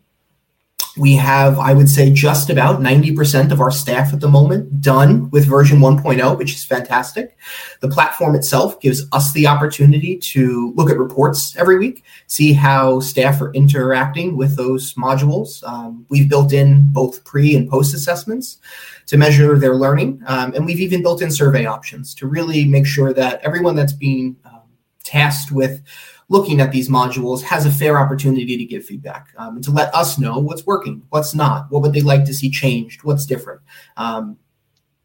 we 1.00 1.16
have, 1.16 1.58
I 1.58 1.74
would 1.74 1.88
say, 1.88 2.12
just 2.12 2.50
about 2.50 2.82
90% 2.82 3.52
of 3.52 3.62
our 3.62 3.72
staff 3.72 4.14
at 4.14 4.20
the 4.20 4.28
moment 4.28 4.82
done 4.82 5.30
with 5.30 5.46
version 5.46 5.80
1.0, 5.80 6.38
which 6.38 6.54
is 6.54 6.66
fantastic. 6.66 7.38
The 7.80 7.88
platform 7.88 8.36
itself 8.36 8.80
gives 8.82 9.06
us 9.14 9.32
the 9.32 9.48
opportunity 9.48 10.18
to 10.18 10.74
look 10.76 10.90
at 10.90 10.98
reports 10.98 11.56
every 11.56 11.80
week, 11.80 12.04
see 12.28 12.52
how 12.52 13.00
staff 13.00 13.42
are 13.42 13.54
interacting 13.54 14.36
with 14.36 14.58
those 14.58 14.94
modules. 14.96 15.64
Um, 15.68 16.06
we've 16.10 16.30
built 16.30 16.52
in 16.52 16.92
both 16.92 17.24
pre 17.24 17.56
and 17.56 17.70
post 17.70 17.96
assessments 17.96 18.60
to 19.08 19.18
measure 19.18 19.58
their 19.58 19.76
learning. 19.76 20.22
Um, 20.28 20.54
and 20.54 20.66
we've 20.66 20.82
even 20.82 21.02
built 21.02 21.22
in 21.22 21.32
survey 21.32 21.66
options 21.66 22.14
to 22.16 22.28
really 22.28 22.66
make 22.66 22.86
sure 22.86 23.14
that 23.14 23.42
everyone 23.42 23.76
that's 23.76 23.94
being 23.94 24.36
um, 24.46 24.62
tasked 25.04 25.52
with 25.52 25.82
looking 26.30 26.62
at 26.62 26.72
these 26.72 26.90
modules 26.90 27.42
has 27.42 27.66
a 27.66 27.72
fair 27.72 28.00
opportunity 28.00 28.56
to 28.56 28.66
give 28.66 28.86
feedback 28.86 29.34
um, 29.38 29.56
and 29.56 29.64
to 29.64 29.72
let 29.72 29.94
us 29.94 30.18
know 30.18 30.38
what's 30.38 30.66
working, 30.66 31.04
what's 31.10 31.36
not, 31.36 31.70
what 31.72 31.82
would 31.82 31.94
they 31.94 32.02
like 32.02 32.24
to 32.26 32.34
see 32.34 32.50
changed, 32.50 33.04
what's 33.04 33.26
different. 33.26 33.62
Um, 33.98 34.38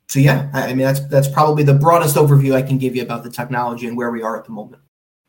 so 0.06 0.20
yeah, 0.20 0.50
I, 0.52 0.64
I 0.64 0.68
mean 0.68 0.86
that's 0.86 1.00
that's 1.08 1.28
probably 1.28 1.64
the 1.64 1.74
broadest 1.74 2.16
overview 2.16 2.54
I 2.54 2.62
can 2.62 2.78
give 2.78 2.94
you 2.94 3.02
about 3.02 3.24
the 3.24 3.30
technology 3.30 3.86
and 3.86 3.96
where 3.96 4.10
we 4.10 4.22
are 4.22 4.38
at 4.38 4.44
the 4.44 4.52
moment. 4.52 4.82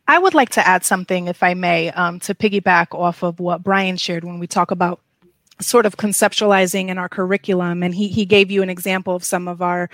I 0.08 0.20
would 0.20 0.36
like 0.36 0.50
to 0.50 0.68
add 0.68 0.86
something, 0.86 1.28
if 1.28 1.42
I 1.42 1.56
may, 1.56 1.90
um, 1.92 2.20
to 2.22 2.36
piggyback 2.36 2.94
off 2.94 3.24
of 3.24 3.40
what 3.40 3.64
Brian 3.64 3.98
shared 3.98 4.24
when 4.24 4.38
we 4.38 4.46
talk 4.46 4.70
about 4.70 5.00
sort 5.62 5.86
of 5.86 5.98
conceptualizing 5.98 6.90
in 6.90 6.98
our 6.98 7.10
curriculum. 7.10 7.82
And 7.82 7.96
he 7.96 8.10
he 8.10 8.26
gave 8.26 8.52
you 8.52 8.62
an 8.62 8.70
example 8.70 9.16
of 9.16 9.24
some 9.24 9.48
of 9.48 9.62
our 9.62 9.90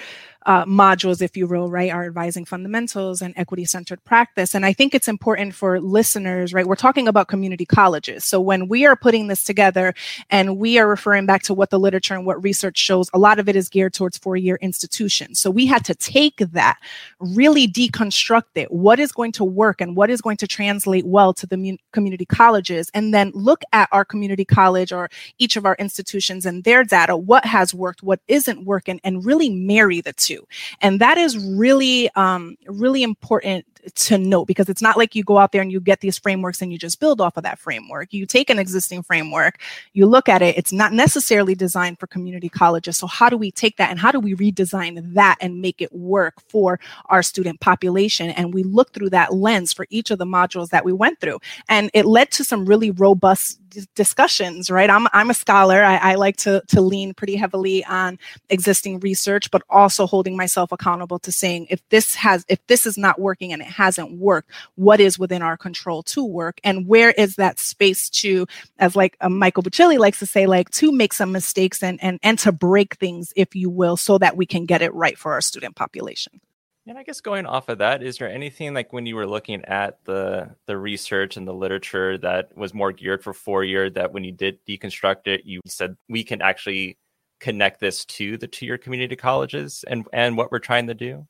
uh, 0.46 0.66
modules, 0.66 1.22
if 1.22 1.38
you 1.38 1.48
will, 1.48 1.70
right, 1.70 1.92
are 1.92 2.06
advising 2.06 2.46
fundamentals 2.46 3.22
and 3.22 3.34
equity 3.38 3.66
centered 3.66 4.04
practice. 4.04 4.56
And 4.56 4.66
I 4.66 4.74
think 4.74 4.96
it's 4.96 5.08
important 5.08 5.54
for 5.54 5.80
listeners, 5.80 6.54
right? 6.54 6.66
We're 6.66 6.76
talking 6.76 7.08
about 7.08 7.28
community 7.28 7.66
colleges. 7.66 8.26
So 8.26 8.42
when 8.42 8.68
we 8.68 8.86
are 8.86 8.96
putting 8.96 9.28
this 9.28 9.44
together 9.44 9.94
and 10.30 10.58
we 10.58 10.80
are 10.80 10.88
referring 10.88 11.26
back 11.26 11.44
to 11.44 11.54
what 11.54 11.70
the 11.70 11.80
literature 11.80 12.16
and 12.16 12.26
what 12.26 12.42
research 12.44 12.78
shows, 12.78 13.10
a 13.14 13.20
lot 13.20 13.40
of 13.40 13.48
it 13.48 13.56
is 13.56 13.70
geared 13.70 13.94
towards 13.94 14.18
four 14.18 14.36
year 14.36 14.58
institutions. 14.62 15.40
So 15.40 15.52
we 15.52 15.66
had 15.66 15.86
to 15.86 15.96
take 15.96 16.38
that, 16.38 16.78
really 17.20 17.68
deconstruct 17.68 18.44
it. 18.56 18.72
What 18.72 19.00
is 19.00 19.12
going 19.12 19.34
to 19.34 19.44
work 19.44 19.82
and 19.82 19.96
what 19.96 20.10
is 20.10 20.22
going 20.22 20.38
to 20.38 20.48
translate 20.48 21.06
well 21.06 21.34
to 21.34 21.46
the 21.46 21.58
mu- 21.58 21.78
community 21.94 22.26
colleges? 22.26 22.90
And 22.94 23.14
then 23.14 23.32
look 23.36 23.62
at 23.74 23.90
our 23.92 24.06
community 24.06 24.46
college 24.46 24.92
or 24.92 25.10
each 25.38 25.56
of 25.56 25.66
our 25.66 25.76
institutions 25.78 26.46
and 26.46 26.64
their 26.64 26.84
data, 26.84 27.16
what 27.16 27.46
has 27.46 27.74
worked, 27.74 28.02
what 28.02 28.22
isn't 28.28 28.66
working, 28.66 29.00
and 29.04 29.26
really 29.26 29.50
marry 29.50 30.02
the 30.02 30.14
two 30.14 30.31
to. 30.32 30.48
And 30.82 31.00
that 31.00 31.18
is 31.18 31.38
really, 31.38 32.10
um, 32.16 32.58
really 32.68 33.04
important 33.04 33.66
to 33.96 34.18
note 34.18 34.46
because 34.46 34.70
it's 34.70 34.82
not 34.82 34.98
like 34.98 35.16
you 35.16 35.24
go 35.24 35.38
out 35.38 35.52
there 35.52 35.62
and 35.62 35.72
you 35.72 35.80
get 35.80 36.02
these 36.02 36.18
frameworks 36.18 36.62
and 36.62 36.72
you 36.72 36.78
just 36.78 37.00
build 37.00 37.22
off 37.22 37.38
of 37.38 37.44
that 37.44 37.60
framework. 37.60 38.14
You 38.14 38.26
take 38.26 38.50
an 38.50 38.60
existing 38.60 39.04
framework, 39.04 39.60
you 39.94 40.06
look 40.06 40.30
at 40.30 40.42
it, 40.42 40.58
it's 40.58 40.72
not 40.72 40.94
necessarily 40.94 41.56
designed 41.56 42.00
for 42.00 42.08
community 42.08 42.50
colleges. 42.50 42.98
So, 42.98 43.08
how 43.08 43.30
do 43.30 43.38
we 43.38 43.52
take 43.52 43.78
that 43.78 43.90
and 43.90 44.00
how 44.00 44.12
do 44.12 44.20
we 44.20 44.36
redesign 44.36 45.14
that 45.14 45.38
and 45.42 45.62
make 45.62 45.82
it 45.82 45.94
work 45.94 46.36
for 46.48 46.80
our 47.06 47.24
student 47.24 47.60
population? 47.60 48.30
And 48.30 48.54
we 48.54 48.64
look 48.64 48.94
through 48.94 49.12
that 49.12 49.34
lens 49.34 49.74
for 49.74 49.86
each 49.90 50.12
of 50.12 50.20
the 50.20 50.26
modules 50.26 50.70
that 50.70 50.86
we 50.86 50.94
went 50.94 51.20
through. 51.20 51.40
And 51.70 51.90
it 51.94 52.06
led 52.06 52.32
to 52.32 52.44
some 52.44 52.66
really 52.66 52.92
robust 52.92 53.60
discussions, 53.96 54.70
right? 54.70 54.90
I'm, 54.90 55.08
I'm 55.14 55.30
a 55.30 55.34
scholar. 55.34 55.84
I, 55.84 55.96
I 55.98 56.16
like 56.16 56.38
to, 56.38 56.62
to 56.68 56.82
lean 56.82 57.14
pretty 57.14 57.36
heavily 57.36 57.84
on 57.86 58.20
existing 58.50 59.00
research, 59.00 59.50
but 59.52 59.64
also 59.70 60.06
holding 60.06 60.36
myself 60.36 60.72
accountable 60.72 61.20
to 61.20 61.32
saying 61.32 61.68
if 61.70 61.88
this 61.90 62.16
has, 62.16 62.46
if 62.50 62.66
this 62.68 62.86
is 62.86 62.98
not 62.98 63.20
working 63.20 63.54
and 63.54 63.62
it 63.62 63.68
hasn't 63.72 64.18
worked, 64.18 64.52
what 64.76 65.00
is 65.00 65.18
within 65.18 65.42
our 65.42 65.58
control 65.58 66.04
to 66.04 66.24
work? 66.24 66.60
And 66.64 66.88
where 66.88 67.12
is 67.12 67.36
that 67.36 67.60
space 67.60 68.10
to, 68.22 68.46
as 68.78 68.96
like 68.96 69.18
uh, 69.22 69.30
Michael 69.30 69.64
Buccilli 69.64 69.98
likes 69.98 70.20
to 70.20 70.26
say, 70.26 70.46
like 70.46 70.70
to 70.72 70.92
make 70.92 71.14
some 71.14 71.32
mistakes 71.32 71.82
and, 71.82 72.02
and, 72.04 72.20
and 72.22 72.38
to 72.40 72.52
break 72.52 72.96
things, 72.96 73.34
if 73.36 73.56
you 73.56 73.70
will, 73.70 73.98
so 73.98 74.18
that 74.18 74.38
we 74.38 74.46
can 74.46 74.66
get 74.66 74.82
it 74.82 74.94
right 74.94 75.18
for 75.18 75.34
our 75.34 75.42
student 75.42 75.76
population. 75.76 76.40
And 76.88 76.98
I 76.98 77.04
guess 77.04 77.22
going 77.22 77.46
off 77.46 77.70
of 77.70 77.78
that, 77.78 78.02
is 78.02 78.18
there 78.18 78.30
anything 78.30 78.74
like 78.74 78.92
when 78.92 79.06
you 79.06 79.16
were 79.16 79.28
looking 79.28 79.64
at 79.66 80.04
the 80.06 80.56
the 80.66 80.78
research 80.78 81.38
and 81.38 81.48
the 81.48 81.54
literature 81.54 82.18
that 82.18 82.58
was 82.58 82.74
more 82.74 82.92
geared 82.92 83.24
for 83.24 83.34
four 83.34 83.64
year 83.64 83.90
that 83.92 84.14
when 84.14 84.24
you 84.24 84.32
did 84.32 84.58
deconstruct 84.66 85.28
it, 85.28 85.46
you 85.46 85.62
said 85.68 85.96
we 86.10 86.24
can 86.24 86.42
actually 86.42 86.98
connect 87.40 87.80
this 87.80 88.04
to 88.06 88.38
the 88.38 88.48
two 88.48 88.66
year 88.66 88.78
community 88.80 89.16
colleges 89.16 89.86
and 89.88 90.08
and 90.12 90.38
what 90.38 90.52
we're 90.52 90.60
trying 90.60 90.88
to 90.88 90.96
do? 90.96 91.28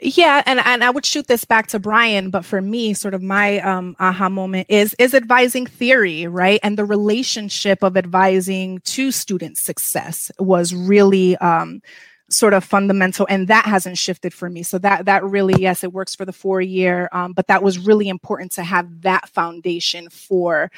Yeah, 0.00 0.44
and, 0.46 0.60
and 0.60 0.84
I 0.84 0.90
would 0.90 1.04
shoot 1.04 1.26
this 1.26 1.44
back 1.44 1.66
to 1.68 1.80
Brian, 1.80 2.30
but 2.30 2.44
for 2.44 2.60
me, 2.62 2.94
sort 2.94 3.14
of 3.14 3.22
my 3.22 3.58
um, 3.60 3.96
aha 3.98 4.28
moment 4.28 4.68
is 4.70 4.94
is 4.96 5.12
advising 5.12 5.66
theory, 5.66 6.28
right? 6.28 6.60
And 6.62 6.78
the 6.78 6.84
relationship 6.84 7.82
of 7.82 7.96
advising 7.96 8.78
to 8.84 9.10
student 9.10 9.58
success 9.58 10.30
was 10.38 10.72
really 10.72 11.36
um, 11.38 11.82
sort 12.30 12.52
of 12.52 12.62
fundamental 12.62 13.26
and 13.30 13.48
that 13.48 13.64
hasn't 13.64 13.96
shifted 13.96 14.34
for 14.34 14.50
me. 14.50 14.62
So 14.62 14.78
that 14.78 15.06
that 15.06 15.24
really 15.24 15.60
yes 15.60 15.82
it 15.82 15.92
works 15.92 16.14
for 16.14 16.24
the 16.24 16.32
four 16.32 16.60
year 16.60 17.08
um, 17.12 17.32
but 17.32 17.46
that 17.46 17.62
was 17.62 17.78
really 17.78 18.08
important 18.08 18.52
to 18.52 18.62
have 18.62 19.02
that 19.02 19.28
foundation 19.30 20.10
for 20.10 20.70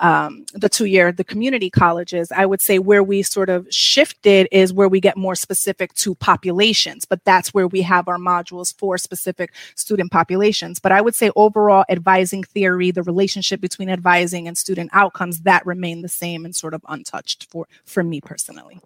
um, 0.00 0.44
the 0.52 0.68
two 0.68 0.84
year 0.84 1.10
the 1.10 1.24
community 1.24 1.70
colleges. 1.70 2.30
I 2.30 2.44
would 2.46 2.60
say 2.60 2.78
where 2.78 3.02
we 3.02 3.22
sort 3.22 3.48
of 3.48 3.66
shifted 3.70 4.48
is 4.52 4.72
where 4.72 4.88
we 4.88 5.00
get 5.00 5.16
more 5.16 5.34
specific 5.34 5.94
to 5.94 6.14
populations 6.14 7.04
but 7.04 7.24
that's 7.24 7.54
where 7.54 7.68
we 7.68 7.82
have 7.82 8.08
our 8.08 8.18
modules 8.18 8.76
for 8.76 8.98
specific 8.98 9.54
student 9.76 10.10
populations. 10.12 10.78
But 10.78 10.92
i 10.92 11.00
would 11.00 11.14
say 11.14 11.30
overall 11.36 11.84
advising 11.88 12.44
theory 12.44 12.90
the 12.90 13.02
relationship 13.02 13.60
between 13.60 13.88
advising 13.88 14.46
and 14.46 14.58
student 14.58 14.90
outcomes 14.92 15.40
that 15.40 15.64
remain 15.64 16.02
the 16.02 16.08
same 16.08 16.44
and 16.44 16.54
sort 16.54 16.74
of 16.74 16.84
untouched 16.88 17.46
for 17.50 17.66
for 17.84 18.02
me 18.02 18.20
personally 18.20 18.80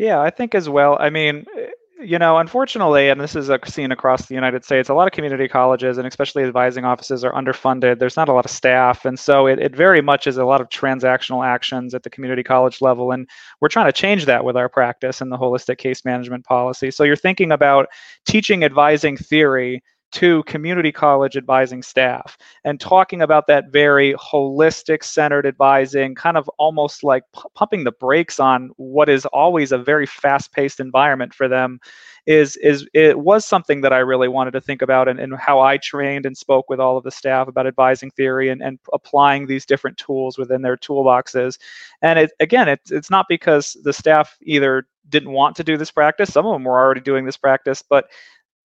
yeah, 0.00 0.18
I 0.18 0.30
think 0.30 0.54
as 0.54 0.66
well. 0.66 0.96
I 0.98 1.10
mean, 1.10 1.44
eh, 1.58 1.66
you 2.02 2.18
know, 2.18 2.38
unfortunately, 2.38 3.10
and 3.10 3.20
this 3.20 3.36
is 3.36 3.50
a 3.50 3.58
scene 3.66 3.92
across 3.92 4.24
the 4.24 4.34
United 4.34 4.64
States, 4.64 4.88
a 4.88 4.94
lot 4.94 5.06
of 5.06 5.12
community 5.12 5.46
colleges 5.46 5.98
and 5.98 6.08
especially 6.08 6.42
advising 6.42 6.86
offices 6.86 7.22
are 7.22 7.32
underfunded. 7.34 7.98
There's 7.98 8.16
not 8.16 8.30
a 8.30 8.32
lot 8.32 8.46
of 8.46 8.50
staff. 8.50 9.04
And 9.04 9.18
so 9.18 9.46
it, 9.46 9.58
it 9.58 9.76
very 9.76 10.00
much 10.00 10.26
is 10.26 10.38
a 10.38 10.44
lot 10.46 10.62
of 10.62 10.70
transactional 10.70 11.46
actions 11.46 11.92
at 11.92 12.02
the 12.02 12.08
community 12.08 12.42
college 12.42 12.80
level. 12.80 13.12
And 13.12 13.28
we're 13.60 13.68
trying 13.68 13.88
to 13.88 13.92
change 13.92 14.24
that 14.24 14.42
with 14.42 14.56
our 14.56 14.70
practice 14.70 15.20
and 15.20 15.30
the 15.30 15.36
holistic 15.36 15.76
case 15.76 16.02
management 16.02 16.46
policy. 16.46 16.90
So 16.90 17.04
you're 17.04 17.14
thinking 17.14 17.52
about 17.52 17.88
teaching 18.24 18.64
advising 18.64 19.18
theory 19.18 19.82
to 20.12 20.42
community 20.44 20.90
college 20.90 21.36
advising 21.36 21.82
staff 21.82 22.36
and 22.64 22.80
talking 22.80 23.22
about 23.22 23.46
that 23.46 23.70
very 23.70 24.14
holistic 24.14 25.04
centered 25.04 25.46
advising 25.46 26.14
kind 26.14 26.36
of 26.36 26.48
almost 26.58 27.04
like 27.04 27.22
p- 27.34 27.42
pumping 27.54 27.84
the 27.84 27.92
brakes 27.92 28.40
on 28.40 28.70
what 28.76 29.08
is 29.08 29.24
always 29.26 29.72
a 29.72 29.78
very 29.78 30.06
fast 30.06 30.52
paced 30.52 30.80
environment 30.80 31.32
for 31.32 31.48
them 31.48 31.78
is 32.26 32.56
is 32.56 32.86
it 32.92 33.18
was 33.18 33.44
something 33.44 33.80
that 33.80 33.92
I 33.92 33.98
really 33.98 34.28
wanted 34.28 34.52
to 34.52 34.60
think 34.60 34.82
about 34.82 35.08
and, 35.08 35.18
and 35.18 35.36
how 35.38 35.60
I 35.60 35.78
trained 35.78 36.26
and 36.26 36.36
spoke 36.36 36.68
with 36.68 36.80
all 36.80 36.96
of 36.96 37.04
the 37.04 37.10
staff 37.10 37.48
about 37.48 37.66
advising 37.66 38.10
theory 38.10 38.50
and, 38.50 38.62
and 38.62 38.78
applying 38.92 39.46
these 39.46 39.64
different 39.64 39.96
tools 39.96 40.36
within 40.36 40.62
their 40.62 40.76
toolboxes. 40.76 41.58
And 42.02 42.18
it 42.18 42.32
again 42.40 42.68
it's 42.68 42.90
it's 42.90 43.10
not 43.10 43.26
because 43.28 43.76
the 43.82 43.92
staff 43.92 44.36
either 44.42 44.86
didn't 45.08 45.32
want 45.32 45.56
to 45.56 45.64
do 45.64 45.76
this 45.76 45.90
practice 45.90 46.32
some 46.32 46.46
of 46.46 46.52
them 46.52 46.64
were 46.64 46.78
already 46.78 47.00
doing 47.00 47.24
this 47.24 47.36
practice 47.36 47.82
but 47.82 48.06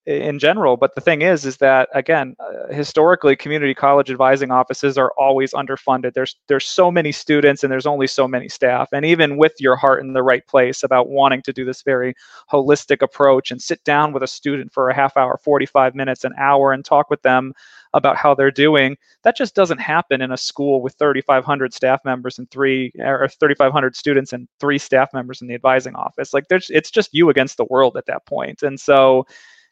in 0.06 0.38
general 0.40 0.78
but 0.78 0.94
the 0.96 1.02
thing 1.02 1.22
is 1.22 1.46
is 1.46 1.58
that 1.58 1.90
again 1.94 2.36
uh, 2.40 2.72
historically 2.74 3.36
community 3.36 3.74
college 3.74 4.10
advising 4.12 4.52
offices 4.52 4.98
are 4.98 5.12
always 5.18 5.52
underfunded. 5.54 6.14
There's 6.14 6.36
there's 6.48 6.66
so 6.66 6.92
many 6.92 7.12
students 7.12 7.64
and 7.64 7.72
there's 7.72 7.86
only 7.86 8.08
so 8.08 8.28
many 8.28 8.50
staff. 8.50 8.90
And 8.92 9.06
even 9.06 9.38
with 9.38 9.54
your 9.60 9.76
heart 9.76 10.02
in 10.02 10.14
the 10.14 10.24
right 10.24 10.46
place 10.48 10.84
about 10.84 11.10
wanting 11.10 11.42
to 11.44 11.54
do 11.54 11.66
this 11.66 11.82
very 11.82 12.16
holistic 12.52 13.02
approach 13.02 13.52
and 13.52 13.62
sit 13.62 13.84
down 13.84 14.14
with 14.14 14.24
a 14.24 14.28
student 14.28 14.74
for 14.74 14.90
a 14.90 14.96
half 14.96 15.18
hour 15.18 15.40
45 15.44 15.96
minutes 15.96 16.24
an 16.24 16.34
hour 16.38 16.72
and 16.72 16.84
talk 16.84 17.10
with 17.10 17.22
them 17.22 17.54
about 17.94 18.18
how 18.18 18.36
they're 18.36 18.52
doing 18.52 18.98
that 19.24 19.38
just 19.38 19.56
doesn't 19.56 19.80
happen 19.80 20.22
in 20.22 20.32
a 20.32 20.38
school 20.38 20.82
with 20.82 20.96
3500 20.96 21.74
staff 21.74 22.00
members 22.04 22.38
and 22.38 22.50
three 22.52 22.92
or 23.00 23.28
3500 23.28 23.96
students 23.96 24.34
and 24.34 24.48
three 24.60 24.78
staff 24.78 25.14
members 25.14 25.42
in 25.42 25.48
the 25.48 25.56
advising 25.56 25.96
office. 25.96 26.34
Like 26.34 26.48
there's 26.50 26.70
it's 26.70 26.92
just 26.92 27.14
you 27.14 27.30
against 27.30 27.58
the 27.58 27.66
world 27.70 27.98
at 27.98 28.06
that 28.08 28.26
point. 28.26 28.64
And 28.64 28.80
so 28.80 29.26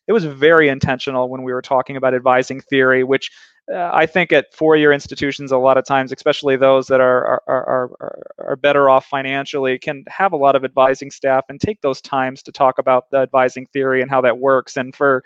it 0.07 0.13
was 0.13 0.25
very 0.25 0.69
intentional 0.69 1.29
when 1.29 1.43
we 1.43 1.53
were 1.53 1.61
talking 1.61 1.97
about 1.97 2.13
advising 2.13 2.61
theory, 2.61 3.03
which 3.03 3.31
uh, 3.73 3.89
I 3.93 4.05
think 4.05 4.33
at 4.33 4.53
four-year 4.53 4.91
institutions, 4.91 5.53
a 5.53 5.57
lot 5.57 5.77
of 5.77 5.85
times, 5.85 6.11
especially 6.11 6.57
those 6.57 6.87
that 6.87 6.99
are, 6.99 7.25
are 7.25 7.41
are, 7.47 7.91
are 8.01 8.23
are 8.39 8.55
better 8.57 8.89
off 8.89 9.05
financially, 9.05 9.79
can 9.79 10.03
have 10.07 10.33
a 10.33 10.37
lot 10.37 10.55
of 10.55 10.65
advising 10.65 11.09
staff 11.09 11.45
and 11.47 11.61
take 11.61 11.79
those 11.81 12.01
times 12.01 12.43
to 12.43 12.51
talk 12.51 12.77
about 12.77 13.09
the 13.09 13.19
advising 13.19 13.65
theory 13.67 14.01
and 14.01 14.11
how 14.11 14.19
that 14.19 14.37
works. 14.37 14.75
And 14.75 14.93
for 14.93 15.23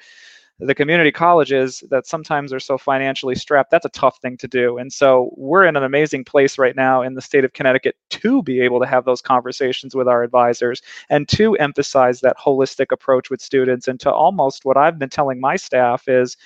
the 0.60 0.74
community 0.74 1.12
colleges 1.12 1.84
that 1.92 2.08
sometimes 2.08 2.52
are 2.52 2.60
so 2.60 2.78
financially 2.78 3.36
strapped, 3.36 3.70
that's 3.70 3.86
a 3.86 3.90
tough 3.90 4.20
thing 4.22 4.38
to 4.38 4.48
do. 4.48 4.78
And 4.78 4.92
so 4.92 5.32
we're 5.38 5.66
in 5.66 5.76
an 5.76 5.84
amazing 5.84 6.24
place 6.24 6.58
right 6.58 6.76
now 6.76 7.04
in 7.04 7.14
the 7.14 7.22
state 7.22 7.46
of 7.46 7.54
Connecticut 7.54 7.96
to 8.10 8.42
be 8.42 8.60
able 8.62 8.80
to 8.80 8.88
have 8.88 9.06
those 9.06 9.22
conversations 9.22 9.94
with 9.94 10.08
our 10.08 10.24
advisors 10.24 10.82
and 11.10 11.28
to 11.30 11.56
emphasize 11.56 12.22
that 12.22 12.38
holistic 12.38 12.88
approach 12.92 13.30
with 13.30 13.40
students 13.40 13.88
and 13.88 14.00
to 14.00 14.12
almost 14.12 14.66
what 14.66 14.78
I've 14.78 14.98
been 14.98 15.10
telling 15.10 15.40
my 15.40 15.58
staff 15.58 16.08
is 16.08 16.38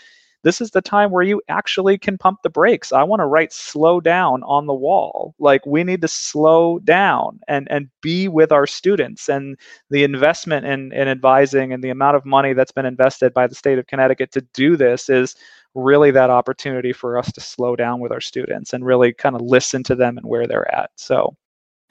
this 0.43 0.61
is 0.61 0.71
the 0.71 0.81
time 0.81 1.11
where 1.11 1.23
you 1.23 1.41
actually 1.49 1.97
can 1.97 2.17
pump 2.17 2.39
the 2.43 2.49
brakes. 2.49 2.91
I 2.91 3.03
want 3.03 3.19
to 3.19 3.25
write 3.25 3.53
slow 3.53 4.01
down 4.01 4.43
on 4.43 4.65
the 4.65 4.73
wall. 4.73 5.35
Like 5.39 5.65
we 5.65 5.83
need 5.83 6.01
to 6.01 6.07
slow 6.07 6.79
down 6.79 7.39
and 7.47 7.67
and 7.69 7.89
be 8.01 8.27
with 8.27 8.51
our 8.51 8.67
students 8.67 9.29
and 9.29 9.57
the 9.89 10.03
investment 10.03 10.65
in, 10.65 10.91
in 10.93 11.07
advising 11.07 11.73
and 11.73 11.83
the 11.83 11.89
amount 11.89 12.15
of 12.17 12.25
money 12.25 12.53
that's 12.53 12.71
been 12.71 12.85
invested 12.85 13.33
by 13.33 13.47
the 13.47 13.55
state 13.55 13.77
of 13.77 13.87
Connecticut 13.87 14.31
to 14.33 14.41
do 14.53 14.75
this 14.75 15.09
is 15.09 15.35
really 15.73 16.11
that 16.11 16.29
opportunity 16.29 16.91
for 16.91 17.17
us 17.17 17.31
to 17.31 17.41
slow 17.41 17.75
down 17.75 17.99
with 17.99 18.11
our 18.11 18.19
students 18.19 18.73
and 18.73 18.85
really 18.85 19.13
kind 19.13 19.35
of 19.35 19.41
listen 19.41 19.83
to 19.83 19.95
them 19.95 20.17
and 20.17 20.25
where 20.25 20.47
they're 20.47 20.73
at. 20.73 20.91
So 20.95 21.35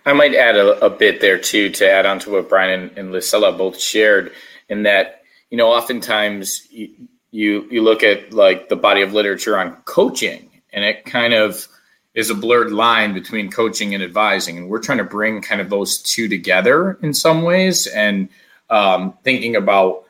I 0.05 0.12
might 0.12 0.35
add 0.35 0.56
a, 0.56 0.85
a 0.85 0.90
bit 0.90 1.20
there 1.20 1.39
too 1.39 1.70
to 1.70 1.90
add 1.90 2.06
on 2.06 2.18
to 2.20 2.31
what 2.31 2.48
Brian 2.48 2.90
and, 2.97 3.12
and 3.12 3.59
both 3.59 3.81
shared 3.81 4.32
in 4.68 4.82
that, 4.85 5.22
you 5.51 5.56
know, 5.56 5.70
oftentimes 5.70 6.66
you 6.70 7.09
you 7.31 7.66
you 7.70 7.82
look 7.82 8.02
at 8.02 8.32
like 8.32 8.69
the 8.69 8.77
body 8.77 9.02
of 9.02 9.12
literature 9.12 9.59
on 9.59 9.77
coaching 9.85 10.51
and 10.73 10.85
it 10.85 11.05
kind 11.05 11.35
of 11.35 11.69
is 12.15 12.31
a 12.31 12.35
blurred 12.35 12.73
line 12.73 13.15
between 13.15 13.51
coaching 13.51 13.94
and 13.94 14.02
advising 14.02 14.59
and 14.59 14.69
we're 14.69 14.81
trying 14.81 14.98
to 14.98 15.05
bring 15.05 15.40
kind 15.40 15.61
of 15.61 15.70
those 15.70 15.98
two 15.98 16.28
together 16.28 16.98
in 17.02 17.15
some 17.15 17.43
ways 17.43 17.86
and 17.86 18.28
um, 18.69 19.15
thinking 19.23 19.57
about 19.57 20.05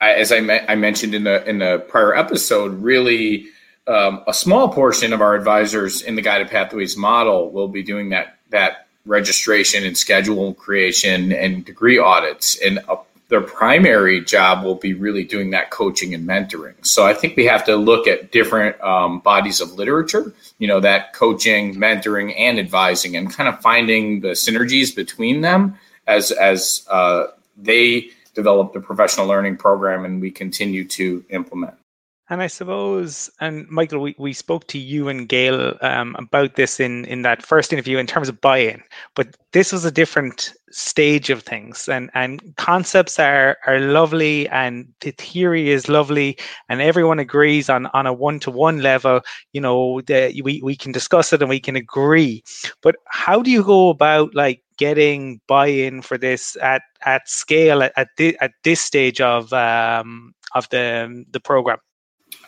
as 0.00 0.30
I, 0.30 0.40
me- 0.40 0.60
I 0.68 0.74
mentioned 0.74 1.14
in 1.14 1.24
the 1.24 1.48
in 1.48 1.58
the 1.58 1.78
prior 1.88 2.14
episode 2.14 2.82
really 2.82 3.46
um, 3.86 4.22
a 4.26 4.34
small 4.34 4.68
portion 4.68 5.12
of 5.12 5.20
our 5.20 5.34
advisors 5.34 6.02
in 6.02 6.16
the 6.16 6.22
guided 6.22 6.48
pathways 6.48 6.96
model 6.96 7.50
will 7.50 7.68
be 7.68 7.82
doing 7.82 8.10
that 8.10 8.38
that 8.50 8.88
registration 9.04 9.84
and 9.84 9.96
schedule 9.96 10.54
creation 10.54 11.32
and 11.32 11.64
degree 11.64 11.98
audits 11.98 12.60
and 12.60 12.78
a 12.88 12.96
their 13.28 13.40
primary 13.40 14.24
job 14.24 14.64
will 14.64 14.76
be 14.76 14.94
really 14.94 15.24
doing 15.24 15.50
that 15.50 15.70
coaching 15.70 16.14
and 16.14 16.26
mentoring. 16.26 16.74
So 16.86 17.04
I 17.04 17.12
think 17.12 17.36
we 17.36 17.44
have 17.46 17.64
to 17.64 17.76
look 17.76 18.06
at 18.06 18.30
different 18.30 18.80
um, 18.80 19.18
bodies 19.18 19.60
of 19.60 19.72
literature, 19.72 20.32
you 20.58 20.68
know, 20.68 20.80
that 20.80 21.12
coaching, 21.12 21.74
mentoring, 21.74 22.34
and 22.38 22.58
advising, 22.58 23.16
and 23.16 23.32
kind 23.32 23.48
of 23.48 23.60
finding 23.60 24.20
the 24.20 24.28
synergies 24.28 24.94
between 24.94 25.40
them 25.40 25.76
as 26.06 26.30
as 26.30 26.86
uh, 26.88 27.26
they 27.56 28.10
develop 28.34 28.72
the 28.72 28.80
professional 28.80 29.26
learning 29.26 29.56
program 29.56 30.04
and 30.04 30.20
we 30.20 30.30
continue 30.30 30.84
to 30.84 31.24
implement. 31.30 31.74
And 32.28 32.42
I 32.42 32.48
suppose, 32.48 33.30
and 33.40 33.68
Michael, 33.68 34.00
we, 34.00 34.16
we 34.18 34.32
spoke 34.32 34.66
to 34.68 34.78
you 34.78 35.08
and 35.08 35.28
Gail 35.28 35.76
um, 35.80 36.16
about 36.18 36.56
this 36.56 36.80
in, 36.80 37.04
in 37.04 37.22
that 37.22 37.40
first 37.40 37.72
interview 37.72 37.98
in 37.98 38.08
terms 38.08 38.28
of 38.28 38.40
buy-in, 38.40 38.82
but 39.14 39.36
this 39.52 39.72
was 39.72 39.84
a 39.84 39.92
different 39.92 40.52
stage 40.72 41.30
of 41.30 41.44
things 41.44 41.88
and, 41.88 42.10
and 42.14 42.42
concepts 42.56 43.20
are, 43.20 43.58
are 43.68 43.78
lovely 43.78 44.48
and 44.48 44.92
the 45.02 45.12
theory 45.12 45.70
is 45.70 45.88
lovely 45.88 46.36
and 46.68 46.80
everyone 46.80 47.20
agrees 47.20 47.70
on, 47.70 47.86
on 47.94 48.06
a 48.06 48.12
one-to-one 48.12 48.82
level, 48.82 49.20
you 49.52 49.60
know, 49.60 50.00
that 50.02 50.32
we, 50.42 50.60
we 50.64 50.74
can 50.74 50.90
discuss 50.90 51.32
it 51.32 51.40
and 51.40 51.48
we 51.48 51.60
can 51.60 51.76
agree. 51.76 52.42
But 52.82 52.96
how 53.06 53.40
do 53.40 53.52
you 53.52 53.62
go 53.62 53.88
about 53.88 54.34
like 54.34 54.64
getting 54.78 55.40
buy-in 55.46 56.02
for 56.02 56.18
this 56.18 56.56
at, 56.60 56.82
at 57.04 57.28
scale 57.28 57.84
at, 57.84 57.92
at, 57.96 58.08
the, 58.16 58.36
at 58.40 58.50
this 58.64 58.80
stage 58.80 59.20
of 59.20 59.52
um, 59.52 60.34
of 60.54 60.68
the 60.70 61.24
the 61.30 61.40
program? 61.40 61.78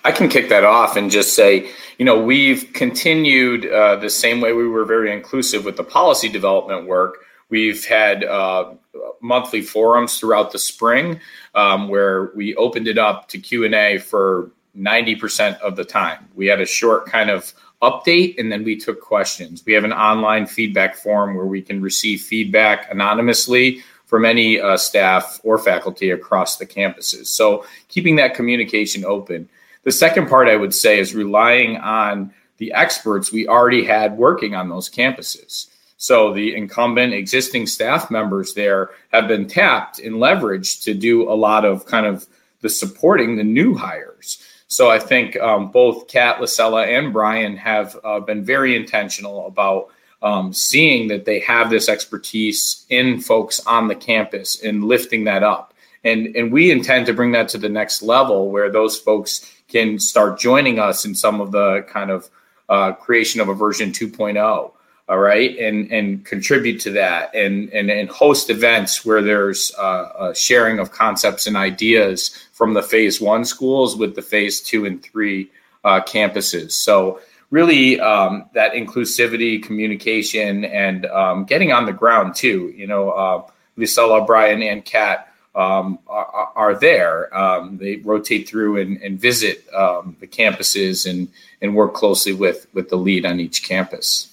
I 0.05 0.13
can 0.13 0.29
kick 0.29 0.49
that 0.49 0.65
off 0.65 0.97
and 0.97 1.11
just 1.11 1.35
say, 1.35 1.71
you 1.99 2.05
know, 2.05 2.21
we've 2.21 2.73
continued 2.73 3.67
uh, 3.67 3.97
the 3.97 4.11
same 4.11 4.41
way 4.41 4.53
we 4.53 4.69
were 4.69 4.85
very 4.85 5.13
inclusive 5.13 5.65
with 5.65 5.77
the 5.77 5.85
policy 5.85 6.29
development 6.29 6.87
work. 6.87 7.19
We've 7.51 7.85
had 7.85 8.25
uh, 8.25 8.75
monthly 9.21 9.63
forums 9.63 10.19
throughout 10.19 10.53
the 10.53 10.59
spring 10.59 11.21
um, 11.55 11.89
where 11.89 12.31
we 12.37 12.55
opened 12.57 12.87
it 12.87 12.99
up 12.99 13.29
to 13.29 13.39
Q 13.39 13.65
and 13.65 13.75
A 13.75 13.99
for 13.99 14.51
ninety 14.75 15.17
percent 15.17 15.61
of 15.61 15.75
the 15.75 15.85
time. 15.85 16.29
We 16.35 16.47
had 16.47 16.61
a 16.61 16.67
short 16.67 17.07
kind 17.07 17.31
of 17.31 17.53
update 17.83 18.39
and 18.39 18.51
then 18.53 18.65
we 18.65 18.77
took 18.77 19.01
questions. 19.01 19.65
We 19.65 19.73
have 19.73 19.85
an 19.85 19.93
online 19.93 20.47
feedback 20.47 20.97
form 20.97 21.35
where 21.35 21.47
we 21.47 21.63
can 21.63 21.81
receive 21.81 22.21
feedback 22.21 22.91
anonymously 22.91 23.83
from 24.07 24.25
any 24.25 24.61
uh, 24.61 24.77
staff 24.77 25.41
or 25.43 25.59
faculty 25.59 26.11
across 26.11 26.57
the 26.57 26.67
campuses. 26.67 27.27
So 27.27 27.65
keeping 27.89 28.17
that 28.17 28.35
communication 28.35 29.05
open. 29.05 29.49
The 29.85 29.93
second 29.93 30.29
part 30.29 30.49
I 30.49 30.57
would 30.57 30.75
say 30.75 30.99
is 30.99 31.15
relying 31.15 31.77
on 31.77 32.33
the 32.59 32.73
experts 32.73 33.33
we 33.33 33.49
already 33.49 33.85
had 33.85 34.19
working 34.19 34.55
on 34.55 34.69
those 34.69 34.91
campuses. 34.91 35.67
So 35.97 36.33
the 36.33 36.55
incumbent 36.55 37.13
existing 37.13 37.67
staff 37.67 38.11
members 38.11 38.55
there 38.55 38.91
have 39.13 39.27
been 39.27 39.49
tapped 39.49 39.99
and 39.99 40.17
leveraged 40.17 40.85
to 40.85 40.95
do 40.95 41.31
a 41.31 41.35
lot 41.35 41.65
of 41.65 41.87
kind 41.87 42.07
of 42.07 42.27
the 42.61 42.69
supporting 42.69 43.37
the 43.37 43.45
new 43.45 43.75
hires. 43.75 44.43
So 44.69 44.91
I 44.91 44.99
think 44.99 45.37
um, 45.41 45.71
both 45.71 46.09
Kat, 46.09 46.39
Lasella, 46.39 46.87
and 46.87 47.13
Brian 47.13 47.57
have 47.57 47.99
uh, 48.05 48.21
been 48.21 48.45
very 48.45 48.77
intentional 48.77 49.47
about 49.47 49.89
um, 50.21 50.53
seeing 50.53 51.09
that 51.09 51.25
they 51.25 51.41
have 51.41 51.71
this 51.71 51.89
expertise 51.89 52.85
in 52.91 53.21
folks 53.21 53.65
on 53.67 53.89
the 53.89 53.95
campus 53.95 54.63
and 54.63 54.85
lifting 54.85 55.25
that 55.25 55.43
up. 55.43 55.75
And, 56.05 56.37
and 56.37 56.53
we 56.53 56.71
intend 56.71 57.07
to 57.07 57.15
bring 57.15 57.33
that 57.33 57.49
to 57.51 57.59
the 57.59 57.69
next 57.69 58.03
level 58.03 58.51
where 58.51 58.71
those 58.71 58.99
folks 58.99 59.51
can 59.69 59.99
start 59.99 60.39
joining 60.39 60.79
us 60.79 61.05
in 61.05 61.15
some 61.15 61.41
of 61.41 61.53
the 61.53 61.83
kind 61.89 62.11
of 62.11 62.29
uh, 62.69 62.93
creation 62.93 63.41
of 63.41 63.49
a 63.49 63.55
version 63.55 63.91
2.0 63.91 64.73
all 65.09 65.19
right 65.19 65.59
and 65.59 65.91
and 65.91 66.25
contribute 66.25 66.79
to 66.79 66.91
that 66.91 67.35
and 67.35 67.71
and, 67.73 67.91
and 67.91 68.09
host 68.11 68.51
events 68.51 69.05
where 69.05 69.23
there's 69.23 69.75
uh, 69.79 70.13
a 70.31 70.35
sharing 70.35 70.79
of 70.79 70.93
concepts 70.93 71.47
and 71.47 71.57
ideas 71.57 72.37
from 72.53 72.75
the 72.75 72.83
phase 72.83 73.21
one 73.21 73.45
schools 73.45 73.97
with 73.97 74.15
the 74.15 74.23
phase 74.23 74.61
two 74.61 74.85
and 74.85 75.03
three 75.03 75.51
uh, 75.85 76.01
campuses. 76.01 76.73
So 76.73 77.21
really 77.51 77.99
um, 78.01 78.51
that 78.53 78.73
inclusivity 78.73 79.63
communication 79.63 80.67
and 80.67 81.07
um, 81.07 81.45
getting 81.45 81.73
on 81.73 81.87
the 81.87 81.93
ground 81.93 82.35
too 82.35 82.73
you 82.77 82.87
know 82.87 83.11
uh, 83.11 83.43
Lisa, 83.77 84.23
Brian, 84.27 84.63
and 84.63 84.85
Kat 84.85 85.33
um, 85.55 85.99
are, 86.07 86.53
are, 86.55 86.75
there. 86.79 87.37
Um, 87.37 87.79
they 87.79 87.97
rotate 87.97 88.49
through 88.49 88.81
and, 88.81 89.01
and 89.03 89.19
visit 89.21 89.65
um, 89.75 90.17
the 90.21 90.27
campuses 90.27 91.09
and, 91.09 91.29
and 91.61 91.75
work 91.75 91.95
closely 91.95 92.33
with, 92.33 92.67
with 92.75 92.89
the 92.89 92.97
lead 92.97 93.27
on 93.27 93.41
each 93.41 93.63
campus. 93.63 94.33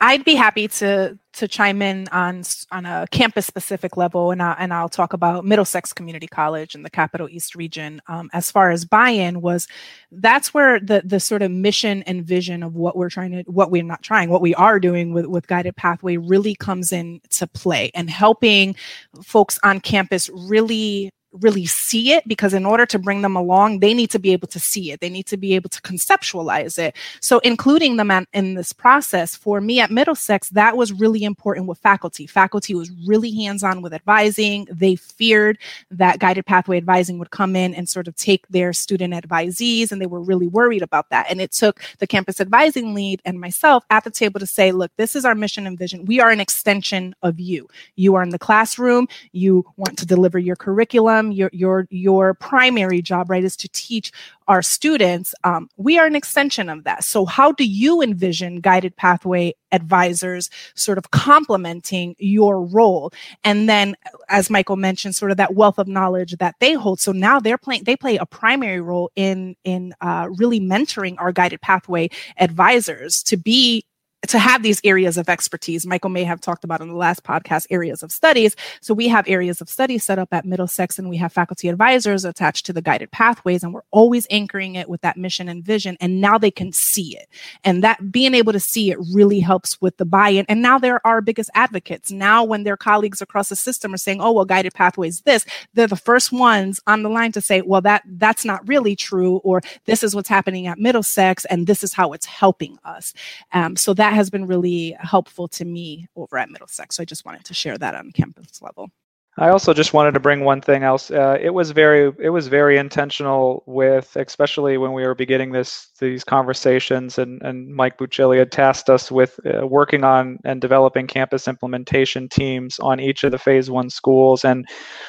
I'd 0.00 0.24
be 0.24 0.34
happy 0.34 0.68
to 0.68 1.18
to 1.36 1.48
chime 1.48 1.82
in 1.82 2.08
on 2.12 2.42
on 2.70 2.86
a 2.86 3.06
campus 3.10 3.46
specific 3.46 3.96
level, 3.96 4.30
and 4.30 4.42
I, 4.42 4.54
and 4.58 4.72
I'll 4.72 4.88
talk 4.88 5.12
about 5.12 5.44
Middlesex 5.44 5.92
Community 5.92 6.26
College 6.26 6.74
in 6.74 6.82
the 6.82 6.90
Capital 6.90 7.28
East 7.28 7.54
region. 7.54 8.00
Um, 8.06 8.30
as 8.32 8.50
far 8.50 8.70
as 8.70 8.84
buy-in 8.84 9.40
was, 9.40 9.68
that's 10.12 10.54
where 10.54 10.80
the 10.80 11.02
the 11.04 11.20
sort 11.20 11.42
of 11.42 11.50
mission 11.50 12.02
and 12.04 12.24
vision 12.24 12.62
of 12.62 12.74
what 12.74 12.96
we're 12.96 13.10
trying 13.10 13.32
to, 13.32 13.42
what 13.50 13.70
we're 13.70 13.82
not 13.82 14.02
trying, 14.02 14.30
what 14.30 14.42
we 14.42 14.54
are 14.54 14.78
doing 14.78 15.12
with 15.12 15.26
with 15.26 15.46
Guided 15.46 15.76
Pathway 15.76 16.16
really 16.16 16.54
comes 16.54 16.92
in 16.92 17.20
to 17.30 17.46
play, 17.46 17.90
and 17.94 18.08
helping 18.10 18.76
folks 19.22 19.58
on 19.62 19.80
campus 19.80 20.30
really 20.32 21.10
really 21.40 21.66
see 21.66 22.12
it 22.12 22.26
because 22.28 22.54
in 22.54 22.64
order 22.64 22.86
to 22.86 22.98
bring 22.98 23.22
them 23.22 23.36
along 23.36 23.80
they 23.80 23.92
need 23.92 24.10
to 24.10 24.18
be 24.18 24.32
able 24.32 24.48
to 24.48 24.60
see 24.60 24.92
it. 24.92 25.00
They 25.00 25.08
need 25.08 25.26
to 25.26 25.36
be 25.36 25.54
able 25.54 25.68
to 25.70 25.80
conceptualize 25.82 26.78
it. 26.78 26.94
So 27.20 27.38
including 27.40 27.96
them 27.96 28.10
in 28.32 28.54
this 28.54 28.72
process 28.72 29.34
for 29.34 29.60
me 29.60 29.80
at 29.80 29.90
middlesex 29.90 30.48
that 30.50 30.76
was 30.76 30.92
really 30.92 31.24
important 31.24 31.66
with 31.66 31.78
faculty. 31.78 32.26
Faculty 32.26 32.74
was 32.74 32.90
really 33.06 33.32
hands-on 33.34 33.82
with 33.82 33.92
advising. 33.92 34.66
They 34.70 34.96
feared 34.96 35.58
that 35.90 36.18
guided 36.20 36.46
pathway 36.46 36.76
advising 36.76 37.18
would 37.18 37.30
come 37.30 37.56
in 37.56 37.74
and 37.74 37.88
sort 37.88 38.06
of 38.06 38.14
take 38.16 38.46
their 38.48 38.72
student 38.72 39.14
advisees 39.14 39.90
and 39.90 40.00
they 40.00 40.06
were 40.06 40.20
really 40.22 40.46
worried 40.46 40.82
about 40.82 41.10
that. 41.10 41.26
And 41.28 41.40
it 41.40 41.52
took 41.52 41.82
the 41.98 42.06
campus 42.06 42.40
advising 42.40 42.94
lead 42.94 43.20
and 43.24 43.40
myself 43.40 43.84
at 43.90 44.04
the 44.04 44.10
table 44.10 44.38
to 44.40 44.46
say 44.46 44.70
look 44.72 44.92
this 44.96 45.16
is 45.16 45.24
our 45.24 45.34
mission 45.34 45.66
and 45.66 45.78
vision. 45.78 46.04
We 46.04 46.20
are 46.20 46.30
an 46.30 46.40
extension 46.40 47.14
of 47.22 47.40
you. 47.40 47.68
You 47.96 48.14
are 48.14 48.22
in 48.22 48.30
the 48.30 48.38
classroom. 48.38 49.08
You 49.32 49.64
want 49.76 49.98
to 49.98 50.06
deliver 50.06 50.38
your 50.38 50.56
curriculum 50.56 51.23
your 51.32 51.50
your 51.52 51.86
your 51.90 52.34
primary 52.34 53.02
job 53.02 53.30
right 53.30 53.44
is 53.44 53.56
to 53.56 53.68
teach 53.68 54.12
our 54.46 54.62
students 54.62 55.34
um, 55.44 55.68
we 55.76 55.98
are 55.98 56.06
an 56.06 56.14
extension 56.14 56.68
of 56.68 56.84
that. 56.84 57.02
So 57.04 57.24
how 57.24 57.52
do 57.52 57.64
you 57.64 58.02
envision 58.02 58.60
guided 58.60 58.96
pathway 58.96 59.54
advisors 59.72 60.50
sort 60.74 60.98
of 60.98 61.10
complementing 61.10 62.14
your 62.18 62.62
role? 62.62 63.12
And 63.42 63.68
then 63.68 63.96
as 64.28 64.50
michael 64.50 64.76
mentioned 64.76 65.14
sort 65.14 65.30
of 65.30 65.36
that 65.36 65.54
wealth 65.54 65.78
of 65.78 65.88
knowledge 65.88 66.36
that 66.38 66.56
they 66.60 66.74
hold. 66.74 67.00
So 67.00 67.12
now 67.12 67.40
they're 67.40 67.58
playing 67.58 67.84
they 67.84 67.96
play 67.96 68.16
a 68.16 68.26
primary 68.26 68.80
role 68.80 69.10
in 69.16 69.56
in 69.64 69.94
uh, 70.00 70.28
really 70.38 70.60
mentoring 70.60 71.16
our 71.18 71.32
guided 71.32 71.60
pathway 71.60 72.10
advisors 72.38 73.22
to 73.24 73.36
be 73.36 73.84
to 74.28 74.38
have 74.38 74.62
these 74.62 74.80
areas 74.84 75.16
of 75.16 75.28
expertise. 75.28 75.86
Michael 75.86 76.10
may 76.10 76.24
have 76.24 76.40
talked 76.40 76.64
about 76.64 76.80
in 76.80 76.88
the 76.88 76.94
last 76.94 77.24
podcast 77.24 77.66
areas 77.70 78.02
of 78.02 78.12
studies. 78.12 78.56
So 78.80 78.94
we 78.94 79.08
have 79.08 79.28
areas 79.28 79.60
of 79.60 79.68
study 79.68 79.98
set 79.98 80.18
up 80.18 80.32
at 80.32 80.44
Middlesex 80.44 80.98
and 80.98 81.08
we 81.08 81.16
have 81.18 81.32
faculty 81.32 81.68
advisors 81.68 82.24
attached 82.24 82.66
to 82.66 82.72
the 82.72 82.82
guided 82.82 83.10
pathways 83.10 83.62
and 83.62 83.72
we're 83.72 83.82
always 83.90 84.26
anchoring 84.30 84.74
it 84.74 84.88
with 84.88 85.00
that 85.02 85.16
mission 85.16 85.48
and 85.48 85.64
vision 85.64 85.96
and 86.00 86.20
now 86.20 86.38
they 86.38 86.50
can 86.50 86.72
see 86.72 87.16
it. 87.16 87.28
And 87.64 87.82
that 87.82 88.12
being 88.12 88.34
able 88.34 88.52
to 88.52 88.60
see 88.60 88.90
it 88.90 88.98
really 89.12 89.40
helps 89.40 89.80
with 89.80 89.96
the 89.96 90.04
buy-in. 90.04 90.46
And 90.48 90.62
now 90.62 90.78
they're 90.78 91.04
our 91.06 91.20
biggest 91.20 91.50
advocates. 91.54 92.10
Now 92.10 92.44
when 92.44 92.64
their 92.64 92.76
colleagues 92.76 93.20
across 93.20 93.48
the 93.48 93.56
system 93.56 93.94
are 93.94 93.98
saying, 93.98 94.20
"Oh, 94.20 94.32
well 94.32 94.44
guided 94.44 94.74
pathways 94.74 95.20
this," 95.22 95.44
they're 95.74 95.86
the 95.86 95.96
first 95.96 96.32
ones 96.32 96.80
on 96.86 97.02
the 97.02 97.10
line 97.10 97.32
to 97.32 97.40
say, 97.40 97.62
"Well, 97.62 97.80
that 97.82 98.02
that's 98.06 98.44
not 98.44 98.66
really 98.66 98.96
true," 98.96 99.36
or 99.38 99.60
"This 99.86 100.02
is 100.02 100.14
what's 100.14 100.28
happening 100.28 100.66
at 100.66 100.78
Middlesex 100.78 101.44
and 101.46 101.66
this 101.66 101.84
is 101.84 101.92
how 101.92 102.12
it's 102.12 102.26
helping 102.26 102.78
us." 102.84 103.12
Um, 103.52 103.76
so 103.76 103.94
that 103.94 104.13
has 104.14 104.30
been 104.30 104.46
really 104.46 104.96
helpful 105.00 105.48
to 105.48 105.64
me 105.64 106.06
over 106.16 106.38
at 106.38 106.50
Middlesex. 106.50 106.96
So 106.96 107.02
I 107.02 107.06
just 107.06 107.24
wanted 107.24 107.44
to 107.44 107.54
share 107.54 107.78
that 107.78 107.94
on 107.94 108.12
campus 108.12 108.62
level. 108.62 108.90
I 109.36 109.48
also 109.48 109.74
just 109.74 109.92
wanted 109.92 110.14
to 110.14 110.20
bring 110.20 110.44
one 110.44 110.60
thing 110.60 110.84
else. 110.84 111.10
Uh, 111.10 111.36
it 111.40 111.50
was 111.50 111.72
very, 111.72 112.12
it 112.20 112.30
was 112.30 112.46
very 112.46 112.78
intentional 112.78 113.64
with, 113.66 114.14
especially 114.14 114.78
when 114.78 114.92
we 114.92 115.04
were 115.04 115.16
beginning 115.16 115.50
this 115.50 115.88
these 115.98 116.22
conversations, 116.22 117.18
and 117.18 117.42
and 117.42 117.74
Mike 117.74 117.98
Buccilli 117.98 118.38
had 118.38 118.52
tasked 118.52 118.88
us 118.88 119.10
with 119.10 119.40
uh, 119.44 119.66
working 119.66 120.04
on 120.04 120.38
and 120.44 120.60
developing 120.60 121.08
campus 121.08 121.48
implementation 121.48 122.28
teams 122.28 122.78
on 122.78 123.00
each 123.00 123.24
of 123.24 123.32
the 123.32 123.38
Phase 123.38 123.68
One 123.68 123.90
schools, 123.90 124.44
and 124.44 124.68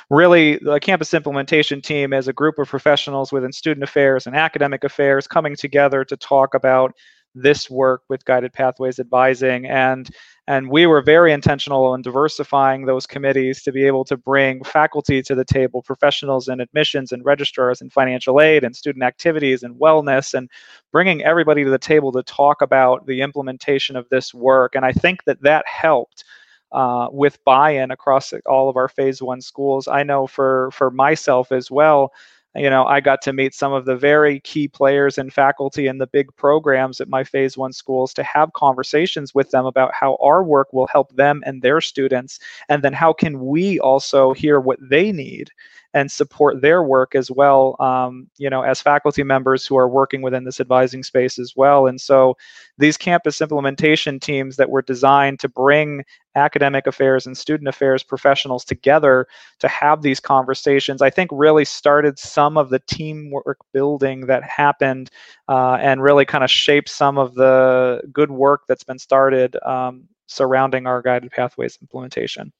really 0.09 0.57
the 0.57 0.79
campus 0.79 1.13
implementation 1.13 1.79
team 1.79 2.11
as 2.11 2.27
a 2.27 2.33
group 2.33 2.57
of 2.57 2.67
professionals 2.67 3.31
within 3.31 3.51
student 3.51 3.83
affairs 3.83 4.25
and 4.25 4.35
academic 4.35 4.83
affairs 4.83 5.27
coming 5.27 5.55
together 5.55 6.03
to 6.03 6.17
talk 6.17 6.55
about 6.55 6.95
this 7.35 7.69
work 7.69 8.01
with 8.09 8.23
guided 8.25 8.53
pathways 8.53 8.97
advising 8.97 9.65
and 9.67 10.09
and 10.47 10.69
we 10.69 10.85
were 10.85 11.01
very 11.01 11.33
intentional 11.33 11.93
in 11.95 12.01
diversifying 12.01 12.85
those 12.85 13.05
committees 13.05 13.61
to 13.63 13.71
be 13.71 13.85
able 13.85 14.05
to 14.05 14.15
bring 14.15 14.63
faculty 14.63 15.21
to 15.21 15.35
the 15.35 15.43
table 15.43 15.81
professionals 15.81 16.47
in 16.47 16.61
admissions 16.61 17.11
and 17.11 17.25
registrars 17.25 17.81
and 17.81 17.91
financial 17.91 18.39
aid 18.39 18.63
and 18.63 18.75
student 18.75 19.03
activities 19.03 19.63
and 19.63 19.75
wellness 19.75 20.33
and 20.33 20.49
bringing 20.91 21.23
everybody 21.23 21.63
to 21.63 21.69
the 21.69 21.77
table 21.77 22.11
to 22.11 22.23
talk 22.23 22.61
about 22.61 23.05
the 23.05 23.21
implementation 23.21 23.95
of 23.95 24.07
this 24.09 24.33
work. 24.33 24.75
And 24.75 24.85
i 24.85 24.91
think 24.91 25.23
that 25.25 25.41
that 25.41 25.65
helped 25.67 26.23
uh, 26.71 27.07
with 27.11 27.43
buy-in 27.45 27.91
across 27.91 28.33
all 28.45 28.69
of 28.69 28.75
our 28.75 28.89
phase 28.89 29.21
one 29.21 29.39
schools. 29.41 29.87
I 29.87 30.03
know 30.03 30.27
for 30.27 30.69
for 30.71 30.91
myself 30.91 31.51
as 31.51 31.69
well 31.71 32.11
you 32.55 32.69
know, 32.69 32.85
I 32.85 33.01
got 33.01 33.21
to 33.23 33.33
meet 33.33 33.53
some 33.53 33.73
of 33.73 33.85
the 33.85 33.95
very 33.95 34.39
key 34.39 34.67
players 34.67 35.17
and 35.17 35.33
faculty 35.33 35.87
in 35.87 35.97
the 35.97 36.07
big 36.07 36.35
programs 36.37 37.01
at 37.01 37.09
my 37.09 37.23
phase 37.23 37.57
one 37.57 37.73
schools 37.73 38.13
to 38.13 38.23
have 38.23 38.53
conversations 38.53 39.35
with 39.35 39.51
them 39.51 39.65
about 39.65 39.93
how 39.93 40.17
our 40.21 40.43
work 40.43 40.71
will 40.71 40.87
help 40.87 41.13
them 41.15 41.43
and 41.45 41.61
their 41.61 41.81
students. 41.81 42.39
And 42.69 42.83
then 42.83 42.93
how 42.93 43.11
can 43.13 43.45
we 43.45 43.79
also 43.79 44.33
hear 44.33 44.59
what 44.59 44.79
they 44.81 45.11
need 45.11 45.51
and 45.95 46.11
support 46.11 46.61
their 46.61 46.83
work 46.83 47.15
as 47.15 47.31
well, 47.31 47.77
um, 47.79 48.29
you 48.37 48.49
know, 48.49 48.61
as 48.63 48.81
faculty 48.81 49.23
members 49.23 49.65
who 49.65 49.77
are 49.77 49.87
working 49.87 50.21
within 50.21 50.43
this 50.43 50.59
advising 50.59 51.03
space 51.03 51.39
as 51.39 51.53
well. 51.55 51.87
And 51.87 51.99
so 52.01 52.35
these 52.77 52.97
campus 52.97 53.39
implementation 53.39 54.19
teams 54.19 54.57
that 54.57 54.69
were 54.69 54.81
designed 54.81 55.39
to 55.39 55.47
bring 55.47 56.03
academic 56.35 56.85
affairs 56.85 57.25
and 57.25 57.37
student 57.37 57.69
affairs 57.69 58.03
professionals 58.03 58.65
together 58.65 59.25
to 59.59 59.69
have 59.69 60.01
these 60.01 60.19
conversations, 60.19 61.01
I 61.01 61.09
think 61.09 61.29
really 61.31 61.63
started 61.63 62.19
some 62.19 62.57
of 62.57 62.71
the 62.71 62.79
teamwork 62.87 63.59
building 63.71 64.25
that 64.25 64.43
happened 64.43 65.09
uh, 65.47 65.77
and 65.79 66.03
really 66.03 66.25
kind 66.25 66.43
of 66.43 66.51
shaped 66.51 66.89
some 66.89 67.17
of 67.17 67.35
the 67.35 68.01
good 68.11 68.31
work 68.31 68.63
that's 68.67 68.83
been 68.83 68.99
started 68.99 69.55
um, 69.65 70.09
surrounding 70.27 70.87
our 70.87 71.01
guided 71.01 71.31
pathways 71.31 71.77
implementation. 71.81 72.51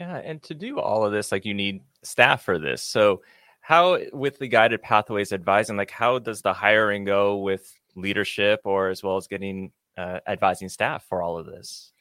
Yeah, 0.00 0.16
and 0.16 0.42
to 0.44 0.54
do 0.54 0.80
all 0.80 1.04
of 1.04 1.12
this, 1.12 1.30
like 1.30 1.44
you 1.44 1.52
need 1.52 1.82
staff 2.02 2.42
for 2.42 2.58
this. 2.58 2.82
So, 2.82 3.20
how 3.60 3.98
with 4.14 4.38
the 4.38 4.48
guided 4.48 4.80
pathways 4.80 5.30
advising, 5.30 5.76
like 5.76 5.90
how 5.90 6.18
does 6.18 6.40
the 6.40 6.54
hiring 6.54 7.04
go 7.04 7.36
with 7.36 7.70
leadership, 7.94 8.60
or 8.64 8.88
as 8.88 9.02
well 9.02 9.18
as 9.18 9.26
getting 9.26 9.72
uh, 9.98 10.20
advising 10.26 10.70
staff 10.70 11.04
for 11.06 11.20
all 11.20 11.38
of 11.38 11.44
this? 11.44 11.92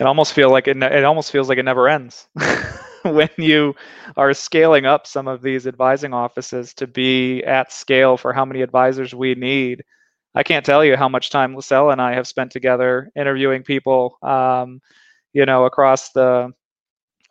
It 0.00 0.06
almost 0.06 0.32
feel 0.32 0.50
like 0.50 0.68
it. 0.68 0.82
It 0.82 1.04
almost 1.04 1.30
feels 1.30 1.50
like 1.50 1.58
it 1.58 1.64
never 1.64 1.86
ends 1.86 2.28
when 3.04 3.28
you 3.36 3.74
are 4.16 4.32
scaling 4.32 4.86
up 4.86 5.06
some 5.06 5.28
of 5.28 5.42
these 5.42 5.66
advising 5.66 6.14
offices 6.14 6.72
to 6.74 6.86
be 6.86 7.44
at 7.44 7.70
scale 7.72 8.16
for 8.16 8.32
how 8.32 8.46
many 8.46 8.62
advisors 8.62 9.14
we 9.14 9.34
need. 9.34 9.84
I 10.34 10.42
can't 10.42 10.64
tell 10.64 10.82
you 10.82 10.96
how 10.96 11.10
much 11.10 11.28
time 11.28 11.54
Lacella 11.54 11.92
and 11.92 12.00
I 12.00 12.14
have 12.14 12.26
spent 12.26 12.52
together 12.52 13.10
interviewing 13.14 13.64
people, 13.64 14.16
um, 14.22 14.80
you 15.34 15.44
know, 15.44 15.66
across 15.66 16.12
the 16.12 16.54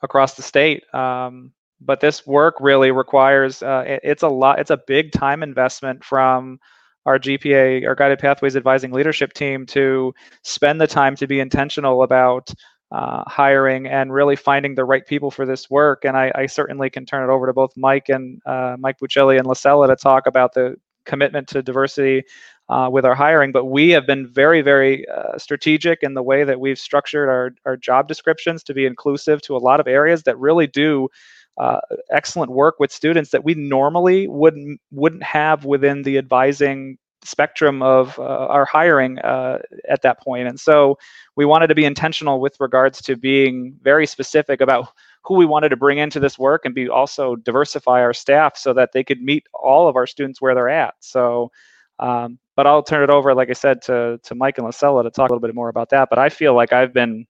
across 0.01 0.35
the 0.35 0.41
state. 0.41 0.83
Um, 0.93 1.51
but 1.79 1.99
this 1.99 2.25
work 2.25 2.55
really 2.59 2.91
requires 2.91 3.61
uh, 3.61 3.83
it, 3.85 3.99
it's 4.03 4.23
a 4.23 4.27
lot. 4.27 4.59
It's 4.59 4.71
a 4.71 4.79
big 4.87 5.11
time 5.11 5.43
investment 5.43 6.03
from 6.03 6.59
our 7.05 7.19
GPA, 7.19 7.87
our 7.87 7.95
Guided 7.95 8.19
Pathways 8.19 8.55
Advising 8.55 8.91
Leadership 8.91 9.33
team, 9.33 9.65
to 9.67 10.13
spend 10.43 10.81
the 10.81 10.87
time 10.87 11.15
to 11.15 11.27
be 11.27 11.39
intentional 11.39 12.03
about 12.03 12.49
uh, 12.91 13.23
hiring 13.27 13.87
and 13.87 14.13
really 14.13 14.35
finding 14.35 14.75
the 14.75 14.85
right 14.85 15.05
people 15.05 15.29
for 15.31 15.45
this 15.45 15.69
work. 15.69 16.05
And 16.05 16.17
I, 16.17 16.31
I 16.35 16.45
certainly 16.45 16.89
can 16.89 17.05
turn 17.05 17.27
it 17.27 17.31
over 17.31 17.47
to 17.47 17.53
both 17.53 17.71
Mike 17.75 18.09
and 18.09 18.41
uh, 18.45 18.75
Mike 18.79 18.97
Buccilli 18.99 19.37
and 19.37 19.47
Lacella 19.47 19.87
to 19.87 19.95
talk 19.95 20.27
about 20.27 20.53
the 20.53 20.75
commitment 21.07 21.47
to 21.49 21.63
diversity 21.63 22.23
uh, 22.69 22.89
with 22.91 23.05
our 23.05 23.15
hiring. 23.15 23.51
But 23.51 23.65
we 23.65 23.89
have 23.89 24.05
been 24.05 24.27
very, 24.27 24.61
very 24.61 25.07
uh, 25.09 25.37
strategic 25.37 26.03
in 26.03 26.13
the 26.13 26.23
way 26.23 26.43
that 26.43 26.59
we've 26.59 26.77
structured 26.79 27.29
our, 27.29 27.51
our 27.65 27.77
job 27.77 28.07
descriptions 28.07 28.63
to 28.63 28.73
be 28.73 28.85
inclusive 28.85 29.41
to 29.43 29.55
a 29.55 29.63
lot 29.69 29.79
of 29.79 29.87
areas 29.87 30.23
that 30.23 30.37
really 30.37 30.67
do. 30.67 31.09
Uh, 31.57 31.79
excellent 32.11 32.51
work 32.51 32.75
with 32.79 32.91
students 32.91 33.31
that 33.31 33.43
we 33.43 33.55
normally 33.55 34.27
wouldn't 34.27 34.79
wouldn't 34.91 35.23
have 35.23 35.65
within 35.65 36.03
the 36.03 36.15
advising 36.19 36.99
spectrum 37.23 37.81
of 37.81 38.17
uh, 38.19 38.23
our 38.23 38.65
hiring 38.65 39.19
uh, 39.19 39.57
at 39.89 40.01
that 40.01 40.21
point. 40.21 40.47
And 40.47 40.59
so 40.59 40.97
we 41.35 41.45
wanted 41.45 41.67
to 41.67 41.75
be 41.75 41.85
intentional 41.85 42.39
with 42.39 42.55
regards 42.59 43.01
to 43.01 43.15
being 43.15 43.75
very 43.81 44.05
specific 44.05 44.61
about 44.61 44.89
who 45.23 45.35
we 45.35 45.45
wanted 45.45 45.69
to 45.69 45.77
bring 45.77 45.97
into 45.97 46.19
this 46.19 46.37
work 46.37 46.65
and 46.65 46.73
be 46.73 46.89
also 46.89 47.35
diversify 47.35 48.01
our 48.01 48.13
staff 48.13 48.57
so 48.57 48.73
that 48.73 48.91
they 48.93 49.03
could 49.03 49.21
meet 49.21 49.45
all 49.53 49.87
of 49.87 49.95
our 49.95 50.07
students 50.07 50.41
where 50.41 50.55
they're 50.55 50.69
at. 50.69 50.95
So, 50.99 51.51
um, 51.99 52.39
but 52.55 52.67
I'll 52.67 52.83
turn 52.83 53.03
it 53.03 53.09
over, 53.09 53.33
like 53.33 53.49
I 53.49 53.53
said, 53.53 53.81
to, 53.83 54.19
to 54.23 54.35
Mike 54.35 54.57
and 54.57 54.67
Lacella 54.67 55.03
to 55.03 55.09
talk 55.09 55.29
a 55.29 55.33
little 55.33 55.45
bit 55.45 55.55
more 55.55 55.69
about 55.69 55.89
that. 55.89 56.09
But 56.09 56.19
I 56.19 56.29
feel 56.29 56.53
like 56.53 56.73
I've 56.73 56.93
been 56.93 57.25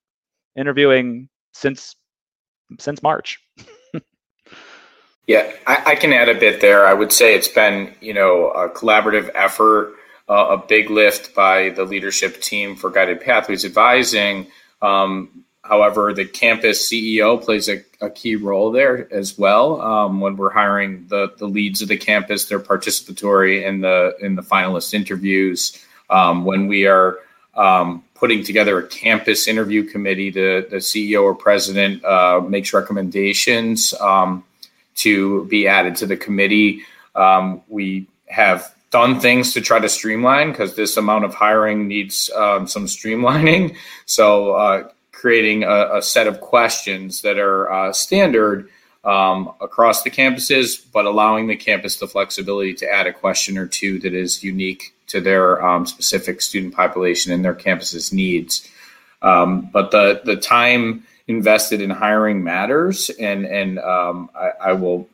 interviewing 0.56 1.30
since 1.54 1.96
since 2.80 3.02
March. 3.02 3.40
Yeah, 5.28 5.52
I, 5.68 5.84
I, 5.88 5.96
can 5.96 6.14
add 6.14 6.30
a 6.30 6.40
bit 6.40 6.62
there. 6.62 6.88
I 6.88 6.94
would 6.94 7.12
say 7.12 7.36
it's 7.36 7.50
been, 7.50 7.94
you 8.00 8.14
know, 8.14 8.48
a 8.52 8.70
collaborative 8.70 9.30
effort, 9.36 9.94
uh, 10.30 10.48
a 10.52 10.58
big 10.58 10.90
lift 10.90 11.36
by 11.36 11.70
the 11.72 11.84
leadership 11.84 12.42
team 12.42 12.78
for 12.78 12.90
Guided 12.90 13.20
Pathways 13.20 13.66
Advising. 13.66 14.48
Um, 14.82 15.44
however, 15.68 16.14
the 16.14 16.26
campus 16.26 16.90
CEO 16.90 17.42
plays 17.44 17.68
a, 17.68 17.84
a, 18.02 18.10
key 18.10 18.36
role 18.36 18.72
there 18.72 19.12
as 19.14 19.38
well. 19.38 19.82
Um, 19.82 20.22
when 20.22 20.38
we're 20.38 20.52
hiring 20.52 21.06
the, 21.08 21.34
the 21.38 21.48
leads 21.48 21.82
of 21.82 21.88
the 21.88 21.98
campus, 21.98 22.46
they're 22.46 22.60
participatory 22.60 23.66
in 23.66 23.82
the 23.82 24.16
in 24.22 24.36
the 24.36 24.42
finalist 24.42 24.94
interviews. 24.94 25.78
Um, 26.10 26.46
when 26.46 26.68
we 26.68 26.88
are 26.88 27.20
um, 27.56 28.04
putting 28.16 28.44
together 28.44 28.80
a 28.80 28.88
campus 28.88 29.48
interview 29.48 29.84
committee, 29.84 30.30
the 30.30 30.68
the 30.70 30.78
CEO 30.78 31.24
or 31.24 31.36
president 31.36 32.04
uh, 32.06 32.42
makes 32.42 32.74
recommendations 32.74 33.94
um, 33.96 34.44
to 34.96 35.46
be 35.46 35.68
added 35.68 35.96
to 35.98 36.06
the 36.06 36.18
committee. 36.18 36.82
Um, 37.16 37.62
we 37.68 38.08
have 38.28 38.74
done 38.90 39.20
things 39.20 39.54
to 39.54 39.62
try 39.62 39.80
to 39.80 39.90
streamline 39.90 40.52
because 40.52 40.76
this 40.76 40.98
amount 40.98 41.26
of 41.26 41.34
hiring 41.34 41.88
needs 41.88 42.30
um, 42.36 42.68
some 42.68 42.86
streamlining. 42.86 43.76
So, 44.06 44.54
uh, 44.54 44.90
creating 45.18 45.64
a, 45.64 45.98
a, 45.98 46.02
set 46.02 46.28
of 46.28 46.40
questions 46.40 47.24
that 47.24 47.40
are 47.40 47.72
uh, 47.72 47.92
standard 47.92 48.70
um, 49.04 49.52
across 49.62 50.04
the 50.04 50.12
campuses, 50.12 50.86
but 50.94 51.06
allowing 51.06 51.48
the 51.48 51.56
campus 51.56 51.98
the 51.98 52.08
flexibility 52.08 52.76
to 52.76 52.88
add 52.88 53.08
a 53.08 53.14
question 53.14 53.58
or 53.58 53.66
two 53.66 54.00
that 54.00 54.14
is 54.14 54.44
unique 54.44 54.94
to 55.08 55.20
their 55.20 55.66
um, 55.66 55.88
specific 55.88 56.40
student 56.40 56.76
population 56.76 57.34
and 57.34 57.44
their 57.44 57.56
campus's 57.56 58.14
needs. 58.14 58.70
Um, 59.24 59.70
but 59.74 59.90
the 59.90 60.22
the 60.24 60.36
time 60.36 61.04
invested 61.28 61.82
in 61.82 61.90
hiring 61.90 62.44
matters, 62.44 63.10
and 63.10 63.44
and 63.46 63.80
um, 63.80 64.30
I, 64.36 64.70
I, 64.70 64.74
will 64.74 65.10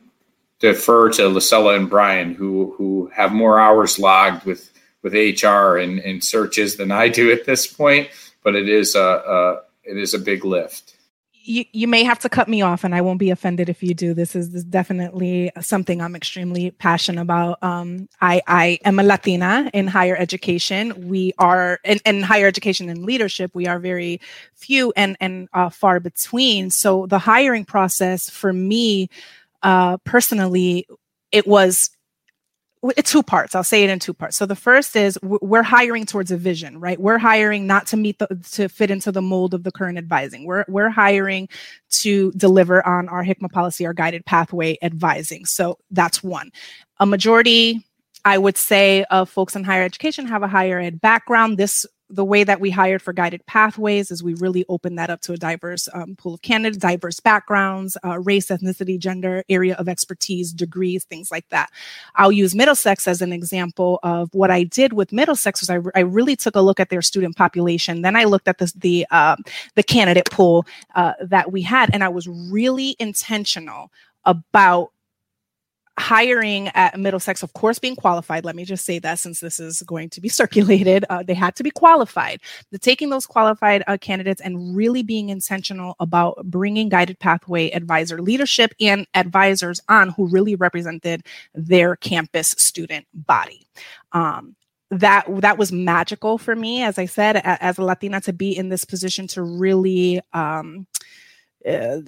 defer 0.58 1.08
to 1.12 1.22
Lacella 1.22 1.76
and 1.76 1.88
Brian, 1.88 2.34
who 2.34 2.74
who 2.76 3.10
have 3.14 3.32
more 3.32 3.58
hours 3.58 3.98
logged 3.98 4.44
with 4.44 4.70
with 5.02 5.14
HR 5.14 5.78
and, 5.78 5.98
and 6.00 6.22
searches 6.22 6.76
than 6.76 6.90
I 6.90 7.08
do 7.08 7.32
at 7.32 7.46
this 7.46 7.66
point. 7.66 8.08
But 8.42 8.54
it 8.54 8.68
is 8.68 8.94
a, 8.94 9.00
a 9.00 9.60
it 9.84 9.96
is 9.96 10.14
a 10.14 10.18
big 10.18 10.44
lift 10.44 10.94
you, 11.44 11.64
you 11.72 11.86
may 11.86 12.04
have 12.04 12.18
to 12.20 12.28
cut 12.28 12.48
me 12.48 12.62
off 12.62 12.84
and 12.84 12.94
I 12.94 13.02
won't 13.02 13.18
be 13.18 13.30
offended 13.30 13.68
if 13.68 13.82
you 13.82 13.94
do. 13.94 14.14
This 14.14 14.34
is, 14.34 14.50
this 14.50 14.62
is 14.62 14.64
definitely 14.64 15.52
something 15.60 16.00
I'm 16.00 16.16
extremely 16.16 16.70
passionate 16.70 17.20
about. 17.20 17.62
Um, 17.62 18.08
I, 18.20 18.40
I 18.46 18.78
am 18.84 18.98
a 18.98 19.02
Latina 19.02 19.70
in 19.74 19.86
higher 19.86 20.16
education. 20.16 21.08
We 21.08 21.34
are 21.38 21.80
in, 21.84 22.00
in 22.06 22.22
higher 22.22 22.46
education 22.46 22.88
and 22.88 23.04
leadership. 23.04 23.50
We 23.54 23.66
are 23.66 23.78
very 23.78 24.20
few 24.54 24.92
and, 24.96 25.16
and 25.20 25.48
uh, 25.52 25.68
far 25.68 26.00
between. 26.00 26.70
So 26.70 27.06
the 27.06 27.18
hiring 27.18 27.66
process 27.66 28.30
for 28.30 28.52
me, 28.52 29.10
uh, 29.62 29.98
personally, 29.98 30.86
it 31.30 31.46
was 31.46 31.90
two 33.04 33.22
parts. 33.22 33.54
I'll 33.54 33.64
say 33.64 33.84
it 33.84 33.90
in 33.90 33.98
two 33.98 34.14
parts. 34.14 34.36
So 34.36 34.46
the 34.46 34.56
first 34.56 34.96
is 34.96 35.18
we're 35.22 35.62
hiring 35.62 36.06
towards 36.06 36.30
a 36.30 36.36
vision, 36.36 36.78
right? 36.78 36.98
We're 37.00 37.18
hiring 37.18 37.66
not 37.66 37.86
to 37.88 37.96
meet 37.96 38.18
the 38.18 38.26
to 38.52 38.68
fit 38.68 38.90
into 38.90 39.12
the 39.12 39.22
mold 39.22 39.54
of 39.54 39.64
the 39.64 39.72
current 39.72 39.98
advising. 39.98 40.44
We're 40.44 40.64
we're 40.68 40.90
hiring 40.90 41.48
to 42.00 42.32
deliver 42.32 42.86
on 42.86 43.08
our 43.08 43.24
HICMA 43.24 43.50
policy, 43.52 43.86
our 43.86 43.94
guided 43.94 44.26
pathway 44.26 44.76
advising. 44.82 45.44
So 45.46 45.78
that's 45.90 46.22
one. 46.22 46.50
A 47.00 47.06
majority 47.06 47.84
I 48.24 48.38
would 48.38 48.56
say 48.56 49.04
of 49.04 49.28
folks 49.28 49.54
in 49.54 49.64
higher 49.64 49.82
education 49.82 50.26
have 50.26 50.42
a 50.42 50.48
higher 50.48 50.78
ed 50.78 51.00
background. 51.00 51.58
This 51.58 51.84
the 52.14 52.24
way 52.24 52.44
that 52.44 52.60
we 52.60 52.70
hired 52.70 53.02
for 53.02 53.12
guided 53.12 53.44
pathways 53.46 54.10
is 54.10 54.22
we 54.22 54.34
really 54.34 54.64
opened 54.68 54.98
that 54.98 55.10
up 55.10 55.20
to 55.22 55.32
a 55.32 55.36
diverse 55.36 55.88
um, 55.92 56.16
pool 56.16 56.34
of 56.34 56.42
candidates, 56.42 56.78
diverse 56.78 57.20
backgrounds, 57.20 57.96
uh, 58.04 58.18
race, 58.20 58.46
ethnicity, 58.46 58.98
gender, 58.98 59.44
area 59.48 59.74
of 59.74 59.88
expertise, 59.88 60.52
degrees, 60.52 61.04
things 61.04 61.30
like 61.30 61.48
that. 61.50 61.70
I'll 62.14 62.32
use 62.32 62.54
Middlesex 62.54 63.08
as 63.08 63.20
an 63.20 63.32
example 63.32 63.98
of 64.02 64.30
what 64.32 64.50
I 64.50 64.64
did 64.64 64.92
with 64.92 65.12
Middlesex 65.12 65.60
was 65.60 65.70
I, 65.70 65.78
I 65.94 66.00
really 66.00 66.36
took 66.36 66.56
a 66.56 66.60
look 66.60 66.80
at 66.80 66.88
their 66.88 67.02
student 67.02 67.36
population. 67.36 68.02
Then 68.02 68.16
I 68.16 68.24
looked 68.24 68.48
at 68.48 68.58
the 68.58 68.72
the, 68.76 69.06
uh, 69.10 69.36
the 69.74 69.82
candidate 69.82 70.30
pool 70.30 70.66
uh, 70.94 71.12
that 71.20 71.52
we 71.52 71.62
had, 71.62 71.90
and 71.92 72.02
I 72.02 72.08
was 72.08 72.26
really 72.28 72.96
intentional 72.98 73.90
about 74.24 74.90
hiring 75.98 76.68
at 76.68 76.98
Middlesex, 76.98 77.42
of 77.42 77.52
course, 77.52 77.78
being 77.78 77.96
qualified. 77.96 78.44
Let 78.44 78.56
me 78.56 78.64
just 78.64 78.84
say 78.84 78.98
that 78.98 79.18
since 79.18 79.40
this 79.40 79.60
is 79.60 79.82
going 79.82 80.10
to 80.10 80.20
be 80.20 80.28
circulated, 80.40 81.04
uh, 81.08 81.22
they 81.22 81.34
had 81.34 81.54
to 81.56 81.62
be 81.62 81.70
qualified. 81.70 82.40
The 82.70 82.78
taking 82.78 83.10
those 83.10 83.26
qualified 83.26 83.84
uh, 83.86 83.98
candidates 83.98 84.40
and 84.40 84.76
really 84.76 85.02
being 85.02 85.28
intentional 85.28 85.94
about 86.00 86.44
bringing 86.44 86.88
guided 86.88 87.18
pathway 87.18 87.70
advisor 87.70 88.20
leadership 88.20 88.74
and 88.80 89.06
advisors 89.14 89.80
on 89.88 90.10
who 90.10 90.26
really 90.26 90.56
represented 90.56 91.24
their 91.54 91.96
campus 91.96 92.48
student 92.58 93.06
body. 93.14 93.66
Um, 94.12 94.56
that 94.90 95.24
that 95.40 95.58
was 95.58 95.72
magical 95.72 96.38
for 96.38 96.54
me, 96.54 96.82
as 96.82 96.98
I 96.98 97.06
said, 97.06 97.36
as 97.44 97.78
a 97.78 97.82
Latina, 97.84 98.20
to 98.22 98.32
be 98.32 98.56
in 98.56 98.68
this 98.68 98.84
position 98.84 99.26
to 99.28 99.42
really 99.42 100.20
um, 100.32 100.86
uh, 101.66 102.00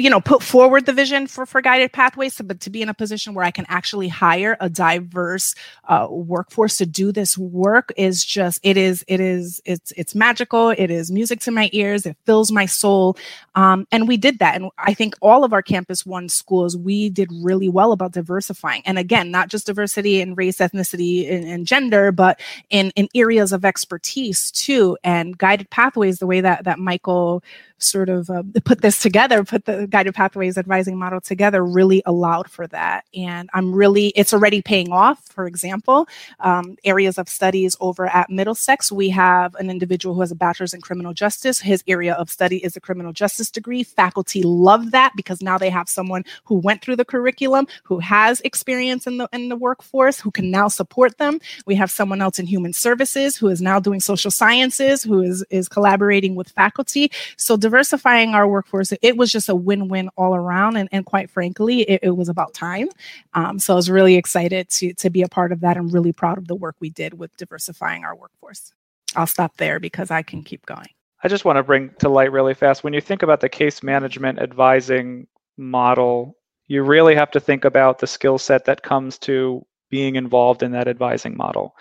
you 0.00 0.10
know 0.10 0.20
put 0.20 0.42
forward 0.42 0.86
the 0.86 0.92
vision 0.92 1.26
for 1.26 1.46
for 1.46 1.60
guided 1.60 1.92
pathways 1.92 2.40
but 2.44 2.60
to 2.60 2.70
be 2.70 2.82
in 2.82 2.88
a 2.88 2.94
position 2.94 3.34
where 3.34 3.44
i 3.44 3.50
can 3.50 3.66
actually 3.68 4.08
hire 4.08 4.56
a 4.60 4.68
diverse 4.68 5.54
uh, 5.88 6.06
workforce 6.10 6.76
to 6.76 6.86
do 6.86 7.12
this 7.12 7.36
work 7.36 7.92
is 7.96 8.24
just 8.24 8.60
it 8.62 8.76
is 8.76 9.04
it 9.08 9.20
is 9.20 9.60
it's 9.64 9.92
it's 9.96 10.14
magical. 10.14 10.70
It 10.70 10.90
is 10.90 11.10
music 11.10 11.40
to 11.40 11.50
my 11.50 11.68
ears. 11.72 12.06
It 12.06 12.16
fills 12.26 12.52
my 12.52 12.66
soul. 12.66 13.16
Um, 13.54 13.86
and 13.92 14.08
we 14.08 14.16
did 14.16 14.38
that. 14.38 14.54
And 14.54 14.70
i 14.78 14.94
think 14.94 15.14
all 15.20 15.44
of 15.44 15.52
our 15.52 15.62
campus 15.62 16.06
one 16.06 16.28
schools 16.28 16.76
we 16.76 17.10
did 17.10 17.30
really 17.42 17.68
well 17.68 17.92
about 17.92 18.12
diversifying. 18.12 18.82
And 18.86 18.98
again 18.98 19.30
not 19.30 19.48
just 19.48 19.66
diversity 19.66 20.20
in 20.20 20.34
race 20.34 20.58
ethnicity 20.58 21.30
and, 21.30 21.44
and 21.44 21.66
gender 21.66 22.12
but 22.12 22.40
in 22.70 22.90
in 22.96 23.08
areas 23.14 23.52
of 23.52 23.64
expertise 23.64 24.50
too. 24.50 24.96
And 25.04 25.36
guided 25.36 25.70
pathways 25.70 26.18
the 26.18 26.26
way 26.26 26.40
that 26.40 26.64
that 26.64 26.78
michael 26.78 27.42
sort 27.78 28.08
of 28.08 28.28
uh, 28.30 28.42
put 28.64 28.82
this 28.82 29.00
together, 29.00 29.42
put 29.42 29.64
the 29.64 29.86
guided 29.90 30.14
pathways 30.14 30.56
advising 30.56 30.98
model 30.98 31.20
together, 31.20 31.64
really 31.64 32.02
allowed 32.06 32.50
for 32.50 32.66
that. 32.68 33.04
And 33.14 33.50
I'm 33.54 33.74
really, 33.74 34.08
it's 34.08 34.32
already 34.32 34.62
paying 34.62 34.92
off. 34.92 35.22
For 35.26 35.46
example, 35.46 36.08
um, 36.40 36.76
areas 36.84 37.18
of 37.18 37.28
studies 37.28 37.76
over 37.80 38.06
at 38.06 38.30
Middlesex, 38.30 38.90
we 38.92 39.10
have 39.10 39.54
an 39.56 39.70
individual 39.70 40.14
who 40.14 40.20
has 40.20 40.30
a 40.30 40.36
bachelor's 40.36 40.74
in 40.74 40.80
criminal 40.80 41.12
justice. 41.12 41.60
His 41.60 41.84
area 41.86 42.14
of 42.14 42.30
study 42.30 42.62
is 42.64 42.76
a 42.76 42.80
criminal 42.80 43.12
justice 43.12 43.50
degree. 43.50 43.82
Faculty 43.82 44.42
love 44.42 44.90
that 44.92 45.12
because 45.16 45.42
now 45.42 45.58
they 45.58 45.70
have 45.70 45.88
someone 45.88 46.24
who 46.44 46.56
went 46.56 46.82
through 46.82 46.96
the 46.96 47.04
curriculum, 47.04 47.66
who 47.84 47.98
has 47.98 48.40
experience 48.42 49.06
in 49.06 49.18
the 49.18 49.28
in 49.32 49.48
the 49.48 49.56
workforce, 49.56 50.20
who 50.20 50.30
can 50.30 50.50
now 50.50 50.68
support 50.68 51.18
them. 51.18 51.38
We 51.66 51.74
have 51.76 51.90
someone 51.90 52.20
else 52.20 52.38
in 52.38 52.46
human 52.46 52.72
services 52.72 53.36
who 53.36 53.48
is 53.48 53.60
now 53.60 53.80
doing 53.80 54.00
social 54.00 54.30
sciences, 54.30 55.02
who 55.02 55.22
is 55.22 55.44
is 55.50 55.68
collaborating 55.68 56.34
with 56.34 56.48
faculty. 56.50 57.10
So 57.36 57.56
diversifying 57.56 58.34
our 58.34 58.46
workforce, 58.48 58.92
it 59.02 59.16
was 59.16 59.32
just 59.32 59.48
a 59.48 59.54
win-win 59.88 60.10
all 60.16 60.34
around. 60.34 60.76
And, 60.76 60.88
and 60.92 61.04
quite 61.04 61.30
frankly, 61.30 61.82
it, 61.82 62.00
it 62.02 62.10
was 62.10 62.28
about 62.28 62.54
time. 62.54 62.88
Um, 63.34 63.58
so 63.58 63.74
I 63.74 63.76
was 63.76 63.90
really 63.90 64.16
excited 64.16 64.68
to, 64.70 64.92
to 64.94 65.10
be 65.10 65.22
a 65.22 65.28
part 65.28 65.52
of 65.52 65.60
that 65.60 65.76
and 65.76 65.92
really 65.92 66.12
proud 66.12 66.38
of 66.38 66.48
the 66.48 66.54
work 66.54 66.76
we 66.80 66.90
did 66.90 67.14
with 67.14 67.36
diversifying 67.36 68.04
our 68.04 68.14
workforce. 68.14 68.72
I'll 69.16 69.26
stop 69.26 69.56
there 69.56 69.80
because 69.80 70.10
I 70.10 70.22
can 70.22 70.42
keep 70.42 70.64
going. 70.66 70.88
I 71.22 71.28
just 71.28 71.44
want 71.44 71.56
to 71.56 71.62
bring 71.62 71.90
to 71.98 72.08
light 72.08 72.32
really 72.32 72.54
fast 72.54 72.82
when 72.82 72.94
you 72.94 73.00
think 73.00 73.22
about 73.22 73.40
the 73.40 73.48
case 73.48 73.82
management 73.82 74.38
advising 74.38 75.26
model, 75.58 76.36
you 76.66 76.82
really 76.82 77.14
have 77.14 77.30
to 77.32 77.40
think 77.40 77.64
about 77.64 77.98
the 77.98 78.06
skill 78.06 78.38
set 78.38 78.64
that 78.64 78.82
comes 78.82 79.18
to 79.18 79.66
being 79.90 80.16
involved 80.16 80.62
in 80.62 80.72
that 80.72 80.88
advising 80.88 81.36
model. 81.36 81.74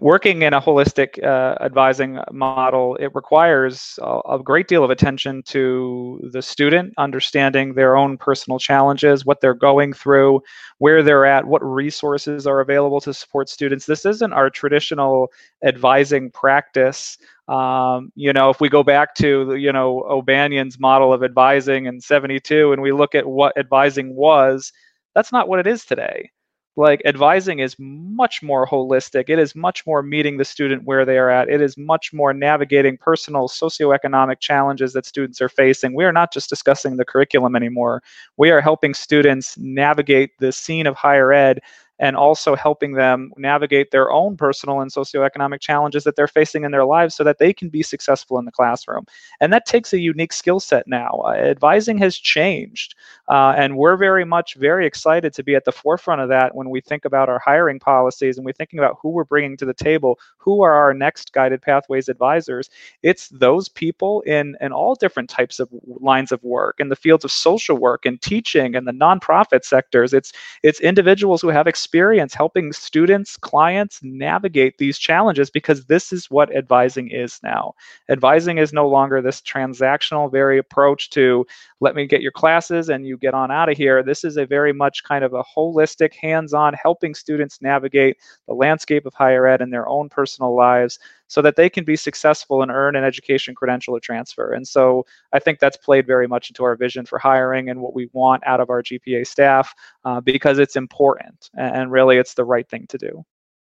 Working 0.00 0.42
in 0.42 0.54
a 0.54 0.60
holistic 0.60 1.22
uh, 1.22 1.56
advising 1.60 2.18
model, 2.30 2.96
it 2.96 3.14
requires 3.14 3.98
a, 4.02 4.20
a, 4.30 4.42
great 4.42 4.66
deal 4.66 4.84
of 4.84 4.90
attention 4.90 5.42
to 5.44 6.30
the 6.32 6.40
student, 6.40 6.94
understanding 6.96 7.74
their 7.74 7.96
own 7.96 8.16
personal 8.16 8.58
challenges, 8.58 9.26
what 9.26 9.40
they're 9.40 9.54
going 9.54 9.92
through, 9.92 10.42
where 10.78 11.02
they're 11.02 11.26
at, 11.26 11.44
what 11.44 11.62
resources 11.62 12.46
are 12.46 12.60
available 12.60 13.00
to 13.00 13.12
support 13.12 13.48
students. 13.48 13.84
This 13.84 14.06
isn't 14.06 14.32
our 14.32 14.48
traditional 14.48 15.28
advising 15.62 16.30
practice. 16.30 17.18
Um, 17.48 18.12
you 18.14 18.32
know, 18.32 18.48
if 18.48 18.60
we 18.60 18.68
go 18.68 18.82
back 18.82 19.14
to 19.16 19.54
you 19.56 19.72
know 19.72 20.04
O'Banion's 20.08 20.78
model 20.80 21.12
of 21.12 21.22
advising 21.22 21.86
in 21.86 22.00
'72, 22.00 22.72
and 22.72 22.80
we 22.80 22.92
look 22.92 23.14
at 23.14 23.26
what 23.26 23.56
advising 23.58 24.14
was, 24.14 24.72
that's 25.14 25.32
not 25.32 25.48
what 25.48 25.58
it 25.58 25.66
is 25.66 25.84
today 25.84 26.30
like 26.76 27.02
advising 27.04 27.58
is 27.58 27.76
much 27.78 28.42
more 28.42 28.66
holistic. 28.66 29.24
It 29.28 29.38
is 29.38 29.54
much 29.54 29.86
more 29.86 30.02
meeting 30.02 30.38
the 30.38 30.44
student 30.44 30.84
where 30.84 31.04
they 31.04 31.18
are 31.18 31.28
at. 31.28 31.48
It 31.48 31.60
is 31.60 31.76
much 31.76 32.12
more 32.12 32.32
navigating 32.32 32.96
personal 32.96 33.48
socioeconomic 33.48 34.40
challenges 34.40 34.94
that 34.94 35.04
students 35.04 35.40
are 35.42 35.50
facing. 35.50 35.94
We 35.94 36.04
are 36.04 36.12
not 36.12 36.32
just 36.32 36.48
discussing 36.48 36.96
the 36.96 37.04
curriculum 37.04 37.56
anymore. 37.56 38.02
We 38.38 38.50
are 38.50 38.60
helping 38.60 38.94
students 38.94 39.56
navigate 39.58 40.30
the 40.38 40.52
scene 40.52 40.86
of 40.86 40.96
higher 40.96 41.32
ed 41.32 41.60
and 42.02 42.16
also 42.16 42.56
helping 42.56 42.92
them 42.94 43.32
navigate 43.36 43.92
their 43.92 44.10
own 44.10 44.36
personal 44.36 44.80
and 44.80 44.90
socioeconomic 44.90 45.60
challenges 45.60 46.02
that 46.02 46.16
they're 46.16 46.26
facing 46.26 46.64
in 46.64 46.72
their 46.72 46.84
lives 46.84 47.14
so 47.14 47.22
that 47.22 47.38
they 47.38 47.52
can 47.52 47.68
be 47.68 47.80
successful 47.80 48.40
in 48.40 48.44
the 48.44 48.50
classroom. 48.50 49.06
And 49.40 49.52
that 49.52 49.66
takes 49.66 49.92
a 49.92 50.00
unique 50.00 50.32
skill 50.32 50.58
set 50.58 50.88
now. 50.88 51.22
Uh, 51.24 51.34
advising 51.34 51.98
has 51.98 52.16
changed, 52.18 52.96
uh, 53.28 53.54
and 53.56 53.76
we're 53.76 53.96
very 53.96 54.24
much 54.24 54.56
very 54.56 54.84
excited 54.84 55.32
to 55.32 55.44
be 55.44 55.54
at 55.54 55.64
the 55.64 55.70
forefront 55.70 56.20
of 56.20 56.28
that 56.28 56.56
when 56.56 56.70
we 56.70 56.80
think 56.80 57.04
about 57.04 57.28
our 57.28 57.38
hiring 57.38 57.78
policies 57.78 58.36
and 58.36 58.44
we're 58.44 58.52
thinking 58.52 58.80
about 58.80 58.98
who 59.00 59.10
we're 59.10 59.22
bringing 59.22 59.56
to 59.58 59.64
the 59.64 59.72
table, 59.72 60.18
who 60.38 60.60
are 60.62 60.72
our 60.72 60.92
next 60.92 61.32
guided 61.32 61.62
pathways 61.62 62.08
advisors. 62.08 62.68
It's 63.04 63.28
those 63.28 63.68
people 63.68 64.22
in, 64.22 64.56
in 64.60 64.72
all 64.72 64.96
different 64.96 65.30
types 65.30 65.60
of 65.60 65.68
lines 66.00 66.32
of 66.32 66.42
work, 66.42 66.80
in 66.80 66.88
the 66.88 66.96
fields 66.96 67.24
of 67.24 67.30
social 67.30 67.76
work 67.76 68.04
and 68.04 68.20
teaching 68.20 68.74
and 68.74 68.88
the 68.88 68.92
nonprofit 68.92 69.64
sectors. 69.64 70.12
It's, 70.12 70.32
it's 70.64 70.80
individuals 70.80 71.40
who 71.40 71.48
have 71.48 71.68
experience 71.68 71.91
experience 71.92 72.32
helping 72.32 72.72
students, 72.72 73.36
clients 73.36 74.00
navigate 74.02 74.78
these 74.78 74.96
challenges 74.96 75.50
because 75.50 75.84
this 75.84 76.10
is 76.10 76.30
what 76.30 76.50
advising 76.56 77.10
is 77.10 77.38
now. 77.42 77.74
Advising 78.08 78.56
is 78.56 78.72
no 78.72 78.88
longer 78.88 79.20
this 79.20 79.42
transactional, 79.42 80.32
very 80.32 80.56
approach 80.56 81.10
to 81.10 81.46
let 81.80 81.94
me 81.94 82.06
get 82.06 82.22
your 82.22 82.32
classes 82.32 82.88
and 82.88 83.06
you 83.06 83.18
get 83.18 83.34
on 83.34 83.50
out 83.50 83.68
of 83.68 83.76
here. 83.76 84.02
This 84.02 84.24
is 84.24 84.38
a 84.38 84.46
very 84.46 84.72
much 84.72 85.04
kind 85.04 85.22
of 85.22 85.34
a 85.34 85.44
holistic, 85.44 86.14
hands 86.14 86.54
on, 86.54 86.72
helping 86.72 87.14
students 87.14 87.60
navigate 87.60 88.16
the 88.48 88.54
landscape 88.54 89.04
of 89.04 89.12
higher 89.12 89.46
ed 89.46 89.60
in 89.60 89.68
their 89.68 89.86
own 89.86 90.08
personal 90.08 90.56
lives 90.56 90.98
so 91.32 91.40
that 91.40 91.56
they 91.56 91.70
can 91.70 91.82
be 91.82 91.96
successful 91.96 92.60
and 92.60 92.70
earn 92.70 92.94
an 92.94 93.04
education 93.04 93.54
credential 93.54 93.96
or 93.96 94.00
transfer. 94.00 94.52
And 94.52 94.68
so 94.68 95.06
I 95.32 95.38
think 95.38 95.60
that's 95.60 95.78
played 95.78 96.06
very 96.06 96.28
much 96.28 96.50
into 96.50 96.62
our 96.62 96.76
vision 96.76 97.06
for 97.06 97.18
hiring 97.18 97.70
and 97.70 97.80
what 97.80 97.94
we 97.94 98.10
want 98.12 98.46
out 98.46 98.60
of 98.60 98.68
our 98.68 98.82
GPA 98.82 99.26
staff 99.26 99.74
uh, 100.04 100.20
because 100.20 100.58
it's 100.58 100.76
important 100.76 101.48
and 101.56 101.90
really 101.90 102.18
it's 102.18 102.34
the 102.34 102.44
right 102.44 102.68
thing 102.68 102.86
to 102.88 102.98
do. 102.98 103.24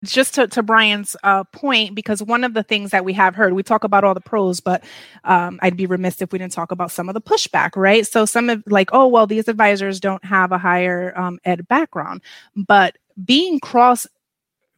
Just 0.05 0.35
to, 0.35 0.47
to 0.47 0.63
brian's 0.63 1.17
uh, 1.25 1.43
point 1.43 1.95
because 1.95 2.23
one 2.23 2.45
of 2.45 2.53
the 2.53 2.63
things 2.63 2.91
that 2.91 3.03
we 3.03 3.11
have 3.11 3.35
heard 3.35 3.51
we 3.51 3.63
talk 3.63 3.83
about 3.83 4.05
all 4.05 4.13
the 4.13 4.21
pros 4.21 4.61
but 4.61 4.81
um, 5.25 5.59
i'd 5.61 5.75
be 5.75 5.85
remiss 5.85 6.21
if 6.21 6.31
we 6.31 6.39
didn't 6.39 6.53
talk 6.53 6.71
about 6.71 6.89
some 6.89 7.09
of 7.09 7.13
the 7.13 7.19
pushback 7.19 7.71
right? 7.75 8.07
So 8.07 8.23
some 8.23 8.49
of 8.49 8.63
like 8.67 8.91
oh 8.93 9.07
well 9.07 9.27
these 9.27 9.49
advisors 9.49 9.99
don't 9.99 10.23
have 10.23 10.53
a 10.53 10.57
higher 10.57 11.11
um, 11.19 11.39
ed 11.43 11.67
background. 11.67 12.21
But 12.55 12.97
being 13.25 13.59
cross 13.59 14.07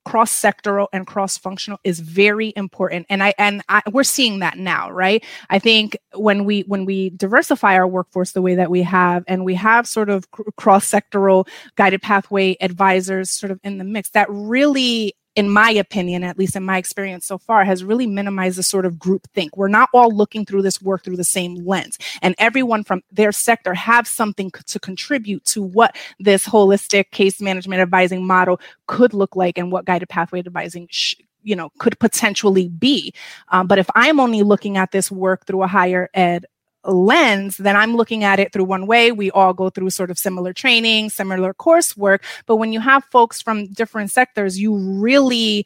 cross 0.06 0.34
sectoral 0.34 0.88
and 0.94 1.06
cross 1.06 1.38
functional 1.38 1.80
is 1.84 2.00
very 2.00 2.54
important. 2.56 3.06
And 3.10 3.24
i 3.24 3.34
and 3.38 3.62
I, 3.70 3.82
we're 3.92 4.04
seeing 4.04 4.40
that 4.40 4.58
now 4.58 4.92
right? 4.92 5.24
I 5.50 5.60
think 5.60 5.98
when 6.16 6.46
we 6.46 6.62
when 6.62 6.86
we 6.86 7.12
diversify 7.12 7.76
our 7.76 7.88
workforce 7.88 8.32
the 8.32 8.42
way 8.42 8.56
that 8.56 8.72
we 8.72 8.82
have 8.84 9.24
and 9.28 9.46
we 9.46 9.56
have 9.56 9.88
sort 9.88 10.10
of 10.10 10.30
cross 10.58 10.90
sectoral 10.90 11.48
guided 11.76 12.02
pathway 12.02 12.58
advisors 12.62 13.32
sort 13.32 13.52
of 13.52 13.60
in 13.64 13.78
the 13.78 13.84
mix 13.84 14.10
that 14.12 14.28
really 14.30 15.16
in 15.36 15.50
my 15.50 15.72
opinion, 15.72 16.24
at 16.24 16.38
least 16.38 16.56
in 16.56 16.64
my 16.64 16.78
experience 16.78 17.26
so 17.26 17.38
far, 17.38 17.64
has 17.64 17.84
really 17.84 18.08
minimized 18.08 18.58
the 18.58 18.64
sort 18.64 18.86
of 18.86 19.00
group 19.00 19.28
think. 19.34 19.56
We're 19.56 19.68
not 19.70 19.90
all 19.94 20.12
looking 20.12 20.46
through 20.46 20.62
this 20.64 20.82
work 20.82 21.04
through 21.04 21.18
the 21.18 21.24
same 21.24 21.56
lens, 21.66 21.98
and 22.22 22.36
everyone 22.38 22.84
from 22.84 23.02
their 23.12 23.32
sector 23.32 23.74
have 23.74 24.08
something 24.08 24.52
to 24.52 24.80
contribute 24.80 25.46
to 25.46 25.64
what 25.64 25.96
this 26.20 26.46
holistic 26.48 27.12
case 27.12 27.40
management 27.42 27.82
advising 27.82 28.26
model 28.26 28.60
could 28.88 29.14
look 29.14 29.36
like 29.36 29.58
and 29.58 29.72
what 29.72 29.86
guided 29.86 30.10
pathway 30.10 30.40
advising 30.40 30.88
sh- 30.92 31.16
you 31.44 31.56
know 31.56 31.70
could 31.80 31.98
potentially 32.00 32.68
be 32.68 33.14
um, 33.50 33.68
but 33.68 33.80
if 33.80 33.90
i'm 33.96 34.20
only 34.20 34.44
looking 34.44 34.78
at 34.78 34.92
this 34.92 35.12
work 35.12 35.46
through 35.46 35.64
a 35.64 35.68
higher 35.68 36.10
ed 36.14 36.46
lens, 36.86 37.58
then 37.58 37.76
I'm 37.76 37.96
looking 37.96 38.24
at 38.24 38.40
it 38.40 38.52
through 38.54 38.66
one 38.66 38.88
way. 38.88 39.12
We 39.12 39.32
all 39.32 39.54
go 39.54 39.70
through 39.70 39.90
sort 39.92 40.12
of 40.12 40.18
similar 40.18 40.54
training, 40.54 41.10
similar 41.10 41.54
coursework. 41.54 42.20
But 42.46 42.58
when 42.58 42.74
you 42.74 42.80
have 42.80 43.04
folks 43.06 43.42
from 43.42 43.68
different 43.68 44.12
sectors, 44.12 44.60
you 44.60 44.76
really 44.76 45.66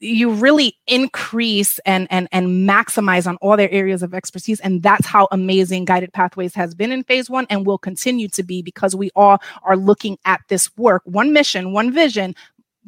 you 0.00 0.30
really 0.30 0.76
increase 0.86 1.78
and 1.80 2.06
and 2.10 2.28
and 2.30 2.68
maximize 2.68 3.26
on 3.26 3.36
all 3.38 3.56
their 3.56 3.70
areas 3.70 4.02
of 4.02 4.14
expertise 4.14 4.60
and 4.60 4.82
that's 4.82 5.06
how 5.06 5.26
amazing 5.32 5.84
guided 5.84 6.12
pathways 6.12 6.54
has 6.54 6.74
been 6.74 6.92
in 6.92 7.02
phase 7.02 7.28
1 7.28 7.46
and 7.50 7.66
will 7.66 7.78
continue 7.78 8.28
to 8.28 8.42
be 8.42 8.62
because 8.62 8.94
we 8.94 9.10
all 9.16 9.38
are 9.64 9.76
looking 9.76 10.16
at 10.24 10.40
this 10.48 10.70
work 10.76 11.02
one 11.04 11.32
mission 11.32 11.72
one 11.72 11.92
vision 11.92 12.34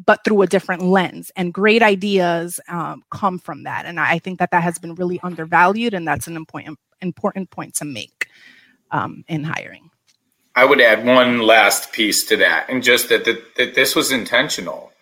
but 0.06 0.22
through 0.24 0.42
a 0.42 0.46
different 0.46 0.82
lens 0.82 1.32
and 1.34 1.52
great 1.52 1.82
ideas 1.82 2.60
um, 2.68 3.02
come 3.10 3.40
from 3.40 3.64
that 3.64 3.86
and 3.86 3.98
i 3.98 4.18
think 4.18 4.38
that 4.38 4.52
that 4.52 4.62
has 4.62 4.78
been 4.78 4.94
really 4.94 5.18
undervalued 5.24 5.94
and 5.94 6.06
that's 6.06 6.28
an 6.28 6.36
important 6.36 6.78
important 7.00 7.50
point 7.50 7.74
to 7.76 7.84
make 7.84 8.28
um, 8.90 9.24
in 9.28 9.44
hiring. 9.44 9.90
I 10.56 10.64
would 10.64 10.80
add 10.80 11.06
one 11.06 11.40
last 11.40 11.92
piece 11.92 12.24
to 12.24 12.36
that, 12.38 12.66
and 12.68 12.82
just 12.82 13.08
that, 13.08 13.24
that, 13.24 13.54
that 13.56 13.74
this 13.74 13.94
was 13.94 14.10
intentional. 14.10 14.92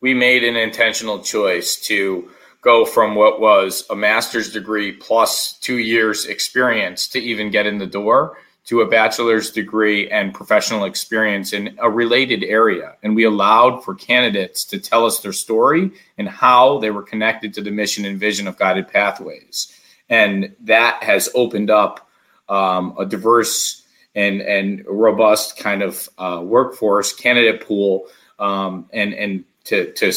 We 0.00 0.14
made 0.14 0.44
an 0.44 0.56
intentional 0.56 1.20
choice 1.20 1.76
to 1.86 2.30
go 2.60 2.84
from 2.84 3.14
what 3.14 3.40
was 3.40 3.84
a 3.90 3.96
master's 3.96 4.52
degree 4.52 4.92
plus 4.92 5.58
two 5.60 5.78
years 5.78 6.26
experience 6.26 7.08
to 7.08 7.18
even 7.18 7.50
get 7.50 7.66
in 7.66 7.78
the 7.78 7.86
door 7.86 8.36
to 8.66 8.82
a 8.82 8.86
bachelor's 8.86 9.50
degree 9.50 10.10
and 10.10 10.34
professional 10.34 10.84
experience 10.84 11.54
in 11.54 11.74
a 11.78 11.88
related 11.88 12.44
area. 12.44 12.96
And 13.02 13.16
we 13.16 13.24
allowed 13.24 13.82
for 13.82 13.94
candidates 13.94 14.62
to 14.66 14.78
tell 14.78 15.06
us 15.06 15.20
their 15.20 15.32
story 15.32 15.90
and 16.18 16.28
how 16.28 16.78
they 16.78 16.90
were 16.90 17.02
connected 17.02 17.54
to 17.54 17.62
the 17.62 17.70
mission 17.70 18.04
and 18.04 18.20
vision 18.20 18.46
of 18.46 18.58
Guided 18.58 18.88
Pathways 18.88 19.72
and 20.08 20.54
that 20.60 21.02
has 21.02 21.28
opened 21.34 21.70
up 21.70 22.08
um, 22.48 22.94
a 22.98 23.06
diverse 23.06 23.82
and 24.14 24.40
and 24.40 24.84
robust 24.86 25.58
kind 25.58 25.82
of 25.82 26.08
uh, 26.18 26.40
workforce 26.42 27.12
candidate 27.12 27.66
pool. 27.66 28.06
Um, 28.38 28.88
and 28.92 29.14
and 29.14 29.44
to 29.64 29.92
to 29.92 30.12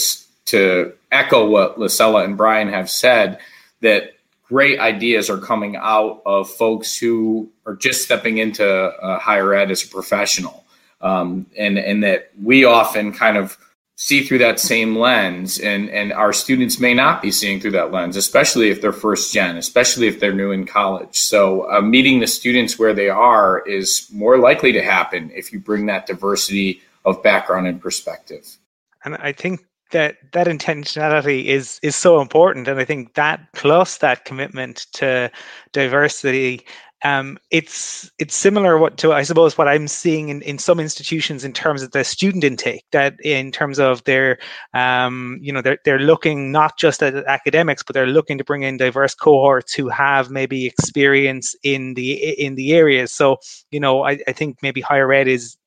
to 0.45 0.93
echo 1.11 1.47
what 1.47 1.77
Lacella 1.77 2.23
and 2.23 2.37
Brian 2.37 2.69
have 2.69 2.89
said, 2.89 3.39
that 3.81 4.13
great 4.43 4.79
ideas 4.79 5.29
are 5.29 5.37
coming 5.37 5.75
out 5.75 6.21
of 6.25 6.49
folks 6.49 6.97
who 6.97 7.49
are 7.65 7.75
just 7.75 8.03
stepping 8.03 8.37
into 8.37 8.65
uh, 8.65 9.19
higher 9.19 9.53
ed 9.53 9.71
as 9.71 9.83
a 9.83 9.87
professional, 9.87 10.65
um, 11.01 11.45
and 11.57 11.77
and 11.77 12.03
that 12.03 12.31
we 12.41 12.63
often 12.63 13.11
kind 13.11 13.37
of 13.37 13.57
see 14.01 14.23
through 14.23 14.39
that 14.39 14.59
same 14.59 14.97
lens 14.97 15.59
and 15.59 15.87
and 15.91 16.11
our 16.11 16.33
students 16.33 16.79
may 16.79 16.91
not 16.91 17.21
be 17.21 17.29
seeing 17.29 17.59
through 17.59 17.69
that 17.69 17.91
lens 17.91 18.17
especially 18.17 18.71
if 18.71 18.81
they're 18.81 18.91
first 18.91 19.31
gen 19.31 19.57
especially 19.57 20.07
if 20.07 20.19
they're 20.19 20.33
new 20.33 20.49
in 20.49 20.65
college. 20.65 21.15
So 21.15 21.71
uh, 21.71 21.81
meeting 21.81 22.19
the 22.19 22.25
students 22.25 22.79
where 22.79 22.95
they 22.95 23.09
are 23.09 23.59
is 23.67 24.07
more 24.11 24.39
likely 24.39 24.71
to 24.71 24.81
happen 24.81 25.29
if 25.35 25.53
you 25.53 25.59
bring 25.59 25.85
that 25.85 26.07
diversity 26.07 26.81
of 27.05 27.21
background 27.21 27.67
and 27.67 27.79
perspective. 27.79 28.57
And 29.05 29.15
i 29.17 29.31
think 29.31 29.59
that 29.91 30.17
that 30.31 30.47
intentionality 30.47 31.45
is 31.45 31.79
is 31.83 31.95
so 31.95 32.21
important 32.21 32.67
and 32.67 32.79
i 32.79 32.85
think 32.85 33.13
that 33.13 33.53
plus 33.53 33.99
that 33.99 34.25
commitment 34.25 34.87
to 34.93 35.29
diversity 35.73 36.65
um, 37.03 37.37
it's 37.49 38.11
it's 38.19 38.35
similar 38.35 38.77
what 38.77 38.97
to 38.97 39.13
I 39.13 39.23
suppose 39.23 39.57
what 39.57 39.67
I'm 39.67 39.87
seeing 39.87 40.29
in, 40.29 40.41
in 40.43 40.57
some 40.57 40.79
institutions 40.79 41.43
in 41.43 41.53
terms 41.53 41.81
of 41.81 41.91
the 41.91 42.03
student 42.03 42.43
intake 42.43 42.85
that 42.91 43.15
in 43.23 43.51
terms 43.51 43.79
of 43.79 44.03
their 44.03 44.37
um, 44.73 45.39
you 45.41 45.51
know 45.51 45.61
they're 45.61 45.79
they're 45.83 45.99
looking 45.99 46.51
not 46.51 46.77
just 46.77 47.01
at 47.01 47.15
academics 47.15 47.83
but 47.83 47.93
they're 47.93 48.07
looking 48.07 48.37
to 48.37 48.43
bring 48.43 48.63
in 48.63 48.77
diverse 48.77 49.15
cohorts 49.15 49.73
who 49.73 49.89
have 49.89 50.29
maybe 50.29 50.65
experience 50.65 51.55
in 51.63 51.95
the 51.95 52.13
in 52.39 52.55
the 52.55 52.73
areas. 52.73 53.11
So 53.11 53.37
you 53.71 53.79
know 53.79 54.03
I, 54.03 54.19
I 54.27 54.33
think 54.33 54.57
maybe 54.61 54.81
higher 54.81 55.11
ed 55.11 55.27
is 55.27 55.57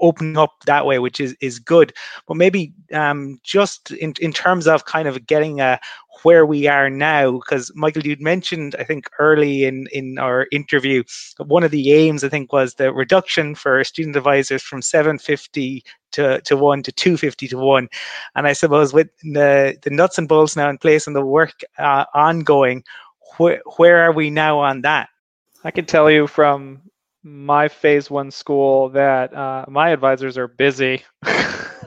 opening 0.00 0.36
up 0.36 0.52
that 0.66 0.86
way, 0.86 0.98
which 0.98 1.20
is 1.20 1.36
is 1.40 1.58
good. 1.58 1.92
But 2.26 2.36
maybe 2.36 2.72
um, 2.92 3.38
just 3.42 3.90
in 3.92 4.14
in 4.20 4.32
terms 4.32 4.66
of 4.66 4.84
kind 4.84 5.08
of 5.08 5.26
getting 5.26 5.60
a 5.60 5.78
where 6.22 6.46
we 6.46 6.66
are 6.66 6.88
now 6.88 7.32
because 7.32 7.70
michael 7.74 8.02
you'd 8.02 8.20
mentioned 8.20 8.74
i 8.78 8.84
think 8.84 9.08
early 9.18 9.64
in 9.64 9.86
in 9.92 10.18
our 10.18 10.46
interview 10.50 11.02
one 11.46 11.62
of 11.62 11.70
the 11.70 11.92
aims 11.92 12.24
i 12.24 12.28
think 12.28 12.52
was 12.52 12.74
the 12.74 12.92
reduction 12.92 13.54
for 13.54 13.82
student 13.84 14.16
advisors 14.16 14.62
from 14.62 14.80
750 14.80 15.84
to, 16.12 16.40
to 16.42 16.56
1 16.56 16.82
to 16.84 16.92
250 16.92 17.48
to 17.48 17.58
1 17.58 17.88
and 18.34 18.46
i 18.46 18.52
suppose 18.52 18.92
with 18.92 19.08
the, 19.22 19.76
the 19.82 19.90
nuts 19.90 20.18
and 20.18 20.28
bolts 20.28 20.56
now 20.56 20.70
in 20.70 20.78
place 20.78 21.06
and 21.06 21.16
the 21.16 21.24
work 21.24 21.60
uh, 21.78 22.04
ongoing 22.14 22.82
wh- 23.36 23.60
where 23.78 23.98
are 24.02 24.12
we 24.12 24.30
now 24.30 24.58
on 24.58 24.82
that 24.82 25.08
i 25.64 25.70
can 25.70 25.84
tell 25.84 26.10
you 26.10 26.26
from 26.26 26.80
my 27.26 27.66
phase 27.66 28.08
one 28.08 28.30
school 28.30 28.88
that 28.90 29.34
uh, 29.34 29.64
my 29.68 29.90
advisors 29.90 30.38
are 30.38 30.46
busy. 30.46 31.02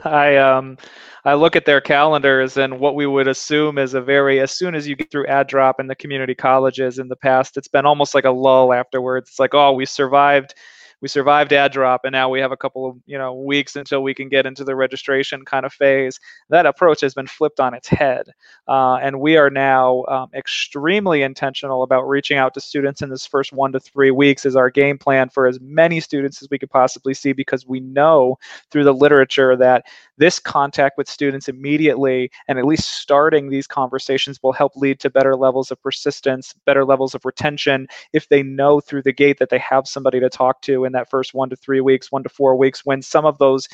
I 0.04 0.36
um, 0.36 0.76
I 1.24 1.34
look 1.34 1.56
at 1.56 1.64
their 1.64 1.80
calendars 1.80 2.58
and 2.58 2.78
what 2.78 2.94
we 2.94 3.06
would 3.06 3.26
assume 3.26 3.78
is 3.78 3.94
a 3.94 4.02
very 4.02 4.40
as 4.40 4.52
soon 4.52 4.74
as 4.74 4.86
you 4.86 4.96
get 4.96 5.10
through 5.10 5.26
add 5.26 5.46
drop 5.46 5.80
in 5.80 5.86
the 5.86 5.94
community 5.94 6.34
colleges 6.34 6.98
in 6.98 7.08
the 7.08 7.16
past, 7.16 7.56
it's 7.56 7.68
been 7.68 7.86
almost 7.86 8.14
like 8.14 8.26
a 8.26 8.30
lull 8.30 8.72
afterwards. 8.74 9.30
It's 9.30 9.38
like, 9.38 9.54
oh, 9.54 9.72
we 9.72 9.86
survived 9.86 10.54
we 11.00 11.08
survived 11.08 11.52
add 11.52 11.72
drop 11.72 12.02
and 12.04 12.12
now 12.12 12.28
we 12.28 12.40
have 12.40 12.52
a 12.52 12.56
couple 12.56 12.88
of 12.88 12.96
you 13.06 13.16
know 13.16 13.34
weeks 13.34 13.76
until 13.76 14.02
we 14.02 14.14
can 14.14 14.28
get 14.28 14.46
into 14.46 14.64
the 14.64 14.76
registration 14.76 15.44
kind 15.44 15.64
of 15.64 15.72
phase. 15.72 16.18
That 16.48 16.66
approach 16.66 17.00
has 17.00 17.14
been 17.14 17.26
flipped 17.26 17.60
on 17.60 17.74
its 17.74 17.88
head 17.88 18.28
uh, 18.68 18.96
and 18.96 19.20
we 19.20 19.36
are 19.36 19.50
now 19.50 20.04
um, 20.08 20.30
extremely 20.34 21.22
intentional 21.22 21.82
about 21.82 22.08
reaching 22.08 22.38
out 22.38 22.54
to 22.54 22.60
students 22.60 23.02
in 23.02 23.10
this 23.10 23.26
first 23.26 23.52
one 23.52 23.72
to 23.72 23.80
three 23.80 24.10
weeks 24.10 24.46
as 24.46 24.56
our 24.56 24.70
game 24.70 24.98
plan 24.98 25.28
for 25.28 25.46
as 25.46 25.58
many 25.60 26.00
students 26.00 26.42
as 26.42 26.48
we 26.50 26.58
could 26.58 26.70
possibly 26.70 27.14
see 27.14 27.32
because 27.32 27.66
we 27.66 27.80
know 27.80 28.36
through 28.70 28.84
the 28.84 28.94
literature 28.94 29.56
that 29.56 29.86
this 30.18 30.38
contact 30.38 30.98
with 30.98 31.08
students 31.08 31.48
immediately 31.48 32.30
and 32.46 32.58
at 32.58 32.66
least 32.66 32.96
starting 32.96 33.48
these 33.48 33.66
conversations 33.66 34.38
will 34.42 34.52
help 34.52 34.76
lead 34.76 35.00
to 35.00 35.08
better 35.08 35.34
levels 35.34 35.70
of 35.70 35.82
persistence, 35.82 36.54
better 36.66 36.84
levels 36.84 37.14
of 37.14 37.24
retention 37.24 37.86
if 38.12 38.28
they 38.28 38.42
know 38.42 38.80
through 38.80 39.02
the 39.02 39.12
gate 39.12 39.38
that 39.38 39.48
they 39.48 39.58
have 39.58 39.86
somebody 39.86 40.20
to 40.20 40.28
talk 40.28 40.60
to 40.62 40.84
in 40.90 40.92
that 40.92 41.08
first 41.10 41.34
one 41.34 41.48
to 41.50 41.56
three 41.56 41.80
weeks, 41.80 42.10
one 42.10 42.22
to 42.24 42.28
four 42.28 42.56
weeks, 42.56 42.84
when 42.84 43.00
some 43.00 43.24
of 43.24 43.38
those 43.38 43.68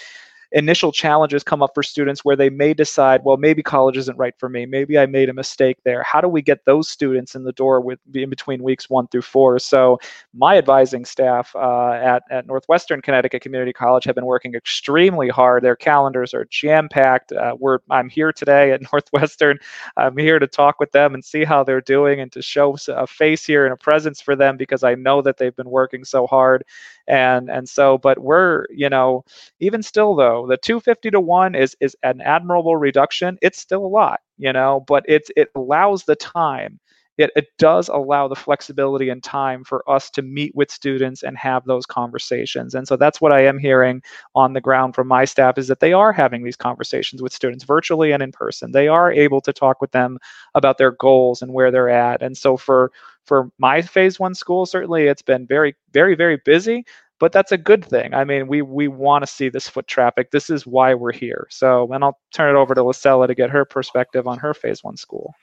initial 0.53 0.93
challenges 0.93 1.43
come 1.43 1.63
up 1.63 1.73
for 1.75 1.83
students 1.83 2.25
where 2.25 2.37
they 2.37 2.51
may 2.51 2.75
decide, 2.75 3.23
well, 3.25 3.37
maybe 3.37 3.63
college 3.63 3.97
isn't 3.97 4.17
right 4.19 4.35
for 4.39 4.49
me. 4.49 4.67
Maybe 4.67 4.99
I 4.99 5.07
made 5.07 5.29
a 5.29 5.35
mistake 5.35 5.79
there. 5.85 6.03
How 6.03 6.21
do 6.21 6.29
we 6.29 6.43
get 6.43 6.65
those 6.65 6.89
students 6.89 7.35
in 7.35 7.45
the 7.45 7.53
door 7.53 7.81
with 7.81 7.99
in 8.15 8.31
between 8.31 8.63
weeks 8.63 8.89
one 8.89 9.09
through 9.09 9.23
four? 9.23 9.59
So 9.59 9.99
my 10.35 10.57
advising 10.57 11.05
staff 11.05 11.55
uh, 11.55 11.93
at, 11.93 12.23
at 12.31 12.47
Northwestern 12.47 13.03
Connecticut 13.03 13.43
Community 13.43 13.73
College 13.73 14.05
have 14.05 14.15
been 14.15 14.27
working 14.27 14.55
extremely 14.55 15.29
hard. 15.29 15.63
Their 15.63 15.77
calendars 15.77 16.35
are 16.35 16.47
jam 16.51 16.89
packed. 16.89 17.33
Uh, 17.33 17.57
we're 17.59 17.79
I'm 17.91 18.09
here 18.09 18.33
today 18.33 18.73
at 18.73 18.83
Northwestern. 18.93 19.59
I'm 19.97 20.17
here 20.17 20.39
to 20.39 20.47
talk 20.47 20.81
with 20.81 20.93
them 20.93 21.15
and 21.15 21.25
see 21.25 21.45
how 21.45 21.65
they're 21.65 21.81
doing 21.81 22.21
and 22.21 22.33
to 22.33 22.43
show 22.43 22.77
a 22.89 23.07
face 23.07 23.45
here 23.45 23.65
and 23.65 23.73
a 23.73 23.77
presence 23.77 24.21
for 24.21 24.37
them 24.37 24.57
because 24.57 24.83
I 24.85 24.95
know 24.95 25.23
that 25.23 25.39
they've 25.39 25.57
been 25.57 25.71
working 25.71 26.05
so 26.05 26.27
hard 26.27 26.65
and 27.09 27.51
and 27.51 27.69
so 27.69 27.99
but 27.99 28.19
we're 28.19 28.67
you 28.71 28.89
know 28.89 29.25
even 29.61 29.83
still 29.83 30.15
though 30.15 30.36
the 30.45 30.57
250 30.57 31.11
to 31.11 31.21
1 31.21 31.55
is 31.55 31.77
is 31.81 31.97
an 32.03 32.21
admirable 32.21 32.77
reduction. 32.77 33.39
It's 33.41 33.59
still 33.61 33.85
a 33.85 33.89
lot 33.89 34.21
you 34.39 34.53
know 34.53 34.85
but 34.87 35.05
it's 35.09 35.31
it 35.37 35.49
allows 35.55 36.05
the 36.05 36.17
time. 36.17 36.79
It, 37.19 37.31
it 37.35 37.47
does 37.59 37.89
allow 37.89 38.29
the 38.29 38.35
flexibility 38.35 39.09
and 39.09 39.23
time 39.23 39.65
for 39.65 39.83
us 39.89 40.11
to 40.11 40.21
meet 40.21 40.55
with 40.55 40.71
students 40.71 41.23
and 41.23 41.39
have 41.39 41.65
those 41.65 41.87
conversations. 41.87 42.75
And 42.75 42.87
so 42.87 42.95
that's 42.97 43.23
what 43.23 43.33
i 43.33 43.41
am 43.43 43.59
hearing 43.59 44.03
on 44.35 44.53
the 44.53 44.61
ground 44.61 44.95
from 44.95 45.09
my 45.09 45.25
staff 45.25 45.57
is 45.57 45.67
that 45.69 45.81
they 45.81 45.95
are 45.95 46.13
having 46.13 46.45
these 46.45 46.57
conversations 46.57 47.23
with 47.23 47.33
students 47.33 47.65
virtually 47.65 48.13
and 48.13 48.23
in 48.23 48.33
person. 48.33 48.73
They 48.73 48.89
are 48.89 49.11
able 49.11 49.41
to 49.43 49.53
talk 49.55 49.81
with 49.81 49.93
them 49.93 50.19
about 50.55 50.77
their 50.77 50.91
goals 50.93 51.41
and 51.41 51.55
where 51.55 51.71
they're 51.71 51.89
at. 51.89 52.21
And 52.23 52.37
so 52.37 52.57
for 52.59 52.93
for 53.25 53.51
my 53.59 53.83
phase 53.83 54.21
one 54.21 54.35
school 54.35 54.67
certainly 54.67 55.07
it's 55.07 55.23
been 55.23 55.47
very 55.47 55.75
very 55.93 56.15
very 56.15 56.39
busy 56.45 56.85
but 57.19 57.33
that's 57.33 57.53
a 57.53 57.59
good 57.59 57.85
thing. 57.85 58.15
I 58.15 58.25
mean, 58.25 58.47
we 58.49 58.63
we 58.63 58.89
want 58.89 59.23
to 59.23 59.27
see 59.27 59.49
this 59.49 59.69
foot 59.69 59.87
traffic. 59.87 60.31
This 60.31 60.51
is 60.51 60.67
why 60.67 60.95
we're 60.95 61.13
here. 61.13 61.47
So, 61.51 61.93
and 61.93 62.05
I'll 62.05 62.19
turn 62.33 62.55
it 62.55 62.59
over 62.59 62.75
to 62.75 62.83
Lacella 62.83 63.27
to 63.27 63.35
get 63.35 63.51
her 63.51 63.65
perspective 63.65 64.27
on 64.27 64.39
her 64.39 64.55
phase 64.55 64.85
one 64.85 64.97
school. 64.97 65.35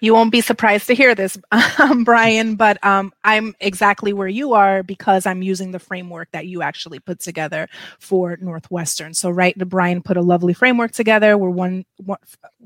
You 0.00 0.14
won't 0.14 0.32
be 0.32 0.40
surprised 0.40 0.86
to 0.86 0.94
hear 0.94 1.14
this, 1.14 1.38
Brian, 2.04 2.56
but 2.56 2.82
um, 2.84 3.12
I'm 3.24 3.54
exactly 3.60 4.12
where 4.12 4.28
you 4.28 4.54
are 4.54 4.82
because 4.82 5.26
I'm 5.26 5.42
using 5.42 5.70
the 5.70 5.78
framework 5.78 6.30
that 6.32 6.46
you 6.46 6.62
actually 6.62 6.98
put 6.98 7.20
together 7.20 7.68
for 7.98 8.38
Northwestern. 8.40 9.14
So, 9.14 9.30
right, 9.30 9.56
Brian 9.68 10.02
put 10.02 10.16
a 10.16 10.22
lovely 10.22 10.54
framework 10.54 10.92
together. 10.92 11.36
We're 11.36 11.50
one, 11.50 11.84
one 11.98 12.18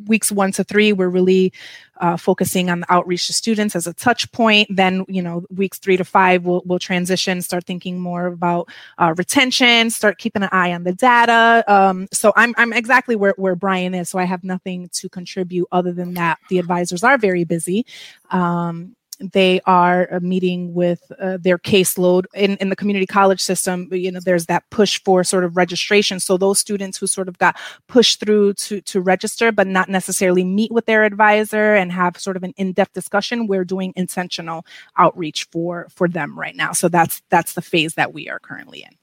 weeks 0.07 0.31
one 0.31 0.53
to 0.53 0.65
three. 0.65 0.93
We're 0.93 1.09
really 1.09 1.53
uh, 2.01 2.17
focusing 2.17 2.71
on 2.71 2.81
the 2.81 2.93
outreach 2.93 3.27
to 3.29 3.33
students 3.33 3.77
as 3.77 3.87
a 3.87 3.95
touch 3.95 4.31
point. 4.33 4.69
Then, 4.75 5.05
you 5.09 5.23
know, 5.23 5.45
weeks 5.51 5.79
three 5.79 5.97
to 5.97 6.05
five, 6.05 6.45
we'll, 6.45 6.63
we'll 6.65 6.79
transition, 6.79 7.43
start 7.43 7.65
thinking 7.65 7.99
more 7.99 8.27
about 8.27 8.69
uh, 8.99 9.15
retention, 9.17 9.91
start 9.91 10.19
keeping 10.19 10.43
an 10.43 10.49
eye 10.51 10.73
on 10.73 10.85
the 10.85 10.93
data. 10.93 11.65
Um, 11.69 12.09
so 12.13 12.33
I'm, 12.35 12.55
I'm 12.57 12.73
exactly 12.73 13.15
where, 13.15 13.35
where 13.37 13.55
Brian 13.55 13.95
is. 13.95 14.09
So 14.09 14.19
I 14.19 14.25
have 14.25 14.43
nothing 14.43 14.89
to 14.95 15.09
contribute 15.09 15.69
other 15.71 15.93
than 15.93 16.15
that. 16.15 16.39
The 16.49 16.59
advisors 16.59 17.05
are 17.05 17.19
very 17.19 17.45
busy. 17.45 17.87
Um, 18.31 18.96
they 19.21 19.61
are 19.67 20.09
uh, 20.13 20.21
meeting 20.21 20.75
with 20.75 21.01
uh, 21.21 21.39
their 21.41 21.59
caseload 21.59 22.25
in, 22.35 22.57
in 22.57 22.69
the 22.69 22.77
community 22.77 23.07
college 23.07 23.41
system 23.41 23.89
you 23.93 24.11
know 24.11 24.21
there's 24.21 24.47
that 24.47 24.69
push 24.71 25.01
for 25.05 25.25
sort 25.25 25.45
of 25.45 25.57
registration. 25.57 26.21
So 26.21 26.37
those 26.37 26.59
students 26.59 26.99
who 26.99 27.07
sort 27.07 27.29
of 27.29 27.39
got 27.39 27.57
pushed 27.87 28.21
through 28.21 28.55
to 28.55 28.81
to 28.83 29.01
register 29.01 29.53
but 29.53 29.67
not 29.67 29.89
necessarily 29.89 30.45
meet 30.45 30.73
with 30.73 30.87
their 30.87 31.05
advisor 31.05 31.75
and 31.75 31.93
have 31.93 32.19
sort 32.19 32.37
of 32.37 32.43
an 32.43 32.53
in-depth 32.57 32.93
discussion 32.93 33.47
we're 33.47 33.65
doing 33.65 33.93
intentional 33.97 34.67
outreach 34.97 35.45
for 35.51 35.87
for 35.91 36.09
them 36.09 36.39
right 36.39 36.57
now. 36.57 36.73
So 36.73 36.89
that's 36.89 37.23
that's 37.31 37.55
the 37.55 37.63
phase 37.63 37.95
that 37.95 38.13
we 38.13 38.29
are 38.29 38.39
currently 38.39 38.83
in. 38.83 38.97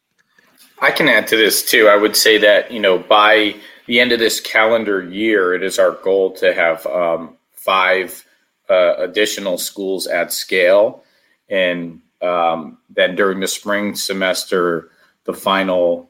I 0.80 0.91
can 0.91 1.07
add 1.07 1.27
to 1.27 1.38
this 1.38 1.64
too. 1.64 1.88
I 1.88 1.95
would 1.95 2.15
say 2.15 2.38
that 2.40 2.72
you 2.72 2.80
know 2.80 2.99
by 2.99 3.56
the 3.88 3.99
end 3.99 4.11
of 4.11 4.19
this 4.19 4.40
calendar 4.40 5.03
year 5.03 5.53
it 5.53 5.64
is 5.64 5.80
our 5.80 5.91
goal 5.91 6.31
to 6.34 6.53
have 6.53 6.85
um, 6.88 7.38
five 7.53 8.26
uh, 8.69 8.95
additional 8.98 9.57
schools 9.57 10.07
at 10.07 10.31
scale. 10.34 11.03
And 11.49 12.02
um, 12.22 12.77
then 12.90 13.15
during 13.15 13.40
the 13.40 13.48
spring 13.48 13.95
semester, 13.95 14.90
the 15.26 15.34
final 15.34 16.10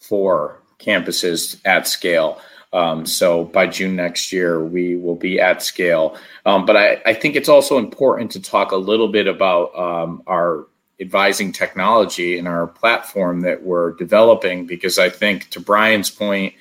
four 0.00 0.62
campuses 0.78 1.60
at 1.64 1.86
scale. 1.88 2.40
Um, 2.72 3.06
so 3.06 3.44
by 3.44 3.68
June 3.68 3.94
next 3.94 4.32
year, 4.32 4.64
we 4.64 4.96
will 4.96 5.14
be 5.14 5.40
at 5.40 5.62
scale. 5.62 6.18
Um, 6.44 6.66
but 6.66 6.76
I, 6.76 7.00
I, 7.06 7.14
think 7.14 7.36
it's 7.36 7.48
also 7.48 7.78
important 7.78 8.32
to 8.32 8.42
talk 8.42 8.72
a 8.72 8.76
little 8.76 9.06
bit 9.06 9.28
about 9.28 9.78
um, 9.78 10.24
our 10.26 10.66
advising 11.00 11.52
technology 11.52 12.36
and 12.36 12.48
our 12.48 12.66
platform 12.66 13.42
that 13.42 13.62
we're 13.62 13.92
developing 13.92 14.66
because 14.66 14.98
I 14.98 15.08
think, 15.08 15.50
to 15.50 15.60
Brian's 15.60 16.10
point, 16.10 16.54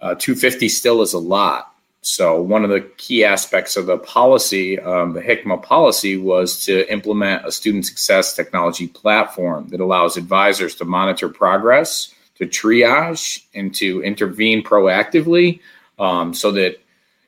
uh, 0.00 0.14
250 0.14 0.68
still 0.70 1.02
is 1.02 1.12
a 1.12 1.18
lot. 1.18 1.71
So, 2.04 2.42
one 2.42 2.64
of 2.64 2.70
the 2.70 2.80
key 2.96 3.24
aspects 3.24 3.76
of 3.76 3.86
the 3.86 3.96
policy, 3.96 4.78
um, 4.80 5.12
the 5.12 5.20
HICMA 5.20 5.62
policy, 5.62 6.16
was 6.16 6.64
to 6.64 6.90
implement 6.92 7.46
a 7.46 7.52
student 7.52 7.86
success 7.86 8.34
technology 8.34 8.88
platform 8.88 9.68
that 9.68 9.78
allows 9.78 10.16
advisors 10.16 10.74
to 10.76 10.84
monitor 10.84 11.28
progress, 11.28 12.12
to 12.38 12.46
triage, 12.46 13.44
and 13.54 13.72
to 13.76 14.02
intervene 14.02 14.64
proactively 14.64 15.60
um, 16.00 16.34
so 16.34 16.50
that, 16.50 16.80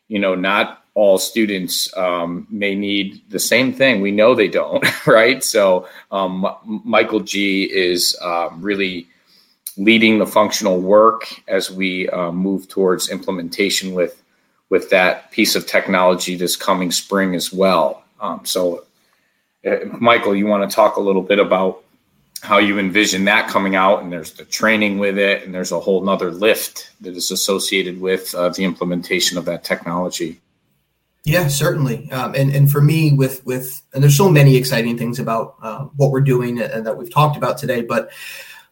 you 0.09 0.19
know, 0.19 0.35
not 0.35 0.85
all 0.95 1.19
students 1.19 1.97
um, 1.97 2.45
may 2.51 2.75
need 2.75 3.23
the 3.29 3.39
same 3.39 3.73
thing. 3.73 4.01
We 4.01 4.11
know 4.11 4.35
they 4.35 4.49
don't, 4.49 4.85
right? 5.07 5.43
So, 5.45 5.89
um, 6.11 6.49
Michael 6.85 7.21
G 7.21 7.63
is 7.63 8.19
um, 8.21 8.61
really 8.61 9.07
leading 9.77 10.19
the 10.19 10.27
functional 10.27 10.81
work 10.81 11.33
as 11.47 11.71
we 11.71 12.09
uh, 12.09 12.33
move 12.33 12.67
towards 12.67 13.09
implementation 13.09 13.95
with 13.95 14.24
with 14.71 14.91
that 14.91 15.31
piece 15.31 15.55
of 15.55 15.67
technology 15.67 16.37
this 16.37 16.57
coming 16.57 16.91
spring 16.91 17.35
as 17.35 17.53
well. 17.53 18.05
Um, 18.21 18.41
so, 18.45 18.85
uh, 19.67 19.77
Michael, 19.99 20.35
you 20.35 20.47
want 20.47 20.69
to 20.69 20.75
talk 20.75 20.97
a 20.97 21.01
little 21.01 21.23
bit 21.23 21.39
about 21.39 21.83
how 22.43 22.59
you 22.59 22.79
envision 22.79 23.25
that 23.25 23.49
coming 23.49 23.75
out, 23.75 24.03
and 24.03 24.13
there's 24.13 24.33
the 24.33 24.45
training 24.45 24.99
with 24.99 25.19
it, 25.19 25.43
and 25.45 25.55
there's 25.55 25.73
a 25.73 25.81
whole 25.81 26.03
nother 26.05 26.31
lift 26.31 26.91
that 27.01 27.17
is 27.17 27.31
associated 27.31 28.01
with 28.01 28.35
uh, 28.35 28.51
the 28.51 28.65
implementation 28.65 29.39
of 29.39 29.47
that 29.47 29.65
technology. 29.65 30.41
Yeah, 31.25 31.49
certainly. 31.49 32.11
Um, 32.11 32.35
and 32.35 32.55
and 32.55 32.71
for 32.71 32.83
me, 32.83 33.13
with 33.13 33.45
with 33.47 33.83
and 33.95 34.03
there's 34.03 34.17
so 34.17 34.31
many 34.31 34.57
exciting 34.57 34.99
things 34.99 35.19
about 35.19 35.55
uh, 35.63 35.85
what 35.97 36.11
we're 36.11 36.21
doing 36.21 36.61
and 36.61 36.87
that 36.87 36.99
we've 36.99 37.13
talked 37.13 37.39
about 37.39 37.57
today, 37.57 37.81
but 37.81 38.11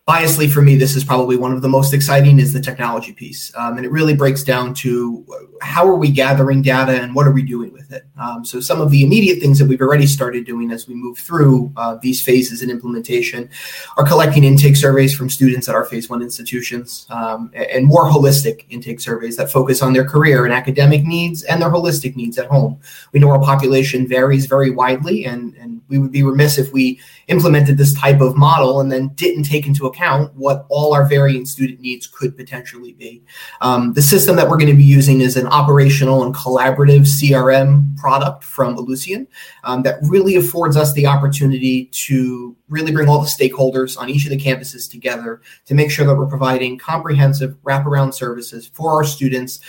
biasly 0.09 0.51
for 0.51 0.63
me, 0.63 0.77
this 0.77 0.97
is 0.97 1.05
probably 1.05 1.37
one 1.37 1.53
of 1.53 1.63
the 1.63 1.69
most 1.69 1.95
exciting 1.95 2.41
is 2.41 2.53
the 2.53 2.61
technology 2.61 3.13
piece. 3.13 3.53
Um, 3.57 3.77
and 3.77 3.87
it 3.87 3.93
really 3.93 4.15
breaks 4.15 4.43
down 4.43 4.75
to 4.75 5.25
how 5.61 5.87
are 5.87 5.95
we 5.95 6.11
gathering 6.11 6.61
data 6.61 7.01
and 7.01 7.15
what 7.15 7.25
are 7.25 7.31
we 7.31 7.43
doing 7.43 7.73
with 7.73 7.93
it? 7.93 8.05
Um, 8.21 8.45
so 8.45 8.59
some 8.59 8.81
of 8.81 8.91
the 8.91 9.05
immediate 9.05 9.41
things 9.41 9.61
that 9.61 9.69
we've 9.69 9.81
already 9.81 10.09
started 10.09 10.45
doing 10.45 10.73
as 10.73 10.89
we 10.89 10.95
move 10.95 11.19
through 11.19 11.73
uh, 11.77 11.99
these 12.03 12.21
phases 12.21 12.63
in 12.63 12.71
implementation 12.71 13.49
are 13.97 14.05
collecting 14.05 14.43
intake 14.43 14.75
surveys 14.75 15.15
from 15.15 15.31
students 15.31 15.69
at 15.69 15.77
our 15.77 15.85
phase 15.85 16.11
one 16.11 16.21
institutions 16.21 17.07
um, 17.11 17.53
and 17.55 17.87
more 17.87 18.11
holistic 18.11 18.65
intake 18.71 18.99
surveys 18.99 19.37
that 19.37 19.53
focus 19.53 19.83
on 19.83 19.93
their 19.93 20.05
career 20.05 20.45
and 20.45 20.53
academic 20.53 21.05
needs 21.05 21.45
and 21.45 21.63
their 21.63 21.71
holistic 21.71 22.17
needs 22.17 22.39
at 22.39 22.47
home. 22.47 22.81
We 23.13 23.21
know 23.21 23.31
our 23.31 23.41
population 23.41 24.09
varies 24.09 24.47
very 24.47 24.71
widely 24.71 25.27
and, 25.27 25.55
and 25.55 25.81
we 25.93 25.99
would 25.99 26.11
be 26.11 26.23
remiss 26.23 26.59
if 26.59 26.73
we 26.73 26.99
implemented 27.29 27.77
this 27.77 27.95
type 27.95 28.21
of 28.21 28.37
model 28.37 28.81
and 28.81 28.91
then 28.91 29.09
didn't 29.09 29.45
take 29.45 29.67
into 29.67 29.87
account 29.87 30.35
what 30.35 30.67
all 30.71 30.95
our 30.95 31.07
varying 31.07 31.45
student 31.45 31.81
needs 31.81 32.07
could 32.07 32.37
potentially 32.37 32.95
be. 32.95 33.23
Um, 33.61 33.93
the 33.93 34.03
system 34.03 34.35
that 34.37 34.49
we're 34.49 34.57
going 34.57 34.71
to 34.71 34.77
be 34.77 34.83
using 34.83 35.21
is 35.21 35.37
an 35.37 35.47
operational 35.47 36.25
and 36.25 36.35
collaborative 36.35 37.03
CRM 37.03 37.97
product 37.97 38.43
from 38.43 38.77
Ellucian 38.77 39.27
um, 39.65 39.83
that 39.83 39.99
really 40.03 40.37
affords 40.37 40.77
us 40.77 40.93
the 40.95 41.07
opportunity 41.07 41.85
to 41.93 42.57
really 42.69 42.91
bring 42.91 43.09
all 43.09 43.21
the 43.21 43.29
stakeholders 43.29 43.99
on 43.99 44.09
each 44.09 44.25
of 44.25 44.31
the 44.31 44.37
campuses 44.39 44.91
together 44.91 45.43
to 45.67 45.75
make 45.75 45.91
sure 45.91 46.07
that 46.07 46.17
we're 46.17 46.27
providing 46.27 46.79
comprehensive 46.79 47.55
wraparound 47.65 48.15
services 48.15 48.67
for 48.73 48.93
our 48.93 49.05
students 49.05 49.61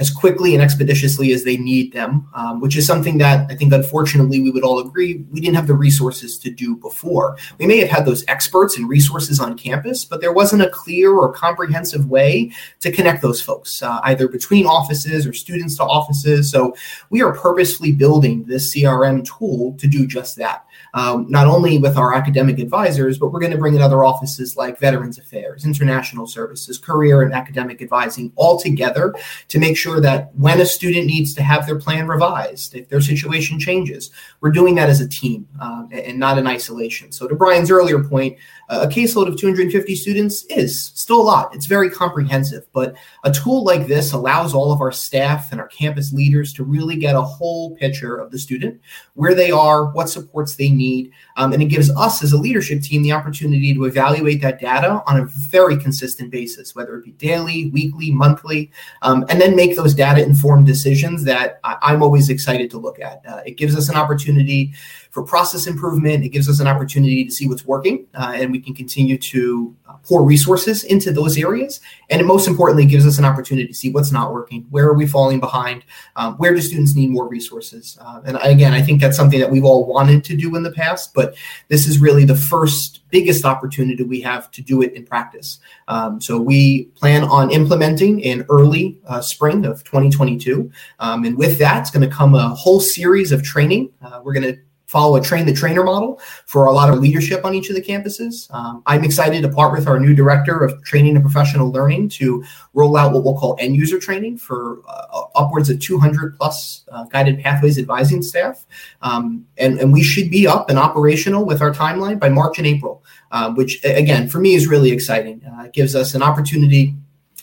as 0.00 0.10
quickly 0.10 0.54
and 0.54 0.62
expeditiously 0.62 1.30
as 1.32 1.44
they 1.44 1.58
need 1.58 1.92
them, 1.92 2.26
um, 2.34 2.58
which 2.58 2.74
is 2.74 2.86
something 2.86 3.18
that 3.18 3.48
I 3.50 3.54
think, 3.54 3.72
unfortunately, 3.72 4.40
we 4.40 4.50
would 4.50 4.64
all 4.64 4.80
agree 4.80 5.22
we 5.30 5.40
didn't 5.40 5.56
have 5.56 5.66
the 5.66 5.74
resources 5.74 6.38
to 6.38 6.50
do 6.50 6.74
before. 6.76 7.36
We 7.58 7.66
may 7.66 7.76
have 7.78 7.90
had 7.90 8.06
those 8.06 8.24
experts 8.26 8.78
and 8.78 8.88
resources 8.88 9.38
on 9.38 9.58
campus, 9.58 10.06
but 10.06 10.22
there 10.22 10.32
wasn't 10.32 10.62
a 10.62 10.70
clear 10.70 11.12
or 11.12 11.30
comprehensive 11.30 12.08
way 12.08 12.50
to 12.80 12.90
connect 12.90 13.20
those 13.20 13.42
folks, 13.42 13.82
uh, 13.82 14.00
either 14.04 14.26
between 14.26 14.64
offices 14.64 15.26
or 15.26 15.34
students 15.34 15.76
to 15.76 15.84
offices. 15.84 16.50
So 16.50 16.74
we 17.10 17.20
are 17.20 17.36
purposefully 17.36 17.92
building 17.92 18.44
this 18.44 18.74
CRM 18.74 19.22
tool 19.24 19.76
to 19.78 19.86
do 19.86 20.06
just 20.06 20.36
that 20.36 20.64
um, 20.94 21.26
not 21.28 21.46
only 21.46 21.78
with 21.78 21.96
our 21.96 22.14
academic 22.14 22.58
advisors, 22.58 23.18
but 23.18 23.32
we're 23.32 23.40
going 23.40 23.52
to 23.52 23.58
bring 23.58 23.74
in 23.74 23.82
other 23.82 24.04
offices 24.04 24.56
like 24.56 24.78
Veterans 24.78 25.18
Affairs, 25.18 25.64
International 25.64 26.26
Services, 26.26 26.78
Career 26.78 27.22
and 27.22 27.32
Academic 27.32 27.82
Advising 27.82 28.32
all 28.36 28.58
together 28.58 29.14
to 29.48 29.58
make 29.58 29.76
sure 29.76 30.00
that 30.00 30.34
when 30.34 30.60
a 30.60 30.66
student 30.66 31.06
needs 31.06 31.34
to 31.34 31.42
have 31.42 31.66
their 31.66 31.78
plan 31.78 32.08
revised, 32.08 32.74
if 32.74 32.88
their 32.88 33.00
situation 33.00 33.58
changes, 33.58 34.10
we're 34.40 34.50
doing 34.50 34.74
that 34.74 34.88
as 34.88 35.00
a 35.00 35.08
team 35.08 35.46
um, 35.60 35.88
and 35.92 36.18
not 36.18 36.38
in 36.38 36.46
isolation. 36.46 37.12
So, 37.12 37.28
to 37.28 37.34
Brian's 37.34 37.70
earlier 37.70 38.02
point, 38.02 38.36
a 38.70 38.86
caseload 38.86 39.26
of 39.26 39.36
250 39.36 39.96
students 39.96 40.44
is 40.44 40.92
still 40.94 41.20
a 41.20 41.22
lot. 41.22 41.52
It's 41.52 41.66
very 41.66 41.90
comprehensive, 41.90 42.66
but 42.72 42.94
a 43.24 43.32
tool 43.32 43.64
like 43.64 43.88
this 43.88 44.12
allows 44.12 44.54
all 44.54 44.72
of 44.72 44.80
our 44.80 44.92
staff 44.92 45.50
and 45.50 45.60
our 45.60 45.66
campus 45.66 46.12
leaders 46.12 46.52
to 46.52 46.62
really 46.62 46.94
get 46.94 47.16
a 47.16 47.20
whole 47.20 47.74
picture 47.76 48.16
of 48.16 48.30
the 48.30 48.38
student, 48.38 48.80
where 49.14 49.34
they 49.34 49.50
are, 49.50 49.90
what 49.90 50.08
supports 50.08 50.54
they 50.54 50.70
need. 50.70 51.10
Um, 51.36 51.52
and 51.52 51.60
it 51.60 51.66
gives 51.66 51.90
us 51.90 52.22
as 52.22 52.32
a 52.32 52.38
leadership 52.38 52.80
team 52.82 53.02
the 53.02 53.10
opportunity 53.10 53.74
to 53.74 53.84
evaluate 53.86 54.40
that 54.42 54.60
data 54.60 55.02
on 55.04 55.18
a 55.18 55.24
very 55.24 55.76
consistent 55.76 56.30
basis, 56.30 56.76
whether 56.76 56.96
it 56.96 57.04
be 57.04 57.12
daily, 57.12 57.70
weekly, 57.70 58.12
monthly, 58.12 58.70
um, 59.02 59.24
and 59.28 59.40
then 59.40 59.56
make 59.56 59.76
those 59.76 59.94
data 59.94 60.22
informed 60.22 60.66
decisions 60.66 61.24
that 61.24 61.58
I- 61.64 61.92
am 61.92 62.04
always 62.04 62.28
excited 62.28 62.70
to 62.70 62.78
look 62.78 63.00
at. 63.00 63.22
Uh, 63.28 63.40
it 63.44 63.56
gives 63.56 63.76
us 63.76 63.88
an 63.88 63.96
opportunity 63.96 64.74
for 65.10 65.24
process 65.24 65.66
improvement. 65.66 66.24
It 66.24 66.30
gives 66.30 66.48
us 66.48 66.60
an 66.60 66.66
opportunity 66.66 67.24
to 67.24 67.30
see 67.30 67.48
what's 67.48 67.64
working, 67.64 68.06
uh, 68.14 68.32
and 68.34 68.50
we 68.50 68.60
can 68.60 68.74
continue 68.74 69.18
to 69.18 69.76
uh, 69.88 69.94
pour 70.04 70.24
resources 70.24 70.84
into 70.84 71.12
those 71.12 71.36
areas. 71.36 71.80
And 72.08 72.20
it 72.20 72.24
most 72.24 72.46
importantly 72.46 72.86
gives 72.86 73.06
us 73.06 73.18
an 73.18 73.24
opportunity 73.24 73.66
to 73.66 73.74
see 73.74 73.90
what's 73.90 74.12
not 74.12 74.32
working, 74.32 74.66
where 74.70 74.86
are 74.86 74.94
we 74.94 75.06
falling 75.06 75.40
behind, 75.40 75.84
um, 76.16 76.34
where 76.34 76.54
do 76.54 76.60
students 76.60 76.94
need 76.94 77.10
more 77.10 77.28
resources. 77.28 77.98
Uh, 78.00 78.20
and 78.24 78.38
again, 78.42 78.72
I 78.72 78.82
think 78.82 79.00
that's 79.00 79.16
something 79.16 79.40
that 79.40 79.50
we've 79.50 79.64
all 79.64 79.84
wanted 79.84 80.24
to 80.24 80.36
do 80.36 80.54
in 80.54 80.62
the 80.62 80.72
past, 80.72 81.12
but 81.12 81.34
this 81.68 81.86
is 81.86 81.98
really 81.98 82.24
the 82.24 82.36
first 82.36 83.00
biggest 83.10 83.44
opportunity 83.44 84.04
we 84.04 84.20
have 84.20 84.50
to 84.52 84.62
do 84.62 84.82
it 84.82 84.92
in 84.94 85.04
practice. 85.04 85.58
Um, 85.88 86.20
so 86.20 86.40
we 86.40 86.84
plan 86.94 87.24
on 87.24 87.50
implementing 87.50 88.20
in 88.20 88.46
early 88.48 89.00
uh, 89.08 89.20
spring 89.20 89.64
of 89.66 89.82
2022. 89.82 90.70
Um, 91.00 91.24
and 91.24 91.36
with 91.36 91.58
that, 91.58 91.80
it's 91.80 91.90
going 91.90 92.08
to 92.08 92.14
come 92.14 92.36
a 92.36 92.50
whole 92.50 92.78
series 92.78 93.32
of 93.32 93.42
training. 93.42 93.90
Uh, 94.00 94.20
we're 94.22 94.34
going 94.34 94.54
to 94.54 94.60
follow 94.90 95.14
a 95.14 95.22
train 95.22 95.46
the 95.46 95.52
trainer 95.52 95.84
model 95.84 96.20
for 96.46 96.66
a 96.66 96.72
lot 96.72 96.92
of 96.92 96.98
leadership 96.98 97.44
on 97.44 97.54
each 97.54 97.68
of 97.68 97.76
the 97.76 97.80
campuses. 97.80 98.52
Um, 98.52 98.82
I'm 98.86 99.04
excited 99.04 99.40
to 99.42 99.48
partner 99.48 99.78
with 99.78 99.86
our 99.86 100.00
new 100.00 100.14
director 100.14 100.64
of 100.64 100.82
training 100.82 101.14
and 101.14 101.24
professional 101.24 101.70
learning 101.70 102.08
to 102.08 102.42
roll 102.74 102.96
out 102.96 103.12
what 103.12 103.22
we'll 103.22 103.38
call 103.38 103.56
end 103.60 103.76
user 103.76 104.00
training 104.00 104.38
for 104.38 104.82
uh, 104.88 105.26
upwards 105.36 105.70
of 105.70 105.78
200 105.78 106.36
plus 106.36 106.84
uh, 106.90 107.04
guided 107.04 107.38
pathways 107.38 107.78
advising 107.78 108.20
staff. 108.20 108.66
Um, 109.00 109.46
and, 109.58 109.78
and 109.78 109.92
we 109.92 110.02
should 110.02 110.28
be 110.28 110.48
up 110.48 110.68
and 110.68 110.78
operational 110.78 111.44
with 111.44 111.62
our 111.62 111.72
timeline 111.72 112.18
by 112.18 112.28
March 112.28 112.58
and 112.58 112.66
April, 112.66 113.04
uh, 113.30 113.52
which 113.52 113.84
again, 113.84 114.28
for 114.28 114.40
me 114.40 114.54
is 114.56 114.66
really 114.66 114.90
exciting. 114.90 115.40
Uh, 115.44 115.66
it 115.66 115.72
gives 115.72 115.94
us 115.94 116.16
an 116.16 116.22
opportunity 116.24 116.96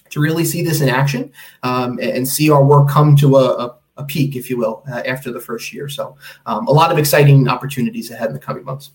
to 0.10 0.20
really 0.20 0.44
see 0.44 0.64
this 0.64 0.82
in 0.82 0.90
action 0.90 1.32
um, 1.64 1.98
and 2.02 2.28
see 2.28 2.50
our 2.50 2.64
work 2.64 2.90
come 2.90 3.16
to 3.16 3.38
a, 3.38 3.68
a 3.68 3.78
a 3.98 4.04
peak, 4.04 4.36
if 4.36 4.50
you 4.50 4.58
will, 4.58 4.84
uh, 4.92 5.02
after 5.06 5.32
the 5.32 5.40
first 5.40 5.74
year. 5.74 5.90
So 5.90 6.16
um, 6.46 6.68
a 6.68 6.72
lot 6.72 6.92
of 6.92 6.98
exciting 6.98 7.48
opportunities 7.48 8.12
ahead 8.12 8.28
in 8.28 8.34
the 8.34 8.40
coming 8.40 8.64
months. 8.64 8.92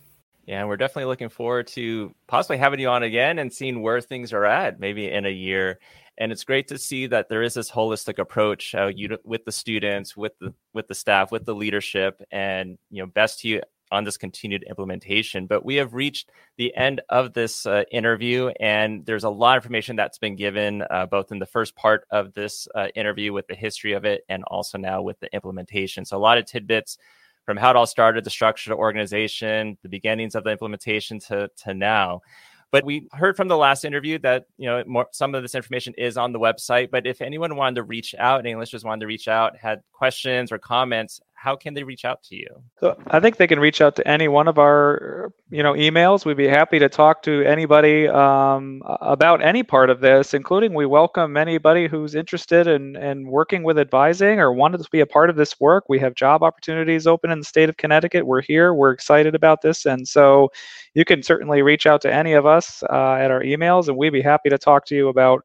Yeah, 0.46 0.64
we're 0.64 0.76
definitely 0.76 1.04
looking 1.04 1.28
forward 1.28 1.68
to 1.68 2.12
possibly 2.26 2.58
having 2.58 2.80
you 2.80 2.88
on 2.88 3.04
again 3.04 3.38
and 3.38 3.52
seeing 3.52 3.80
where 3.80 4.00
things 4.00 4.32
are 4.32 4.44
at, 4.44 4.80
maybe 4.80 5.08
in 5.08 5.24
a 5.24 5.30
year. 5.30 5.78
And 6.18 6.32
it's 6.32 6.44
great 6.44 6.68
to 6.68 6.78
see 6.78 7.06
that 7.06 7.28
there 7.28 7.42
is 7.42 7.54
this 7.54 7.70
holistic 7.70 8.18
approach 8.18 8.74
uh, 8.74 8.90
you, 8.94 9.16
with 9.24 9.44
the 9.44 9.52
students, 9.52 10.16
with 10.16 10.32
the 10.40 10.52
with 10.74 10.88
the 10.88 10.94
staff, 10.94 11.32
with 11.32 11.46
the 11.46 11.54
leadership, 11.54 12.20
and 12.30 12.76
you 12.90 13.02
know, 13.02 13.06
best 13.06 13.40
to 13.40 13.48
you 13.48 13.62
on 13.92 14.04
this 14.04 14.16
continued 14.16 14.64
implementation. 14.64 15.46
But 15.46 15.64
we 15.64 15.76
have 15.76 15.94
reached 15.94 16.30
the 16.56 16.74
end 16.74 17.00
of 17.08 17.34
this 17.34 17.66
uh, 17.66 17.84
interview, 17.92 18.48
and 18.58 19.06
there's 19.06 19.24
a 19.24 19.30
lot 19.30 19.56
of 19.56 19.62
information 19.62 19.94
that's 19.94 20.18
been 20.18 20.34
given, 20.34 20.82
uh, 20.90 21.06
both 21.06 21.30
in 21.30 21.38
the 21.38 21.46
first 21.46 21.76
part 21.76 22.04
of 22.10 22.34
this 22.34 22.66
uh, 22.74 22.88
interview 22.96 23.32
with 23.32 23.46
the 23.46 23.54
history 23.54 23.92
of 23.92 24.04
it, 24.04 24.24
and 24.28 24.42
also 24.44 24.78
now 24.78 25.02
with 25.02 25.20
the 25.20 25.32
implementation. 25.32 26.04
So 26.04 26.16
a 26.16 26.18
lot 26.18 26.38
of 26.38 26.46
tidbits 26.46 26.98
from 27.44 27.56
how 27.56 27.70
it 27.70 27.76
all 27.76 27.86
started, 27.86 28.24
the 28.24 28.30
structure, 28.30 28.70
the 28.70 28.76
organization, 28.76 29.76
the 29.82 29.88
beginnings 29.88 30.34
of 30.34 30.44
the 30.44 30.50
implementation 30.50 31.18
to 31.20 31.50
to 31.64 31.74
now. 31.74 32.22
But 32.70 32.86
we 32.86 33.06
heard 33.12 33.36
from 33.36 33.48
the 33.48 33.56
last 33.56 33.84
interview 33.84 34.18
that 34.20 34.46
you 34.56 34.66
know 34.66 34.82
more, 34.86 35.06
some 35.12 35.34
of 35.34 35.42
this 35.42 35.54
information 35.54 35.92
is 35.98 36.16
on 36.16 36.32
the 36.32 36.40
website. 36.40 36.90
But 36.90 37.06
if 37.06 37.20
anyone 37.20 37.54
wanted 37.54 37.76
to 37.76 37.82
reach 37.82 38.14
out, 38.18 38.40
any 38.40 38.54
listeners 38.54 38.82
wanted 38.82 39.00
to 39.00 39.06
reach 39.06 39.28
out, 39.28 39.56
had 39.58 39.82
questions 39.92 40.50
or 40.50 40.58
comments, 40.58 41.20
how 41.42 41.56
can 41.56 41.74
they 41.74 41.82
reach 41.82 42.04
out 42.04 42.22
to 42.22 42.36
you? 42.36 42.46
So 42.78 42.96
I 43.08 43.18
think 43.18 43.36
they 43.36 43.48
can 43.48 43.58
reach 43.58 43.80
out 43.80 43.96
to 43.96 44.06
any 44.06 44.28
one 44.28 44.46
of 44.46 44.58
our, 44.58 45.32
you 45.50 45.64
know, 45.64 45.72
emails. 45.72 46.24
We'd 46.24 46.36
be 46.36 46.46
happy 46.46 46.78
to 46.78 46.88
talk 46.88 47.20
to 47.24 47.42
anybody 47.42 48.06
um, 48.06 48.80
about 48.84 49.42
any 49.42 49.64
part 49.64 49.90
of 49.90 50.00
this, 50.00 50.34
including 50.34 50.72
we 50.72 50.86
welcome 50.86 51.36
anybody 51.36 51.88
who's 51.88 52.14
interested 52.14 52.68
in, 52.68 52.94
in 52.94 53.26
working 53.26 53.64
with 53.64 53.76
advising 53.76 54.38
or 54.38 54.52
wanted 54.52 54.84
to 54.84 54.88
be 54.92 55.00
a 55.00 55.06
part 55.06 55.30
of 55.30 55.36
this 55.36 55.58
work. 55.58 55.86
We 55.88 55.98
have 55.98 56.14
job 56.14 56.44
opportunities 56.44 57.08
open 57.08 57.32
in 57.32 57.40
the 57.40 57.44
state 57.44 57.68
of 57.68 57.76
Connecticut. 57.76 58.24
We're 58.24 58.42
here. 58.42 58.72
We're 58.72 58.92
excited 58.92 59.34
about 59.34 59.62
this, 59.62 59.84
and 59.84 60.06
so 60.06 60.52
you 60.94 61.04
can 61.04 61.24
certainly 61.24 61.62
reach 61.62 61.86
out 61.86 62.02
to 62.02 62.14
any 62.14 62.34
of 62.34 62.46
us 62.46 62.84
uh, 62.84 63.14
at 63.14 63.32
our 63.32 63.42
emails, 63.42 63.88
and 63.88 63.96
we'd 63.96 64.10
be 64.10 64.22
happy 64.22 64.48
to 64.48 64.58
talk 64.58 64.86
to 64.86 64.94
you 64.94 65.08
about 65.08 65.42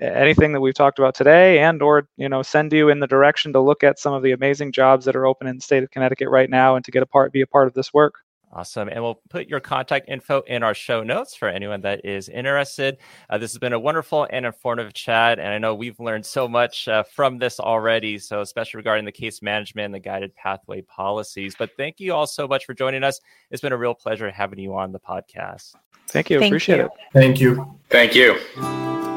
anything 0.00 0.52
that 0.52 0.60
we've 0.60 0.74
talked 0.74 0.98
about 0.98 1.14
today 1.14 1.58
and 1.60 1.82
or 1.82 2.08
you 2.16 2.28
know 2.28 2.42
send 2.42 2.72
you 2.72 2.88
in 2.88 3.00
the 3.00 3.06
direction 3.06 3.52
to 3.52 3.60
look 3.60 3.82
at 3.82 3.98
some 3.98 4.12
of 4.12 4.22
the 4.22 4.32
amazing 4.32 4.72
jobs 4.72 5.04
that 5.04 5.16
are 5.16 5.26
open 5.26 5.46
in 5.46 5.56
the 5.56 5.62
state 5.62 5.82
of 5.82 5.90
connecticut 5.90 6.28
right 6.28 6.50
now 6.50 6.76
and 6.76 6.84
to 6.84 6.90
get 6.90 7.02
a 7.02 7.06
part 7.06 7.32
be 7.32 7.40
a 7.40 7.46
part 7.46 7.66
of 7.66 7.74
this 7.74 7.94
work 7.94 8.22
Awesome. 8.56 8.88
And 8.88 9.02
we'll 9.02 9.20
put 9.28 9.48
your 9.48 9.60
contact 9.60 10.08
info 10.08 10.40
in 10.46 10.62
our 10.62 10.72
show 10.72 11.02
notes 11.02 11.34
for 11.34 11.46
anyone 11.46 11.82
that 11.82 12.06
is 12.06 12.30
interested. 12.30 12.96
Uh, 13.28 13.36
this 13.36 13.52
has 13.52 13.58
been 13.58 13.74
a 13.74 13.78
wonderful 13.78 14.26
and 14.30 14.46
informative 14.46 14.94
chat. 14.94 15.38
And 15.38 15.48
I 15.48 15.58
know 15.58 15.74
we've 15.74 16.00
learned 16.00 16.24
so 16.24 16.48
much 16.48 16.88
uh, 16.88 17.02
from 17.02 17.36
this 17.36 17.60
already. 17.60 18.18
So, 18.18 18.40
especially 18.40 18.78
regarding 18.78 19.04
the 19.04 19.12
case 19.12 19.42
management 19.42 19.86
and 19.86 19.94
the 19.94 20.00
guided 20.00 20.34
pathway 20.36 20.80
policies. 20.80 21.54
But 21.58 21.72
thank 21.76 22.00
you 22.00 22.14
all 22.14 22.26
so 22.26 22.48
much 22.48 22.64
for 22.64 22.72
joining 22.72 23.04
us. 23.04 23.20
It's 23.50 23.60
been 23.60 23.72
a 23.72 23.76
real 23.76 23.94
pleasure 23.94 24.30
having 24.30 24.58
you 24.58 24.74
on 24.74 24.90
the 24.90 25.00
podcast. 25.00 25.74
Thank 26.08 26.30
you. 26.30 26.38
Thank 26.38 26.52
Appreciate 26.52 26.78
you. 26.78 26.84
it. 26.84 26.90
Thank 27.12 27.40
you. 27.40 27.78
Thank 27.90 28.14
you. 28.14 29.15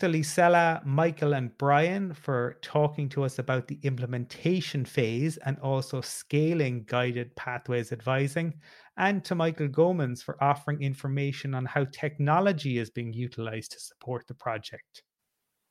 To 0.00 0.08
Lisella, 0.08 0.84
Michael, 0.84 1.34
and 1.34 1.56
Brian 1.58 2.14
for 2.14 2.58
talking 2.62 3.08
to 3.10 3.24
us 3.24 3.38
about 3.38 3.68
the 3.68 3.78
implementation 3.82 4.84
phase 4.84 5.36
and 5.38 5.58
also 5.60 6.00
scaling 6.00 6.84
guided 6.86 7.34
pathways 7.36 7.92
advising, 7.92 8.54
and 8.96 9.24
to 9.24 9.34
Michael 9.34 9.68
Gomans 9.68 10.22
for 10.22 10.42
offering 10.42 10.82
information 10.82 11.54
on 11.54 11.64
how 11.64 11.84
technology 11.92 12.78
is 12.78 12.90
being 12.90 13.12
utilized 13.12 13.72
to 13.72 13.80
support 13.80 14.26
the 14.26 14.34
project. 14.34 15.02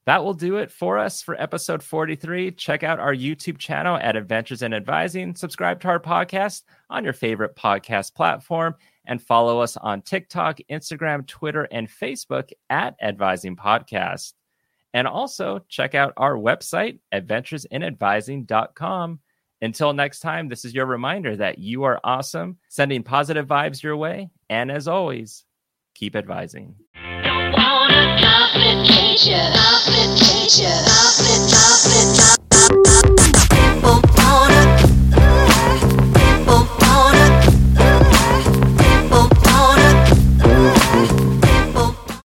that 0.06 0.24
will 0.24 0.34
do 0.34 0.56
it 0.56 0.72
for 0.72 0.98
us 0.98 1.22
for 1.22 1.36
episode 1.42 1.84
43. 1.84 2.52
Check 2.52 2.84
out 2.84 3.00
our 3.00 3.14
YouTube 3.14 3.58
channel 3.58 3.98
at 3.98 4.16
Adventures 4.16 4.62
in 4.62 4.74
Advising. 4.74 5.36
Subscribe 5.36 5.82
to 5.82 5.90
our 5.90 6.00
podcast 6.00 6.64
on 6.90 7.04
your 7.04 7.12
favorite 7.14 7.58
podcast 7.58 8.16
platform 8.16 8.76
and 9.08 9.20
follow 9.22 9.62
us 9.62 9.78
on 9.78 10.04
TikTok, 10.04 10.60
Instagram, 10.70 11.26
Twitter, 11.26 11.68
and 11.72 11.90
Facebook 11.90 12.52
at 12.70 12.96
Advising 13.02 13.56
Podcast. 13.56 14.34
And 14.94 15.08
also 15.08 15.62
check 15.70 15.96
out 15.96 16.14
our 16.18 16.36
website, 16.36 17.00
adventuresinadvising.com. 17.14 19.20
Until 19.60 19.92
next 19.94 20.20
time, 20.20 20.50
this 20.50 20.66
is 20.66 20.76
your 20.76 20.86
reminder 20.86 21.36
that 21.36 21.58
you 21.58 21.82
are 21.84 22.00
awesome, 22.04 22.60
sending 22.70 23.02
positive 23.02 23.48
vibes 23.48 23.82
your 23.82 23.98
way. 23.98 24.30
And 24.50 24.72
as 24.72 24.88
always, 24.88 25.46
keep 25.96 26.16
advising. 26.16 26.76